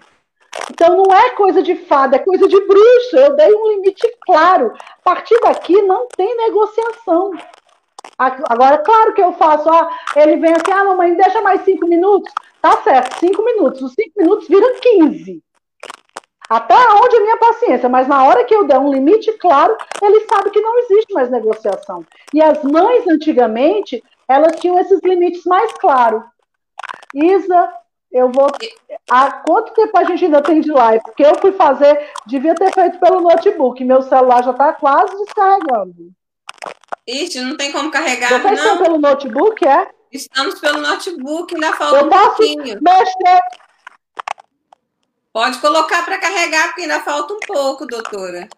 Então 0.70 0.98
não 0.98 1.16
é 1.16 1.32
coisa 1.32 1.62
de 1.62 1.76
fada, 1.76 2.18
é 2.18 2.20
coisa 2.20 2.48
de 2.48 2.60
bruxa. 2.60 3.18
Eu 3.18 3.36
dei 3.36 3.54
um 3.54 3.72
limite 3.72 4.08
claro. 4.22 4.74
A 4.76 5.04
partir 5.04 5.40
daqui 5.42 5.82
não 5.82 6.08
tem 6.16 6.36
negociação. 6.38 7.32
Agora, 8.18 8.78
claro 8.80 9.14
que 9.14 9.22
eu 9.22 9.34
faço, 9.34 9.68
ah, 9.70 9.90
ele 10.16 10.38
vem 10.38 10.52
assim, 10.52 10.72
ah, 10.72 10.84
mamãe, 10.84 11.16
deixa 11.16 11.42
mais 11.42 11.62
cinco 11.62 11.88
minutos. 11.88 12.32
Tá 12.62 12.82
certo, 12.84 13.20
cinco 13.20 13.44
minutos. 13.44 13.82
Os 13.82 13.94
cinco 13.94 14.12
minutos 14.18 14.48
viram 14.48 14.80
15. 14.80 15.42
Até 16.52 16.76
onde 16.76 17.16
é 17.16 17.20
minha 17.22 17.38
paciência, 17.38 17.88
mas 17.88 18.08
na 18.08 18.26
hora 18.26 18.44
que 18.44 18.54
eu 18.54 18.68
der 18.68 18.78
um 18.78 18.92
limite 18.92 19.32
claro, 19.38 19.76
ele 20.02 20.20
sabe 20.30 20.50
que 20.52 20.60
não 20.60 20.80
existe 20.80 21.14
mais 21.14 21.32
negociação. 21.32 22.06
E 22.34 22.42
as 22.42 22.62
mães, 22.62 23.08
antigamente, 23.08 24.04
elas 24.28 24.60
tinham 24.60 24.78
esses 24.78 25.00
limites 25.02 25.46
mais 25.46 25.72
claros. 25.74 26.24
Isa, 27.14 27.74
eu 28.12 28.32
vou. 28.32 28.48
Há 29.10 29.32
quanto 29.32 29.74
tempo 29.74 29.98
a 29.98 30.04
gente 30.04 30.26
ainda 30.26 30.42
tem 30.42 30.62
de 30.62 30.72
live? 30.72 31.04
Porque 31.04 31.24
eu 31.24 31.36
fui 31.40 31.52
fazer, 31.54 32.10
devia 32.26 32.54
ter 32.56 32.74
feito 32.74 33.00
pelo 33.00 33.22
notebook. 33.22 33.84
Meu 33.84 34.02
celular 34.02 34.44
já 34.44 34.52
está 34.52 34.74
quase 34.74 35.16
descarregando. 35.18 36.12
Ixi, 37.08 37.42
não 37.42 37.58
tem 37.58 37.72
como 37.72 37.90
carregar. 37.90 38.30
Vocês 38.30 38.44
não. 38.44 38.54
estão 38.54 38.78
pelo 38.78 38.98
notebook, 39.00 39.66
é? 39.66 39.90
Estamos 40.12 40.60
pelo 40.60 40.82
notebook, 40.82 41.56
ainda 41.56 41.74
falta 41.74 42.06
um 42.06 42.10
pouquinho. 42.10 42.80
Mexer. 42.82 43.42
Pode 45.34 45.60
colocar 45.60 46.04
para 46.04 46.18
carregar, 46.18 46.68
porque 46.68 46.82
ainda 46.82 47.00
falta 47.00 47.34
um 47.34 47.40
pouco, 47.40 47.86
doutora. 47.88 48.50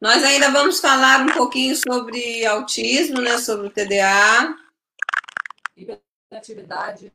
Nós 0.00 0.24
ainda 0.24 0.50
vamos 0.50 0.80
falar 0.80 1.20
um 1.20 1.32
pouquinho 1.32 1.76
sobre 1.76 2.46
autismo, 2.46 3.20
né? 3.20 3.36
Sobre 3.36 3.66
o 3.66 3.70
TDA. 3.70 4.56
Interatividade. 5.76 7.12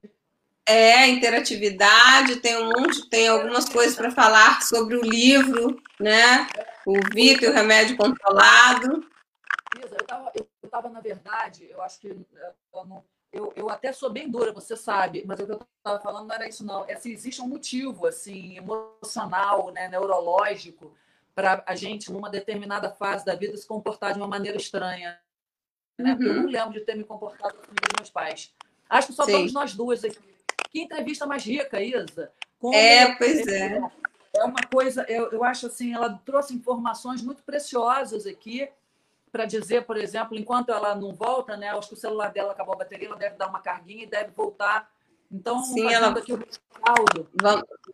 É, 0.68 1.08
interatividade, 1.08 2.38
tem 2.38 2.58
um 2.58 2.66
monte, 2.66 3.08
tem 3.10 3.28
algumas 3.28 3.68
coisas 3.70 3.96
para 3.96 4.12
falar 4.12 4.62
sobre 4.62 4.96
o 4.96 5.02
livro, 5.02 5.82
né? 6.00 6.48
O 6.86 6.94
VIP, 7.14 7.48
o 7.48 7.54
remédio 7.54 7.98
controlado. 7.98 9.04
Eu 10.34 10.48
estava, 10.64 10.90
na 10.90 11.02
verdade, 11.02 11.68
eu 11.70 11.82
acho 11.82 12.00
que 12.00 12.08
eu, 12.08 12.86
não, 12.86 13.04
eu, 13.32 13.54
eu, 13.56 13.70
até 13.70 13.94
sou 13.94 14.10
bem 14.10 14.30
dura, 14.30 14.52
você 14.52 14.76
sabe, 14.76 15.24
mas 15.26 15.40
o 15.40 15.46
que 15.46 15.52
eu 15.52 15.60
estava 15.78 16.02
falando 16.02 16.28
não 16.28 16.36
era 16.36 16.48
isso, 16.48 16.66
não. 16.66 16.86
É 16.88 16.96
se 16.96 17.12
existe 17.12 17.42
um 17.42 17.48
motivo, 17.48 18.08
assim, 18.08 18.58
emocional, 18.58 19.72
né, 19.72 19.88
neurológico, 19.88 20.96
para 21.36 21.62
a 21.68 21.76
gente, 21.76 22.12
numa 22.12 22.30
determinada 22.30 22.90
fase 22.90 23.26
da 23.26 23.36
vida, 23.36 23.58
se 23.58 23.68
comportar 23.68 24.14
de 24.14 24.20
uma 24.20 24.28
maneira 24.28 24.58
estranha. 24.58 25.20
Né? 25.98 26.12
Uhum. 26.12 26.18
Porque 26.18 26.30
eu 26.30 26.34
não 26.36 26.50
lembro 26.50 26.74
de 26.74 26.80
ter 26.80 26.96
me 26.96 27.04
comportado 27.04 27.54
com 27.56 27.72
os 27.72 28.00
meus 28.00 28.10
pais. 28.10 28.54
Acho 28.90 29.08
que 29.08 29.14
só 29.14 29.26
Sim. 29.26 29.52
nós 29.52 29.76
duas 29.76 30.04
aqui. 30.04 30.18
Que 30.70 30.82
entrevista 30.82 31.26
mais 31.26 31.46
rica, 31.46 31.82
Isa. 31.82 32.32
Como 32.58 32.74
é, 32.74 33.16
pois 33.16 33.46
é. 33.48 33.82
É 34.34 34.44
uma 34.44 34.62
coisa, 34.70 35.06
eu, 35.08 35.32
eu 35.32 35.44
acho 35.44 35.68
assim, 35.68 35.94
ela 35.94 36.20
trouxe 36.26 36.54
informações 36.54 37.22
muito 37.22 37.42
preciosas 37.44 38.26
aqui 38.26 38.70
para 39.32 39.46
dizer, 39.46 39.86
por 39.86 39.98
exemplo, 39.98 40.38
enquanto 40.38 40.72
ela 40.72 40.96
não 40.96 41.14
volta, 41.14 41.56
né? 41.58 41.70
Acho 41.70 41.90
que 41.90 41.94
o 41.94 41.98
celular 41.98 42.32
dela 42.32 42.52
acabou 42.52 42.74
a 42.74 42.78
bateria, 42.78 43.08
ela 43.08 43.18
deve 43.18 43.36
dar 43.36 43.48
uma 43.48 43.62
carguinha 43.62 44.04
e 44.04 44.08
deve 44.08 44.32
voltar 44.32 44.90
então, 45.32 45.64
Sim, 45.64 45.92
ela... 45.92 46.10
aqui 46.10 46.34
o 46.34 46.40
caldo. 46.84 47.28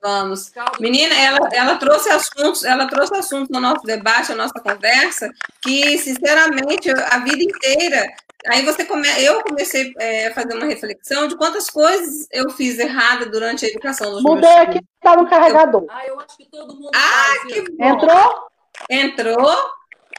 Vamos. 0.01 0.49
Caldo. 0.49 0.81
Menina, 0.81 1.15
ela, 1.15 1.49
ela 1.53 1.75
trouxe 1.77 2.09
assuntos, 2.09 2.63
ela 2.63 2.87
trouxe 2.87 3.15
assuntos 3.15 3.49
no 3.49 3.59
nosso 3.59 3.83
debate, 3.83 4.29
na 4.29 4.43
nossa 4.43 4.59
conversa, 4.59 5.29
que, 5.61 5.97
sinceramente, 5.97 6.89
a 6.89 7.19
vida 7.19 7.43
inteira. 7.43 8.07
Aí 8.47 8.65
você 8.65 8.85
come... 8.85 9.07
eu 9.23 9.43
comecei 9.43 9.93
é, 9.99 10.27
a 10.27 10.33
fazer 10.33 10.55
uma 10.55 10.65
reflexão 10.65 11.27
de 11.27 11.35
quantas 11.35 11.69
coisas 11.69 12.27
eu 12.31 12.49
fiz 12.49 12.79
errada 12.79 13.27
durante 13.27 13.65
a 13.65 13.69
educação 13.69 14.11
dos 14.11 14.23
Mudei 14.23 14.49
aqui, 14.49 14.79
está 14.95 15.15
no 15.15 15.29
carregador. 15.29 15.85
Ah, 15.89 16.05
eu 16.07 16.19
acho 16.19 16.37
que 16.37 16.45
todo 16.45 16.73
mundo. 16.75 16.91
Ah, 16.95 17.47
que 17.47 17.61
bom. 17.71 17.85
Entrou? 17.85 18.49
Entrou 18.89 19.55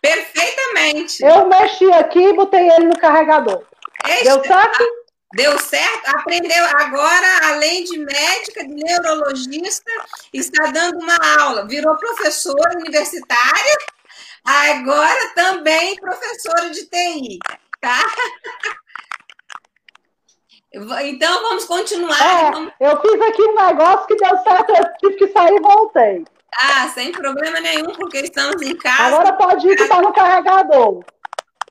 perfeitamente. 0.00 1.24
Eu 1.24 1.48
mexi 1.48 1.92
aqui 1.92 2.20
e 2.20 2.34
botei 2.34 2.68
ele 2.70 2.86
no 2.86 2.98
carregador. 2.98 3.64
Deu 4.22 4.44
certo? 4.44 5.01
Deu 5.34 5.58
certo? 5.58 6.08
Aprendeu 6.08 6.64
agora, 6.76 7.26
além 7.48 7.84
de 7.84 7.98
médica, 7.98 8.64
de 8.64 8.74
neurologista, 8.74 9.90
está 10.32 10.70
dando 10.70 10.98
uma 10.98 11.16
aula. 11.40 11.66
Virou 11.66 11.96
professora 11.96 12.78
universitária, 12.78 13.78
agora 14.44 15.32
também 15.34 15.96
professora 15.96 16.70
de 16.70 16.86
TI, 16.86 17.38
tá? 17.80 18.02
Então 21.02 21.42
vamos 21.42 21.66
continuar. 21.66 22.18
É, 22.18 22.50
vamos... 22.50 22.72
Eu 22.80 22.98
fiz 23.02 23.20
aqui 23.20 23.42
um 23.42 23.54
negócio 23.54 24.06
que 24.06 24.16
deu 24.16 24.38
certo, 24.38 24.70
eu 24.70 24.84
tive 25.00 25.16
que 25.16 25.32
sair 25.32 25.54
e 25.54 25.60
voltei. 25.60 26.24
Ah, 26.54 26.88
sem 26.88 27.12
problema 27.12 27.60
nenhum, 27.60 27.92
porque 27.92 28.20
estamos 28.20 28.60
em 28.62 28.74
casa. 28.76 29.16
Agora 29.16 29.32
pode 29.34 29.68
ir 29.68 29.76
que 29.76 29.82
está 29.82 30.00
no 30.00 30.12
carregador. 30.14 31.04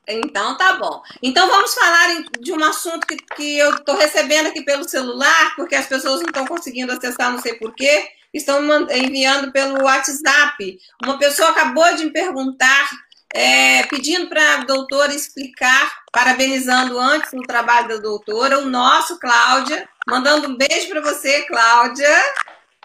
Então 0.06 0.56
tá 0.56 0.74
bom. 0.74 1.02
Então 1.22 1.48
vamos 1.48 1.74
falar 1.74 2.24
de 2.40 2.52
um 2.52 2.64
assunto 2.64 3.06
que, 3.06 3.16
que 3.16 3.58
eu 3.58 3.74
estou 3.76 3.96
recebendo 3.96 4.48
aqui 4.48 4.62
pelo 4.62 4.88
celular, 4.88 5.54
porque 5.54 5.74
as 5.74 5.86
pessoas 5.86 6.20
não 6.20 6.26
estão 6.26 6.46
conseguindo 6.46 6.92
acessar, 6.92 7.30
não 7.30 7.40
sei 7.40 7.54
porquê, 7.54 8.08
estão 8.34 8.60
enviando 8.90 9.52
pelo 9.52 9.84
WhatsApp. 9.84 10.78
Uma 11.02 11.18
pessoa 11.18 11.50
acabou 11.50 11.94
de 11.94 12.04
me 12.04 12.12
perguntar, 12.12 12.90
é, 13.32 13.84
pedindo 13.84 14.28
para 14.28 14.54
a 14.54 14.64
doutora 14.64 15.14
explicar, 15.14 15.92
parabenizando 16.12 16.98
antes 16.98 17.32
o 17.32 17.42
trabalho 17.42 17.88
da 17.88 17.96
doutora, 17.96 18.58
o 18.58 18.66
nosso, 18.66 19.18
Cláudia, 19.20 19.88
mandando 20.06 20.48
um 20.48 20.56
beijo 20.56 20.88
para 20.88 21.00
você, 21.00 21.42
Cláudia, 21.42 22.34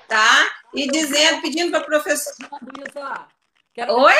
tá? 0.07 0.45
E 0.73 0.87
dizendo, 0.87 1.41
pedindo 1.41 1.71
para 1.71 1.79
a 1.79 1.85
professora. 1.85 3.27
Quero 3.77 3.93
Oi? 3.93 4.13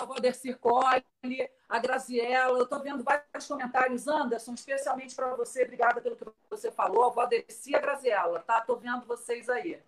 o 0.00 0.06
Valdir 0.06 0.56
Colli, 0.60 1.50
a 1.68 1.80
Graziella. 1.80 2.56
Eu 2.56 2.62
estou 2.62 2.80
vendo 2.80 3.02
vários 3.02 3.48
comentários, 3.48 4.06
Anderson, 4.06 4.54
especialmente 4.54 5.16
para 5.16 5.34
você. 5.34 5.64
Obrigada 5.64 6.00
pelo 6.00 6.14
que 6.14 6.24
você 6.48 6.70
falou. 6.70 7.10
Valdeci 7.10 7.72
e 7.72 7.74
a 7.74 7.80
Graziella, 7.80 8.38
tá? 8.38 8.58
Estou 8.58 8.76
vendo 8.76 9.04
vocês 9.04 9.48
aí. 9.48 9.80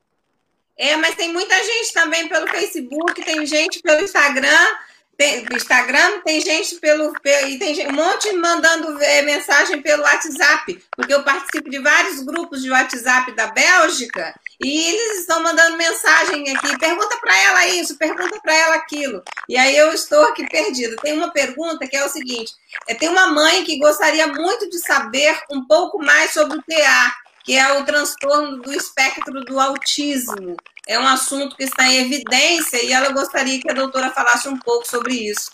É, 0.77 0.97
mas 0.97 1.15
tem 1.15 1.33
muita 1.33 1.55
gente 1.55 1.93
também 1.93 2.29
pelo 2.29 2.49
Facebook, 2.49 3.25
tem 3.25 3.47
gente 3.47 3.81
pelo 3.81 4.03
Instagram. 4.03 4.77
Tem, 5.17 5.47
Instagram, 5.53 6.21
tem 6.25 6.41
gente 6.41 6.77
pelo, 6.77 7.13
e 7.47 7.59
tem 7.59 7.75
gente, 7.75 7.89
um 7.89 7.95
monte 7.95 8.33
mandando 8.33 9.01
é, 9.03 9.23
mensagem 9.23 9.81
pelo 9.81 10.03
WhatsApp, 10.03 10.83
porque 10.97 11.15
eu 11.15 11.23
participo 11.23 11.71
de 11.71 11.79
vários 11.79 12.21
grupos 12.23 12.63
de 12.63 12.71
WhatsApp 12.71 13.31
da 13.33 13.47
Bélgica 13.49 14.35
e 14.63 14.89
eles 14.89 15.21
estão 15.21 15.43
mandando 15.43 15.77
mensagem 15.77 16.49
aqui, 16.51 16.79
pergunta 16.79 17.17
para 17.21 17.37
ela 17.43 17.67
isso, 17.67 17.97
pergunta 17.97 18.41
para 18.41 18.55
ela 18.55 18.75
aquilo. 18.77 19.23
E 19.49 19.57
aí 19.57 19.77
eu 19.77 19.93
estou 19.93 20.23
aqui 20.25 20.47
perdida. 20.49 20.97
Tem 20.97 21.13
uma 21.13 21.31
pergunta 21.31 21.87
que 21.87 21.97
é 21.97 22.05
o 22.05 22.09
seguinte: 22.09 22.53
é, 22.89 22.95
tem 22.95 23.09
uma 23.09 23.29
mãe 23.29 23.65
que 23.65 23.79
gostaria 23.79 24.27
muito 24.27 24.69
de 24.69 24.79
saber 24.79 25.39
um 25.51 25.65
pouco 25.65 25.99
mais 25.99 26.33
sobre 26.33 26.59
o 26.59 26.63
TA, 26.63 27.17
que 27.45 27.57
é 27.57 27.79
o 27.79 27.85
transtorno 27.85 28.63
do 28.63 28.73
espectro 28.73 29.45
do 29.45 29.61
autismo 29.61 30.57
é 30.89 30.99
um 30.99 31.07
assunto 31.07 31.57
que 31.57 31.65
está 31.65 31.87
em 31.87 31.97
evidência 31.97 32.85
e 32.85 32.93
ela 32.93 33.11
gostaria 33.13 33.61
que 33.61 33.71
a 33.71 33.75
doutora 33.75 34.11
falasse 34.11 34.49
um 34.49 34.59
pouco 34.59 34.87
sobre 34.89 35.15
isso. 35.15 35.51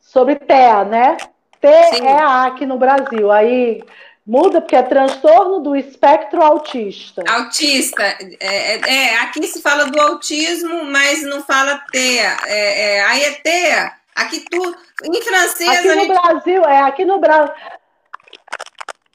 Sobre 0.00 0.36
TEA, 0.36 0.84
né? 0.84 1.16
TEA 1.60 2.44
aqui 2.46 2.66
no 2.66 2.78
Brasil. 2.78 3.30
Aí 3.30 3.82
muda 4.26 4.60
porque 4.60 4.76
é 4.76 4.82
transtorno 4.82 5.60
do 5.60 5.74
espectro 5.74 6.42
autista. 6.42 7.22
Autista. 7.28 8.02
É, 8.02 8.76
é, 8.76 8.94
é 8.94 9.18
aqui 9.20 9.46
se 9.46 9.62
fala 9.62 9.86
do 9.86 10.00
autismo, 10.00 10.84
mas 10.84 11.22
não 11.22 11.42
fala 11.42 11.82
TEA. 11.90 12.36
É, 12.46 12.96
é, 12.96 13.04
aí 13.04 13.24
é 13.24 13.32
TEA 13.32 14.02
Aqui 14.14 14.44
tu, 14.50 14.76
em 15.04 15.22
francês. 15.22 15.70
Aqui 15.70 15.88
no 15.88 15.94
gente... 15.94 16.08
Brasil, 16.08 16.64
é, 16.64 16.82
aqui 16.82 17.04
no 17.04 17.18
Brasil. 17.18 17.54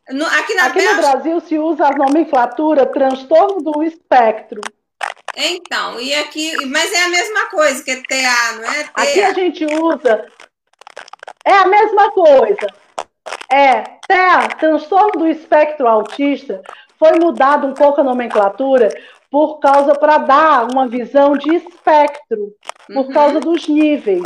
No, 0.09 0.25
aqui 0.25 0.53
na 0.55 0.65
aqui 0.65 0.81
no 0.81 0.97
Brasil 0.97 1.39
se 1.41 1.59
usa 1.59 1.87
a 1.87 1.97
nomenclatura 1.97 2.85
transtorno 2.85 3.61
do 3.61 3.83
espectro. 3.83 4.61
Então, 5.35 5.99
e 5.99 6.13
aqui, 6.15 6.65
mas 6.65 6.91
é 6.91 7.03
a 7.03 7.09
mesma 7.09 7.45
coisa 7.49 7.83
que 7.83 7.91
é 7.91 8.01
TA, 8.01 8.51
não 8.53 8.63
é? 8.63 8.83
TA. 8.83 8.91
Aqui 8.95 9.21
a 9.21 9.33
gente 9.33 9.65
usa. 9.65 10.25
É 11.45 11.53
a 11.53 11.67
mesma 11.67 12.09
coisa. 12.11 12.67
É, 13.51 13.83
TEA, 14.07 14.47
transtorno 14.57 15.19
do 15.19 15.27
espectro 15.27 15.87
autista, 15.87 16.61
foi 16.97 17.19
mudado 17.19 17.67
um 17.67 17.73
pouco 17.73 18.01
a 18.01 18.03
nomenclatura 18.03 18.89
por 19.29 19.59
causa 19.59 19.93
para 19.93 20.17
dar 20.17 20.71
uma 20.71 20.87
visão 20.87 21.37
de 21.37 21.55
espectro, 21.55 22.53
por 22.87 23.05
uhum. 23.05 23.11
causa 23.11 23.39
dos 23.39 23.67
níveis. 23.67 24.23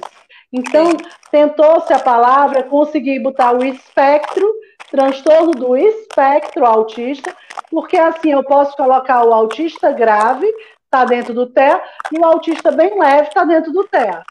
Então, 0.51 0.91
tentou-se 1.31 1.93
a 1.93 1.99
palavra 1.99 2.63
conseguir 2.63 3.19
botar 3.19 3.53
o 3.53 3.63
espectro, 3.63 4.53
transtorno 4.89 5.51
do 5.51 5.77
espectro 5.77 6.65
autista, 6.65 7.33
porque 7.69 7.97
assim 7.97 8.31
eu 8.31 8.43
posso 8.43 8.75
colocar 8.75 9.23
o 9.23 9.33
autista 9.33 9.91
grave, 9.91 10.45
está 10.83 11.05
dentro 11.05 11.33
do 11.33 11.47
TEA, 11.47 11.81
e 12.11 12.19
o 12.19 12.25
autista 12.25 12.71
bem 12.71 12.99
leve 12.99 13.29
está 13.29 13.45
dentro 13.45 13.71
do 13.71 13.85
TEA. 13.85 14.23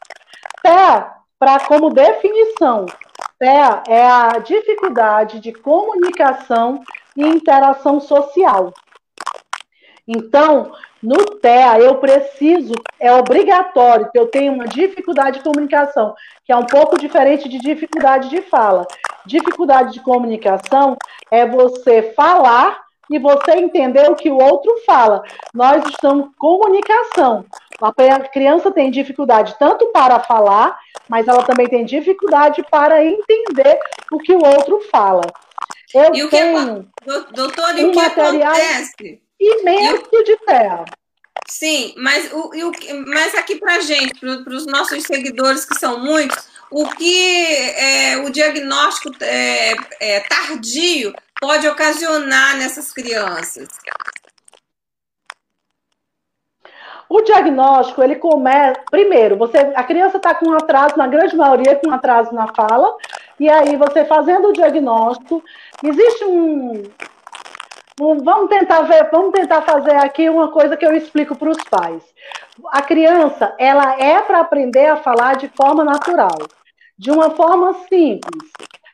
TEA, 0.61 1.11
para 1.39 1.59
como 1.61 1.89
definição, 1.89 2.85
TEA 3.39 3.81
é 3.87 4.05
a 4.05 4.37
dificuldade 4.37 5.39
de 5.39 5.51
comunicação 5.51 6.83
e 7.17 7.25
interação 7.25 7.99
social. 7.99 8.71
Então, 10.07 10.71
no 11.01 11.17
TEA, 11.25 11.79
eu 11.79 11.95
preciso, 11.95 12.73
é 12.99 13.11
obrigatório 13.11 14.09
que 14.11 14.19
eu 14.19 14.27
tenha 14.27 14.51
uma 14.51 14.67
dificuldade 14.67 15.39
de 15.39 15.43
comunicação, 15.43 16.13
que 16.45 16.51
é 16.51 16.55
um 16.55 16.65
pouco 16.65 16.97
diferente 16.99 17.49
de 17.49 17.57
dificuldade 17.57 18.29
de 18.29 18.41
fala. 18.43 18.85
Dificuldade 19.25 19.93
de 19.93 19.99
comunicação 20.01 20.95
é 21.31 21.45
você 21.45 22.13
falar 22.15 22.79
e 23.09 23.17
você 23.17 23.51
entender 23.53 24.09
o 24.09 24.15
que 24.15 24.29
o 24.29 24.37
outro 24.37 24.73
fala. 24.85 25.23
Nós 25.53 25.83
estamos 25.89 26.29
comunicação. 26.37 27.45
A 27.81 28.19
criança 28.29 28.71
tem 28.71 28.91
dificuldade 28.91 29.55
tanto 29.57 29.87
para 29.87 30.19
falar, 30.19 30.77
mas 31.09 31.27
ela 31.27 31.43
também 31.43 31.67
tem 31.67 31.83
dificuldade 31.83 32.63
para 32.69 33.03
entender 33.03 33.79
o 34.11 34.19
que 34.19 34.33
o 34.33 34.45
outro 34.45 34.79
fala. 34.91 35.23
Eu 35.93 36.13
e 36.13 36.23
o 36.23 36.29
tenho 36.29 36.87
que, 37.03 37.33
doutor, 37.33 37.75
um 37.75 37.93
material 37.93 38.53
acontece? 38.53 39.21
Imenso 39.41 40.07
eu... 40.11 40.23
de 40.23 40.37
terra. 40.45 40.85
Sim, 41.49 41.93
mas, 41.97 42.31
o, 42.31 42.49
o, 42.49 42.71
mas 43.07 43.35
aqui 43.35 43.55
para 43.55 43.79
gente, 43.81 44.19
para 44.19 44.53
os 44.53 44.65
nossos 44.65 45.03
seguidores, 45.03 45.65
que 45.65 45.75
são 45.75 45.99
muitos, 45.99 46.49
o 46.71 46.87
que 46.89 47.45
é, 47.71 48.17
o 48.17 48.29
diagnóstico 48.29 49.11
é, 49.21 49.73
é, 49.99 50.19
tardio 50.21 51.13
pode 51.41 51.67
ocasionar 51.67 52.55
nessas 52.57 52.93
crianças? 52.93 53.67
O 57.09 57.21
diagnóstico, 57.21 58.01
ele 58.01 58.15
começa. 58.15 58.79
Primeiro, 58.89 59.35
você, 59.35 59.57
a 59.75 59.83
criança 59.83 60.15
está 60.15 60.33
com 60.33 60.53
atraso, 60.53 60.97
na 60.97 61.07
grande 61.07 61.35
maioria, 61.35 61.75
com 61.75 61.91
atraso 61.91 62.33
na 62.33 62.47
fala, 62.55 62.95
e 63.37 63.49
aí 63.49 63.75
você 63.75 64.05
fazendo 64.05 64.47
o 64.47 64.53
diagnóstico, 64.53 65.43
existe 65.83 66.23
um, 66.23 66.83
um. 68.01 68.23
vamos 68.23 68.49
tentar 68.49 68.81
ver, 68.81 69.09
vamos 69.11 69.31
tentar 69.31 69.61
fazer 69.61 69.95
aqui 69.95 70.29
uma 70.29 70.51
coisa 70.51 70.75
que 70.75 70.85
eu 70.85 70.95
explico 70.95 71.35
para 71.35 71.49
os 71.49 71.63
pais. 71.63 72.03
A 72.67 72.81
criança, 72.81 73.53
ela 73.59 73.99
é 73.99 74.21
para 74.21 74.39
aprender 74.39 74.87
a 74.87 74.97
falar 74.97 75.35
de 75.35 75.47
forma 75.49 75.83
natural, 75.83 76.37
de 76.97 77.11
uma 77.11 77.31
forma 77.31 77.73
simples. 77.87 78.51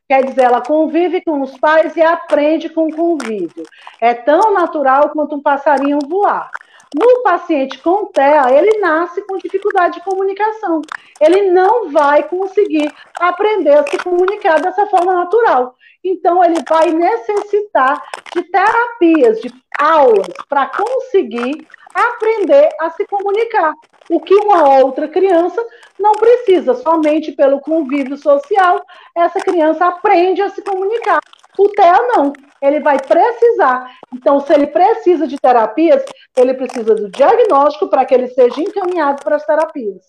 Quer 0.09 0.23
dizer, 0.25 0.43
ela 0.43 0.61
convive 0.61 1.21
com 1.21 1.41
os 1.41 1.57
pais 1.57 1.95
e 1.95 2.01
aprende 2.01 2.69
com 2.69 2.88
o 2.88 2.95
convívio. 2.95 3.65
É 3.99 4.13
tão 4.13 4.53
natural 4.53 5.09
quanto 5.09 5.35
um 5.35 5.41
passarinho 5.41 5.99
voar. 6.07 6.49
No 6.95 7.21
paciente 7.21 7.79
com 7.79 8.05
TEA, 8.05 8.49
ele 8.49 8.79
nasce 8.79 9.21
com 9.27 9.38
dificuldade 9.38 9.95
de 9.95 10.05
comunicação. 10.05 10.81
Ele 11.19 11.51
não 11.51 11.91
vai 11.91 12.23
conseguir 12.23 12.89
aprender 13.19 13.77
a 13.77 13.84
se 13.84 13.97
comunicar 13.97 14.61
dessa 14.61 14.85
forma 14.88 15.13
natural. 15.13 15.75
Então, 16.03 16.43
ele 16.43 16.63
vai 16.67 16.89
necessitar 16.91 18.01
de 18.33 18.43
terapias, 18.43 19.41
de 19.41 19.53
aulas, 19.79 20.27
para 20.47 20.67
conseguir 20.67 21.67
aprender 21.93 22.69
a 22.79 22.89
se 22.91 23.05
comunicar. 23.07 23.73
O 24.09 24.19
que 24.19 24.35
uma 24.35 24.79
outra 24.79 25.07
criança 25.07 25.63
não 25.99 26.13
precisa, 26.13 26.75
somente 26.75 27.31
pelo 27.31 27.59
convívio 27.59 28.17
social, 28.17 28.81
essa 29.15 29.39
criança 29.39 29.85
aprende 29.87 30.41
a 30.41 30.49
se 30.49 30.61
comunicar. 30.61 31.19
O 31.57 31.69
TEA 31.69 31.99
não, 32.15 32.33
ele 32.61 32.79
vai 32.79 32.99
precisar. 32.99 33.91
Então, 34.13 34.39
se 34.39 34.53
ele 34.53 34.67
precisa 34.67 35.27
de 35.27 35.37
terapias, 35.37 36.05
ele 36.35 36.53
precisa 36.53 36.93
do 36.93 37.09
diagnóstico 37.09 37.89
para 37.89 38.05
que 38.05 38.13
ele 38.13 38.27
seja 38.27 38.61
encaminhado 38.61 39.23
para 39.23 39.37
as 39.37 39.45
terapias. 39.45 40.05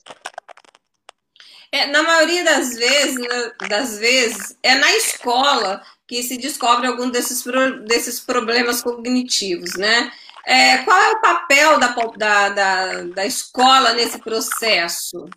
É, 1.71 1.87
na 1.87 2.03
maioria 2.03 2.45
das 2.45 2.75
vezes, 2.77 3.17
né, 3.17 3.53
das 3.69 3.99
vezes, 3.99 4.57
é 4.63 4.75
na 4.75 4.91
escola 4.97 5.83
que 6.07 6.23
se 6.23 6.39
descobre 6.39 6.87
algum 6.87 7.11
desses, 7.11 7.45
desses 7.87 8.21
problemas 8.21 8.81
cognitivos, 8.83 9.77
né? 9.77 10.11
É, 10.47 10.79
qual 10.79 10.99
é 10.99 11.11
o 11.11 11.21
papel 11.21 11.79
da, 11.79 11.89
da, 12.17 12.49
da, 12.49 13.03
da 13.03 13.27
escola 13.27 13.93
nesse 13.93 14.19
processo? 14.19 15.29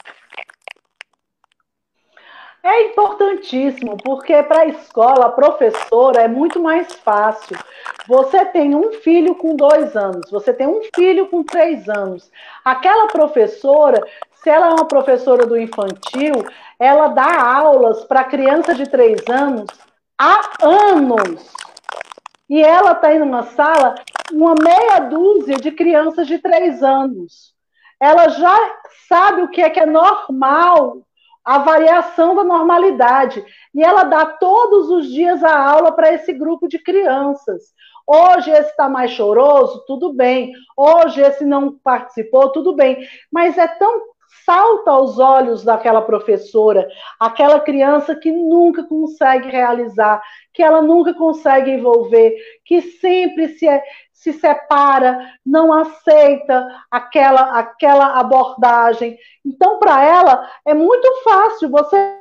É 2.64 2.84
importantíssimo, 2.84 3.98
porque 3.98 4.42
para 4.44 4.62
a 4.62 4.68
escola, 4.68 5.26
a 5.26 5.32
professora 5.32 6.22
é 6.22 6.28
muito 6.28 6.62
mais 6.62 6.94
fácil. 6.94 7.58
Você 8.08 8.46
tem 8.46 8.76
um 8.76 8.94
filho 9.02 9.34
com 9.34 9.56
dois 9.56 9.96
anos, 9.96 10.30
você 10.30 10.54
tem 10.54 10.68
um 10.68 10.82
filho 10.96 11.28
com 11.28 11.44
três 11.44 11.90
anos. 11.90 12.32
Aquela 12.64 13.08
professora, 13.08 14.00
se 14.42 14.50
ela 14.50 14.68
é 14.68 14.74
uma 14.74 14.88
professora 14.88 15.46
do 15.46 15.58
infantil, 15.58 16.34
ela 16.80 17.10
dá 17.10 17.42
aulas 17.44 18.04
para 18.06 18.24
criança 18.24 18.74
de 18.74 18.90
três 18.90 19.22
anos 19.30 19.68
há 20.20 20.42
anos. 20.62 21.52
E 22.50 22.62
ela 22.62 22.94
está 22.94 23.14
em 23.14 23.22
uma 23.22 23.44
sala, 23.44 23.96
uma 24.32 24.56
meia 24.56 25.00
dúzia 25.00 25.58
de 25.58 25.72
crianças 25.72 26.28
de 26.28 26.40
três 26.40 26.82
anos. 26.82 27.54
Ela 28.00 28.30
já 28.30 28.58
sabe 29.08 29.44
o 29.44 29.48
que 29.48 29.62
é 29.62 29.70
que 29.70 29.80
é 29.80 29.86
normal 29.86 30.98
a 31.46 31.60
variação 31.60 32.36
da 32.36 32.44
normalidade. 32.44 33.46
E 33.74 33.84
ela 33.84 34.04
dá 34.04 34.26
todos 34.26 34.90
os 34.90 35.08
dias 35.08 35.44
a 35.44 35.56
aula 35.56 35.92
para 35.92 36.14
esse 36.14 36.34
grupo 36.34 36.68
de 36.68 36.80
crianças. 36.80 37.74
Hoje 38.08 38.50
esse 38.50 38.72
está 38.72 38.90
mais 38.90 39.12
choroso, 39.12 39.84
tudo 39.86 40.12
bem. 40.12 40.52
Hoje 40.76 41.22
esse 41.22 41.46
não 41.46 41.78
participou, 41.78 42.50
tudo 42.50 42.76
bem. 42.76 43.08
Mas 43.32 43.58
é 43.58 43.68
tão 43.68 44.02
salta 44.46 44.92
aos 44.92 45.20
olhos 45.20 45.64
daquela 45.64 46.02
professora, 46.02 46.88
aquela 47.20 47.60
criança 47.60 48.16
que 48.16 48.32
nunca 48.32 48.84
consegue 48.84 49.50
realizar, 49.50 50.22
que 50.54 50.64
ela 50.64 50.82
nunca 50.82 51.14
consegue 51.14 51.72
envolver, 51.72 52.36
que 52.66 52.82
sempre 52.82 53.50
se, 53.50 53.68
é, 53.68 53.84
se 54.14 54.34
separa, 54.34 55.20
não 55.46 55.72
aceita 55.74 56.68
aquela, 56.90 57.60
aquela 57.60 58.20
abordagem. 58.20 59.18
Então, 59.46 59.80
para 59.80 60.04
ela, 60.04 60.50
é 60.66 60.74
muito 60.74 61.24
fácil, 61.24 61.70
você 61.70 62.20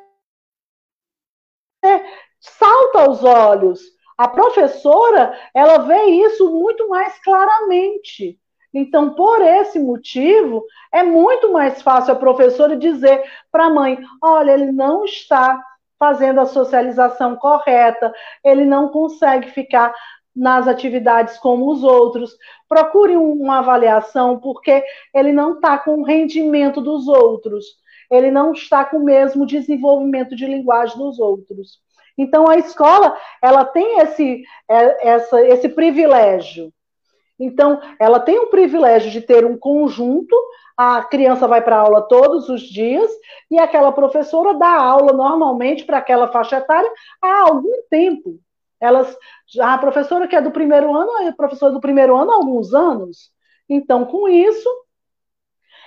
salta 2.40 3.02
aos 3.02 3.24
olhos. 3.24 3.80
A 4.18 4.28
professora, 4.28 5.38
ela 5.54 5.78
vê 5.78 6.04
isso 6.04 6.50
muito 6.50 6.88
mais 6.88 7.18
claramente. 7.22 8.38
Então, 8.72 9.14
por 9.14 9.42
esse 9.42 9.78
motivo, 9.78 10.64
é 10.92 11.02
muito 11.02 11.52
mais 11.52 11.82
fácil 11.82 12.12
a 12.12 12.16
professora 12.16 12.76
dizer 12.76 13.22
para 13.50 13.66
a 13.66 13.70
mãe: 13.70 13.98
olha, 14.22 14.52
ele 14.52 14.70
não 14.70 15.04
está 15.04 15.60
fazendo 15.98 16.40
a 16.40 16.46
socialização 16.46 17.36
correta, 17.36 18.12
ele 18.44 18.64
não 18.64 18.88
consegue 18.88 19.50
ficar 19.50 19.92
nas 20.34 20.68
atividades 20.68 21.36
como 21.38 21.70
os 21.70 21.82
outros. 21.82 22.36
Procure 22.68 23.16
uma 23.16 23.58
avaliação, 23.58 24.38
porque 24.38 24.82
ele 25.12 25.32
não 25.32 25.54
está 25.54 25.76
com 25.76 26.00
o 26.00 26.04
rendimento 26.04 26.80
dos 26.80 27.08
outros, 27.08 27.66
ele 28.10 28.30
não 28.30 28.52
está 28.52 28.84
com 28.84 28.98
o 28.98 29.04
mesmo 29.04 29.44
desenvolvimento 29.44 30.36
de 30.36 30.46
linguagem 30.46 30.96
dos 30.96 31.18
outros. 31.18 31.80
Então, 32.16 32.48
a 32.48 32.56
escola 32.56 33.16
ela 33.42 33.64
tem 33.64 33.98
esse, 34.00 34.42
é, 34.68 35.08
essa, 35.08 35.42
esse 35.42 35.68
privilégio 35.68 36.72
então, 37.40 37.80
ela 37.98 38.20
tem 38.20 38.38
o 38.38 38.48
privilégio 38.48 39.10
de 39.10 39.22
ter 39.22 39.46
um 39.46 39.56
conjunto, 39.56 40.36
a 40.76 41.02
criança 41.02 41.48
vai 41.48 41.62
para 41.62 41.78
aula 41.78 42.02
todos 42.02 42.50
os 42.50 42.60
dias, 42.60 43.10
e 43.50 43.58
aquela 43.58 43.90
professora 43.90 44.52
dá 44.52 44.68
aula 44.68 45.14
normalmente 45.14 45.84
para 45.84 45.96
aquela 45.96 46.28
faixa 46.28 46.58
etária 46.58 46.92
há 47.20 47.40
algum 47.40 47.82
tempo. 47.88 48.38
Elas, 48.78 49.16
a 49.58 49.78
professora 49.78 50.28
que 50.28 50.36
é 50.36 50.40
do 50.42 50.50
primeiro 50.50 50.94
ano, 50.94 51.26
é 51.26 51.32
professora 51.32 51.72
do 51.72 51.80
primeiro 51.80 52.14
ano 52.14 52.30
há 52.30 52.34
alguns 52.34 52.74
anos. 52.74 53.32
Então, 53.66 54.04
com 54.04 54.28
isso, 54.28 54.68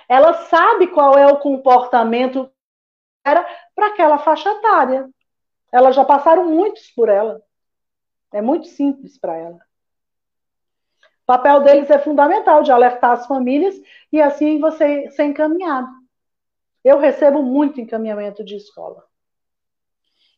ela 0.08 0.32
sabe 0.34 0.88
qual 0.88 1.16
é 1.16 1.26
o 1.26 1.38
comportamento 1.38 2.50
para 3.22 3.46
aquela 3.78 4.18
faixa 4.18 4.50
etária. 4.50 5.08
Elas 5.72 5.94
já 5.94 6.04
passaram 6.04 6.46
muitos 6.46 6.90
por 6.90 7.08
ela. 7.08 7.40
É 8.32 8.42
muito 8.42 8.66
simples 8.66 9.18
para 9.18 9.36
ela. 9.36 9.58
O 11.24 11.26
papel 11.26 11.62
deles 11.62 11.88
é 11.88 11.98
fundamental 11.98 12.62
de 12.62 12.70
alertar 12.70 13.12
as 13.12 13.26
famílias 13.26 13.74
e 14.12 14.20
assim 14.20 14.60
você 14.60 15.10
ser 15.10 15.24
encaminhado. 15.24 15.88
Eu 16.84 16.98
recebo 16.98 17.42
muito 17.42 17.80
encaminhamento 17.80 18.44
de 18.44 18.56
escola. 18.56 19.02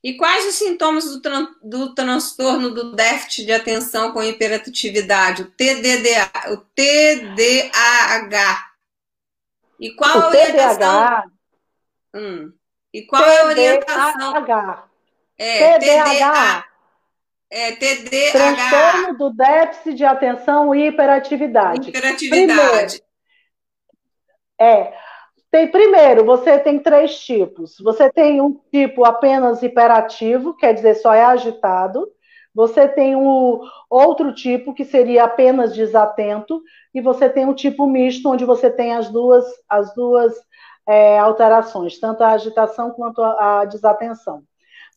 E 0.03 0.17
quais 0.17 0.47
os 0.47 0.55
sintomas 0.55 1.05
do, 1.07 1.21
tran 1.21 1.49
do 1.61 1.93
transtorno 1.93 2.71
do 2.71 2.95
déficit 2.95 3.47
de 3.47 3.53
atenção 3.53 4.13
com 4.13 4.23
hiperatividade, 4.23 5.43
o 5.43 5.51
TDDA, 5.51 6.53
o 6.53 6.59
TDAH? 6.59 8.71
E 9.81 9.91
qual 9.91 10.17
o 10.17 10.23
a 10.23 10.29
orientação? 10.29 10.79
TDAH. 10.79 11.25
Hum. 12.15 12.53
E 12.95 13.03
qual 13.03 13.25
TDAH. 13.25 13.35
é 13.35 13.41
a 13.41 13.47
orientação? 13.47 14.35
É, 15.37 15.79
TDAH. 15.81 16.76
É, 17.51 17.73
TDAH. 17.73 18.33
Transtorno 18.33 19.19
do 19.19 19.31
déficit 19.31 19.95
de 19.95 20.05
atenção 20.05 20.75
e 20.75 20.89
hiperatividade. 20.89 21.91
Hiperatividade. 21.91 22.57
Primeiro, 22.59 23.07
é. 24.59 24.93
Tem, 25.51 25.69
primeiro, 25.69 26.25
você 26.25 26.59
tem 26.59 26.79
três 26.79 27.19
tipos. 27.21 27.77
Você 27.81 28.11
tem 28.11 28.41
um 28.41 28.61
tipo 28.71 29.05
apenas 29.05 29.63
hiperativo, 29.63 30.57
quer 30.57 30.75
dizer, 30.75 30.97
só 30.97 31.15
é 31.15 31.25
agitado. 31.25 32.07
Você 32.55 32.89
tem 32.89 33.15
o 33.15 33.61
outro 33.89 34.35
tipo, 34.35 34.75
que 34.75 34.85
seria 34.85 35.25
apenas 35.25 35.75
desatento. 35.75 36.63
E 36.93 37.01
você 37.01 37.29
tem 37.29 37.49
o 37.49 37.55
tipo 37.55 37.87
misto, 37.87 38.29
onde 38.29 38.45
você 38.45 38.71
tem 38.71 38.95
as 38.95 39.09
duas, 39.09 39.45
as 39.69 39.95
duas 39.95 40.35
é, 40.87 41.19
alterações, 41.19 41.99
tanto 41.99 42.23
a 42.23 42.33
agitação 42.33 42.91
quanto 42.91 43.23
a, 43.23 43.61
a 43.61 43.65
desatenção. 43.65 44.43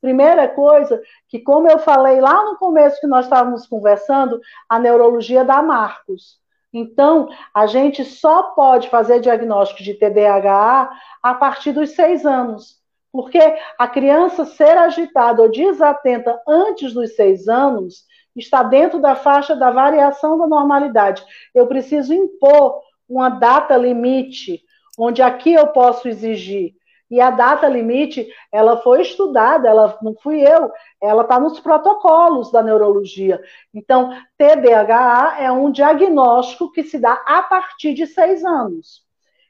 Primeira 0.02 0.48
coisa, 0.48 1.02
que 1.28 1.40
como 1.40 1.70
eu 1.70 1.80
falei 1.80 2.22
lá 2.22 2.46
no 2.46 2.58
começo 2.58 3.02
que 3.02 3.08
nós 3.08 3.26
estávamos 3.26 3.68
conversando, 3.68 4.40
a 4.68 4.80
neurologia 4.80 5.44
dá 5.44 5.62
marcos. 5.62 6.40
Então, 6.72 7.28
a 7.54 7.66
gente 7.66 8.06
só 8.06 8.44
pode 8.52 8.90
fazer 8.90 9.20
diagnóstico 9.20 9.84
de 9.84 9.96
TDAH 9.96 10.90
a 11.22 11.34
partir 11.34 11.72
dos 11.72 11.92
seis 11.92 12.26
anos. 12.26 12.80
Porque 13.12 13.40
a 13.78 13.88
criança 13.88 14.46
ser 14.46 14.78
agitada 14.78 15.42
ou 15.42 15.50
desatenta 15.50 16.40
antes 16.48 16.94
dos 16.94 17.16
seis 17.16 17.48
anos 17.48 18.06
está 18.36 18.62
dentro 18.62 19.00
da 19.00 19.16
faixa 19.16 19.56
da 19.56 19.72
variação 19.72 20.38
da 20.38 20.48
normalidade. 20.48 21.24
Eu 21.54 21.68
preciso 21.68 22.14
impor 22.14 22.82
uma 23.08 23.30
data 23.30 23.76
limite, 23.76 24.62
onde 24.98 25.22
aqui 25.22 25.54
eu 25.54 25.68
posso 25.68 26.08
exigir 26.08 26.76
e 27.10 27.20
a 27.20 27.32
data 27.32 27.68
limite, 27.68 28.28
ela 28.52 28.78
foi 28.78 29.02
estudada, 29.02 29.68
ela 29.68 29.98
não 30.02 30.16
fui 30.22 30.42
eu, 30.42 30.72
ela 31.02 31.24
está 31.24 31.40
nos 31.40 31.60
protocolos 31.60 32.52
da 32.52 32.62
neurologia. 32.62 33.42
Então, 33.74 34.12
TDAH 34.38 35.38
é 35.40 35.52
um 35.52 35.72
diagnóstico 35.72 36.72
que 36.72 36.84
se 36.84 37.00
dá 37.00 37.14
a 37.26 37.42
partir 37.42 37.94
de 37.94 38.06
seis 38.06 38.46
anos. 38.46 39.04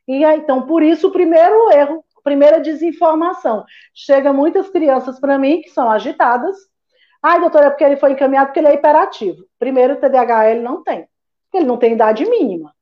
E 0.08 0.24
então, 0.24 0.66
por 0.66 0.82
isso, 0.82 1.10
o 1.10 1.12
primeiro 1.12 1.72
erro, 1.72 2.04
a 2.18 2.22
primeira 2.22 2.60
desinformação. 2.60 3.66
Chega 3.94 4.32
muitas 4.32 4.70
crianças 4.70 5.20
para 5.20 5.38
mim 5.38 5.62
que 5.62 5.70
são 5.70 5.90
agitadas. 5.90 6.56
Ai, 7.22 7.42
doutora, 7.42 7.66
é 7.66 7.70
porque 7.70 7.84
ele 7.84 7.98
foi 7.98 8.14
encaminhado 8.14 8.48
porque 8.48 8.60
ele 8.60 8.70
é 8.70 8.74
hiperativo. 8.74 9.44
Primeiro, 9.60 9.96
o 9.96 9.98
TDAH 9.98 10.52
ele 10.52 10.62
não 10.62 10.82
tem, 10.82 11.08
ele 11.54 11.66
não 11.66 11.78
tem 11.78 11.94
idade 11.94 12.26
mínima. 12.26 12.74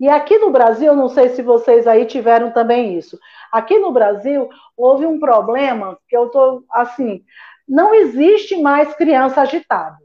E 0.00 0.08
aqui 0.08 0.38
no 0.38 0.50
Brasil, 0.50 0.96
não 0.96 1.10
sei 1.10 1.28
se 1.28 1.42
vocês 1.42 1.86
aí 1.86 2.06
tiveram 2.06 2.50
também 2.50 2.96
isso. 2.96 3.18
Aqui 3.52 3.78
no 3.78 3.92
Brasil, 3.92 4.48
houve 4.74 5.04
um 5.04 5.20
problema 5.20 5.98
que 6.08 6.16
eu 6.16 6.26
estou 6.26 6.64
assim: 6.72 7.22
não 7.68 7.94
existe 7.94 8.56
mais 8.56 8.94
criança 8.94 9.42
agitada. 9.42 9.98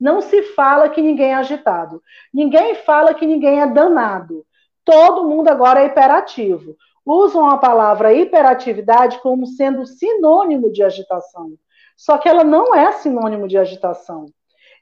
Não 0.00 0.22
se 0.22 0.42
fala 0.42 0.88
que 0.88 1.02
ninguém 1.02 1.32
é 1.32 1.34
agitado. 1.34 2.02
Ninguém 2.32 2.74
fala 2.74 3.12
que 3.12 3.26
ninguém 3.26 3.60
é 3.60 3.66
danado. 3.66 4.44
Todo 4.82 5.28
mundo 5.28 5.48
agora 5.48 5.82
é 5.82 5.86
hiperativo. 5.86 6.74
Usam 7.04 7.48
a 7.48 7.58
palavra 7.58 8.14
hiperatividade 8.14 9.18
como 9.20 9.46
sendo 9.46 9.86
sinônimo 9.86 10.72
de 10.72 10.82
agitação. 10.82 11.52
Só 11.96 12.16
que 12.16 12.28
ela 12.28 12.42
não 12.42 12.74
é 12.74 12.92
sinônimo 12.92 13.46
de 13.46 13.58
agitação. 13.58 14.26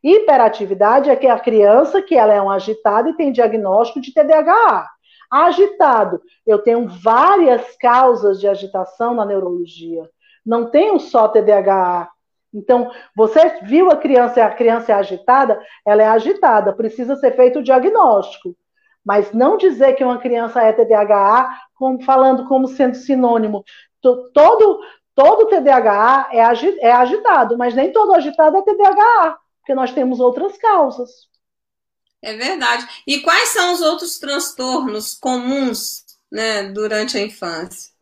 Hiperatividade 0.02 1.08
é 1.10 1.14
que 1.14 1.28
a 1.28 1.38
criança 1.38 2.02
que 2.02 2.16
ela 2.16 2.32
é 2.32 2.42
um 2.42 2.50
agitado 2.50 3.10
e 3.10 3.16
tem 3.16 3.30
diagnóstico 3.30 4.00
de 4.00 4.12
TDAH. 4.12 4.90
Agitado, 5.30 6.20
eu 6.44 6.58
tenho 6.58 6.88
várias 6.88 7.76
causas 7.76 8.40
de 8.40 8.48
agitação 8.48 9.14
na 9.14 9.24
neurologia. 9.24 10.10
Não 10.44 10.68
tenho 10.68 10.98
só 10.98 11.28
TDAH. 11.28 12.10
Então, 12.52 12.90
você 13.16 13.60
viu 13.62 13.90
a 13.90 13.96
criança, 13.96 14.44
a 14.44 14.50
criança 14.50 14.92
é 14.92 14.94
agitada, 14.96 15.62
ela 15.86 16.02
é 16.02 16.08
agitada, 16.08 16.72
precisa 16.72 17.14
ser 17.16 17.36
feito 17.36 17.60
o 17.60 17.62
diagnóstico. 17.62 18.54
Mas 19.04 19.32
não 19.32 19.56
dizer 19.56 19.94
que 19.94 20.04
uma 20.04 20.18
criança 20.18 20.60
é 20.62 20.72
TDAH, 20.72 21.58
como, 21.74 22.02
falando 22.02 22.46
como 22.46 22.66
sendo 22.66 22.96
sinônimo. 22.96 23.64
Todo, 24.02 24.80
todo 25.14 25.46
TDAH 25.46 26.28
é, 26.32 26.40
é 26.80 26.92
agitado, 26.92 27.56
mas 27.56 27.74
nem 27.74 27.92
todo 27.92 28.12
agitado 28.14 28.56
é 28.56 28.62
TDAH 28.62 29.41
porque 29.62 29.74
nós 29.76 29.92
temos 29.92 30.18
outras 30.18 30.58
causas. 30.58 31.28
É 32.20 32.36
verdade. 32.36 32.86
E 33.06 33.20
quais 33.20 33.50
são 33.50 33.72
os 33.72 33.80
outros 33.80 34.18
transtornos 34.18 35.14
comuns 35.14 36.04
né, 36.30 36.64
durante 36.64 37.16
a 37.16 37.20
infância? 37.20 37.92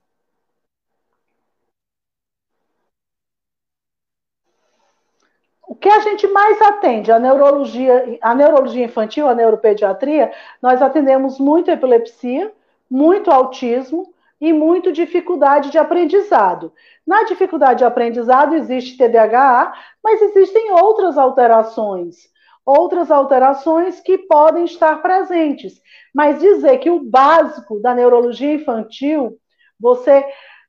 O 5.63 5.75
que 5.75 5.89
a 5.89 6.01
gente 6.01 6.27
mais 6.29 6.61
atende, 6.63 7.13
a 7.13 7.19
neurologia, 7.19 8.19
a 8.21 8.35
neurologia 8.35 8.85
infantil, 8.87 9.29
a 9.29 9.35
neuropediatria, 9.35 10.33
nós 10.61 10.83
atendemos 10.83 11.39
muito 11.39 11.71
epilepsia, 11.71 12.53
muito 12.91 13.31
autismo 13.31 14.13
e 14.41 14.53
muito 14.53 14.91
dificuldade 14.91 15.71
de 15.71 15.79
aprendizado. 15.79 16.73
Na 17.07 17.25
dificuldade 17.25 17.81
de 17.81 17.85
aprendizado 17.85 18.55
existe 18.55 18.97
TDAH, 18.97 19.75
mas 20.03 20.23
existem 20.23 20.73
outras 20.73 21.19
alterações, 21.19 22.29
outras 22.65 23.11
alterações 23.11 24.01
que 24.01 24.17
podem 24.17 24.65
estar 24.65 25.03
presentes. 25.03 25.75
Mas 26.15 26.41
dizer 26.41 26.79
que 26.79 26.91
o 26.91 27.05
básico 27.05 27.81
da 27.81 27.95
neurologia 27.95 28.55
infantil, 28.55 29.37
você, 29.79 30.25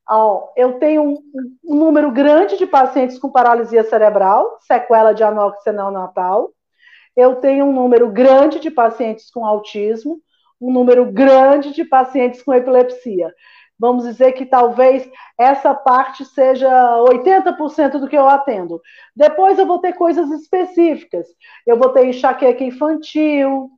ó, 0.10 0.50
eu 0.58 0.74
tenho 0.74 1.04
um, 1.04 1.18
um 1.64 1.76
número 1.76 2.12
grande 2.12 2.58
de 2.58 2.68
pacientes 2.68 3.18
com 3.18 3.32
paralisia 3.32 3.84
cerebral, 3.86 4.58
sequela 4.62 5.14
de 5.14 5.24
anóxia 5.24 5.72
neonatal. 5.72 6.52
Eu 7.16 7.38
tenho 7.38 7.66
um 7.66 7.74
número 7.74 8.10
grande 8.10 8.60
de 8.60 8.70
pacientes 8.70 9.30
com 9.32 9.46
autismo, 9.46 10.20
um 10.60 10.72
número 10.72 11.06
grande 11.12 11.74
de 11.74 11.84
pacientes 11.84 12.42
com 12.44 12.54
epilepsia 12.54 13.34
vamos 13.82 14.04
dizer 14.04 14.34
que 14.34 14.46
talvez 14.46 15.10
essa 15.40 15.74
parte 15.74 16.24
seja 16.24 16.70
80% 17.00 17.98
do 17.98 18.08
que 18.08 18.16
eu 18.16 18.30
atendo. 18.30 18.80
Depois 19.16 19.58
eu 19.58 19.66
vou 19.66 19.80
ter 19.80 19.94
coisas 19.94 20.30
específicas. 20.30 21.26
Eu 21.66 21.78
vou 21.78 21.90
ter 21.90 22.06
enxaqueca 22.06 22.64
infantil. 22.64 23.72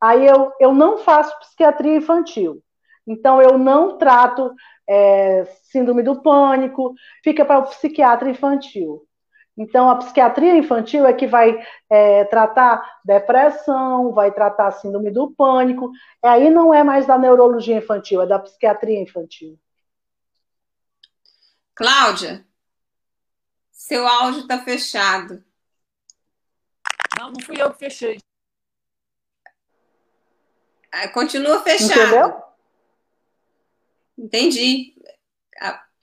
Aí 0.00 0.24
eu, 0.24 0.52
eu 0.60 0.72
não 0.72 0.98
faço 0.98 1.36
psiquiatria 1.40 1.96
infantil. 1.96 2.62
Então 3.04 3.42
eu 3.42 3.58
não 3.58 3.98
trato 3.98 4.54
é, 4.88 5.44
síndrome 5.64 6.04
do 6.04 6.22
pânico, 6.22 6.94
fica 7.24 7.44
para 7.44 7.58
o 7.58 7.66
psiquiatra 7.66 8.30
infantil. 8.30 9.07
Então, 9.58 9.90
a 9.90 9.96
psiquiatria 9.96 10.56
infantil 10.56 11.04
é 11.04 11.12
que 11.12 11.26
vai 11.26 11.60
é, 11.90 12.24
tratar 12.26 13.00
depressão, 13.04 14.12
vai 14.12 14.30
tratar 14.30 14.70
síndrome 14.70 15.10
do 15.10 15.32
pânico. 15.32 15.90
Aí 16.22 16.48
não 16.48 16.72
é 16.72 16.84
mais 16.84 17.06
da 17.06 17.18
neurologia 17.18 17.76
infantil, 17.76 18.22
é 18.22 18.26
da 18.26 18.38
psiquiatria 18.38 19.02
infantil. 19.02 19.58
Cláudia, 21.74 22.46
seu 23.72 24.06
áudio 24.06 24.42
está 24.42 24.58
fechado. 24.58 25.42
Não, 27.18 27.32
não 27.32 27.40
fui 27.40 27.60
eu 27.60 27.72
que 27.72 27.78
fechei. 27.80 28.18
Ah, 30.92 31.08
continua 31.08 31.60
fechado. 31.62 32.00
Entendeu? 32.00 32.42
Entendi. 34.16 34.94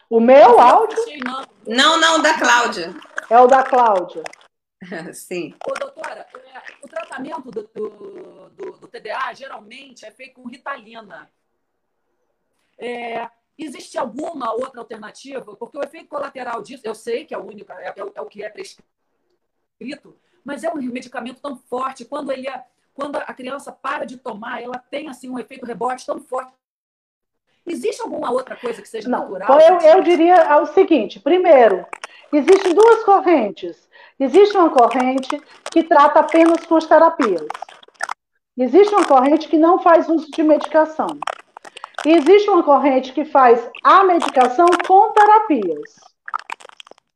O 0.10 0.19
meu 0.19 0.60
áudio? 0.60 0.98
Não, 1.65 1.98
não, 1.98 2.22
da 2.22 2.38
Cláudia. 2.38 2.94
É 3.30 3.39
o 3.39 3.47
da 3.47 3.64
Cláudia. 3.64 4.23
Sim. 5.14 5.56
Ô, 5.68 5.73
doutora, 5.73 6.27
é, 6.34 6.61
o 6.84 6.88
tratamento 6.88 7.49
do, 7.52 7.64
do, 7.64 8.49
do, 8.49 8.72
do, 8.77 8.88
TDA 8.88 9.34
geralmente 9.34 10.06
é 10.06 10.11
feito 10.11 10.35
com 10.35 10.47
ritalina. 10.47 11.30
É, 12.77 13.30
existe 13.57 13.97
alguma 13.97 14.53
outra 14.53 14.81
alternativa? 14.81 15.56
Porque 15.56 15.77
o 15.77 15.84
efeito 15.84 16.10
colateral 16.10 16.61
disso, 16.61 16.84
eu 16.85 16.93
sei 16.93 17.26
que 17.26 17.34
é 17.34 17.38
o 17.38 17.45
único, 17.45 17.72
é, 17.72 17.88
é, 17.88 17.93
é 18.15 18.22
o 18.22 18.27
que 18.27 18.43
é 18.43 18.49
prescrito, 18.49 20.19
mas 20.43 20.64
é 20.64 20.72
um 20.72 20.76
medicamento 20.76 21.41
tão 21.41 21.57
forte. 21.57 22.06
Quando, 22.06 22.31
ele 22.31 22.47
é, 22.47 22.65
quando 22.93 23.15
a 23.15 23.34
criança 23.34 23.72
para 23.72 24.06
de 24.06 24.18
tomar, 24.18 24.61
ela 24.61 24.77
tem 24.77 25.10
assim 25.10 25.30
um 25.30 25.39
efeito 25.39 25.65
rebote 25.65 26.06
tão 26.06 26.19
forte 26.19 26.53
Existe 27.68 28.02
alguma 28.02 28.31
outra 28.31 28.56
coisa 28.56 28.80
que 28.80 28.88
seja 28.88 29.10
Não, 29.10 29.31
natural? 29.31 29.60
Eu, 29.60 29.80
eu 29.80 30.03
diria 30.03 30.56
o 30.61 30.68
seguinte: 30.68 31.19
primeiro, 31.19 31.85
existem 32.31 32.73
duas 32.73 33.03
correntes. 33.03 33.88
Existe 34.19 34.56
uma 34.57 34.69
corrente 34.69 35.41
que 35.72 35.84
trata 35.84 36.22
apenas 36.22 36.65
com 36.65 36.76
as 36.76 36.85
terapias. 36.85 37.47
Existe 38.57 38.95
uma 38.95 39.06
corrente 39.06 39.47
que 39.47 39.57
não 39.57 39.80
faz 39.80 40.07
uso 40.07 40.31
de 40.31 40.41
medicação. 40.41 41.07
E 42.06 42.14
existe 42.14 42.49
uma 42.49 42.64
corrente 42.64 43.11
que 43.11 43.26
faz 43.26 43.69
a 43.84 44.03
medicação 44.03 44.68
com 44.88 45.11
terapias. 45.11 45.95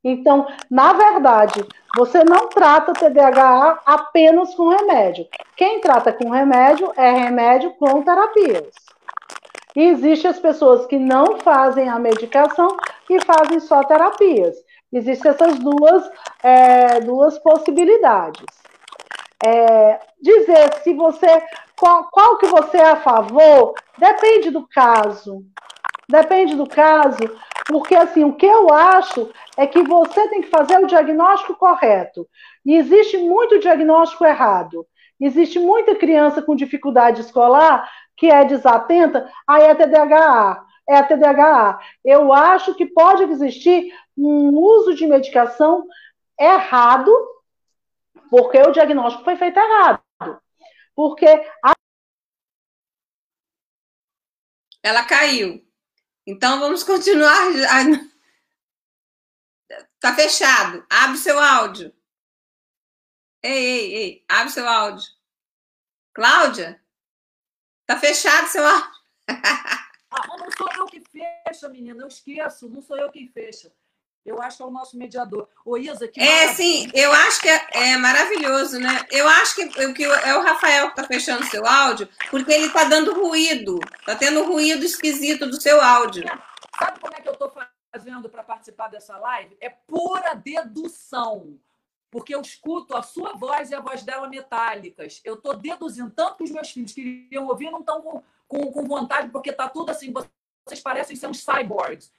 Então, 0.03 0.48
na 0.69 0.94
verdade, 0.94 1.65
você 1.95 2.23
não 2.23 2.48
trata 2.49 2.94
TDAH 2.94 3.81
apenas 3.86 4.53
com 4.56 4.69
remédio. 4.69 5.27
Quem 5.56 5.81
trata 5.81 6.14
com 6.14 6.30
remédio 6.30 6.91
é 6.95 7.11
remédio 7.11 7.72
com 7.76 8.02
terapias. 8.02 8.73
E 9.76 9.84
existem 9.84 10.31
as 10.31 10.40
pessoas 10.40 10.86
que 10.86 10.98
não 10.98 11.40
fazem 11.40 11.88
a 11.88 11.99
medicação 11.99 12.76
e 13.10 13.19
fazem 13.23 13.60
só 13.60 13.84
terapias. 13.84 14.56
Existem 14.91 15.32
essas 15.32 15.60
duas, 15.60 16.10
é, 16.44 16.99
duas 17.02 17.38
possibilidades. 17.40 18.45
É, 19.45 19.99
dizer 20.22 20.74
se 20.84 20.94
você 20.94 21.41
qual, 21.80 22.10
qual 22.11 22.38
que 22.38 22.48
você 22.48 22.78
é 22.78 22.90
a 22.90 22.98
favor 22.98 23.74
depende 23.98 24.52
do 24.52 24.68
caso. 24.68 25.45
Depende 26.10 26.56
do 26.56 26.68
caso, 26.68 27.20
porque 27.68 27.95
assim, 27.95 28.24
o 28.24 28.34
que 28.34 28.45
eu 28.45 28.74
acho 28.74 29.30
é 29.56 29.68
que 29.68 29.84
você 29.84 30.28
tem 30.28 30.41
que 30.41 30.49
fazer 30.49 30.80
o 30.80 30.88
diagnóstico 30.88 31.56
correto. 31.56 32.28
E 32.66 32.76
existe 32.76 33.18
muito 33.18 33.60
diagnóstico 33.60 34.26
errado. 34.26 34.88
Existe 35.22 35.60
muita 35.60 35.95
criança 35.95 36.41
com 36.41 36.56
dificuldade 36.56 37.22
escolar 37.22 37.88
que 38.18 38.28
é 38.28 38.44
desatenta, 38.44 39.32
aí 39.48 39.64
é 39.64 39.76
TDAH, 39.76 40.66
é 40.90 41.03
TDAH. 41.03 41.80
Eu 42.03 42.34
acho 42.34 42.74
que 42.74 42.86
pode 42.86 43.24
existir 43.24 43.94
um 44.20 44.58
uso 44.58 44.96
de 44.96 45.08
medicação 45.08 45.88
errado, 46.40 47.12
porque 48.30 48.60
o 48.60 48.72
diagnóstico 48.72 49.24
foi 49.24 49.36
feito 49.38 49.58
errado. 49.58 50.04
Porque 50.96 51.28
a... 51.64 51.74
ela 54.84 55.06
caiu. 55.06 55.66
Então 56.26 56.60
vamos 56.60 56.84
continuar. 56.84 57.48
Tá 60.00 60.16
fechado. 60.16 60.86
Abre 60.90 61.18
seu 61.18 61.38
áudio. 61.40 61.94
Ei, 63.44 63.52
ei, 63.52 63.96
ei, 63.96 64.26
abre 64.28 64.50
seu 64.50 64.68
áudio. 64.68 65.08
Cláudia? 66.14 66.82
Tá 67.86 67.98
fechado 68.00 68.48
seu 68.48 68.66
áudio. 68.66 69.00
ah, 70.12 70.38
não 70.38 70.52
sou 70.52 70.70
eu 70.74 70.86
que 70.86 71.02
fecha, 71.02 71.70
menina. 71.70 72.04
Eu 72.04 72.08
esqueço. 72.08 72.70
Não 72.70 72.82
sou 72.82 72.98
eu 72.98 73.12
quem 73.12 73.28
fecha. 73.28 73.74
Eu 74.30 74.40
acho 74.44 74.58
que 74.58 74.64
é 74.64 74.66
o 74.68 74.72
nosso 74.72 74.96
mediador. 74.96 75.50
Ô, 75.66 75.76
Isa, 75.76 76.08
que 76.08 76.22
É, 76.22 76.54
sim, 76.54 76.88
eu 76.94 77.12
acho 77.12 77.42
que 77.42 77.50
é, 77.50 77.68
é, 77.72 77.98
maravilhoso, 77.98 78.80
né? 78.80 79.04
Eu 79.10 79.28
acho 79.28 79.56
que, 79.56 79.94
que 79.94 80.04
é 80.04 80.38
o 80.38 80.44
Rafael 80.44 80.86
que 80.86 81.00
está 81.00 81.04
fechando 81.04 81.44
seu 81.46 81.66
áudio, 81.66 82.08
porque 82.30 82.54
ele 82.54 82.68
está 82.68 82.84
dando 82.84 83.12
ruído. 83.20 83.80
Está 84.00 84.16
tendo 84.16 84.44
ruído 84.44 84.86
esquisito 84.86 85.48
do 85.48 85.60
seu 85.60 85.82
áudio. 85.82 86.24
Sabe 86.78 87.00
como 87.00 87.16
é 87.16 87.22
que 87.22 87.28
eu 87.28 87.34
estou 87.34 87.52
fazendo 87.92 88.30
para 88.30 88.44
participar 88.44 88.88
dessa 88.90 89.18
live? 89.18 89.58
É 89.60 89.70
pura 89.70 90.36
dedução. 90.36 91.60
Porque 92.12 92.34
eu 92.34 92.42
escuto 92.42 92.96
a 92.96 93.02
sua 93.02 93.34
voz 93.34 93.72
e 93.72 93.76
a 93.76 93.80
voz 93.80 94.04
dela 94.04 94.28
metálicas. 94.30 95.22
Eu 95.24 95.36
estou 95.36 95.56
deduzindo. 95.56 96.12
Tanto 96.12 96.38
que 96.38 96.44
os 96.44 96.52
meus 96.52 96.70
filhos 96.70 96.94
queriam 96.94 97.48
ouvir, 97.48 97.72
não 97.72 97.80
estão 97.80 98.00
com, 98.00 98.24
com, 98.48 98.72
com 98.72 98.86
vontade, 98.86 99.30
porque 99.30 99.50
está 99.50 99.68
tudo 99.68 99.90
assim. 99.90 100.14
Vocês 100.66 100.82
parecem 100.82 101.16
ser 101.16 101.28
uns 101.28 101.44
cyborgs. 101.44 102.12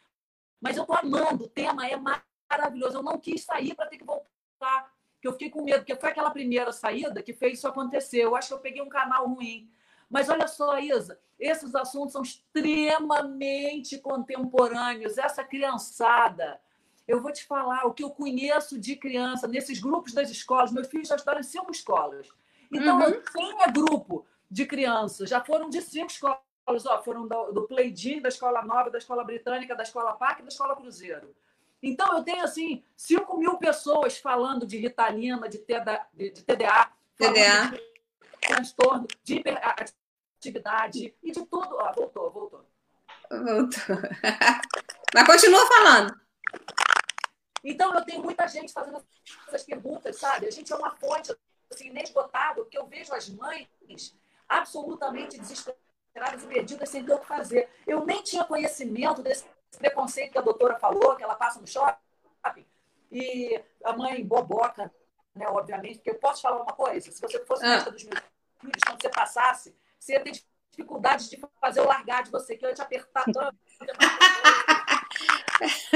Mas 0.61 0.77
eu 0.77 0.83
estou 0.83 0.97
amando, 0.97 1.45
o 1.45 1.49
tema 1.49 1.87
é 1.89 1.97
maravilhoso. 1.97 2.99
Eu 2.99 3.03
não 3.03 3.19
quis 3.19 3.45
sair 3.45 3.75
para 3.75 3.87
ter 3.87 3.99
que 3.99 4.05
voltar, 4.05 4.93
porque 5.15 5.29
eu 5.29 5.33
fiquei 5.33 5.51
com 5.51 5.63
medo, 5.63 5.79
porque 5.79 5.97
foi 5.97 6.11
aquela 6.11 6.31
primeira 6.31 6.73
saída 6.73 7.23
que 7.23 7.33
fez 7.33 7.59
isso 7.59 7.69
acontecer. 7.69 8.19
Eu 8.19 8.37
acho 8.37 8.49
que 8.49 8.55
eu 8.55 8.59
peguei 8.59 8.83
um 8.83 8.89
canal 8.89 9.27
ruim. 9.27 9.71
Mas 10.11 10.29
olha 10.29 10.49
só, 10.49 10.79
Isa, 10.79 11.19
esses 11.39 11.75
assuntos 11.75 12.13
são 12.13 12.23
extremamente 12.23 13.99
contemporâneos. 13.99 15.17
Essa 15.17 15.45
criançada, 15.45 16.61
eu 17.07 17.23
vou 17.23 17.33
te 17.33 17.45
falar 17.47 17.87
o 17.87 17.95
que 17.95 18.03
eu 18.03 18.11
conheço 18.11 18.79
de 18.79 18.97
criança 18.97 19.47
nesses 19.47 19.81
grupos 19.81 20.13
das 20.13 20.29
escolas. 20.31 20.73
Meus 20.73 20.89
filhos 20.89 21.09
já 21.09 21.15
estudaram 21.15 21.41
em 21.41 21.45
cinco 21.45 21.71
escolas. 21.71 22.29
Então, 22.73 22.99
uhum. 22.99 23.05
eu 23.05 23.23
tinha 23.25 23.67
grupo 23.69 24.27
de 24.51 24.67
crianças, 24.67 25.31
já 25.31 25.43
foram 25.43 25.71
de 25.71 25.81
cinco 25.81 26.11
escolas 26.11 26.50
ó, 26.67 27.03
foram 27.03 27.27
do, 27.27 27.53
do 27.53 27.67
Pleidim, 27.67 28.21
da 28.21 28.29
Escola 28.29 28.63
Nova, 28.63 28.91
da 28.91 28.99
Escola 28.99 29.25
Britânica, 29.25 29.75
da 29.75 29.83
Escola 29.83 30.13
PAC 30.15 30.41
e 30.41 30.43
da 30.43 30.49
Escola 30.49 30.77
Cruzeiro. 30.77 31.35
Então, 31.83 32.17
eu 32.17 32.23
tenho, 32.23 32.45
assim, 32.45 32.85
5 32.97 33.39
mil 33.39 33.57
pessoas 33.57 34.19
falando 34.19 34.67
de 34.67 34.77
Ritalina, 34.77 35.49
de, 35.49 35.59
TDA, 35.59 36.07
de, 36.13 36.31
de 36.31 36.43
TDA, 36.43 36.93
TDA. 37.17 37.71
De 37.71 38.47
transtorno, 38.47 39.07
de 39.23 39.35
hiperatividade 39.37 41.15
e 41.23 41.33
de 41.33 41.47
tudo. 41.47 41.77
Ó, 41.77 41.93
voltou, 41.93 42.31
voltou. 42.31 42.67
Voltou. 43.31 43.71
Mas 45.15 45.27
continua 45.27 45.67
falando. 45.67 46.21
Então, 47.65 47.95
eu 47.95 48.05
tenho 48.05 48.23
muita 48.23 48.47
gente 48.47 48.73
fazendo 48.73 49.05
essas 49.49 49.63
perguntas, 49.63 50.17
sabe? 50.17 50.47
A 50.47 50.51
gente 50.51 50.73
é 50.73 50.77
uma 50.77 50.91
fonte 50.97 51.35
assim, 51.71 51.89
inesgotável, 51.89 52.65
porque 52.65 52.79
eu 52.79 52.87
vejo 52.87 53.13
as 53.15 53.29
mães 53.29 53.69
absolutamente 54.49 55.39
desesperadas 55.39 55.90
desesperadas 56.11 56.43
e 56.43 56.47
perdidas 56.47 56.89
sem 56.89 57.05
ter 57.05 57.13
o 57.13 57.19
que 57.19 57.27
fazer. 57.27 57.69
Eu 57.87 58.05
nem 58.05 58.23
tinha 58.23 58.45
conhecimento 58.45 59.23
desse 59.23 59.45
preconceito 59.79 60.33
que 60.33 60.39
a 60.39 60.43
doutora 60.43 60.79
falou, 60.79 61.17
que 61.17 61.23
ela 61.23 61.35
passa 61.35 61.61
no 61.61 61.67
shopping. 61.67 62.67
E 63.11 63.61
a 63.85 63.93
mãe 63.93 64.25
boboca, 64.25 64.93
né, 65.35 65.47
obviamente, 65.49 65.97
porque 65.97 66.11
eu 66.11 66.19
posso 66.19 66.43
falar 66.43 66.63
uma 66.63 66.73
coisa: 66.73 67.11
se 67.11 67.21
você 67.21 67.45
fosse 67.45 67.65
ah. 67.65 67.79
dos 67.79 68.05
meus 68.05 68.21
filhos, 68.61 68.81
quando 68.87 69.03
você 69.03 69.09
passasse, 69.09 69.77
você 69.99 70.13
ia 70.13 70.21
ter 70.21 70.41
dificuldade 70.71 71.29
de 71.29 71.41
fazer 71.61 71.81
eu 71.81 71.87
largar 71.87 72.23
de 72.23 72.31
você, 72.31 72.57
que 72.57 72.65
eu 72.65 72.69
ia 72.69 72.75
te 72.75 72.83
apertar 72.83 73.25
tanto. 73.25 73.57
mas, 75.61 75.91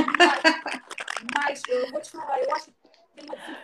mas 1.37 1.63
eu 1.69 1.91
vou 1.93 2.01
te 2.01 2.11
falar, 2.11 2.43
eu 2.43 2.55
acho 2.55 2.67
que 2.67 2.85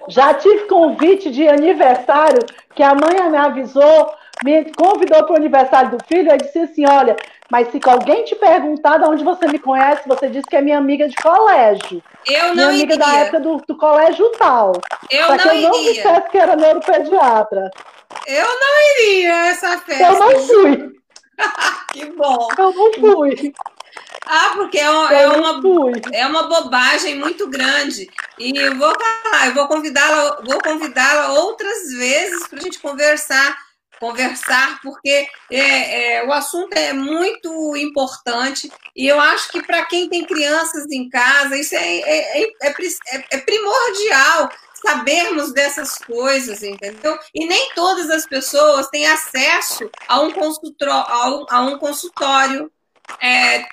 já 0.08 0.32
tive 0.34 0.68
convite 0.68 1.28
de 1.28 1.48
aniversário 1.48 2.40
que 2.72 2.84
a 2.84 2.94
mãe 2.94 3.28
me 3.28 3.36
avisou 3.36 4.14
me 4.44 4.72
convidou 4.74 5.24
para 5.24 5.32
o 5.32 5.36
aniversário 5.36 5.90
do 5.90 6.04
filho, 6.04 6.30
eu 6.30 6.36
disse 6.36 6.58
assim: 6.58 6.86
olha, 6.86 7.16
mas 7.50 7.68
se 7.70 7.80
alguém 7.84 8.24
te 8.24 8.34
perguntar 8.36 8.98
de 8.98 9.08
onde 9.08 9.24
você 9.24 9.46
me 9.48 9.58
conhece, 9.58 10.08
você 10.08 10.28
disse 10.28 10.46
que 10.46 10.56
é 10.56 10.60
minha 10.60 10.78
amiga 10.78 11.08
de 11.08 11.16
colégio. 11.16 12.02
Eu 12.26 12.48
não 12.48 12.54
minha 12.54 12.68
amiga 12.68 12.94
iria. 12.94 12.98
da 12.98 13.14
época 13.16 13.40
do, 13.40 13.56
do 13.66 13.76
colégio 13.76 14.30
tal. 14.38 14.72
Eu 15.10 15.26
Só 15.26 15.32
não 15.32 15.38
que 15.38 15.48
eu 15.48 15.54
iria. 15.54 15.68
não 15.68 15.82
dissesse 15.82 16.30
que 16.30 16.38
era 16.38 16.56
neuropediatra. 16.56 17.70
Eu 18.26 18.46
não 18.46 19.04
iria 19.04 19.34
a 19.34 19.46
essa 19.48 19.78
festa. 19.78 20.04
Eu 20.04 20.18
não 20.18 20.40
fui. 20.40 21.00
que 21.92 22.06
bom. 22.12 22.48
Eu 22.56 22.72
não 22.72 22.92
fui. 22.92 23.52
Ah, 24.26 24.52
porque 24.54 24.78
é 24.78 24.88
uma, 24.88 25.12
é 25.12 25.26
uma, 25.26 25.60
é 26.12 26.26
uma 26.26 26.42
bobagem 26.44 27.16
muito 27.16 27.48
grande. 27.48 28.08
E 28.38 28.56
eu 28.56 28.76
vou 28.76 28.92
falar, 28.94 29.48
eu 29.48 29.54
vou 29.54 29.66
convidá-la, 29.66 30.40
vou 30.46 30.60
convidá-la 30.62 31.32
outras 31.32 31.92
vezes 31.92 32.46
para 32.46 32.60
a 32.60 32.62
gente 32.62 32.78
conversar 32.78 33.69
conversar, 34.00 34.80
porque 34.82 35.28
é, 35.50 36.16
é, 36.16 36.26
o 36.26 36.32
assunto 36.32 36.74
é 36.74 36.92
muito 36.92 37.76
importante 37.76 38.72
e 38.96 39.06
eu 39.06 39.20
acho 39.20 39.50
que 39.50 39.62
para 39.62 39.84
quem 39.84 40.08
tem 40.08 40.24
crianças 40.24 40.90
em 40.90 41.08
casa, 41.08 41.56
isso 41.56 41.76
é, 41.76 41.98
é, 41.98 42.42
é, 42.42 42.42
é, 42.42 43.24
é 43.30 43.38
primordial 43.38 44.50
sabermos 44.74 45.52
dessas 45.52 45.98
coisas, 45.98 46.62
entendeu? 46.62 47.18
E 47.34 47.46
nem 47.46 47.70
todas 47.74 48.08
as 48.08 48.26
pessoas 48.26 48.88
têm 48.88 49.06
acesso 49.06 49.90
a 50.08 50.20
um 50.20 50.32
consultório, 50.32 51.46
a 51.50 51.66
um, 51.66 51.74
um 51.74 51.78
consultório 51.78 52.72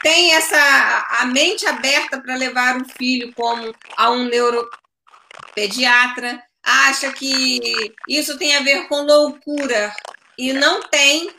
tem 0.02 0.34
essa 0.34 1.06
a 1.20 1.26
mente 1.26 1.66
aberta 1.66 2.20
para 2.20 2.36
levar 2.36 2.82
o 2.82 2.86
filho 2.98 3.32
como 3.36 3.74
a 3.96 4.10
um 4.10 4.26
neuropediatra, 4.26 6.42
acha 6.64 7.12
que 7.12 7.94
isso 8.08 8.38
tem 8.38 8.56
a 8.56 8.62
ver 8.62 8.88
com 8.88 9.04
loucura, 9.04 9.94
e 10.38 10.54
não 10.54 10.82
tem 10.84 11.30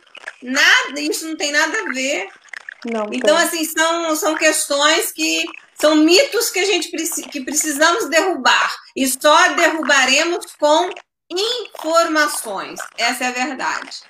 nada, 0.41 0.99
isso 0.99 1.27
não 1.27 1.35
tem 1.35 1.51
nada 1.51 1.79
a 1.79 1.93
ver. 1.93 2.27
Não 2.85 3.07
então, 3.11 3.35
tem. 3.35 3.45
assim, 3.45 3.65
são, 3.65 4.15
são 4.15 4.35
questões 4.35 5.11
que 5.11 5.45
são 5.79 5.95
mitos 5.95 6.49
que 6.49 6.59
a 6.59 6.65
gente 6.65 6.89
que 7.29 7.41
precisamos 7.41 8.09
derrubar. 8.09 8.75
E 8.95 9.07
só 9.07 9.53
derrubaremos 9.53 10.45
com 10.59 10.89
informações. 11.29 12.79
Essa 12.97 13.25
é 13.25 13.27
a 13.27 13.31
verdade. 13.31 14.01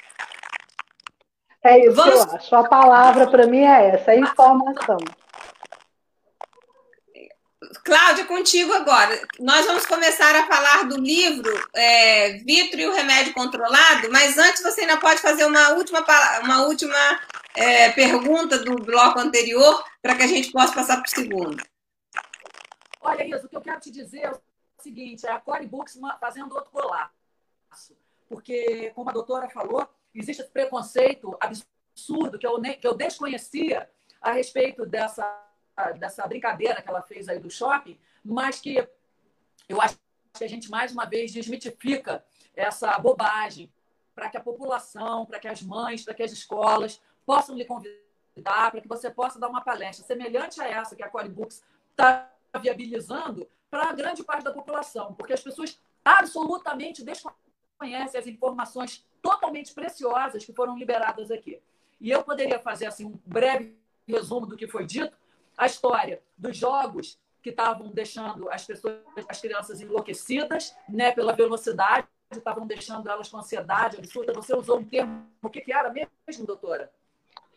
É 1.64 1.86
isso 1.86 1.96
Vamos... 1.96 2.26
que 2.26 2.32
eu 2.32 2.36
acho. 2.36 2.56
A 2.56 2.68
palavra 2.68 3.28
para 3.28 3.48
mim 3.48 3.64
é 3.64 3.90
essa, 3.90 4.12
é 4.12 4.20
informação. 4.20 4.98
Cláudia, 7.84 8.26
contigo 8.26 8.74
agora. 8.74 9.20
Nós 9.40 9.66
vamos 9.66 9.86
começar 9.86 10.36
a 10.36 10.48
falar 10.48 10.84
do 10.84 10.98
livro 10.98 11.50
é, 11.74 12.34
Vitro 12.40 12.80
e 12.80 12.88
o 12.88 12.94
Remédio 12.94 13.34
Controlado, 13.34 14.12
mas 14.12 14.38
antes 14.38 14.62
você 14.62 14.82
ainda 14.82 14.98
pode 14.98 15.22
fazer 15.22 15.46
uma 15.46 15.70
última, 15.70 16.04
uma 16.44 16.64
última 16.64 17.20
é, 17.56 17.90
pergunta 17.92 18.60
do 18.60 18.76
bloco 18.76 19.20
anterior 19.20 19.84
para 20.02 20.16
que 20.16 20.24
a 20.24 20.28
gente 20.28 20.52
possa 20.52 20.74
passar 20.74 20.98
para 20.98 21.08
o 21.08 21.10
segundo. 21.10 21.64
Olha, 23.02 23.26
Isa, 23.26 23.46
o 23.46 23.50
que 23.50 23.56
eu 23.56 23.62
quero 23.62 23.80
te 23.80 23.92
dizer 23.92 24.20
é 24.20 24.32
o 24.32 24.40
seguinte: 24.80 25.26
é 25.26 25.32
a 25.32 25.40
Core 25.40 25.66
Books 25.66 26.00
fazendo 26.20 26.54
outro 26.54 26.72
colapso. 26.72 27.96
Porque, 28.28 28.92
como 28.94 29.10
a 29.10 29.14
doutora 29.14 29.50
falou, 29.50 29.88
existe 30.14 30.42
esse 30.42 30.52
preconceito 30.52 31.36
absurdo 31.40 32.38
que 32.38 32.46
eu, 32.46 32.62
que 32.62 32.88
eu 32.88 32.94
desconhecia 32.94 33.90
a 34.22 34.32
respeito 34.32 34.86
dessa, 34.86 35.24
dessa 35.98 36.28
brincadeira 36.28 36.82
que 36.82 36.90
ela 36.90 37.02
fez 37.02 37.28
aí 37.28 37.40
do 37.40 37.50
shopping, 37.50 38.00
mas 38.24 38.60
que 38.60 38.88
eu 39.68 39.82
acho 39.82 39.98
que 40.34 40.44
a 40.44 40.50
gente 40.50 40.70
mais 40.70 40.92
uma 40.92 41.06
vez 41.06 41.32
desmitifica 41.32 42.24
essa 42.56 42.98
bobagem 43.00 43.72
para 44.14 44.30
que 44.30 44.38
a 44.38 44.42
população, 44.42 45.26
para 45.26 45.40
que 45.40 45.48
as 45.48 45.62
mães, 45.62 46.04
para 46.04 46.14
que 46.14 46.24
as 46.24 46.32
escolas 46.32 47.02
possam 47.26 47.56
lhe 47.56 47.66
convidar, 47.66 48.72
para 48.72 48.82
que 48.82 48.88
você 48.88 49.10
possa 49.10 49.40
dar 49.40 49.48
uma 49.48 49.62
palestra 49.62 50.06
semelhante 50.06 50.62
a 50.62 50.68
essa 50.68 50.96
que 50.96 51.04
a 51.04 51.10
Core 51.10 51.30
Books 51.30 51.64
está 51.92 52.30
viabilizando 52.62 53.48
para 53.70 53.90
a 53.90 53.94
grande 53.94 54.24
parte 54.24 54.44
da 54.44 54.52
população, 54.52 55.14
porque 55.14 55.34
as 55.34 55.42
pessoas 55.42 55.80
absolutamente 56.04 57.04
desconhecem 57.04 58.20
as 58.20 58.28
informações 58.28 59.06
totalmente 59.22 59.74
preciosas 59.74 60.44
que 60.44 60.54
foram 60.54 60.78
liberadas 60.78 61.30
aqui. 61.32 61.62
E 62.00 62.10
eu 62.10 62.24
poderia 62.24 62.60
fazer 62.60 62.88
assim 62.88 63.06
um 63.06 63.20
breve 63.26 63.78
resumo 64.08 64.46
do 64.46 64.58
que 64.58 64.68
foi 64.68 64.86
dito, 64.86 65.16
a 65.60 65.66
história 65.66 66.24
dos 66.38 66.56
jogos 66.56 67.20
que 67.44 67.50
estavam 67.50 67.90
deixando 67.90 68.50
as 68.50 68.66
pessoas, 68.66 68.96
as 69.28 69.42
crianças 69.42 69.82
enlouquecidas, 69.82 70.74
né, 70.88 71.12
pela 71.12 71.34
velocidade, 71.34 72.08
estavam 72.32 72.66
deixando 72.66 73.10
elas 73.10 73.28
com 73.28 73.38
ansiedade 73.38 73.98
absurda. 73.98 74.32
Você 74.34 74.56
usou 74.56 74.80
um 74.80 74.86
termo, 74.86 75.28
o 75.42 75.50
que, 75.50 75.60
que 75.60 75.74
era 75.74 75.92
mesmo, 75.92 76.46
doutora? 76.46 76.90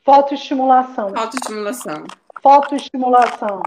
Fotoestimulação. 0.02 1.10
Fotoestimulação. 1.10 2.04
Fotoestimulação. 2.42 3.62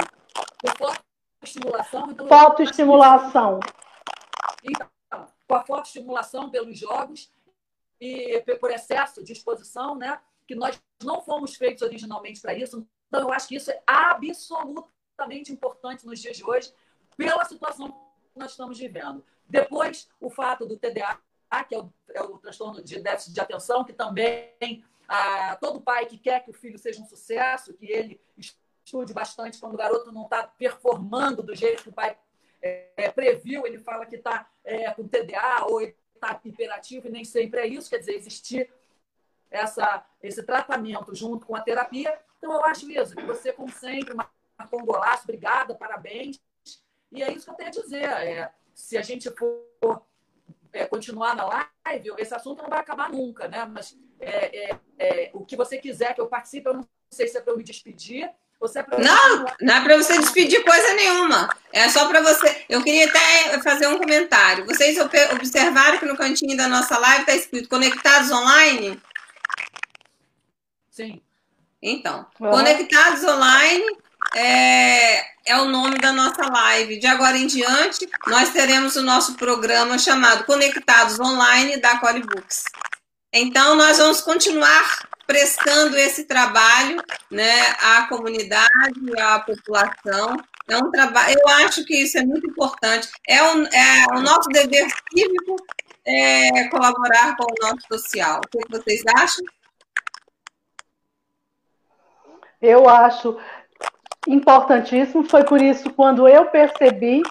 Fotoestimulação. 0.77 2.11
Então, 2.11 2.27
fotoestimulação. 2.27 3.59
Então, 4.63 4.89
com 5.47 5.55
a 5.55 5.63
fotoestimulação 5.63 6.49
pelos 6.49 6.77
jogos 6.77 7.31
e 8.01 8.43
por 8.59 8.71
excesso 8.71 9.23
de 9.23 9.31
exposição, 9.31 9.95
né? 9.95 10.19
Que 10.45 10.55
nós 10.55 10.81
não 11.03 11.21
fomos 11.21 11.55
feitos 11.55 11.83
originalmente 11.83 12.41
para 12.41 12.53
isso. 12.53 12.85
Então, 13.07 13.21
eu 13.21 13.31
acho 13.31 13.47
que 13.47 13.55
isso 13.55 13.71
é 13.71 13.81
absolutamente 13.85 15.51
importante 15.51 16.05
nos 16.05 16.19
dias 16.19 16.37
de 16.37 16.43
hoje, 16.43 16.73
pela 17.15 17.45
situação 17.45 17.89
que 17.89 18.39
nós 18.39 18.51
estamos 18.51 18.77
vivendo. 18.77 19.23
Depois, 19.47 20.09
o 20.19 20.29
fato 20.29 20.65
do 20.65 20.77
TDA, 20.77 21.19
que 21.67 21.75
é 21.75 21.79
o, 21.79 21.93
é 22.13 22.21
o 22.21 22.37
transtorno 22.37 22.83
de 22.83 22.99
déficit 22.99 23.33
de 23.33 23.39
atenção, 23.39 23.83
que 23.83 23.93
também 23.93 24.83
ah, 25.07 25.55
todo 25.61 25.81
pai 25.81 26.05
que 26.05 26.17
quer 26.17 26.43
que 26.43 26.49
o 26.49 26.53
filho 26.53 26.77
seja 26.77 27.01
um 27.01 27.05
sucesso, 27.05 27.73
que 27.73 27.85
ele 27.85 28.19
estude 28.37 29.13
bastante 29.13 29.59
quando 29.59 29.75
o 29.75 29.77
garoto 29.77 30.11
não 30.11 30.23
está 30.23 30.43
performando 30.43 31.41
do 31.41 31.55
jeito 31.55 31.83
que 31.83 31.89
o 31.89 31.93
pai 31.93 32.17
é, 32.61 32.89
é, 32.97 33.11
previu, 33.11 33.65
ele 33.65 33.77
fala 33.77 34.05
que 34.05 34.15
está 34.15 34.49
é, 34.63 34.91
com 34.91 35.07
TDA 35.07 35.65
ou 35.67 35.81
está 35.81 36.39
hiperativo, 36.43 37.07
e 37.07 37.11
nem 37.11 37.23
sempre 37.23 37.61
é 37.61 37.67
isso, 37.67 37.89
quer 37.89 37.99
dizer, 37.99 38.15
existir 38.15 38.71
essa, 39.51 40.05
esse 40.21 40.43
tratamento 40.43 41.13
junto 41.13 41.45
com 41.45 41.55
a 41.55 41.61
terapia. 41.61 42.19
Então, 42.45 42.57
eu 42.57 42.65
acho 42.65 42.91
isso, 42.91 43.15
que 43.15 43.23
você, 43.23 43.51
como 43.51 43.71
sempre, 43.71 44.13
marcou 44.13 44.79
um 44.79 44.85
golaço, 44.85 45.23
obrigada, 45.23 45.73
parabéns. 45.73 46.39
E 47.11 47.23
é 47.23 47.31
isso 47.33 47.45
que 47.45 47.51
eu 47.51 47.55
tenho 47.55 47.69
a 47.69 47.71
dizer. 47.71 48.03
É, 48.03 48.51
se 48.71 48.95
a 48.95 49.01
gente 49.01 49.31
for 49.31 50.05
é, 50.71 50.85
continuar 50.85 51.35
na 51.35 51.67
live, 51.87 52.13
esse 52.19 52.35
assunto 52.35 52.61
não 52.61 52.69
vai 52.69 52.79
acabar 52.79 53.09
nunca, 53.09 53.47
né? 53.47 53.65
Mas 53.65 53.97
é, 54.19 54.69
é, 54.69 54.79
é 54.99 55.31
o 55.33 55.43
que 55.43 55.55
você 55.55 55.79
quiser 55.79 56.13
que 56.13 56.21
eu 56.21 56.27
participe, 56.27 56.69
eu 56.69 56.75
não 56.75 56.87
sei 57.09 57.27
se 57.27 57.35
é 57.35 57.41
para 57.41 57.53
eu 57.53 57.57
me 57.57 57.63
despedir 57.63 58.31
é 58.73 59.03
não, 59.03 59.45
não 59.61 59.75
é 59.75 59.83
para 59.83 59.97
você 59.97 60.17
despedir 60.17 60.63
coisa 60.63 60.93
nenhuma. 60.93 61.49
É 61.73 61.87
só 61.89 62.07
para 62.07 62.21
você. 62.21 62.65
Eu 62.69 62.81
queria 62.81 63.05
até 63.07 63.61
fazer 63.61 63.85
um 63.85 63.97
comentário. 63.97 64.65
Vocês 64.65 64.97
observaram 64.97 65.99
que 65.99 66.05
no 66.05 66.17
cantinho 66.17 66.55
da 66.57 66.67
nossa 66.67 66.97
live 66.97 67.19
está 67.19 67.35
escrito 67.35 67.69
Conectados 67.69 68.31
Online? 68.31 68.99
Sim. 70.89 71.21
Então, 71.87 72.25
uhum. 72.39 72.49
Conectados 72.49 73.23
Online 73.23 73.85
é, 74.35 75.19
é 75.45 75.57
o 75.61 75.65
nome 75.65 75.99
da 75.99 76.11
nossa 76.11 76.43
live. 76.51 76.97
De 76.97 77.05
agora 77.05 77.37
em 77.37 77.45
diante, 77.45 78.09
nós 78.25 78.49
teremos 78.49 78.95
o 78.95 79.03
nosso 79.03 79.35
programa 79.35 79.99
chamado 79.99 80.45
Conectados 80.45 81.19
Online 81.19 81.77
da 81.77 81.99
Colibooks. 81.99 82.63
Então, 83.31 83.75
nós 83.75 83.99
vamos 83.99 84.21
continuar 84.21 85.07
prestando 85.27 85.95
esse 85.97 86.23
trabalho 86.23 87.03
né, 87.29 87.61
à 87.79 88.07
comunidade, 88.09 89.19
à 89.19 89.39
população. 89.39 90.37
É 90.67 90.77
um 90.77 90.89
trabalho, 90.89 91.37
eu 91.37 91.49
acho 91.65 91.85
que 91.85 91.95
isso 91.97 92.17
é 92.17 92.25
muito 92.25 92.49
importante. 92.49 93.09
É, 93.27 93.43
um, 93.43 93.63
é 93.65 94.05
o 94.15 94.21
nosso 94.21 94.49
dever 94.49 94.87
cívico 95.13 95.55
é, 96.03 96.67
colaborar 96.69 97.35
com 97.37 97.43
o 97.43 97.55
nosso 97.61 97.85
social. 97.87 98.41
O 98.43 98.57
que 98.57 98.71
vocês 98.71 99.03
acham? 99.15 99.45
Eu 102.61 102.89
acho 102.89 103.37
importantíssimo. 104.27 105.23
Foi 105.23 105.43
por 105.43 105.61
isso 105.61 105.89
quando 105.91 106.27
eu 106.27 106.45
percebi, 106.45 107.21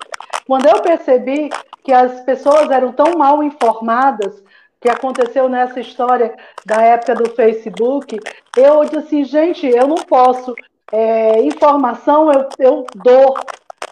quando 0.47 0.67
eu 0.67 0.81
percebi 0.81 1.51
que 1.83 1.93
as 1.93 2.21
pessoas 2.23 2.71
eram 2.71 2.93
tão 2.93 3.17
mal 3.17 3.43
informadas 3.43 4.43
que 4.81 4.89
aconteceu 4.89 5.49
nessa 5.49 5.81
história 5.81 6.35
da 6.65 6.83
época 6.83 7.15
do 7.15 7.31
Facebook, 7.31 8.19
eu 8.57 8.85
disse 8.85 8.97
assim, 8.97 9.25
gente, 9.25 9.67
eu 9.67 9.87
não 9.87 9.97
posso. 9.97 10.55
É, 10.93 11.41
informação 11.41 12.31
eu, 12.31 12.49
eu 12.59 12.87
dou. 12.95 13.35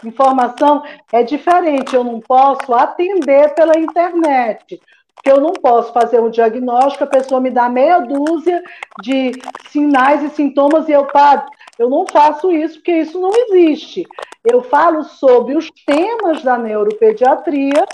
Informação 0.04 0.82
é 1.12 1.22
diferente, 1.22 1.94
eu 1.94 2.02
não 2.02 2.20
posso 2.20 2.74
atender 2.74 3.54
pela 3.54 3.78
internet. 3.78 4.80
Porque 5.22 5.38
eu 5.38 5.40
não 5.40 5.52
posso 5.52 5.92
fazer 5.92 6.20
um 6.20 6.28
diagnóstico, 6.28 7.04
a 7.04 7.06
pessoa 7.06 7.40
me 7.40 7.48
dá 7.48 7.68
meia 7.68 8.00
dúzia 8.00 8.60
de 9.00 9.30
sinais 9.68 10.20
e 10.24 10.30
sintomas 10.30 10.88
e 10.88 10.92
eu 10.92 11.06
paro. 11.06 11.44
Eu 11.78 11.88
não 11.88 12.04
faço 12.10 12.50
isso, 12.50 12.74
porque 12.74 12.90
isso 12.90 13.20
não 13.20 13.30
existe. 13.30 14.04
Eu 14.44 14.62
falo 14.62 15.04
sobre 15.04 15.56
os 15.56 15.70
temas 15.86 16.42
da 16.42 16.58
neuropediatria 16.58 17.86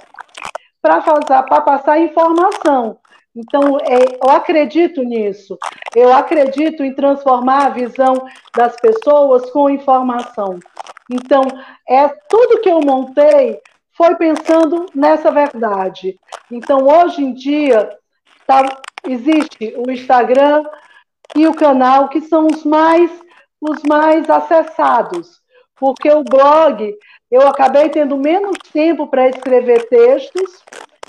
para 0.80 1.02
passar 1.60 2.00
informação. 2.00 2.98
Então, 3.36 3.76
é, 3.80 4.16
eu 4.24 4.30
acredito 4.30 5.02
nisso. 5.02 5.58
Eu 5.94 6.10
acredito 6.14 6.82
em 6.82 6.94
transformar 6.94 7.66
a 7.66 7.70
visão 7.70 8.26
das 8.56 8.74
pessoas 8.76 9.50
com 9.50 9.68
informação. 9.68 10.58
Então, 11.10 11.42
é 11.86 12.08
tudo 12.28 12.60
que 12.62 12.70
eu 12.70 12.80
montei 12.80 13.60
foi 13.98 14.14
pensando 14.14 14.86
nessa 14.94 15.32
verdade. 15.32 16.16
Então, 16.50 16.86
hoje 16.86 17.20
em 17.20 17.34
dia, 17.34 17.90
tá, 18.46 18.80
existe 19.04 19.74
o 19.76 19.90
Instagram 19.90 20.64
e 21.36 21.48
o 21.48 21.54
canal 21.54 22.08
que 22.08 22.20
são 22.20 22.46
os 22.46 22.64
mais 22.64 23.10
os 23.60 23.82
mais 23.82 24.30
acessados, 24.30 25.40
porque 25.74 26.08
o 26.08 26.22
blog 26.22 26.96
eu 27.28 27.42
acabei 27.48 27.88
tendo 27.88 28.16
menos 28.16 28.56
tempo 28.72 29.08
para 29.08 29.28
escrever 29.28 29.88
textos, 29.88 30.62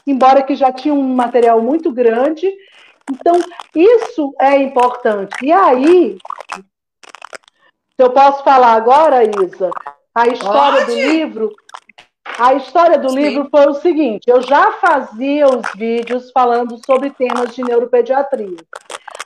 embora 0.08 0.42
que 0.42 0.56
já 0.56 0.72
tinha 0.72 0.96
um 0.96 1.14
material 1.14 1.62
muito 1.62 1.92
grande. 1.92 2.52
Então, 3.10 3.40
isso 3.76 4.34
é 4.42 4.58
importante. 4.58 5.36
E 5.44 5.52
aí, 5.52 6.18
se 6.56 6.64
eu 8.00 8.10
posso 8.10 8.44
falar 8.44 8.74
agora, 8.74 9.24
Isa, 9.24 9.70
a 10.16 10.28
história 10.28 10.86
Pode? 10.86 10.92
do 10.92 10.96
livro, 10.96 11.52
a 12.40 12.54
história 12.54 12.98
do 12.98 13.10
Sim. 13.10 13.18
livro 13.18 13.50
foi 13.52 13.68
o 13.68 13.74
seguinte: 13.74 14.24
eu 14.28 14.42
já 14.42 14.72
fazia 14.74 15.46
os 15.48 15.70
vídeos 15.76 16.32
falando 16.32 16.80
sobre 16.86 17.10
temas 17.10 17.54
de 17.54 17.64
neuropediatria. 17.64 18.58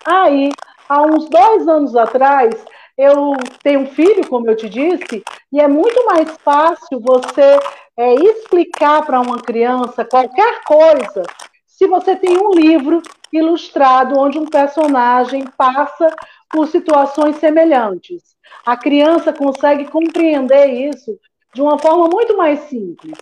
Aí, 0.04 0.52
há 0.90 1.02
uns 1.04 1.30
dois 1.30 1.68
anos 1.68 1.96
atrás, 1.96 2.56
eu 2.98 3.34
tenho 3.62 3.82
um 3.82 3.86
filho, 3.86 4.28
como 4.28 4.50
eu 4.50 4.56
te 4.56 4.68
disse, 4.68 5.24
e 5.52 5.62
é 5.62 5.68
muito 5.68 6.06
mais 6.06 6.30
fácil 6.44 7.00
você 7.00 7.60
é, 7.96 8.16
explicar 8.16 9.06
para 9.06 9.22
uma 9.22 9.38
criança 9.38 10.04
qualquer 10.04 10.64
coisa 10.64 11.24
se 11.68 11.88
você 11.88 12.16
tem 12.16 12.38
um 12.38 12.52
livro 12.52 13.02
ilustrado 13.32 14.18
onde 14.18 14.40
um 14.40 14.46
personagem 14.46 15.46
passa 15.58 16.08
por 16.50 16.68
situações 16.68 17.38
semelhantes. 17.38 18.22
A 18.66 18.78
criança 18.78 19.34
consegue 19.34 19.86
compreender 19.86 20.68
isso 20.68 21.20
de 21.54 21.62
uma 21.62 21.78
forma 21.78 22.08
muito 22.08 22.36
mais 22.36 22.60
simples. 22.62 23.18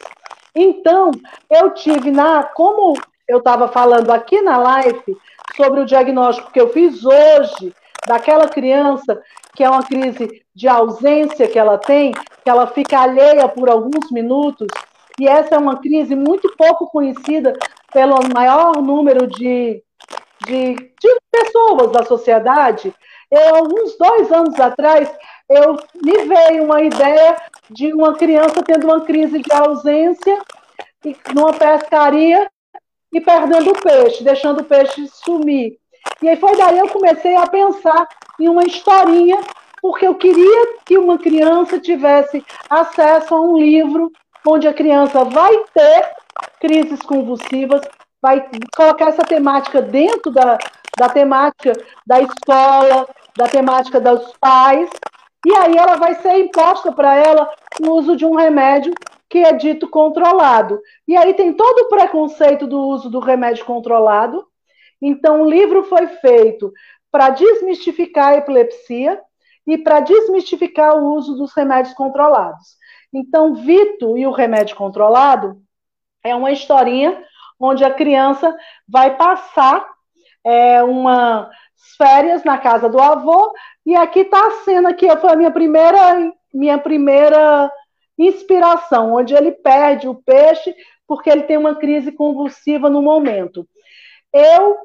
Então, 0.56 1.12
eu 1.50 1.74
tive 1.74 2.12
na, 2.12 2.44
como 2.44 2.98
eu 3.28 3.38
estava 3.38 3.68
falando 3.68 4.12
aqui 4.12 4.42
na 4.42 4.58
live 4.58 5.18
sobre 5.56 5.82
o 5.82 5.86
diagnóstico 5.86 6.52
que 6.52 6.60
eu 6.60 6.70
fiz 6.70 7.04
hoje 7.06 7.74
daquela 8.08 8.48
criança 8.48 9.22
que 9.56 9.64
é 9.64 9.70
uma 9.70 9.84
crise 9.84 10.44
de 10.56 10.68
ausência 10.68 11.48
que 11.48 11.60
ela 11.60 11.78
tem, 11.78 12.12
que 12.12 12.50
ela 12.50 12.68
fica 12.68 13.00
alheia 13.00 13.48
por 13.48 13.70
alguns 13.70 14.12
minutos, 14.12 14.68
e 15.20 15.28
essa 15.28 15.56
é 15.56 15.58
uma 15.58 15.80
crise 15.80 16.16
muito 16.16 16.54
pouco 16.58 16.88
conhecida 16.88 17.54
pelo 17.92 18.18
maior 18.34 18.82
número 18.82 19.28
de, 19.28 19.84
de, 20.46 20.76
de 20.76 21.20
pessoas 21.30 21.92
da 21.92 22.04
sociedade. 22.04 22.94
Eu, 23.30 23.56
alguns 23.56 23.98
dois 23.98 24.32
anos 24.32 24.60
atrás, 24.60 25.12
eu 25.54 25.78
me 26.02 26.26
veio 26.26 26.64
uma 26.64 26.82
ideia 26.82 27.38
de 27.70 27.94
uma 27.94 28.14
criança 28.14 28.64
tendo 28.64 28.86
uma 28.86 29.02
crise 29.02 29.42
de 29.42 29.52
ausência 29.54 30.38
numa 31.34 31.54
pescaria 31.54 32.50
e 33.14 33.20
perdendo 33.20 33.72
o 33.72 33.82
peixe, 33.82 34.24
deixando 34.24 34.62
o 34.62 34.66
peixe 34.66 35.08
sumir. 35.08 35.78
E 36.22 36.30
aí 36.30 36.36
foi 36.36 36.56
daí 36.56 36.80
eu 36.80 36.88
comecei 36.88 37.36
a 37.36 37.48
pensar 37.48 38.08
em 38.40 38.48
uma 38.48 38.64
historinha, 38.64 39.40
porque 39.82 40.08
eu 40.08 40.16
queria 40.16 40.78
que 40.86 40.98
uma 40.98 41.18
criança 41.18 41.80
tivesse 41.80 42.44
acesso 42.70 43.36
a 43.36 43.42
um 43.42 43.58
livro 43.58 44.12
onde 44.48 44.68
a 44.68 44.74
criança 44.74 45.24
vai 45.26 45.56
ter 45.74 46.10
crises 46.60 47.02
convulsivas, 47.02 47.82
vai 48.22 48.48
colocar 48.76 49.10
essa 49.10 49.24
temática 49.24 49.82
dentro 49.82 50.32
da, 50.32 50.58
da 50.98 51.10
temática 51.10 51.74
da 52.06 52.22
escola, 52.22 53.08
da 53.36 53.48
temática 53.48 54.00
dos 54.00 54.34
pais, 54.40 54.90
e 55.46 55.56
aí 55.56 55.76
ela 55.76 55.96
vai 55.96 56.16
ser 56.16 56.38
imposta 56.38 56.92
para 56.92 57.16
ela 57.16 57.52
o 57.82 57.92
uso 57.92 58.16
de 58.16 58.26
um 58.26 58.36
remédio 58.36 58.94
que 59.30 59.40
é 59.40 59.54
dito 59.54 59.90
controlado. 59.90 60.80
E 61.08 61.16
aí 61.16 61.34
tem 61.34 61.54
todo 61.54 61.86
o 61.86 61.90
preconceito 61.90 62.68
do 62.68 62.80
uso 62.80 63.10
do 63.10 63.20
remédio 63.20 63.66
controlado. 63.66 64.46
Então, 65.02 65.42
o 65.42 65.50
livro 65.50 65.84
foi 65.86 66.06
feito 66.08 66.72
para 67.10 67.30
desmistificar 67.30 68.30
a 68.30 68.38
epilepsia 68.38 69.20
e 69.66 69.78
para 69.78 70.00
desmistificar 70.02 70.96
o 70.96 71.14
uso 71.14 71.36
dos 71.36 71.54
remédios 71.54 71.96
controlados. 71.96 72.76
Então, 73.14 73.56
Vito 73.56 74.18
e 74.18 74.28
o 74.28 74.32
remédio 74.32 74.76
controlado 74.76 75.62
é 76.24 76.36
uma 76.36 76.52
historinha 76.52 77.24
onde 77.60 77.84
a 77.84 77.94
criança 77.94 78.56
vai 78.88 79.16
passar 79.16 79.88
é, 80.44 80.84
uma 80.84 81.50
férias 81.98 82.44
na 82.44 82.58
casa 82.58 82.90
do 82.90 83.00
avô 83.00 83.54
e 83.86 83.96
aqui 83.96 84.20
está 84.20 84.48
a 84.48 84.52
cena 84.64 84.94
que 84.94 85.16
foi 85.18 85.32
a 85.32 85.36
minha 85.36 85.52
primeira 85.52 86.34
minha 86.54 86.78
primeira 86.78 87.72
inspiração, 88.18 89.14
onde 89.14 89.34
ele 89.34 89.52
perde 89.52 90.08
o 90.08 90.16
peixe 90.16 90.76
porque 91.08 91.30
ele 91.30 91.44
tem 91.44 91.58
uma 91.58 91.76
crise 91.76 92.12
convulsiva 92.12 92.90
no 92.90 93.02
momento. 93.02 93.68
Eu 94.34 94.78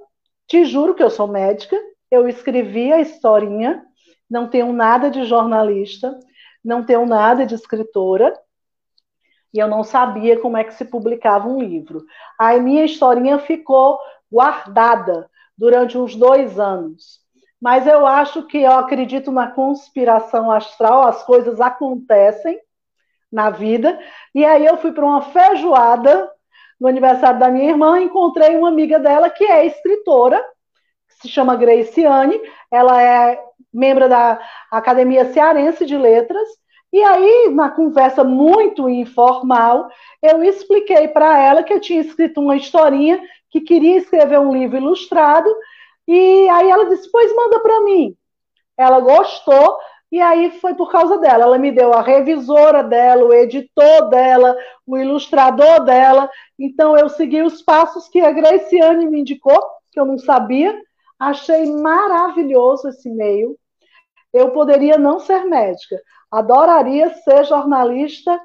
te 0.46 0.64
juro 0.64 0.94
que 0.94 1.02
eu 1.02 1.10
sou 1.10 1.28
médica, 1.28 1.76
eu 2.10 2.28
escrevi 2.28 2.92
a 2.92 3.00
historinha, 3.00 3.84
não 4.28 4.48
tenho 4.48 4.72
nada 4.72 5.10
de 5.10 5.24
jornalista, 5.24 6.18
não 6.64 6.84
tenho 6.84 7.06
nada 7.06 7.44
de 7.46 7.54
escritora, 7.54 8.32
e 9.52 9.58
eu 9.58 9.68
não 9.68 9.84
sabia 9.84 10.38
como 10.38 10.56
é 10.56 10.64
que 10.64 10.74
se 10.74 10.84
publicava 10.84 11.48
um 11.48 11.60
livro. 11.60 12.04
Aí 12.38 12.60
minha 12.60 12.84
historinha 12.84 13.38
ficou 13.38 13.98
guardada 14.30 15.30
durante 15.56 15.96
uns 15.96 16.14
dois 16.14 16.58
anos. 16.58 17.25
Mas 17.60 17.86
eu 17.86 18.06
acho 18.06 18.42
que 18.46 18.58
eu 18.58 18.72
acredito 18.72 19.32
na 19.32 19.50
conspiração 19.50 20.50
astral, 20.50 21.06
as 21.06 21.22
coisas 21.24 21.60
acontecem 21.60 22.58
na 23.32 23.50
vida. 23.50 23.98
E 24.34 24.44
aí 24.44 24.64
eu 24.64 24.76
fui 24.76 24.92
para 24.92 25.04
uma 25.04 25.22
feijoada 25.22 26.30
no 26.80 26.88
aniversário 26.88 27.40
da 27.40 27.48
minha 27.48 27.70
irmã, 27.70 28.00
encontrei 28.00 28.56
uma 28.56 28.68
amiga 28.68 28.98
dela 28.98 29.30
que 29.30 29.44
é 29.44 29.66
escritora, 29.66 30.42
que 31.08 31.22
se 31.22 31.28
chama 31.28 31.56
Graciane, 31.56 32.38
ela 32.70 33.02
é 33.02 33.40
membro 33.72 34.08
da 34.08 34.38
Academia 34.70 35.32
Cearense 35.32 35.86
de 35.86 35.96
Letras, 35.96 36.48
e 36.92 37.02
aí, 37.02 37.50
na 37.52 37.68
conversa 37.68 38.22
muito 38.24 38.88
informal, 38.88 39.88
eu 40.22 40.42
expliquei 40.42 41.08
para 41.08 41.38
ela 41.38 41.62
que 41.62 41.72
eu 41.72 41.80
tinha 41.80 42.00
escrito 42.00 42.40
uma 42.40 42.56
historinha, 42.56 43.20
que 43.50 43.60
queria 43.60 43.98
escrever 43.98 44.38
um 44.38 44.52
livro 44.52 44.76
ilustrado, 44.76 45.48
e 46.06 46.48
aí 46.48 46.70
ela 46.70 46.88
disse: 46.88 47.10
Pois 47.10 47.34
manda 47.34 47.60
para 47.60 47.80
mim. 47.80 48.16
Ela 48.76 49.00
gostou, 49.00 49.78
e 50.12 50.20
aí 50.20 50.60
foi 50.60 50.74
por 50.74 50.90
causa 50.90 51.18
dela. 51.18 51.44
Ela 51.44 51.58
me 51.58 51.72
deu 51.72 51.92
a 51.92 52.02
revisora 52.02 52.82
dela, 52.82 53.24
o 53.24 53.32
editor 53.32 54.08
dela, 54.08 54.56
o 54.86 54.96
ilustrador 54.96 55.84
dela. 55.84 56.30
Então 56.58 56.96
eu 56.96 57.08
segui 57.08 57.42
os 57.42 57.62
passos 57.62 58.08
que 58.08 58.20
a 58.20 58.30
Graciane 58.30 59.06
me 59.06 59.20
indicou, 59.20 59.60
que 59.92 59.98
eu 59.98 60.04
não 60.04 60.18
sabia. 60.18 60.78
Achei 61.18 61.70
maravilhoso 61.72 62.88
esse 62.88 63.08
meio. 63.08 63.56
Eu 64.32 64.50
poderia 64.50 64.98
não 64.98 65.18
ser 65.18 65.44
médica, 65.46 65.98
adoraria 66.30 67.14
ser 67.14 67.44
jornalista 67.44 68.38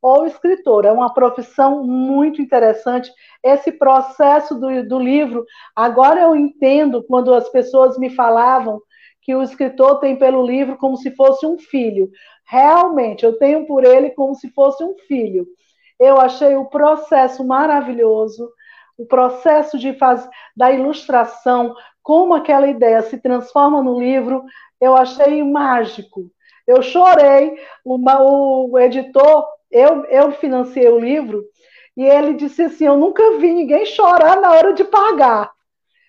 ou 0.00 0.26
escritora. 0.26 0.88
É 0.88 0.92
uma 0.92 1.12
profissão 1.12 1.84
muito 1.84 2.40
interessante. 2.40 3.12
Esse 3.42 3.72
processo 3.72 4.54
do, 4.54 4.86
do 4.86 4.98
livro, 4.98 5.44
agora 5.74 6.20
eu 6.20 6.36
entendo 6.36 7.02
quando 7.02 7.34
as 7.34 7.48
pessoas 7.48 7.98
me 7.98 8.10
falavam 8.10 8.80
que 9.22 9.34
o 9.34 9.42
escritor 9.42 10.00
tem 10.00 10.16
pelo 10.16 10.44
livro 10.46 10.78
como 10.78 10.96
se 10.96 11.10
fosse 11.10 11.44
um 11.46 11.58
filho. 11.58 12.10
Realmente, 12.44 13.24
eu 13.24 13.36
tenho 13.38 13.66
por 13.66 13.84
ele 13.84 14.10
como 14.10 14.34
se 14.34 14.48
fosse 14.50 14.82
um 14.82 14.96
filho. 15.06 15.46
Eu 16.00 16.18
achei 16.18 16.56
o 16.56 16.66
processo 16.66 17.44
maravilhoso, 17.46 18.50
o 18.96 19.04
processo 19.04 19.78
de 19.78 19.92
faz, 19.94 20.28
da 20.56 20.72
ilustração, 20.72 21.74
como 22.02 22.34
aquela 22.34 22.68
ideia 22.68 23.02
se 23.02 23.18
transforma 23.18 23.82
no 23.82 23.98
livro, 24.00 24.44
eu 24.80 24.96
achei 24.96 25.42
mágico. 25.42 26.30
Eu 26.66 26.80
chorei, 26.82 27.54
o 27.84 28.78
editor, 28.78 29.46
eu, 29.70 30.04
eu 30.06 30.32
o 30.92 30.98
livro, 30.98 31.44
e 31.96 32.04
ele 32.04 32.34
disse 32.34 32.62
assim: 32.62 32.86
Eu 32.86 32.96
nunca 32.96 33.38
vi 33.38 33.52
ninguém 33.52 33.84
chorar 33.84 34.40
na 34.40 34.52
hora 34.52 34.72
de 34.72 34.84
pagar. 34.84 35.50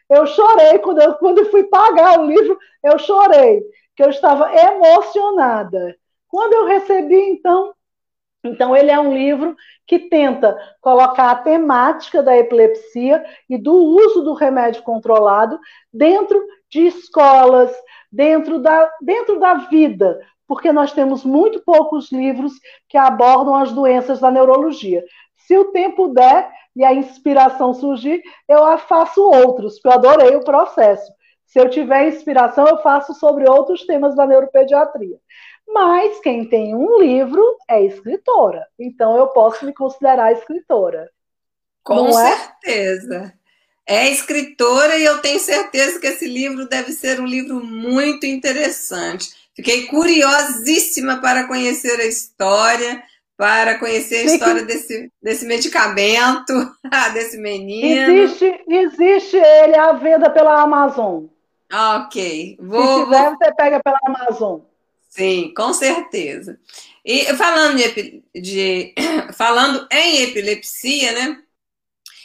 Eu 0.09 0.25
chorei 0.25 0.79
quando 0.79 1.01
eu 1.01 1.13
quando 1.15 1.45
fui 1.51 1.63
pagar 1.63 2.19
o 2.19 2.25
livro, 2.25 2.57
eu 2.83 2.97
chorei, 2.97 3.61
que 3.95 4.03
eu 4.03 4.09
estava 4.09 4.51
emocionada. 4.55 5.95
Quando 6.27 6.53
eu 6.53 6.65
recebi, 6.65 7.15
então, 7.15 7.73
então 8.43 8.75
ele 8.75 8.91
é 8.91 8.99
um 8.99 9.13
livro 9.13 9.55
que 9.85 9.99
tenta 9.99 10.57
colocar 10.79 11.31
a 11.31 11.35
temática 11.35 12.21
da 12.21 12.37
epilepsia 12.37 13.25
e 13.49 13.57
do 13.57 13.73
uso 13.73 14.23
do 14.23 14.33
remédio 14.33 14.83
controlado 14.83 15.59
dentro 15.91 16.39
de 16.69 16.85
escolas, 16.85 17.75
dentro 18.11 18.59
da, 18.59 18.91
dentro 19.01 19.39
da 19.39 19.55
vida, 19.55 20.19
porque 20.49 20.73
nós 20.73 20.91
temos 20.91 21.23
muito 21.23 21.61
poucos 21.61 22.11
livros 22.11 22.53
que 22.87 22.97
abordam 22.97 23.53
as 23.53 23.71
doenças 23.71 24.19
da 24.19 24.31
neurologia. 24.31 25.05
Se 25.37 25.55
o 25.55 25.65
tempo 25.65 26.07
der 26.07 26.51
e 26.75 26.83
a 26.83 26.91
inspiração 26.91 27.71
surgir, 27.71 28.19
eu 28.47 28.75
faço 28.79 29.21
outros, 29.21 29.75
porque 29.75 29.87
eu 29.87 29.91
adorei 29.91 30.35
o 30.35 30.43
processo. 30.43 31.13
Se 31.45 31.59
eu 31.59 31.69
tiver 31.69 32.07
inspiração, 32.07 32.67
eu 32.67 32.81
faço 32.81 33.13
sobre 33.13 33.47
outros 33.47 33.85
temas 33.85 34.15
da 34.15 34.25
neuropediatria. 34.25 35.17
Mas 35.67 36.19
quem 36.19 36.49
tem 36.49 36.73
um 36.73 36.99
livro 36.99 37.43
é 37.67 37.83
escritora. 37.83 38.65
Então 38.79 39.15
eu 39.15 39.27
posso 39.27 39.63
me 39.67 39.73
considerar 39.73 40.31
escritora. 40.31 41.11
Com 41.83 42.07
é? 42.07 42.35
certeza. 42.35 43.33
É 43.85 44.09
escritora 44.09 44.97
e 44.97 45.05
eu 45.05 45.19
tenho 45.19 45.39
certeza 45.39 45.99
que 45.99 46.07
esse 46.07 46.27
livro 46.27 46.67
deve 46.67 46.91
ser 46.91 47.19
um 47.19 47.25
livro 47.25 47.63
muito 47.63 48.25
interessante. 48.25 49.38
Fiquei 49.59 49.87
curiosíssima 49.87 51.19
para 51.19 51.45
conhecer 51.45 51.99
a 51.99 52.05
história, 52.05 53.03
para 53.35 53.77
conhecer 53.77 54.19
a 54.19 54.23
história 54.23 54.63
desse, 54.63 55.11
desse 55.21 55.45
medicamento, 55.45 56.53
desse 57.13 57.37
menino. 57.37 58.09
Existe, 58.09 58.63
existe 58.69 59.35
ele 59.35 59.75
à 59.75 59.91
venda 59.91 60.29
pela 60.29 60.61
Amazon. 60.61 61.25
Ok. 61.69 62.57
Vou, 62.61 62.99
Se 62.99 63.03
tiver, 63.03 63.29
você 63.31 63.53
pega 63.53 63.81
pela 63.83 63.99
Amazon. 64.05 64.61
Sim, 65.09 65.53
com 65.53 65.73
certeza. 65.73 66.57
E 67.03 67.25
falando, 67.35 67.75
de, 67.75 68.23
de, 68.33 68.95
falando 69.35 69.85
em 69.91 70.21
epilepsia, 70.21 71.11
né? 71.11 71.37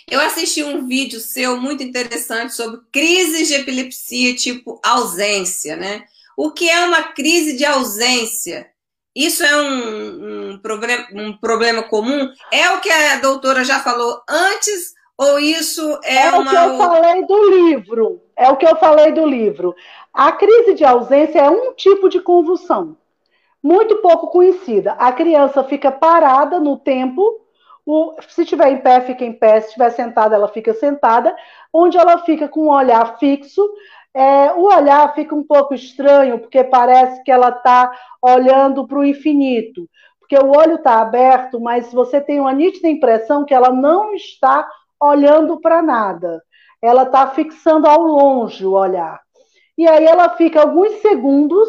Eu 0.08 0.20
assisti 0.20 0.62
um 0.62 0.86
vídeo 0.86 1.18
seu 1.18 1.60
muito 1.60 1.82
interessante 1.82 2.54
sobre 2.54 2.80
crises 2.92 3.48
de 3.48 3.54
epilepsia 3.54 4.36
tipo 4.36 4.78
ausência, 4.84 5.74
né? 5.74 6.04
O 6.36 6.52
que 6.52 6.68
é 6.68 6.84
uma 6.84 7.02
crise 7.02 7.56
de 7.56 7.64
ausência? 7.64 8.70
Isso 9.14 9.44
é 9.44 9.56
um, 9.56 10.50
um, 10.52 10.58
problema, 10.58 11.06
um 11.12 11.36
problema 11.36 11.82
comum? 11.84 12.28
É 12.50 12.70
o 12.70 12.80
que 12.80 12.90
a 12.90 13.20
doutora 13.20 13.64
já 13.64 13.78
falou 13.78 14.20
antes 14.28 14.94
ou 15.16 15.38
isso 15.38 16.00
é, 16.02 16.26
é 16.26 16.30
uma... 16.32 16.40
o 16.40 16.48
que 16.48 16.56
eu 16.56 16.78
falei 16.78 17.26
do 17.26 17.50
livro. 17.50 18.22
É 18.36 18.50
o 18.50 18.56
que 18.56 18.66
eu 18.66 18.76
falei 18.76 19.12
do 19.12 19.24
livro. 19.24 19.74
A 20.12 20.32
crise 20.32 20.74
de 20.74 20.84
ausência 20.84 21.40
é 21.40 21.48
um 21.48 21.72
tipo 21.74 22.08
de 22.08 22.20
convulsão, 22.20 22.96
muito 23.62 23.96
pouco 23.96 24.28
conhecida. 24.28 24.92
A 24.92 25.12
criança 25.12 25.62
fica 25.62 25.90
parada 25.92 26.58
no 26.58 26.76
tempo, 26.76 27.40
o, 27.86 28.14
se 28.28 28.42
estiver 28.42 28.72
em 28.72 28.78
pé, 28.78 29.00
fica 29.02 29.24
em 29.24 29.32
pé, 29.32 29.60
se 29.60 29.68
estiver 29.68 29.90
sentada, 29.90 30.34
ela 30.34 30.48
fica 30.48 30.74
sentada, 30.74 31.34
onde 31.72 31.96
ela 31.96 32.18
fica 32.18 32.48
com 32.48 32.62
o 32.62 32.72
olhar 32.72 33.18
fixo. 33.18 33.62
É, 34.14 34.52
o 34.52 34.62
olhar 34.62 35.12
fica 35.14 35.34
um 35.34 35.42
pouco 35.42 35.74
estranho, 35.74 36.38
porque 36.38 36.62
parece 36.62 37.22
que 37.24 37.32
ela 37.32 37.48
está 37.48 37.90
olhando 38.22 38.86
para 38.86 38.98
o 38.98 39.04
infinito. 39.04 39.88
Porque 40.20 40.36
o 40.36 40.56
olho 40.56 40.76
está 40.76 41.00
aberto, 41.00 41.60
mas 41.60 41.92
você 41.92 42.20
tem 42.20 42.40
uma 42.40 42.52
nítida 42.52 42.88
impressão 42.88 43.44
que 43.44 43.52
ela 43.52 43.70
não 43.70 44.14
está 44.14 44.66
olhando 45.00 45.60
para 45.60 45.82
nada. 45.82 46.42
Ela 46.82 47.02
está 47.04 47.26
fixando 47.28 47.86
ao 47.86 48.00
longe 48.02 48.64
o 48.64 48.72
olhar. 48.72 49.20
e 49.76 49.88
aí 49.88 50.04
ela 50.06 50.30
fica 50.36 50.60
alguns 50.60 50.92
segundos 51.02 51.68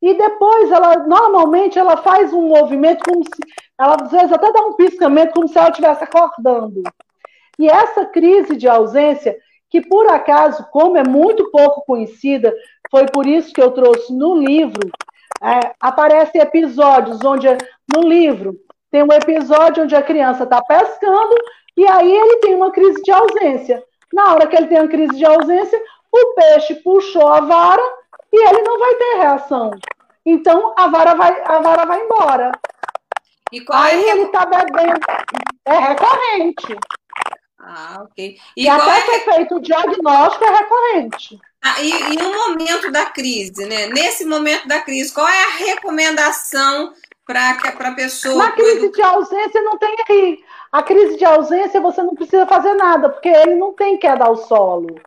e 0.00 0.14
depois 0.14 0.70
ela 0.70 0.98
normalmente 1.06 1.78
ela 1.78 1.96
faz 1.96 2.32
um 2.32 2.48
movimento 2.48 3.02
como 3.04 3.24
se 3.24 3.30
ela 3.78 3.96
às 4.02 4.10
vezes 4.10 4.32
até 4.32 4.52
dá 4.52 4.60
um 4.66 4.74
piscamento 4.74 5.32
como 5.34 5.48
se 5.48 5.58
ela 5.58 5.70
estivesse 5.70 6.04
acordando. 6.04 6.82
E 7.58 7.68
essa 7.68 8.04
crise 8.06 8.56
de 8.56 8.68
ausência, 8.68 9.36
que 9.74 9.80
por 9.80 10.06
acaso, 10.06 10.64
como 10.70 10.96
é 10.96 11.02
muito 11.02 11.50
pouco 11.50 11.84
conhecida, 11.84 12.54
foi 12.88 13.06
por 13.06 13.26
isso 13.26 13.52
que 13.52 13.60
eu 13.60 13.72
trouxe 13.72 14.16
no 14.16 14.36
livro, 14.36 14.88
é, 15.42 15.74
aparecem 15.80 16.40
episódios 16.40 17.18
onde 17.24 17.48
no 17.92 18.02
livro 18.08 18.54
tem 18.88 19.02
um 19.02 19.12
episódio 19.12 19.82
onde 19.82 19.96
a 19.96 20.00
criança 20.00 20.44
está 20.44 20.62
pescando 20.62 21.34
e 21.76 21.84
aí 21.88 22.08
ele 22.08 22.36
tem 22.36 22.54
uma 22.54 22.70
crise 22.70 23.02
de 23.02 23.10
ausência. 23.10 23.82
Na 24.12 24.32
hora 24.32 24.46
que 24.46 24.54
ele 24.54 24.68
tem 24.68 24.78
uma 24.78 24.86
crise 24.86 25.16
de 25.16 25.24
ausência, 25.26 25.82
o 26.12 26.34
peixe 26.34 26.76
puxou 26.76 27.26
a 27.26 27.40
vara 27.40 27.82
e 28.32 28.48
ele 28.48 28.62
não 28.62 28.78
vai 28.78 28.94
ter 28.94 29.16
reação. 29.16 29.72
Então 30.24 30.72
a 30.78 30.86
vara 30.86 31.16
vai, 31.16 31.42
a 31.44 31.58
vara 31.58 31.84
vai 31.84 32.00
embora. 32.00 32.52
E 33.50 33.60
qual 33.60 33.82
é 33.82 33.86
Aí 33.86 34.04
é... 34.04 34.10
ele 34.12 34.22
está 34.22 34.46
bebendo. 34.46 35.00
É 35.64 35.78
recorrente. 35.78 36.78
Ah, 37.66 38.02
ok. 38.02 38.36
E, 38.56 38.64
e 38.64 38.68
até 38.68 38.98
é... 38.98 39.00
ser 39.00 39.20
feito 39.24 39.56
o 39.56 39.60
diagnóstico 39.60 40.44
é 40.44 40.50
recorrente. 40.50 41.40
Ah, 41.62 41.80
e, 41.80 41.90
e 41.90 42.16
no 42.16 42.34
momento 42.34 42.92
da 42.92 43.06
crise, 43.06 43.64
né? 43.64 43.86
Nesse 43.86 44.26
momento 44.26 44.68
da 44.68 44.80
crise, 44.80 45.12
qual 45.12 45.26
é 45.26 45.44
a 45.44 45.56
recomendação 45.56 46.92
para 47.26 47.50
a 47.50 47.92
pessoa. 47.92 48.36
Na 48.36 48.52
crise 48.52 48.90
de 48.90 49.02
ausência 49.02 49.62
não 49.62 49.78
tem 49.78 49.96
aí. 50.08 50.38
A 50.70 50.82
crise 50.82 51.16
de 51.16 51.24
ausência 51.24 51.80
você 51.80 52.02
não 52.02 52.14
precisa 52.14 52.46
fazer 52.46 52.74
nada, 52.74 53.08
porque 53.08 53.28
ele 53.28 53.54
não 53.54 53.72
tem 53.72 53.96
queda 53.96 54.24
ao 54.24 54.36
solo. 54.36 55.00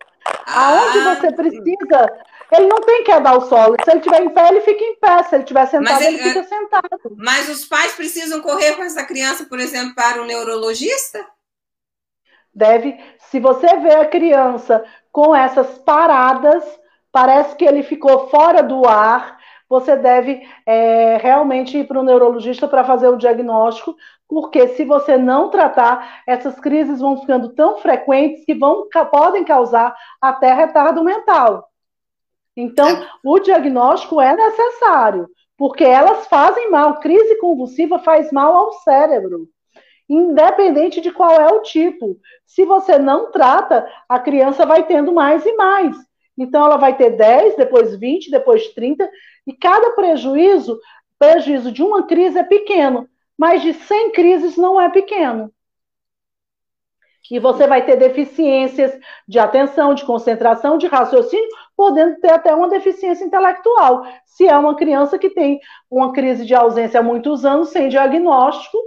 Ah, 0.45 0.69
Aonde 0.69 0.99
você 0.99 1.31
precisa, 1.31 2.11
ele 2.51 2.67
não 2.67 2.81
tem 2.81 3.03
queda 3.03 3.29
ao 3.29 3.47
solo. 3.47 3.75
Se 3.83 3.91
ele 3.91 3.99
estiver 3.99 4.23
em 4.23 4.29
pé, 4.29 4.47
ele 4.49 4.61
fica 4.61 4.83
em 4.83 4.95
pé. 4.95 5.23
Se 5.23 5.35
ele 5.35 5.43
estiver 5.43 5.67
sentado, 5.67 6.01
ele, 6.01 6.15
ele, 6.15 6.23
fica 6.23 6.43
sentado. 6.43 6.99
Mas 7.17 7.49
os 7.49 7.65
pais 7.65 7.93
precisam 7.93 8.41
correr 8.41 8.75
com 8.75 8.83
essa 8.83 9.03
criança, 9.03 9.45
por 9.45 9.59
exemplo, 9.59 9.93
para 9.93 10.21
o 10.21 10.25
neurologista? 10.25 11.23
Deve. 12.57 12.97
Se 13.19 13.39
você 13.39 13.67
vê 13.77 13.93
a 13.93 14.05
criança 14.07 14.83
com 15.11 15.35
essas 15.35 15.77
paradas, 15.77 16.63
parece 17.11 17.55
que 17.55 17.63
ele 17.63 17.83
ficou 17.83 18.29
fora 18.29 18.63
do 18.63 18.87
ar, 18.87 19.37
você 19.69 19.95
deve 19.95 20.41
é, 20.65 21.17
realmente 21.17 21.77
ir 21.77 21.87
para 21.87 21.99
o 21.99 22.03
neurologista 22.03 22.67
para 22.67 22.83
fazer 22.83 23.09
o 23.09 23.17
diagnóstico, 23.17 23.95
porque 24.27 24.69
se 24.69 24.83
você 24.83 25.19
não 25.19 25.51
tratar, 25.51 26.23
essas 26.25 26.59
crises 26.59 26.99
vão 26.99 27.21
ficando 27.21 27.49
tão 27.49 27.77
frequentes 27.77 28.43
que 28.43 28.55
vão, 28.55 28.87
podem 29.11 29.43
causar 29.43 29.95
até 30.19 30.51
retardo 30.51 31.03
mental. 31.03 31.69
Então, 32.55 32.89
é. 32.89 33.07
o 33.23 33.37
diagnóstico 33.37 34.19
é 34.19 34.35
necessário, 34.35 35.29
porque 35.55 35.83
elas 35.83 36.25
fazem 36.25 36.71
mal. 36.71 36.99
Crise 37.01 37.37
convulsiva 37.37 37.99
faz 37.99 38.31
mal 38.31 38.55
ao 38.55 38.71
cérebro, 38.73 39.47
independente 40.09 41.01
de 41.01 41.11
qual 41.11 41.31
é 41.31 41.47
o 41.47 41.61
tipo. 41.61 42.17
Se 42.45 42.65
você 42.65 42.97
não 42.97 43.31
trata, 43.31 43.87
a 44.07 44.19
criança 44.19 44.65
vai 44.65 44.83
tendo 44.83 45.13
mais 45.13 45.45
e 45.45 45.53
mais. 45.53 45.95
Então, 46.37 46.65
ela 46.65 46.77
vai 46.77 46.95
ter 46.95 47.11
10, 47.11 47.57
depois 47.57 47.95
20, 47.95 48.29
depois 48.29 48.67
30, 48.69 49.09
e 49.45 49.53
cada 49.53 49.91
prejuízo, 49.91 50.79
prejuízo 51.17 51.71
de 51.71 51.81
uma 51.81 52.03
crise 52.03 52.37
é 52.37 52.43
pequeno, 52.43 53.09
mas 53.37 53.61
de 53.61 53.73
100 53.73 54.11
crises 54.11 54.55
não 54.55 54.79
é 54.79 54.89
pequeno. 54.89 55.51
E 57.29 57.39
você 57.39 57.67
vai 57.67 57.85
ter 57.85 57.97
deficiências 57.97 58.97
de 59.27 59.37
atenção, 59.37 59.93
de 59.93 60.05
concentração, 60.05 60.77
de 60.77 60.87
raciocínio, 60.87 61.49
podendo 61.75 62.19
ter 62.21 62.31
até 62.31 62.55
uma 62.55 62.69
deficiência 62.69 63.25
intelectual. 63.25 64.05
Se 64.25 64.47
é 64.47 64.57
uma 64.57 64.75
criança 64.75 65.19
que 65.19 65.29
tem 65.29 65.59
uma 65.91 66.13
crise 66.13 66.45
de 66.45 66.55
ausência 66.55 67.01
há 67.01 67.03
muitos 67.03 67.43
anos, 67.43 67.69
sem 67.69 67.89
diagnóstico, 67.89 68.77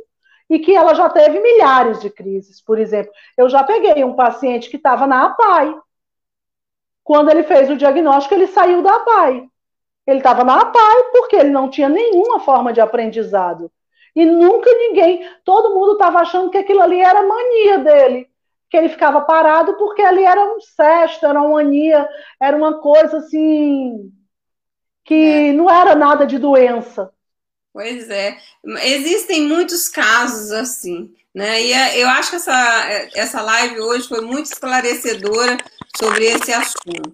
e 0.50 0.58
que 0.58 0.74
ela 0.74 0.94
já 0.94 1.08
teve 1.08 1.38
milhares 1.38 2.00
de 2.00 2.10
crises. 2.10 2.60
Por 2.60 2.76
exemplo, 2.76 3.12
eu 3.38 3.48
já 3.48 3.62
peguei 3.62 4.02
um 4.02 4.14
paciente 4.14 4.68
que 4.68 4.76
estava 4.76 5.06
na 5.06 5.26
APAI. 5.26 5.78
Quando 7.04 7.30
ele 7.30 7.44
fez 7.44 7.70
o 7.70 7.76
diagnóstico, 7.76 8.34
ele 8.34 8.48
saiu 8.48 8.82
da 8.82 8.96
APAI. 8.96 9.48
Ele 10.04 10.18
estava 10.18 10.42
na 10.42 10.60
APAI 10.60 11.04
porque 11.12 11.36
ele 11.36 11.50
não 11.50 11.70
tinha 11.70 11.88
nenhuma 11.88 12.40
forma 12.40 12.72
de 12.72 12.80
aprendizado. 12.80 13.70
E 14.14 14.26
nunca 14.26 14.68
ninguém, 14.72 15.24
todo 15.44 15.72
mundo 15.72 15.92
estava 15.92 16.18
achando 16.18 16.50
que 16.50 16.58
aquilo 16.58 16.82
ali 16.82 16.98
era 17.00 17.22
mania 17.26 17.78
dele. 17.78 18.28
Que 18.68 18.76
ele 18.76 18.88
ficava 18.88 19.20
parado 19.20 19.74
porque 19.76 20.02
ali 20.02 20.24
era 20.24 20.52
um 20.52 20.60
cesto, 20.60 21.26
era 21.26 21.40
uma 21.40 21.50
mania, 21.50 22.08
era 22.40 22.56
uma 22.56 22.80
coisa 22.80 23.18
assim. 23.18 24.10
que 25.04 25.50
é. 25.50 25.52
não 25.52 25.70
era 25.70 25.94
nada 25.94 26.26
de 26.26 26.38
doença. 26.38 27.12
Pois 27.72 28.08
é. 28.10 28.36
Existem 28.82 29.42
muitos 29.42 29.88
casos 29.88 30.50
assim. 30.50 31.14
Né? 31.34 31.62
E 31.62 31.72
é, 31.72 31.98
eu 32.02 32.08
acho 32.08 32.30
que 32.30 32.36
essa, 32.36 33.10
essa 33.14 33.40
live 33.42 33.80
hoje 33.80 34.08
foi 34.08 34.20
muito 34.20 34.46
esclarecedora 34.46 35.56
sobre 35.96 36.24
esse 36.24 36.52
assunto. 36.52 37.12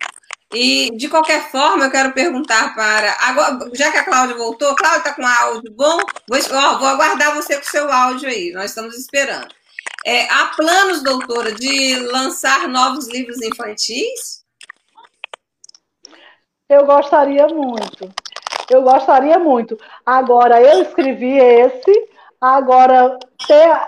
E, 0.54 0.96
de 0.96 1.08
qualquer 1.08 1.50
forma, 1.50 1.84
eu 1.84 1.90
quero 1.90 2.12
perguntar 2.12 2.74
para. 2.74 3.14
Agora, 3.20 3.70
já 3.74 3.90
que 3.90 3.98
a 3.98 4.04
Cláudia 4.04 4.36
voltou, 4.36 4.76
Cláudia 4.76 4.98
está 4.98 5.12
com 5.12 5.26
áudio 5.26 5.72
bom? 5.72 5.98
Vou, 6.28 6.38
ó, 6.52 6.78
vou 6.78 6.88
aguardar 6.88 7.34
você 7.34 7.56
com 7.56 7.64
seu 7.64 7.92
áudio 7.92 8.28
aí, 8.28 8.52
nós 8.52 8.66
estamos 8.70 8.96
esperando. 8.96 9.52
É, 10.04 10.30
há 10.30 10.46
planos, 10.56 11.02
doutora, 11.02 11.52
de 11.52 11.96
lançar 11.96 12.68
novos 12.68 13.08
livros 13.08 13.42
infantis? 13.42 14.44
Eu 16.68 16.86
gostaria 16.86 17.48
muito. 17.48 18.14
Eu 18.70 18.82
gostaria 18.82 19.38
muito. 19.38 19.78
Agora, 20.04 20.60
eu 20.60 20.82
escrevi 20.82 21.38
esse, 21.38 22.08
agora 22.40 23.18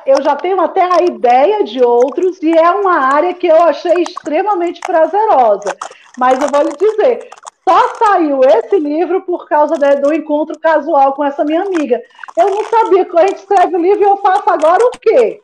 eu 0.07 0.23
já 0.23 0.37
tenho 0.37 0.61
até 0.61 0.83
a 0.83 1.03
ideia 1.03 1.65
de 1.65 1.83
outros, 1.83 2.41
e 2.43 2.57
é 2.57 2.71
uma 2.71 2.99
área 3.15 3.35
que 3.35 3.47
eu 3.47 3.63
achei 3.63 4.03
extremamente 4.03 4.81
prazerosa. 4.81 5.77
Mas 6.19 6.41
eu 6.41 6.49
vou 6.49 6.63
lhe 6.63 6.77
dizer, 6.77 7.29
só 7.69 7.95
saiu 7.97 8.41
esse 8.45 8.79
livro 8.79 9.21
por 9.23 9.47
causa 9.47 9.75
do 9.75 10.15
encontro 10.15 10.59
casual 10.59 11.13
com 11.13 11.25
essa 11.25 11.45
minha 11.45 11.63
amiga. 11.63 12.03
Eu 12.37 12.51
não 12.51 12.65
sabia 12.65 13.05
que 13.05 13.19
a 13.19 13.27
gente 13.27 13.39
escreve 13.39 13.77
o 13.77 13.81
livro 13.81 14.01
e 14.01 14.09
eu 14.09 14.17
faço 14.19 14.49
agora 14.49 14.83
o 14.85 14.91
quê? 14.91 15.43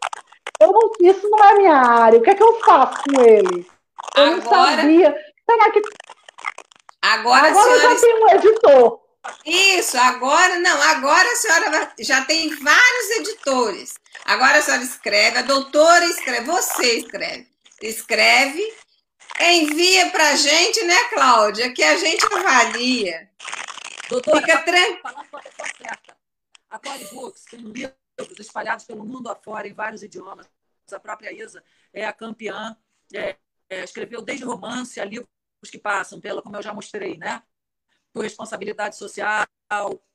Eu 0.61 0.73
não, 0.73 0.91
isso 1.01 1.29
não 1.29 1.45
é 1.45 1.55
minha 1.55 1.77
área. 1.77 2.19
O 2.19 2.23
que 2.23 2.31
é 2.31 2.35
que 2.35 2.43
eu 2.43 2.61
faço 2.61 3.03
com 3.05 3.21
ele? 3.21 3.67
Eu 4.17 4.25
agora, 4.25 4.37
não 4.37 4.43
sabia. 4.43 5.17
Será 5.51 5.71
que. 5.71 5.83
Agora, 7.03 7.49
agora 7.49 7.63
senhora... 7.63 7.85
eu 7.85 7.91
já 7.91 8.01
tenho 8.01 8.25
um 8.25 8.31
editor. 8.31 9.01
Isso, 9.45 9.97
agora 9.99 10.59
não, 10.59 10.83
agora 10.83 11.29
a 11.31 11.37
senhora 11.37 11.95
já 12.01 12.25
tem 12.25 12.55
vários 12.57 13.11
editores. 13.19 13.95
Agora 14.25 14.59
a 14.59 14.63
senhora 14.63 14.83
escreve, 14.83 15.39
a 15.39 15.43
doutora 15.43 16.05
escreve, 16.07 16.47
você 16.47 16.99
escreve. 16.99 17.49
Escreve 17.83 18.75
Envia 19.41 20.11
para 20.11 20.31
a 20.31 20.37
gente, 20.37 20.83
né, 20.85 21.09
Cláudia? 21.11 21.73
Que 21.73 21.83
a 21.83 21.97
gente 21.97 22.25
avalia. 22.25 23.29
Doutora, 24.09 24.41
Fica 24.41 24.63
tranquila. 24.63 25.15
A 26.71 26.79
Tori 26.79 27.05
Books 27.13 27.45
tem 27.45 27.61
livros 27.61 27.95
espalhados 28.39 28.85
pelo 28.85 29.05
mundo 29.05 29.29
afora, 29.29 29.67
em 29.67 29.73
vários 29.73 30.03
idiomas. 30.03 30.49
A 30.93 31.01
própria 31.01 31.33
Isa 31.33 31.65
é 31.93 32.05
a 32.05 32.13
campeã, 32.13 32.77
é, 33.13 33.37
é, 33.69 33.83
escreveu 33.83 34.23
desde 34.23 34.45
romance 34.45 35.01
a 35.01 35.05
livros 35.05 35.29
que 35.71 35.79
passam 35.79 36.21
pela, 36.21 36.43
como 36.43 36.57
eu 36.57 36.63
já 36.63 36.73
mostrei, 36.73 37.17
né? 37.17 37.43
Por 38.15 38.23
responsabilidade 38.23 38.97
social, 38.97 39.47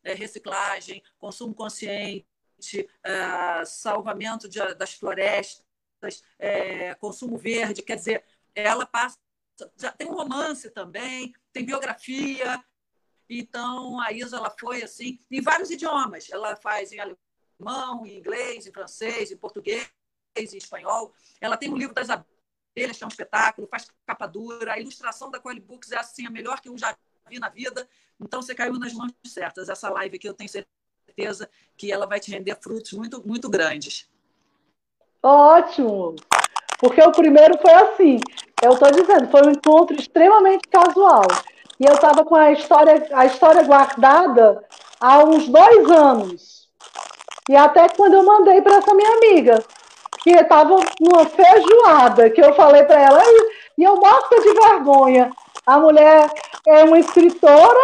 é, 0.04 0.14
reciclagem, 0.14 1.04
consumo 1.18 1.54
consciente, 1.54 2.26
é, 3.04 3.66
salvamento 3.66 4.48
das 4.78 4.94
florestas, 4.94 6.24
é, 6.40 6.96
consumo 6.96 7.38
verde. 7.38 7.82
Quer 7.82 7.98
dizer, 7.98 8.24
ela 8.56 8.86
passa. 8.86 9.18
Já 9.76 9.92
tem 9.92 10.08
um 10.08 10.14
romance 10.14 10.70
também, 10.70 11.34
tem 11.52 11.66
biografia. 11.66 12.64
Então, 13.30 14.00
a 14.00 14.14
Isa 14.14 14.38
ela 14.38 14.56
foi 14.58 14.82
assim, 14.82 15.20
em 15.30 15.42
vários 15.42 15.70
idiomas. 15.70 16.30
Ela 16.32 16.56
faz 16.56 16.94
em 16.94 17.00
alemão, 17.00 18.06
em 18.06 18.18
inglês, 18.18 18.66
em 18.66 18.72
francês, 18.72 19.30
em 19.30 19.38
português, 19.38 19.92
em 20.38 20.58
espanhol. 20.58 21.14
Ela 21.42 21.58
tem 21.58 21.70
um 21.70 21.78
livro 21.78 21.94
das 21.94 22.10
abelhas, 22.10 22.98
que 22.98 23.04
é 23.04 23.06
um 23.06 23.10
espetáculo, 23.10 23.68
faz 23.68 23.88
capa 24.06 24.26
dura. 24.26 24.74
A 24.74 24.80
ilustração 24.80 25.30
da 25.30 25.40
Coelho 25.40 25.62
Books 25.62 25.92
é 25.92 25.98
assim, 25.98 26.26
a 26.26 26.30
melhor 26.30 26.62
que 26.62 26.70
eu 26.70 26.78
já 26.78 26.98
vi 27.30 27.40
na 27.40 27.50
vida. 27.50 27.88
Então, 28.20 28.42
você 28.42 28.54
caiu 28.54 28.74
nas 28.74 28.94
mãos 28.94 29.14
certas. 29.26 29.70
Essa 29.70 29.90
live 29.90 30.18
aqui, 30.18 30.28
eu 30.28 30.34
tenho 30.34 30.50
certeza 30.50 31.50
que 31.78 31.92
ela 31.92 32.06
vai 32.06 32.20
te 32.20 32.32
render 32.32 32.58
frutos 32.62 32.92
muito, 32.94 33.26
muito 33.26 33.50
grandes. 33.50 34.10
Ótimo! 35.24 36.16
Porque 36.80 37.02
o 37.02 37.12
primeiro 37.12 37.58
foi 37.60 37.74
assim. 37.74 38.20
Eu 38.62 38.74
estou 38.74 38.92
dizendo, 38.92 39.30
foi 39.30 39.46
um 39.46 39.52
encontro 39.52 39.96
extremamente 39.96 40.68
casual. 40.70 41.28
E 41.80 41.86
eu 41.86 41.94
estava 41.94 42.26
com 42.26 42.36
a 42.36 42.52
história, 42.52 43.08
a 43.14 43.26
história 43.26 43.64
guardada 43.64 44.64
há 45.00 45.24
uns 45.24 45.48
dois 45.48 45.90
anos. 45.90 46.70
E 47.50 47.56
até 47.56 47.88
quando 47.90 48.16
eu 48.16 48.24
mandei 48.24 48.62
para 48.62 48.78
essa 48.78 48.94
minha 48.94 49.12
amiga, 49.18 49.64
que 50.22 50.32
estava 50.32 50.76
numa 51.00 51.26
feijoada, 51.26 52.30
que 52.30 52.42
eu 52.42 52.54
falei 52.54 52.84
para 52.84 53.02
ela, 53.02 53.22
e 53.78 53.84
eu 53.84 53.96
morta 53.96 54.42
de 54.42 54.54
vergonha. 54.54 55.32
A 55.66 55.80
mulher, 55.80 56.30
é 56.72 56.84
uma 56.84 57.00
escritora, 57.00 57.80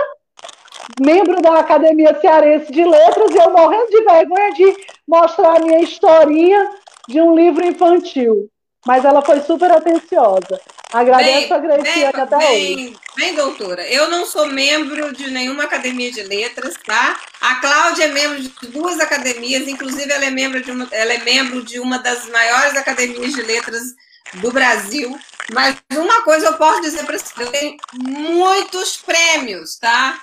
membro 0.99 1.41
da 1.41 1.59
Academia 1.59 2.17
Cearense 2.19 2.71
de 2.71 2.83
Letras, 2.83 3.31
e 3.31 3.37
eu 3.37 3.49
morrendo 3.51 3.89
de 3.89 4.03
vergonha 4.03 4.51
de 4.53 4.77
mostrar 5.07 5.57
a 5.57 5.59
minha 5.59 5.79
historinha 5.81 6.69
de 7.07 7.21
um 7.21 7.35
livro 7.35 7.65
infantil. 7.65 8.49
Mas 8.85 9.03
ela 9.03 9.21
foi 9.21 9.41
super 9.41 9.71
atenciosa. 9.71 10.59
Agradeço 10.93 11.49
bem, 11.49 11.53
a 11.53 11.59
Graciane 11.59 12.03
até 12.05 12.37
bem, 12.37 12.75
hoje. 12.75 12.97
Bem, 13.17 13.35
doutora, 13.35 13.85
eu 13.87 14.09
não 14.09 14.25
sou 14.25 14.45
membro 14.47 15.11
de 15.13 15.29
nenhuma 15.31 15.63
academia 15.63 16.11
de 16.11 16.21
letras, 16.21 16.75
tá? 16.85 17.19
A 17.41 17.55
Cláudia 17.55 18.05
é 18.05 18.07
membro 18.09 18.39
de 18.39 18.67
duas 18.67 18.99
academias, 18.99 19.67
inclusive 19.67 20.11
ela 20.11 20.25
é 20.25 20.29
membro 20.29 20.61
de 20.61 20.71
uma, 20.71 20.87
ela 20.91 21.13
é 21.13 21.17
membro 21.17 21.63
de 21.63 21.79
uma 21.79 21.97
das 21.97 22.29
maiores 22.29 22.77
academias 22.77 23.33
de 23.33 23.41
letras 23.41 23.95
do 24.35 24.51
Brasil. 24.51 25.17
Mas 25.53 25.75
uma 25.93 26.21
coisa 26.23 26.47
eu 26.47 26.57
posso 26.57 26.81
dizer 26.81 27.05
para 27.05 27.17
você, 27.17 27.43
eu 27.43 27.51
tenho 27.51 27.77
muitos 27.93 28.97
prêmios, 28.97 29.77
tá? 29.77 30.19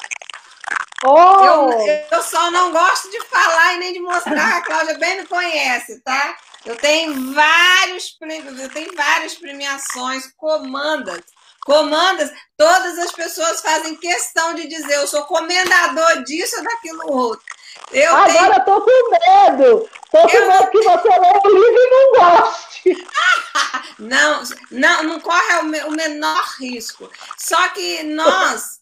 Oh! 1.04 1.44
Eu, 1.44 2.06
eu 2.10 2.22
só 2.22 2.50
não 2.50 2.72
gosto 2.72 3.10
de 3.10 3.20
falar 3.26 3.74
e 3.74 3.78
nem 3.78 3.92
de 3.92 4.00
mostrar, 4.00 4.56
a 4.56 4.62
Cláudia 4.62 4.98
bem 4.98 5.20
me 5.20 5.26
conhece, 5.26 6.00
tá? 6.00 6.36
Eu 6.64 6.76
tenho 6.76 7.32
vários 7.34 8.10
prêmios, 8.10 8.58
eu 8.58 8.68
tenho 8.68 8.94
várias 8.94 9.34
premiações, 9.34 10.32
comandas. 10.36 11.20
Comandas, 11.64 12.30
todas 12.56 12.98
as 12.98 13.12
pessoas 13.12 13.60
fazem 13.60 13.96
questão 13.96 14.54
de 14.54 14.66
dizer, 14.66 14.94
eu 14.94 15.06
sou 15.06 15.24
comendador 15.24 16.24
disso 16.24 16.56
ou 16.56 16.64
daquilo 16.64 17.12
outro. 17.12 17.44
Eu 17.90 18.14
Agora 18.14 18.60
tenho... 18.60 18.64
tô 18.64 18.80
com 18.80 19.10
medo. 19.10 19.90
Tô 20.10 20.28
com 20.28 20.36
eu... 20.36 20.48
medo 20.48 20.70
que 20.70 20.78
você 20.78 21.08
lê 21.08 21.40
o 21.44 21.48
livro 21.48 21.80
e 21.80 21.90
não 21.90 22.12
goste. 22.12 23.06
não, 23.98 24.42
não, 24.70 25.02
não 25.04 25.20
corre 25.20 25.82
o 25.86 25.90
menor 25.90 26.44
risco. 26.58 27.10
Só 27.38 27.68
que 27.68 28.02
nós, 28.04 28.80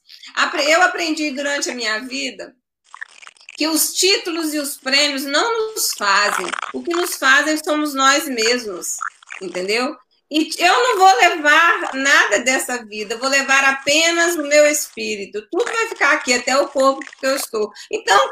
eu 0.66 0.82
aprendi 0.82 1.31
durante 1.31 1.70
a 1.70 1.74
minha 1.74 2.01
vida 2.01 2.55
que 3.56 3.68
os 3.68 3.93
títulos 3.93 4.55
e 4.55 4.59
os 4.59 4.78
prêmios 4.78 5.24
não 5.24 5.74
nos 5.74 5.93
fazem. 5.93 6.47
O 6.72 6.82
que 6.82 6.94
nos 6.94 7.16
fazem 7.16 7.62
somos 7.62 7.93
nós 7.93 8.27
mesmos, 8.27 8.97
entendeu? 9.43 9.97
E 10.31 10.48
eu 10.59 10.73
não 10.73 10.98
vou 10.98 11.16
levar 11.16 11.90
nada 11.93 12.39
dessa 12.39 12.85
vida, 12.85 13.16
vou 13.16 13.28
levar 13.28 13.65
apenas 13.65 14.36
o 14.36 14.43
meu 14.43 14.65
espírito. 14.66 15.43
Tudo 15.51 15.65
vai 15.65 15.89
ficar 15.89 16.12
aqui, 16.12 16.32
até 16.32 16.57
o 16.57 16.69
corpo 16.69 17.01
que 17.01 17.27
eu 17.27 17.35
estou. 17.35 17.70
Então, 17.90 18.31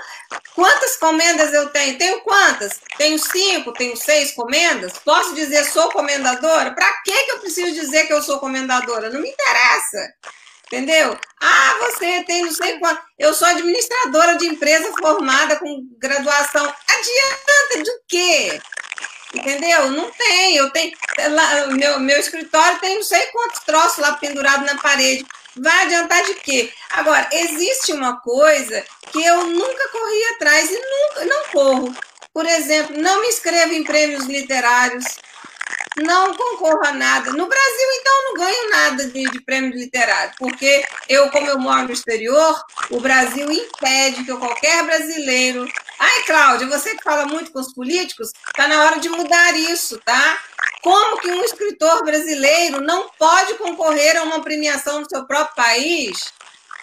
quantas 0.54 0.96
comendas 0.96 1.52
eu 1.52 1.68
tenho? 1.70 1.98
Tenho 1.98 2.20
quantas? 2.20 2.80
Tenho 2.96 3.18
cinco, 3.18 3.72
tenho 3.72 3.96
seis 3.96 4.30
comendas? 4.32 4.92
Posso 4.98 5.34
dizer 5.34 5.64
sou 5.64 5.90
comendadora? 5.90 6.72
Para 6.72 7.02
que 7.02 7.10
eu 7.10 7.40
preciso 7.40 7.72
dizer 7.72 8.06
que 8.06 8.12
eu 8.12 8.22
sou 8.22 8.38
comendadora? 8.38 9.10
Não 9.10 9.20
me 9.20 9.30
interessa. 9.30 10.14
Entendeu? 10.68 11.18
Ah, 11.40 11.76
você 11.80 12.22
tem 12.24 12.44
não 12.44 12.52
sei 12.52 12.78
quanto. 12.78 13.02
Eu 13.18 13.32
sou 13.32 13.48
administradora 13.48 14.36
de 14.36 14.46
empresa 14.46 14.92
formada 15.00 15.56
com 15.56 15.88
graduação. 15.98 16.62
Adianta 16.62 17.82
de 17.82 17.90
quê? 18.06 18.60
Entendeu? 19.34 19.90
Não 19.90 20.10
tem. 20.10 20.56
Eu 20.56 20.70
tenho. 20.70 20.92
Lá, 21.30 21.66
meu, 21.68 22.00
meu 22.00 22.18
escritório 22.18 22.78
tem 22.80 22.96
não 22.96 23.02
sei 23.02 23.26
quantos 23.26 23.60
troços 23.60 23.98
lá 23.98 24.12
pendurado 24.14 24.64
na 24.64 24.76
parede. 24.76 25.26
Vai 25.56 25.84
adiantar 25.84 26.24
de 26.24 26.34
quê? 26.34 26.72
Agora, 26.90 27.28
existe 27.32 27.92
uma 27.92 28.20
coisa 28.20 28.84
que 29.10 29.24
eu 29.24 29.46
nunca 29.46 29.88
corri 29.88 30.24
atrás 30.34 30.70
e 30.70 30.74
nunca 30.74 31.24
não 31.24 31.44
corro. 31.52 31.96
Por 32.32 32.46
exemplo, 32.46 32.96
não 32.96 33.20
me 33.20 33.28
inscrevo 33.28 33.72
em 33.72 33.82
prêmios 33.82 34.26
literários 34.26 35.04
não 35.98 36.34
concorro 36.34 36.84
a 36.84 36.92
nada. 36.92 37.32
No 37.32 37.46
Brasil, 37.46 37.88
então, 38.00 38.24
não 38.24 38.34
ganho 38.34 38.70
nada 38.70 39.06
de, 39.06 39.24
de 39.24 39.40
prêmio 39.40 39.70
literário, 39.70 40.32
porque 40.38 40.84
eu, 41.08 41.30
como 41.30 41.46
eu 41.46 41.58
moro 41.58 41.84
no 41.84 41.92
exterior, 41.92 42.62
o 42.90 43.00
Brasil 43.00 43.50
impede 43.50 44.24
que 44.24 44.36
qualquer 44.36 44.84
brasileiro. 44.84 45.68
Ai, 45.98 46.22
Cláudia, 46.24 46.66
você 46.66 46.94
que 46.94 47.02
fala 47.02 47.26
muito 47.26 47.50
com 47.52 47.58
os 47.58 47.72
políticos, 47.72 48.32
está 48.46 48.68
na 48.68 48.84
hora 48.84 49.00
de 49.00 49.08
mudar 49.08 49.54
isso, 49.56 49.98
tá? 50.04 50.38
Como 50.82 51.20
que 51.20 51.30
um 51.30 51.44
escritor 51.44 52.04
brasileiro 52.04 52.80
não 52.80 53.08
pode 53.18 53.54
concorrer 53.54 54.16
a 54.16 54.22
uma 54.22 54.40
premiação 54.40 55.00
no 55.00 55.08
seu 55.08 55.26
próprio 55.26 55.56
país? 55.56 56.32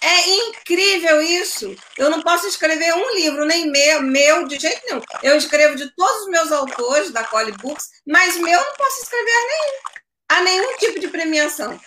É 0.06 0.28
incrível 0.28 1.20
isso. 1.20 1.74
Eu 1.98 2.08
não 2.08 2.22
posso 2.22 2.46
escrever 2.46 2.94
um 2.94 3.12
livro, 3.16 3.44
nem 3.44 3.68
meu, 3.68 4.02
meu 4.02 4.46
de 4.46 4.56
jeito 4.56 4.80
nenhum. 4.86 5.02
Eu 5.20 5.36
escrevo 5.36 5.74
de 5.74 5.90
todos 5.96 6.22
os 6.22 6.28
meus 6.28 6.52
autores 6.52 7.10
da 7.10 7.24
Cole 7.24 7.50
Books, 7.50 7.88
mas 8.06 8.36
meu 8.36 8.60
não 8.60 8.72
posso 8.74 9.02
escrever 9.02 9.32
nenhum, 9.32 9.80
a 10.28 10.42
nenhum 10.42 10.76
tipo 10.76 11.00
de 11.00 11.08
premiação. 11.08 11.80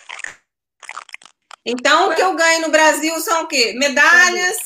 Então, 1.64 2.10
o 2.10 2.14
que 2.14 2.20
eu 2.20 2.34
ganho 2.34 2.60
no 2.60 2.68
Brasil 2.68 3.18
são 3.20 3.44
o 3.44 3.46
quê? 3.46 3.72
Medalhas, 3.78 4.58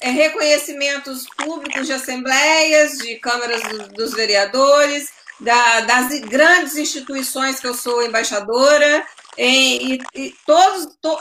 é, 0.00 0.10
reconhecimentos 0.10 1.26
públicos 1.36 1.86
de 1.86 1.92
assembleias, 1.92 2.98
de 2.98 3.14
câmaras 3.20 3.62
do, 3.62 3.88
dos 3.90 4.14
vereadores, 4.14 5.12
da, 5.38 5.80
das 5.82 6.18
grandes 6.22 6.74
instituições 6.74 7.60
que 7.60 7.68
eu 7.68 7.74
sou 7.74 8.02
embaixadora, 8.02 9.06
e, 9.38 10.00
todos, 10.44 10.96
to, 11.00 11.18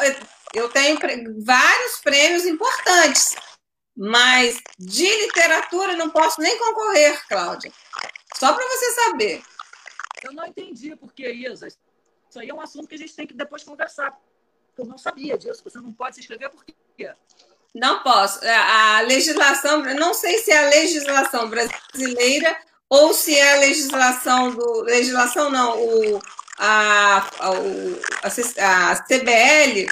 eu 0.53 0.69
tenho 0.69 0.99
vários 1.43 1.97
prêmios 2.01 2.45
importantes, 2.45 3.35
mas 3.95 4.59
de 4.77 5.05
literatura 5.25 5.95
não 5.95 6.09
posso 6.09 6.39
nem 6.41 6.57
concorrer, 6.57 7.21
Cláudia. 7.27 7.71
Só 8.35 8.53
para 8.53 8.65
você 8.67 8.91
saber. 8.91 9.43
Eu 10.23 10.33
não 10.33 10.45
entendi 10.45 10.95
porque, 10.95 11.29
Isa. 11.29 11.67
Isso 11.67 12.39
aí 12.39 12.49
é 12.49 12.53
um 12.53 12.61
assunto 12.61 12.87
que 12.87 12.95
a 12.95 12.97
gente 12.97 13.15
tem 13.15 13.27
que 13.27 13.33
depois 13.33 13.63
conversar. 13.63 14.17
Eu 14.77 14.85
não 14.85 14.97
sabia 14.97 15.37
disso. 15.37 15.63
Você 15.63 15.79
não 15.79 15.91
pode 15.91 16.15
se 16.15 16.21
inscrever 16.21 16.49
por 16.49 16.63
quê? 16.63 17.13
Não 17.73 18.01
posso. 18.03 18.43
É, 18.45 18.55
a 18.55 19.01
legislação, 19.01 19.81
não 19.95 20.13
sei 20.13 20.37
se 20.39 20.51
é 20.51 20.65
a 20.65 20.69
legislação 20.69 21.49
brasileira 21.49 22.55
ou 22.87 23.13
se 23.13 23.35
é 23.35 23.53
a 23.55 23.59
legislação 23.59 24.51
do. 24.51 24.81
Legislação 24.81 25.49
não, 25.49 25.79
o, 25.79 26.21
a, 26.57 27.17
a, 27.17 27.49
a, 28.21 28.91
a 28.91 28.95
CBL 29.03 29.87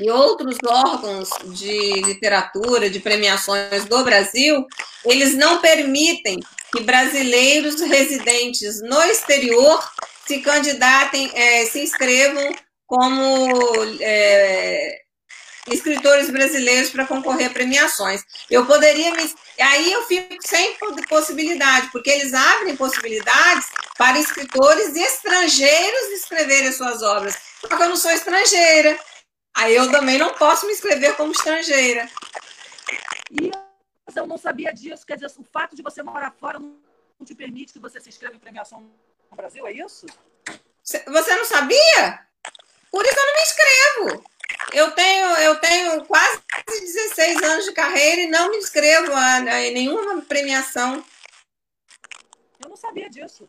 e 0.00 0.10
outros 0.10 0.56
órgãos 0.66 1.28
de 1.46 2.00
literatura, 2.02 2.88
de 2.88 3.00
premiações 3.00 3.84
do 3.84 4.02
Brasil, 4.02 4.66
eles 5.04 5.34
não 5.34 5.60
permitem 5.60 6.38
que 6.72 6.82
brasileiros 6.82 7.80
residentes 7.80 8.80
no 8.82 9.02
exterior 9.02 9.82
se 10.26 10.38
candidatem, 10.38 11.30
é, 11.34 11.66
se 11.66 11.80
inscrevam 11.80 12.54
como 12.86 13.48
é, 14.00 15.00
escritores 15.68 16.30
brasileiros 16.30 16.90
para 16.90 17.06
concorrer 17.06 17.48
a 17.48 17.50
premiações. 17.50 18.22
Eu 18.50 18.64
poderia 18.66 19.12
me. 19.12 19.32
Aí 19.60 19.92
eu 19.92 20.06
fico 20.06 20.36
sem 20.40 20.76
possibilidade, 21.08 21.88
porque 21.92 22.10
eles 22.10 22.32
abrem 22.32 22.76
possibilidades 22.76 23.66
para 23.98 24.18
escritores 24.18 24.94
estrangeiros 24.96 26.08
escreverem 26.12 26.72
suas 26.72 27.02
obras. 27.02 27.36
Só 27.60 27.68
que 27.68 27.82
eu 27.82 27.88
não 27.88 27.96
sou 27.96 28.10
estrangeira, 28.10 28.98
Aí 29.54 29.74
eu 29.74 29.90
também 29.90 30.18
não 30.18 30.34
posso 30.34 30.66
me 30.66 30.72
inscrever 30.72 31.16
como 31.16 31.32
estrangeira. 31.32 32.08
E 33.30 33.50
eu 34.16 34.26
não 34.26 34.38
sabia 34.38 34.72
disso. 34.72 35.06
Quer 35.06 35.16
dizer, 35.16 35.32
o 35.38 35.44
fato 35.44 35.76
de 35.76 35.82
você 35.82 36.02
morar 36.02 36.32
fora 36.32 36.58
não 36.58 36.76
te 37.24 37.34
permite 37.34 37.72
que 37.72 37.78
você 37.78 38.00
se 38.00 38.08
inscreva 38.08 38.34
em 38.34 38.38
premiação 38.38 38.80
no 39.30 39.36
Brasil, 39.36 39.66
é 39.66 39.72
isso? 39.72 40.06
Você 40.82 41.34
não 41.34 41.44
sabia? 41.44 42.26
Por 42.90 43.04
isso 43.04 43.16
eu 43.16 43.26
não 43.26 43.34
me 43.34 43.42
inscrevo. 43.42 44.24
Eu 44.72 44.90
tenho, 44.92 45.26
eu 45.36 45.60
tenho 45.60 46.04
quase 46.06 46.40
16 46.68 47.42
anos 47.42 47.64
de 47.64 47.72
carreira 47.72 48.22
e 48.22 48.26
não 48.28 48.50
me 48.50 48.56
inscrevo 48.56 49.12
em 49.12 49.72
nenhuma 49.72 50.22
premiação. 50.22 51.04
Eu 52.62 52.68
não 52.68 52.76
sabia 52.76 53.08
disso. 53.08 53.48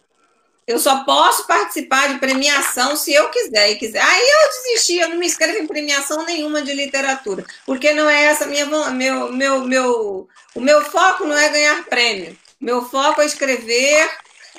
Eu 0.72 0.80
só 0.80 1.04
posso 1.04 1.46
participar 1.46 2.08
de 2.08 2.20
premiação 2.20 2.96
se 2.96 3.14
eu 3.14 3.30
quiser 3.30 3.72
e 3.72 3.76
quiser. 3.76 4.02
Aí 4.02 4.24
eu 4.24 4.50
desisti, 4.50 4.98
eu 5.00 5.10
não 5.10 5.18
me 5.18 5.26
inscrevo 5.26 5.58
em 5.58 5.68
premiação 5.68 6.26
nenhuma 6.26 6.62
de 6.62 6.74
literatura, 6.74 7.46
porque 7.66 7.94
não 7.94 8.10
é 8.10 8.24
essa 8.24 8.46
minha 8.46 8.66
meu 8.66 9.32
meu 9.34 9.66
meu 9.66 10.30
o 10.56 10.62
meu 10.62 10.82
foco 10.86 11.26
não 11.26 11.38
é 11.38 11.50
ganhar 11.50 11.84
prêmio. 11.86 12.38
Meu 12.60 12.86
foco 12.86 13.22
é 13.22 13.26
escrever, 13.26 14.10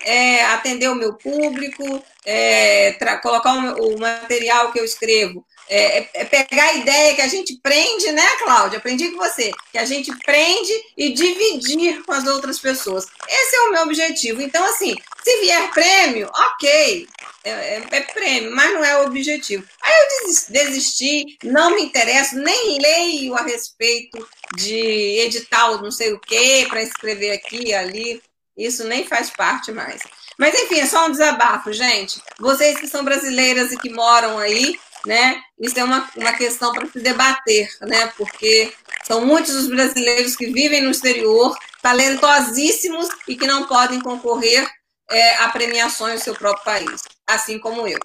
é 0.04 0.44
atender 0.46 0.88
o 0.88 0.94
meu 0.94 1.14
público, 1.14 2.04
é, 2.26 2.92
colocar 3.22 3.54
o, 3.54 3.94
o 3.94 3.98
material 3.98 4.70
que 4.70 4.80
eu 4.80 4.84
escrevo 4.84 5.42
é, 5.68 5.98
é, 5.98 6.10
é, 6.14 6.24
pegar 6.24 6.64
a 6.64 6.74
ideia 6.74 7.14
que 7.14 7.22
a 7.22 7.28
gente 7.28 7.56
prende, 7.62 8.10
né, 8.12 8.26
Cláudia? 8.38 8.78
Aprendi 8.78 9.10
com 9.10 9.18
você, 9.18 9.50
que 9.70 9.78
a 9.78 9.84
gente 9.84 10.14
prende 10.24 10.72
e 10.96 11.12
dividir 11.12 12.02
com 12.02 12.12
as 12.12 12.26
outras 12.26 12.58
pessoas. 12.58 13.06
Esse 13.28 13.56
é 13.56 13.60
o 13.60 13.72
meu 13.72 13.82
objetivo. 13.82 14.42
Então, 14.42 14.64
assim, 14.64 14.94
se 15.22 15.40
vier 15.40 15.70
prêmio, 15.70 16.30
ok, 16.34 17.08
é, 17.44 17.50
é, 17.50 17.84
é 17.90 18.00
prêmio, 18.00 18.54
mas 18.54 18.72
não 18.72 18.84
é 18.84 18.98
o 18.98 19.06
objetivo. 19.06 19.64
Aí 19.82 19.92
eu 19.92 20.28
desisti, 20.50 21.38
não 21.44 21.74
me 21.74 21.82
interesso, 21.82 22.36
nem 22.36 22.78
leio 22.78 23.34
a 23.34 23.42
respeito 23.42 24.26
de 24.56 25.20
edital 25.20 25.80
não 25.80 25.90
sei 25.90 26.12
o 26.12 26.20
quê, 26.20 26.66
para 26.68 26.82
escrever 26.82 27.32
aqui 27.32 27.72
ali. 27.72 28.22
Isso 28.56 28.84
nem 28.84 29.06
faz 29.06 29.30
parte 29.30 29.72
mais. 29.72 30.02
Mas 30.38 30.54
enfim, 30.54 30.80
é 30.80 30.86
só 30.86 31.06
um 31.06 31.10
desabafo, 31.10 31.72
gente. 31.72 32.20
Vocês 32.38 32.78
que 32.78 32.86
são 32.86 33.04
brasileiras 33.04 33.72
e 33.72 33.78
que 33.78 33.90
moram 33.90 34.38
aí, 34.38 34.78
né? 35.06 35.42
Isso 35.58 35.78
é 35.78 35.84
uma, 35.84 36.08
uma 36.16 36.32
questão 36.32 36.72
para 36.72 36.86
se 36.86 37.00
debater, 37.00 37.68
né? 37.82 38.06
Porque 38.16 38.72
são 39.04 39.24
muitos 39.24 39.54
os 39.54 39.68
brasileiros 39.68 40.36
que 40.36 40.46
vivem 40.46 40.82
no 40.82 40.90
exterior, 40.90 41.56
talentosíssimos 41.80 43.08
e 43.28 43.36
que 43.36 43.46
não 43.46 43.66
podem 43.66 44.00
concorrer 44.00 44.68
é, 45.10 45.36
a 45.36 45.48
premiações 45.48 46.14
no 46.14 46.20
seu 46.20 46.34
próprio 46.34 46.64
país, 46.64 47.02
assim 47.26 47.58
como 47.58 47.86
eu. 47.86 47.98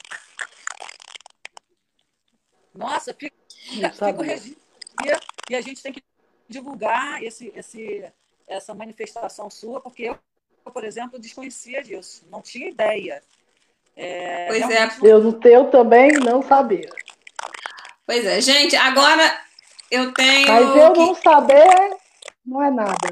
Nossa, 2.73 3.13
fica, 3.13 3.35
fica 3.91 4.17
o 4.17 4.21
registro 4.21 4.67
e 5.49 5.55
a 5.55 5.61
gente 5.61 5.81
tem 5.81 5.93
que 5.93 6.03
divulgar 6.47 7.23
esse, 7.23 7.51
esse, 7.55 8.05
essa 8.47 8.73
manifestação 8.73 9.49
sua, 9.49 9.79
porque 9.79 10.03
eu, 10.03 10.19
por 10.71 10.83
exemplo, 10.83 11.19
desconhecia 11.19 11.81
disso, 11.83 12.25
não 12.29 12.41
tinha 12.41 12.69
ideia. 12.69 13.23
É, 13.97 14.45
pois 14.47 14.69
é. 14.69 14.91
Eu, 15.01 15.23
no 15.23 15.33
teu 15.33 15.65
também 15.65 16.11
não 16.13 16.43
sabia. 16.43 16.89
Pois 18.05 18.25
é, 18.25 18.39
gente, 18.39 18.75
agora 18.75 19.37
eu 19.89 20.13
tenho. 20.13 20.47
Mas 20.47 20.75
eu 20.75 20.93
que... 20.93 20.99
não 20.99 21.15
saber 21.15 21.97
não 22.45 22.63
é 22.63 22.71
nada. 22.71 23.09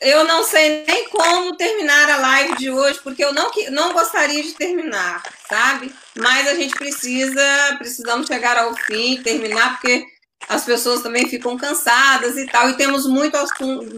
Eu 0.00 0.22
não 0.24 0.44
sei 0.44 0.84
nem 0.86 1.08
como 1.08 1.56
terminar 1.56 2.08
a 2.08 2.18
live 2.18 2.56
de 2.56 2.70
hoje, 2.70 3.00
porque 3.02 3.24
eu 3.24 3.32
não, 3.32 3.50
não 3.72 3.92
gostaria 3.92 4.40
de 4.44 4.52
terminar, 4.52 5.20
sabe? 5.48 5.92
Mas 6.16 6.46
a 6.46 6.54
gente 6.54 6.72
precisa, 6.76 7.74
precisamos 7.78 8.28
chegar 8.28 8.56
ao 8.56 8.76
fim, 8.76 9.20
terminar, 9.20 9.72
porque 9.72 10.06
as 10.48 10.64
pessoas 10.64 11.02
também 11.02 11.28
ficam 11.28 11.56
cansadas 11.56 12.36
e 12.36 12.46
tal, 12.46 12.70
e 12.70 12.76
temos 12.76 13.08
muito, 13.08 13.36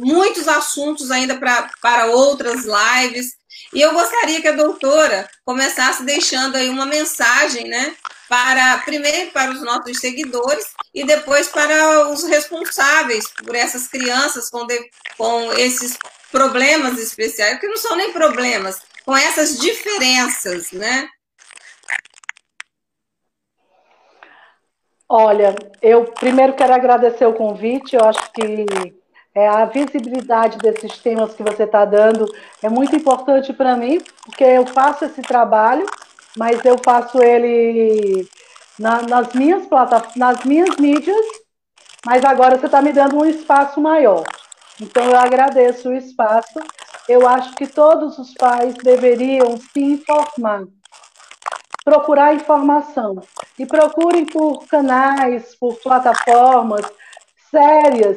muitos 0.01 0.49
assuntos 0.49 1.11
ainda 1.11 1.37
pra, 1.37 1.69
para 1.83 2.07
outras 2.07 2.65
lives. 2.65 3.35
E 3.73 3.81
eu 3.81 3.93
gostaria 3.93 4.41
que 4.41 4.49
a 4.49 4.53
doutora 4.53 5.29
começasse 5.45 6.05
deixando 6.05 6.57
aí 6.57 6.69
uma 6.69 6.87
mensagem, 6.87 7.69
né? 7.69 7.95
Para, 8.29 8.79
primeiro 8.79 9.31
para 9.33 9.51
os 9.51 9.63
nossos 9.63 9.99
seguidores 9.99 10.67
e 10.95 11.05
depois 11.05 11.49
para 11.49 12.09
os 12.09 12.25
responsáveis 12.25 13.29
por 13.45 13.55
essas 13.55 13.89
crianças 13.89 14.49
com, 14.49 14.67
de, 14.67 14.91
com 15.17 15.53
esses 15.55 15.97
problemas 16.31 16.99
especiais, 16.99 17.59
que 17.59 17.67
não 17.67 17.77
são 17.77 17.97
nem 17.97 18.13
problemas, 18.13 18.81
com 19.05 19.17
essas 19.17 19.59
diferenças, 19.59 20.71
né? 20.73 21.09
Olha, 25.09 25.57
eu 25.83 26.05
primeiro 26.05 26.55
quero 26.55 26.73
agradecer 26.73 27.27
o 27.27 27.35
convite, 27.35 27.97
eu 27.97 28.05
acho 28.05 28.33
que 28.33 29.00
é, 29.35 29.49
a 29.49 29.65
visibilidade 29.65 30.59
desses 30.59 30.99
temas 30.99 31.35
que 31.35 31.43
você 31.43 31.65
está 31.65 31.85
dando 31.85 32.27
é 32.63 32.69
muito 32.69 32.95
importante 32.97 33.53
para 33.53 33.77
mim, 33.77 34.01
porque 34.25 34.45
eu 34.45 34.67
faço 34.67 35.05
esse 35.05 35.23
trabalho, 35.23 35.87
mas 36.37 36.65
eu 36.65 36.77
faço 36.85 37.23
ele 37.23 38.29
na, 38.79 39.03
nas 39.03 39.33
minhas 39.33 39.67
plataformas, 39.67 40.17
nas 40.17 40.45
minhas 40.45 40.77
mídias, 40.77 41.27
mas 42.05 42.25
agora 42.25 42.59
você 42.59 42.67
está 42.67 42.83
me 42.83 42.93
dando 42.93 43.19
um 43.19 43.27
espaço 43.27 43.81
maior. 43.81 44.25
Então 44.81 45.05
eu 45.05 45.17
agradeço 45.17 45.91
o 45.91 45.95
espaço. 45.95 46.59
Eu 47.09 47.29
acho 47.29 47.55
que 47.55 47.67
todos 47.67 48.19
os 48.19 48.33
pais 48.35 48.75
deveriam 48.75 49.57
se 49.57 49.81
informar 49.81 50.65
procurar 51.85 52.35
informação. 52.35 53.21
E 53.59 53.67
procurem 53.67 54.25
por 54.25 54.67
canais, 54.67 55.55
por 55.57 55.75
plataformas 55.77 56.87
sérias, 57.51 58.17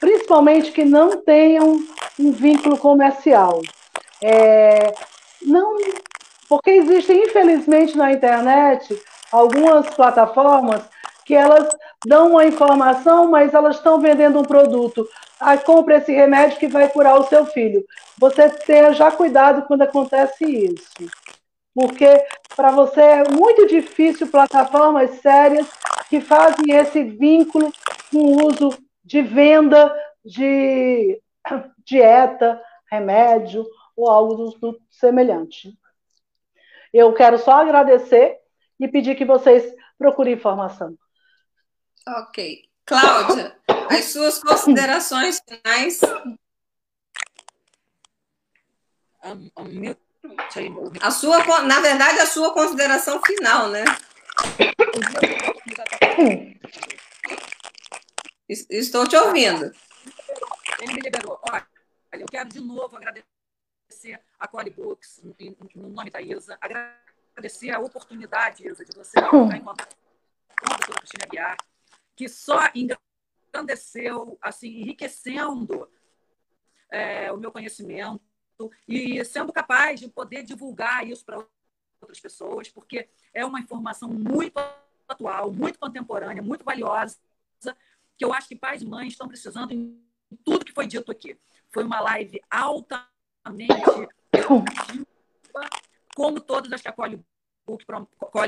principalmente 0.00 0.72
que 0.72 0.84
não 0.84 1.22
tenham 1.22 1.80
um 2.18 2.32
vínculo 2.32 2.76
comercial. 2.76 3.62
É, 4.22 4.92
não, 5.42 5.76
porque 6.48 6.70
existem, 6.70 7.24
infelizmente, 7.24 7.96
na 7.96 8.12
internet 8.12 9.00
algumas 9.30 9.88
plataformas 9.90 10.82
que 11.24 11.34
elas 11.34 11.68
dão 12.06 12.30
uma 12.30 12.46
informação, 12.46 13.30
mas 13.30 13.52
elas 13.52 13.76
estão 13.76 14.00
vendendo 14.00 14.40
um 14.40 14.44
produto. 14.44 15.06
Ah, 15.38 15.56
compre 15.56 15.96
esse 15.96 16.12
remédio 16.12 16.58
que 16.58 16.66
vai 16.66 16.88
curar 16.88 17.20
o 17.20 17.28
seu 17.28 17.46
filho. 17.46 17.84
Você 18.18 18.48
tenha 18.48 18.92
já 18.92 19.10
cuidado 19.10 19.66
quando 19.66 19.82
acontece 19.82 20.44
isso 20.44 21.08
porque 21.78 22.24
para 22.56 22.72
você 22.72 23.00
é 23.00 23.28
muito 23.28 23.64
difícil 23.68 24.26
plataformas 24.26 25.20
sérias 25.20 25.68
que 26.10 26.20
fazem 26.20 26.74
esse 26.74 27.04
vínculo 27.04 27.72
com 28.10 28.18
o 28.18 28.48
uso 28.48 28.76
de 29.08 29.22
venda 29.22 29.96
de 30.22 31.18
dieta, 31.78 32.62
remédio 32.90 33.66
ou 33.96 34.10
algo 34.10 34.50
do 34.60 34.78
semelhante. 34.90 35.72
Eu 36.92 37.14
quero 37.14 37.38
só 37.38 37.52
agradecer 37.52 38.36
e 38.78 38.86
pedir 38.86 39.16
que 39.16 39.24
vocês 39.24 39.74
procurem 39.96 40.34
informação. 40.34 40.94
Ok. 42.06 42.68
Cláudia, 42.84 43.56
as 43.90 44.04
suas 44.12 44.42
considerações 44.42 45.40
finais. 45.48 46.00
A 51.00 51.10
sua, 51.10 51.62
na 51.62 51.80
verdade, 51.80 52.18
a 52.18 52.26
sua 52.26 52.52
consideração 52.52 53.22
final, 53.22 53.68
né? 53.68 53.84
Estou 58.48 59.06
te 59.06 59.14
ouvindo. 59.14 59.70
Ele 60.80 60.94
me 60.94 61.00
liberou. 61.00 61.38
Olha, 61.50 61.66
eu 62.12 62.26
quero 62.26 62.48
de 62.48 62.60
novo 62.60 62.96
agradecer 62.96 64.20
a 64.38 64.48
Core 64.48 64.70
Books, 64.70 65.22
no 65.74 65.90
nome 65.90 66.10
da 66.10 66.22
Isa, 66.22 66.56
agradecer 66.58 67.70
a 67.70 67.78
oportunidade, 67.78 68.66
Isa, 68.66 68.84
de 68.84 68.96
você 68.96 69.18
estar 69.18 69.56
em 69.56 69.60
contato 69.60 69.94
com 70.60 70.72
a 70.72 70.76
doutora 70.76 70.98
Cristina 71.00 71.26
Guiar, 71.30 71.56
que 72.16 72.26
só 72.26 72.58
engrandeceu, 72.74 74.38
assim, 74.40 74.80
enriquecendo 74.80 75.86
é, 76.90 77.30
o 77.30 77.36
meu 77.36 77.52
conhecimento 77.52 78.22
e 78.88 79.22
sendo 79.26 79.52
capaz 79.52 80.00
de 80.00 80.08
poder 80.08 80.42
divulgar 80.42 81.06
isso 81.06 81.24
para 81.24 81.44
outras 82.00 82.18
pessoas, 82.18 82.70
porque 82.70 83.10
é 83.34 83.44
uma 83.44 83.60
informação 83.60 84.08
muito 84.08 84.58
atual, 85.06 85.52
muito 85.52 85.78
contemporânea, 85.78 86.42
muito 86.42 86.64
valiosa, 86.64 87.18
que 88.18 88.24
eu 88.24 88.32
acho 88.32 88.48
que 88.48 88.56
pais 88.56 88.82
e 88.82 88.86
mães 88.86 89.12
estão 89.12 89.28
precisando 89.28 89.72
em 89.72 90.02
tudo 90.44 90.64
que 90.64 90.72
foi 90.72 90.86
dito 90.86 91.10
aqui. 91.10 91.38
Foi 91.72 91.84
uma 91.84 92.00
live 92.00 92.40
altamente 92.50 93.72
como 96.14 96.40
todas 96.40 96.72
as 96.72 96.82
que 96.82 96.88
a 96.88 96.92
Cole, 96.92 97.24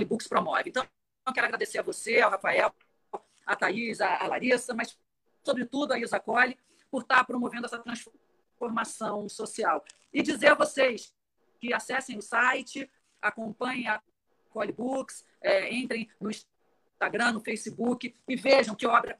Books 0.04 0.26
promove. 0.26 0.70
Então, 0.70 0.84
eu 1.26 1.32
quero 1.32 1.46
agradecer 1.46 1.78
a 1.78 1.82
você, 1.82 2.20
ao 2.20 2.30
Rafael, 2.30 2.74
a 3.46 3.54
Thaís, 3.54 4.00
a 4.00 4.26
Larissa, 4.26 4.74
mas, 4.74 4.98
sobretudo, 5.44 5.92
a 5.92 5.98
Isa 5.98 6.18
Cole, 6.18 6.58
por 6.90 7.02
estar 7.02 7.24
promovendo 7.24 7.66
essa 7.66 7.78
transformação 7.78 8.20
formação 8.60 9.26
social. 9.26 9.82
E 10.12 10.22
dizer 10.22 10.48
a 10.48 10.54
vocês 10.54 11.14
que 11.58 11.72
acessem 11.72 12.18
o 12.18 12.22
site, 12.22 12.88
acompanhem 13.22 13.88
a 13.88 14.02
Cole 14.50 14.72
Books, 14.72 15.24
é, 15.40 15.72
entrem 15.74 16.10
no 16.20 16.30
Instagram, 16.30 17.32
no 17.32 17.40
Facebook 17.40 18.14
e 18.28 18.36
vejam 18.36 18.74
que 18.74 18.86
obra 18.86 19.18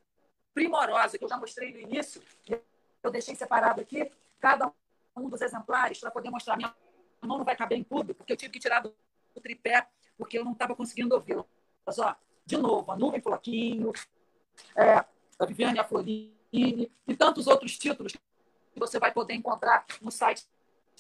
primorosa, 0.55 1.19
que 1.19 1.25
eu 1.25 1.29
já 1.29 1.37
mostrei 1.37 1.73
no 1.73 1.81
início. 1.81 2.23
Eu 3.03 3.11
deixei 3.11 3.35
separado 3.35 3.81
aqui 3.81 4.11
cada 4.39 4.73
um 5.17 5.29
dos 5.29 5.41
exemplares 5.41 5.99
para 5.99 6.11
poder 6.11 6.31
mostrar. 6.31 6.57
Minha 6.57 6.75
mão 7.23 7.39
não 7.39 7.45
vai 7.45 7.57
caber 7.57 7.79
em 7.79 7.85
tudo, 7.85 8.15
porque 8.15 8.33
eu 8.33 8.37
tive 8.37 8.53
que 8.53 8.59
tirar 8.59 8.81
do 8.81 8.95
tripé, 9.43 9.87
porque 10.17 10.39
eu 10.39 10.45
não 10.45 10.53
estava 10.53 10.75
conseguindo 10.75 11.15
ouvi-lo. 11.15 11.49
Mas, 11.85 11.99
ó, 11.99 12.15
de 12.45 12.57
novo, 12.57 12.91
a 12.91 12.97
Nuvem 12.97 13.21
Floquinho, 13.21 13.93
é, 14.77 15.05
a 15.39 15.47
Viviane 15.47 15.79
Aflorine 15.79 16.35
e 16.53 17.17
tantos 17.17 17.47
outros 17.47 17.79
títulos 17.79 18.13
que 18.13 18.79
você 18.79 18.99
vai 18.99 19.13
poder 19.13 19.35
encontrar 19.35 19.87
no 20.01 20.11
site 20.11 20.47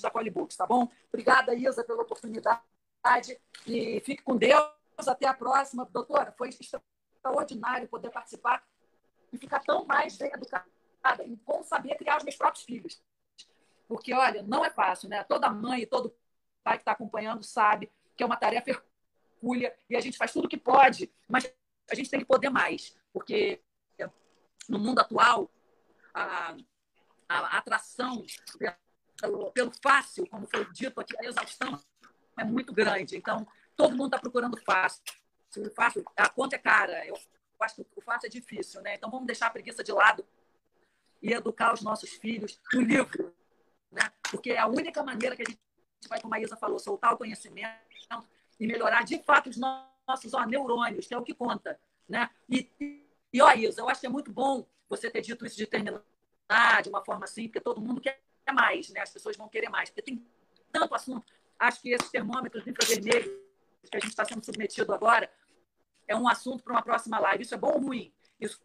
da 0.00 0.10
Colibooks, 0.10 0.56
tá 0.56 0.66
bom? 0.66 0.88
Obrigada, 1.08 1.54
Isa, 1.54 1.84
pela 1.84 2.02
oportunidade 2.02 2.60
e 3.66 4.00
fique 4.00 4.22
com 4.22 4.36
Deus. 4.36 4.62
Até 5.06 5.26
a 5.26 5.34
próxima. 5.34 5.86
Doutora, 5.86 6.32
foi 6.36 6.50
extraordinário 6.50 7.88
poder 7.88 8.10
participar 8.10 8.62
e 9.32 9.38
ficar 9.38 9.60
tão 9.60 9.84
mais 9.84 10.16
bem 10.16 10.30
educada 10.32 10.66
em 11.24 11.36
como 11.36 11.64
saber 11.64 11.96
criar 11.96 12.18
os 12.18 12.24
meus 12.24 12.36
próprios 12.36 12.64
filhos. 12.64 13.02
Porque, 13.88 14.12
olha, 14.12 14.42
não 14.42 14.64
é 14.64 14.70
fácil, 14.70 15.08
né? 15.08 15.24
Toda 15.24 15.50
mãe 15.50 15.82
e 15.82 15.86
todo 15.86 16.14
pai 16.62 16.76
que 16.76 16.82
está 16.82 16.92
acompanhando 16.92 17.42
sabe 17.42 17.90
que 18.16 18.22
é 18.22 18.26
uma 18.26 18.36
tarefa 18.36 18.70
hercúlea 18.70 19.74
e 19.88 19.96
a 19.96 20.00
gente 20.00 20.18
faz 20.18 20.32
tudo 20.32 20.44
o 20.44 20.48
que 20.48 20.58
pode, 20.58 21.12
mas 21.28 21.52
a 21.90 21.94
gente 21.94 22.10
tem 22.10 22.20
que 22.20 22.26
poder 22.26 22.50
mais, 22.50 22.94
porque 23.12 23.62
no 24.70 24.78
mundo 24.78 25.00
atual, 25.00 25.50
a, 26.14 26.56
a 27.28 27.58
atração 27.58 28.24
pelo, 29.20 29.50
pelo 29.50 29.72
fácil, 29.82 30.26
como 30.28 30.46
foi 30.46 30.64
dito 30.72 31.00
aqui, 31.00 31.14
a 31.18 31.24
exaustão 31.24 31.80
é 32.38 32.44
muito 32.44 32.72
grande. 32.72 33.16
Então, 33.16 33.46
todo 33.76 33.96
mundo 33.96 34.06
está 34.06 34.18
procurando 34.18 34.56
fácil. 34.64 35.02
Fácil, 35.74 36.04
a 36.16 36.28
conta 36.28 36.54
é 36.54 36.58
cara. 36.58 37.04
Eu 37.04 37.18
acho 37.64 37.76
que 37.76 37.86
o 37.96 38.00
fácil 38.00 38.26
é 38.26 38.30
difícil, 38.30 38.80
né? 38.80 38.94
Então, 38.94 39.10
vamos 39.10 39.26
deixar 39.26 39.46
a 39.46 39.50
preguiça 39.50 39.82
de 39.82 39.92
lado 39.92 40.24
e 41.22 41.32
educar 41.32 41.72
os 41.74 41.82
nossos 41.82 42.10
filhos 42.10 42.58
no 42.72 42.80
livro, 42.80 43.34
né? 43.90 44.10
Porque 44.30 44.50
é 44.50 44.58
a 44.58 44.66
única 44.66 45.02
maneira 45.02 45.36
que 45.36 45.42
a 45.42 45.44
gente 45.48 45.60
vai, 46.08 46.20
como 46.20 46.34
a 46.34 46.40
Isa 46.40 46.56
falou, 46.56 46.78
soltar 46.78 47.12
o 47.12 47.18
conhecimento 47.18 47.68
e 48.58 48.66
melhorar 48.66 49.04
de 49.04 49.22
fato 49.22 49.50
os 49.50 49.56
nossos 49.56 50.34
ó, 50.34 50.44
neurônios, 50.44 51.06
que 51.06 51.14
é 51.14 51.18
o 51.18 51.22
que 51.22 51.34
conta. 51.34 51.78
Né? 52.08 52.28
E, 52.48 52.68
e 53.32 53.40
ó, 53.40 53.52
Isa, 53.52 53.80
eu 53.80 53.88
acho 53.88 54.00
que 54.00 54.06
é 54.06 54.10
muito 54.10 54.32
bom 54.32 54.66
você 54.88 55.10
ter 55.10 55.20
dito 55.20 55.46
isso 55.46 55.56
de 55.56 55.66
terminar 55.66 56.02
de 56.82 56.88
uma 56.88 57.04
forma 57.04 57.24
assim, 57.24 57.46
porque 57.46 57.60
todo 57.60 57.80
mundo 57.80 58.00
quer 58.00 58.20
mais, 58.52 58.90
né? 58.90 59.00
As 59.00 59.10
pessoas 59.10 59.36
vão 59.36 59.48
querer 59.48 59.68
mais, 59.68 59.88
porque 59.88 60.02
tem 60.02 60.26
tanto 60.72 60.94
assunto. 60.94 61.32
Acho 61.58 61.80
que 61.80 61.90
esses 61.90 62.10
termômetros 62.10 62.66
infravermelhos 62.66 63.30
que 63.88 63.96
a 63.96 64.00
gente 64.00 64.10
está 64.10 64.24
sendo 64.24 64.44
submetido 64.44 64.92
agora 64.92 65.30
é 66.10 66.16
um 66.16 66.28
assunto 66.28 66.62
para 66.64 66.72
uma 66.72 66.82
próxima 66.82 67.20
live. 67.20 67.44
Isso 67.44 67.54
é 67.54 67.58
bom 67.58 67.72
ou 67.72 67.80
ruim? 67.80 68.12
Isso 68.40 68.60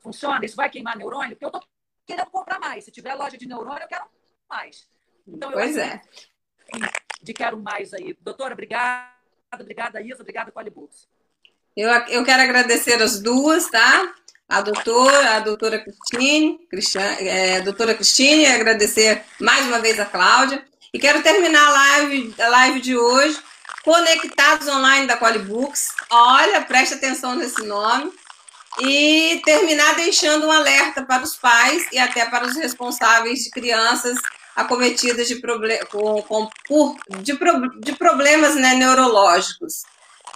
funciona? 0.00 0.44
Isso 0.44 0.54
vai 0.54 0.68
queimar 0.68 0.96
neurônio? 0.96 1.30
Porque 1.30 1.46
eu 1.46 1.48
estou 1.48 1.62
querendo 2.06 2.30
comprar 2.30 2.60
mais. 2.60 2.84
Se 2.84 2.90
tiver 2.90 3.14
loja 3.14 3.38
de 3.38 3.48
neurônio, 3.48 3.82
eu 3.82 3.88
quero 3.88 4.04
mais. 4.48 4.86
Então, 5.26 5.50
pois 5.50 5.76
é. 5.78 6.00
De 7.22 7.32
quero 7.32 7.58
mais 7.58 7.94
aí. 7.94 8.16
Doutora, 8.20 8.52
obrigada. 8.52 9.08
Obrigada, 9.54 10.00
Isa. 10.02 10.20
Obrigada, 10.20 10.52
Polybooks. 10.52 11.08
Eu, 11.74 11.88
eu 11.88 12.24
quero 12.24 12.42
agradecer 12.42 13.00
as 13.02 13.20
duas, 13.20 13.70
tá? 13.70 14.14
A 14.46 14.60
doutora, 14.60 15.36
a 15.36 15.40
doutora 15.40 15.78
Cristine, 15.78 16.60
é, 17.20 17.56
a 17.56 17.60
doutora 17.60 17.94
Cristine, 17.94 18.46
agradecer 18.46 19.24
mais 19.40 19.64
uma 19.66 19.78
vez 19.78 19.98
a 19.98 20.04
Cláudia. 20.04 20.64
E 20.92 20.98
quero 20.98 21.22
terminar 21.22 21.66
a 21.66 21.70
live, 21.70 22.34
a 22.38 22.48
live 22.48 22.80
de 22.80 22.96
hoje, 22.96 23.40
conectados 23.84 24.68
online 24.68 25.06
da 25.06 25.16
Qualibooks. 25.16 25.88
Olha, 26.10 26.62
preste 26.62 26.94
atenção 26.94 27.34
nesse 27.34 27.62
nome. 27.64 28.12
E 28.78 29.42
terminar 29.44 29.96
deixando 29.96 30.46
um 30.46 30.52
alerta 30.52 31.02
para 31.02 31.24
os 31.24 31.36
pais 31.36 31.86
e 31.92 31.98
até 31.98 32.24
para 32.26 32.46
os 32.46 32.56
responsáveis 32.56 33.40
de 33.40 33.50
crianças 33.50 34.16
acometidas 34.54 35.26
de, 35.26 35.36
problem 35.36 35.78
com, 35.90 36.22
com, 36.22 36.48
por, 36.66 36.96
de, 37.20 37.34
pro 37.34 37.80
de 37.80 37.92
problemas 37.96 38.54
né, 38.54 38.74
neurológicos. 38.74 39.82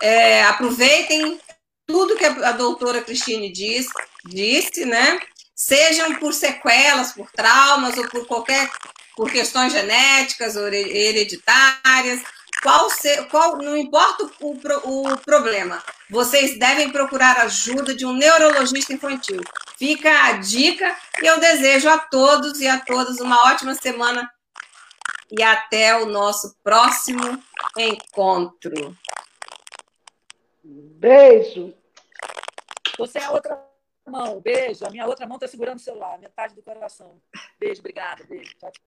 É, 0.00 0.44
aproveitem 0.44 1.40
tudo 1.86 2.16
que 2.16 2.24
a, 2.24 2.52
doutora 2.52 3.02
Cristine 3.02 3.52
disse, 3.52 3.90
disse, 4.24 4.84
né? 4.84 5.20
Sejam 5.54 6.16
por 6.16 6.32
sequelas, 6.34 7.12
por 7.12 7.30
traumas 7.30 7.96
ou 7.96 8.08
por 8.08 8.26
qualquer 8.26 8.68
por 9.16 9.30
questões 9.30 9.72
genéticas 9.72 10.56
ou 10.56 10.66
hereditárias, 10.66 12.20
qual, 12.64 12.88
se, 12.88 13.22
qual 13.26 13.58
não 13.58 13.76
importa 13.76 14.24
o, 14.40 15.12
o 15.12 15.18
problema, 15.18 15.84
vocês 16.08 16.58
devem 16.58 16.90
procurar 16.90 17.36
ajuda 17.40 17.94
de 17.94 18.06
um 18.06 18.14
neurologista 18.14 18.94
infantil. 18.94 19.42
Fica 19.76 20.10
a 20.28 20.32
dica 20.38 20.96
e 21.22 21.26
eu 21.26 21.38
desejo 21.38 21.90
a 21.90 21.98
todos 21.98 22.58
e 22.62 22.66
a 22.66 22.80
todas 22.80 23.20
uma 23.20 23.52
ótima 23.52 23.74
semana 23.74 24.32
e 25.30 25.42
até 25.42 25.94
o 26.02 26.06
nosso 26.06 26.56
próximo 26.64 27.38
encontro. 27.76 28.96
Beijo. 30.64 31.74
Você 32.96 33.18
é 33.18 33.24
a 33.24 33.30
outra 33.32 33.62
mão. 34.08 34.40
Beijo. 34.40 34.86
A 34.86 34.90
minha 34.90 35.06
outra 35.06 35.26
mão 35.26 35.36
está 35.36 35.46
segurando 35.46 35.76
o 35.76 35.82
celular, 35.82 36.18
metade 36.18 36.54
do 36.54 36.62
coração. 36.62 37.20
Beijo, 37.60 37.80
obrigada. 37.80 38.24
Beijo. 38.24 38.54
Tchau, 38.56 38.72
tchau. 38.72 38.82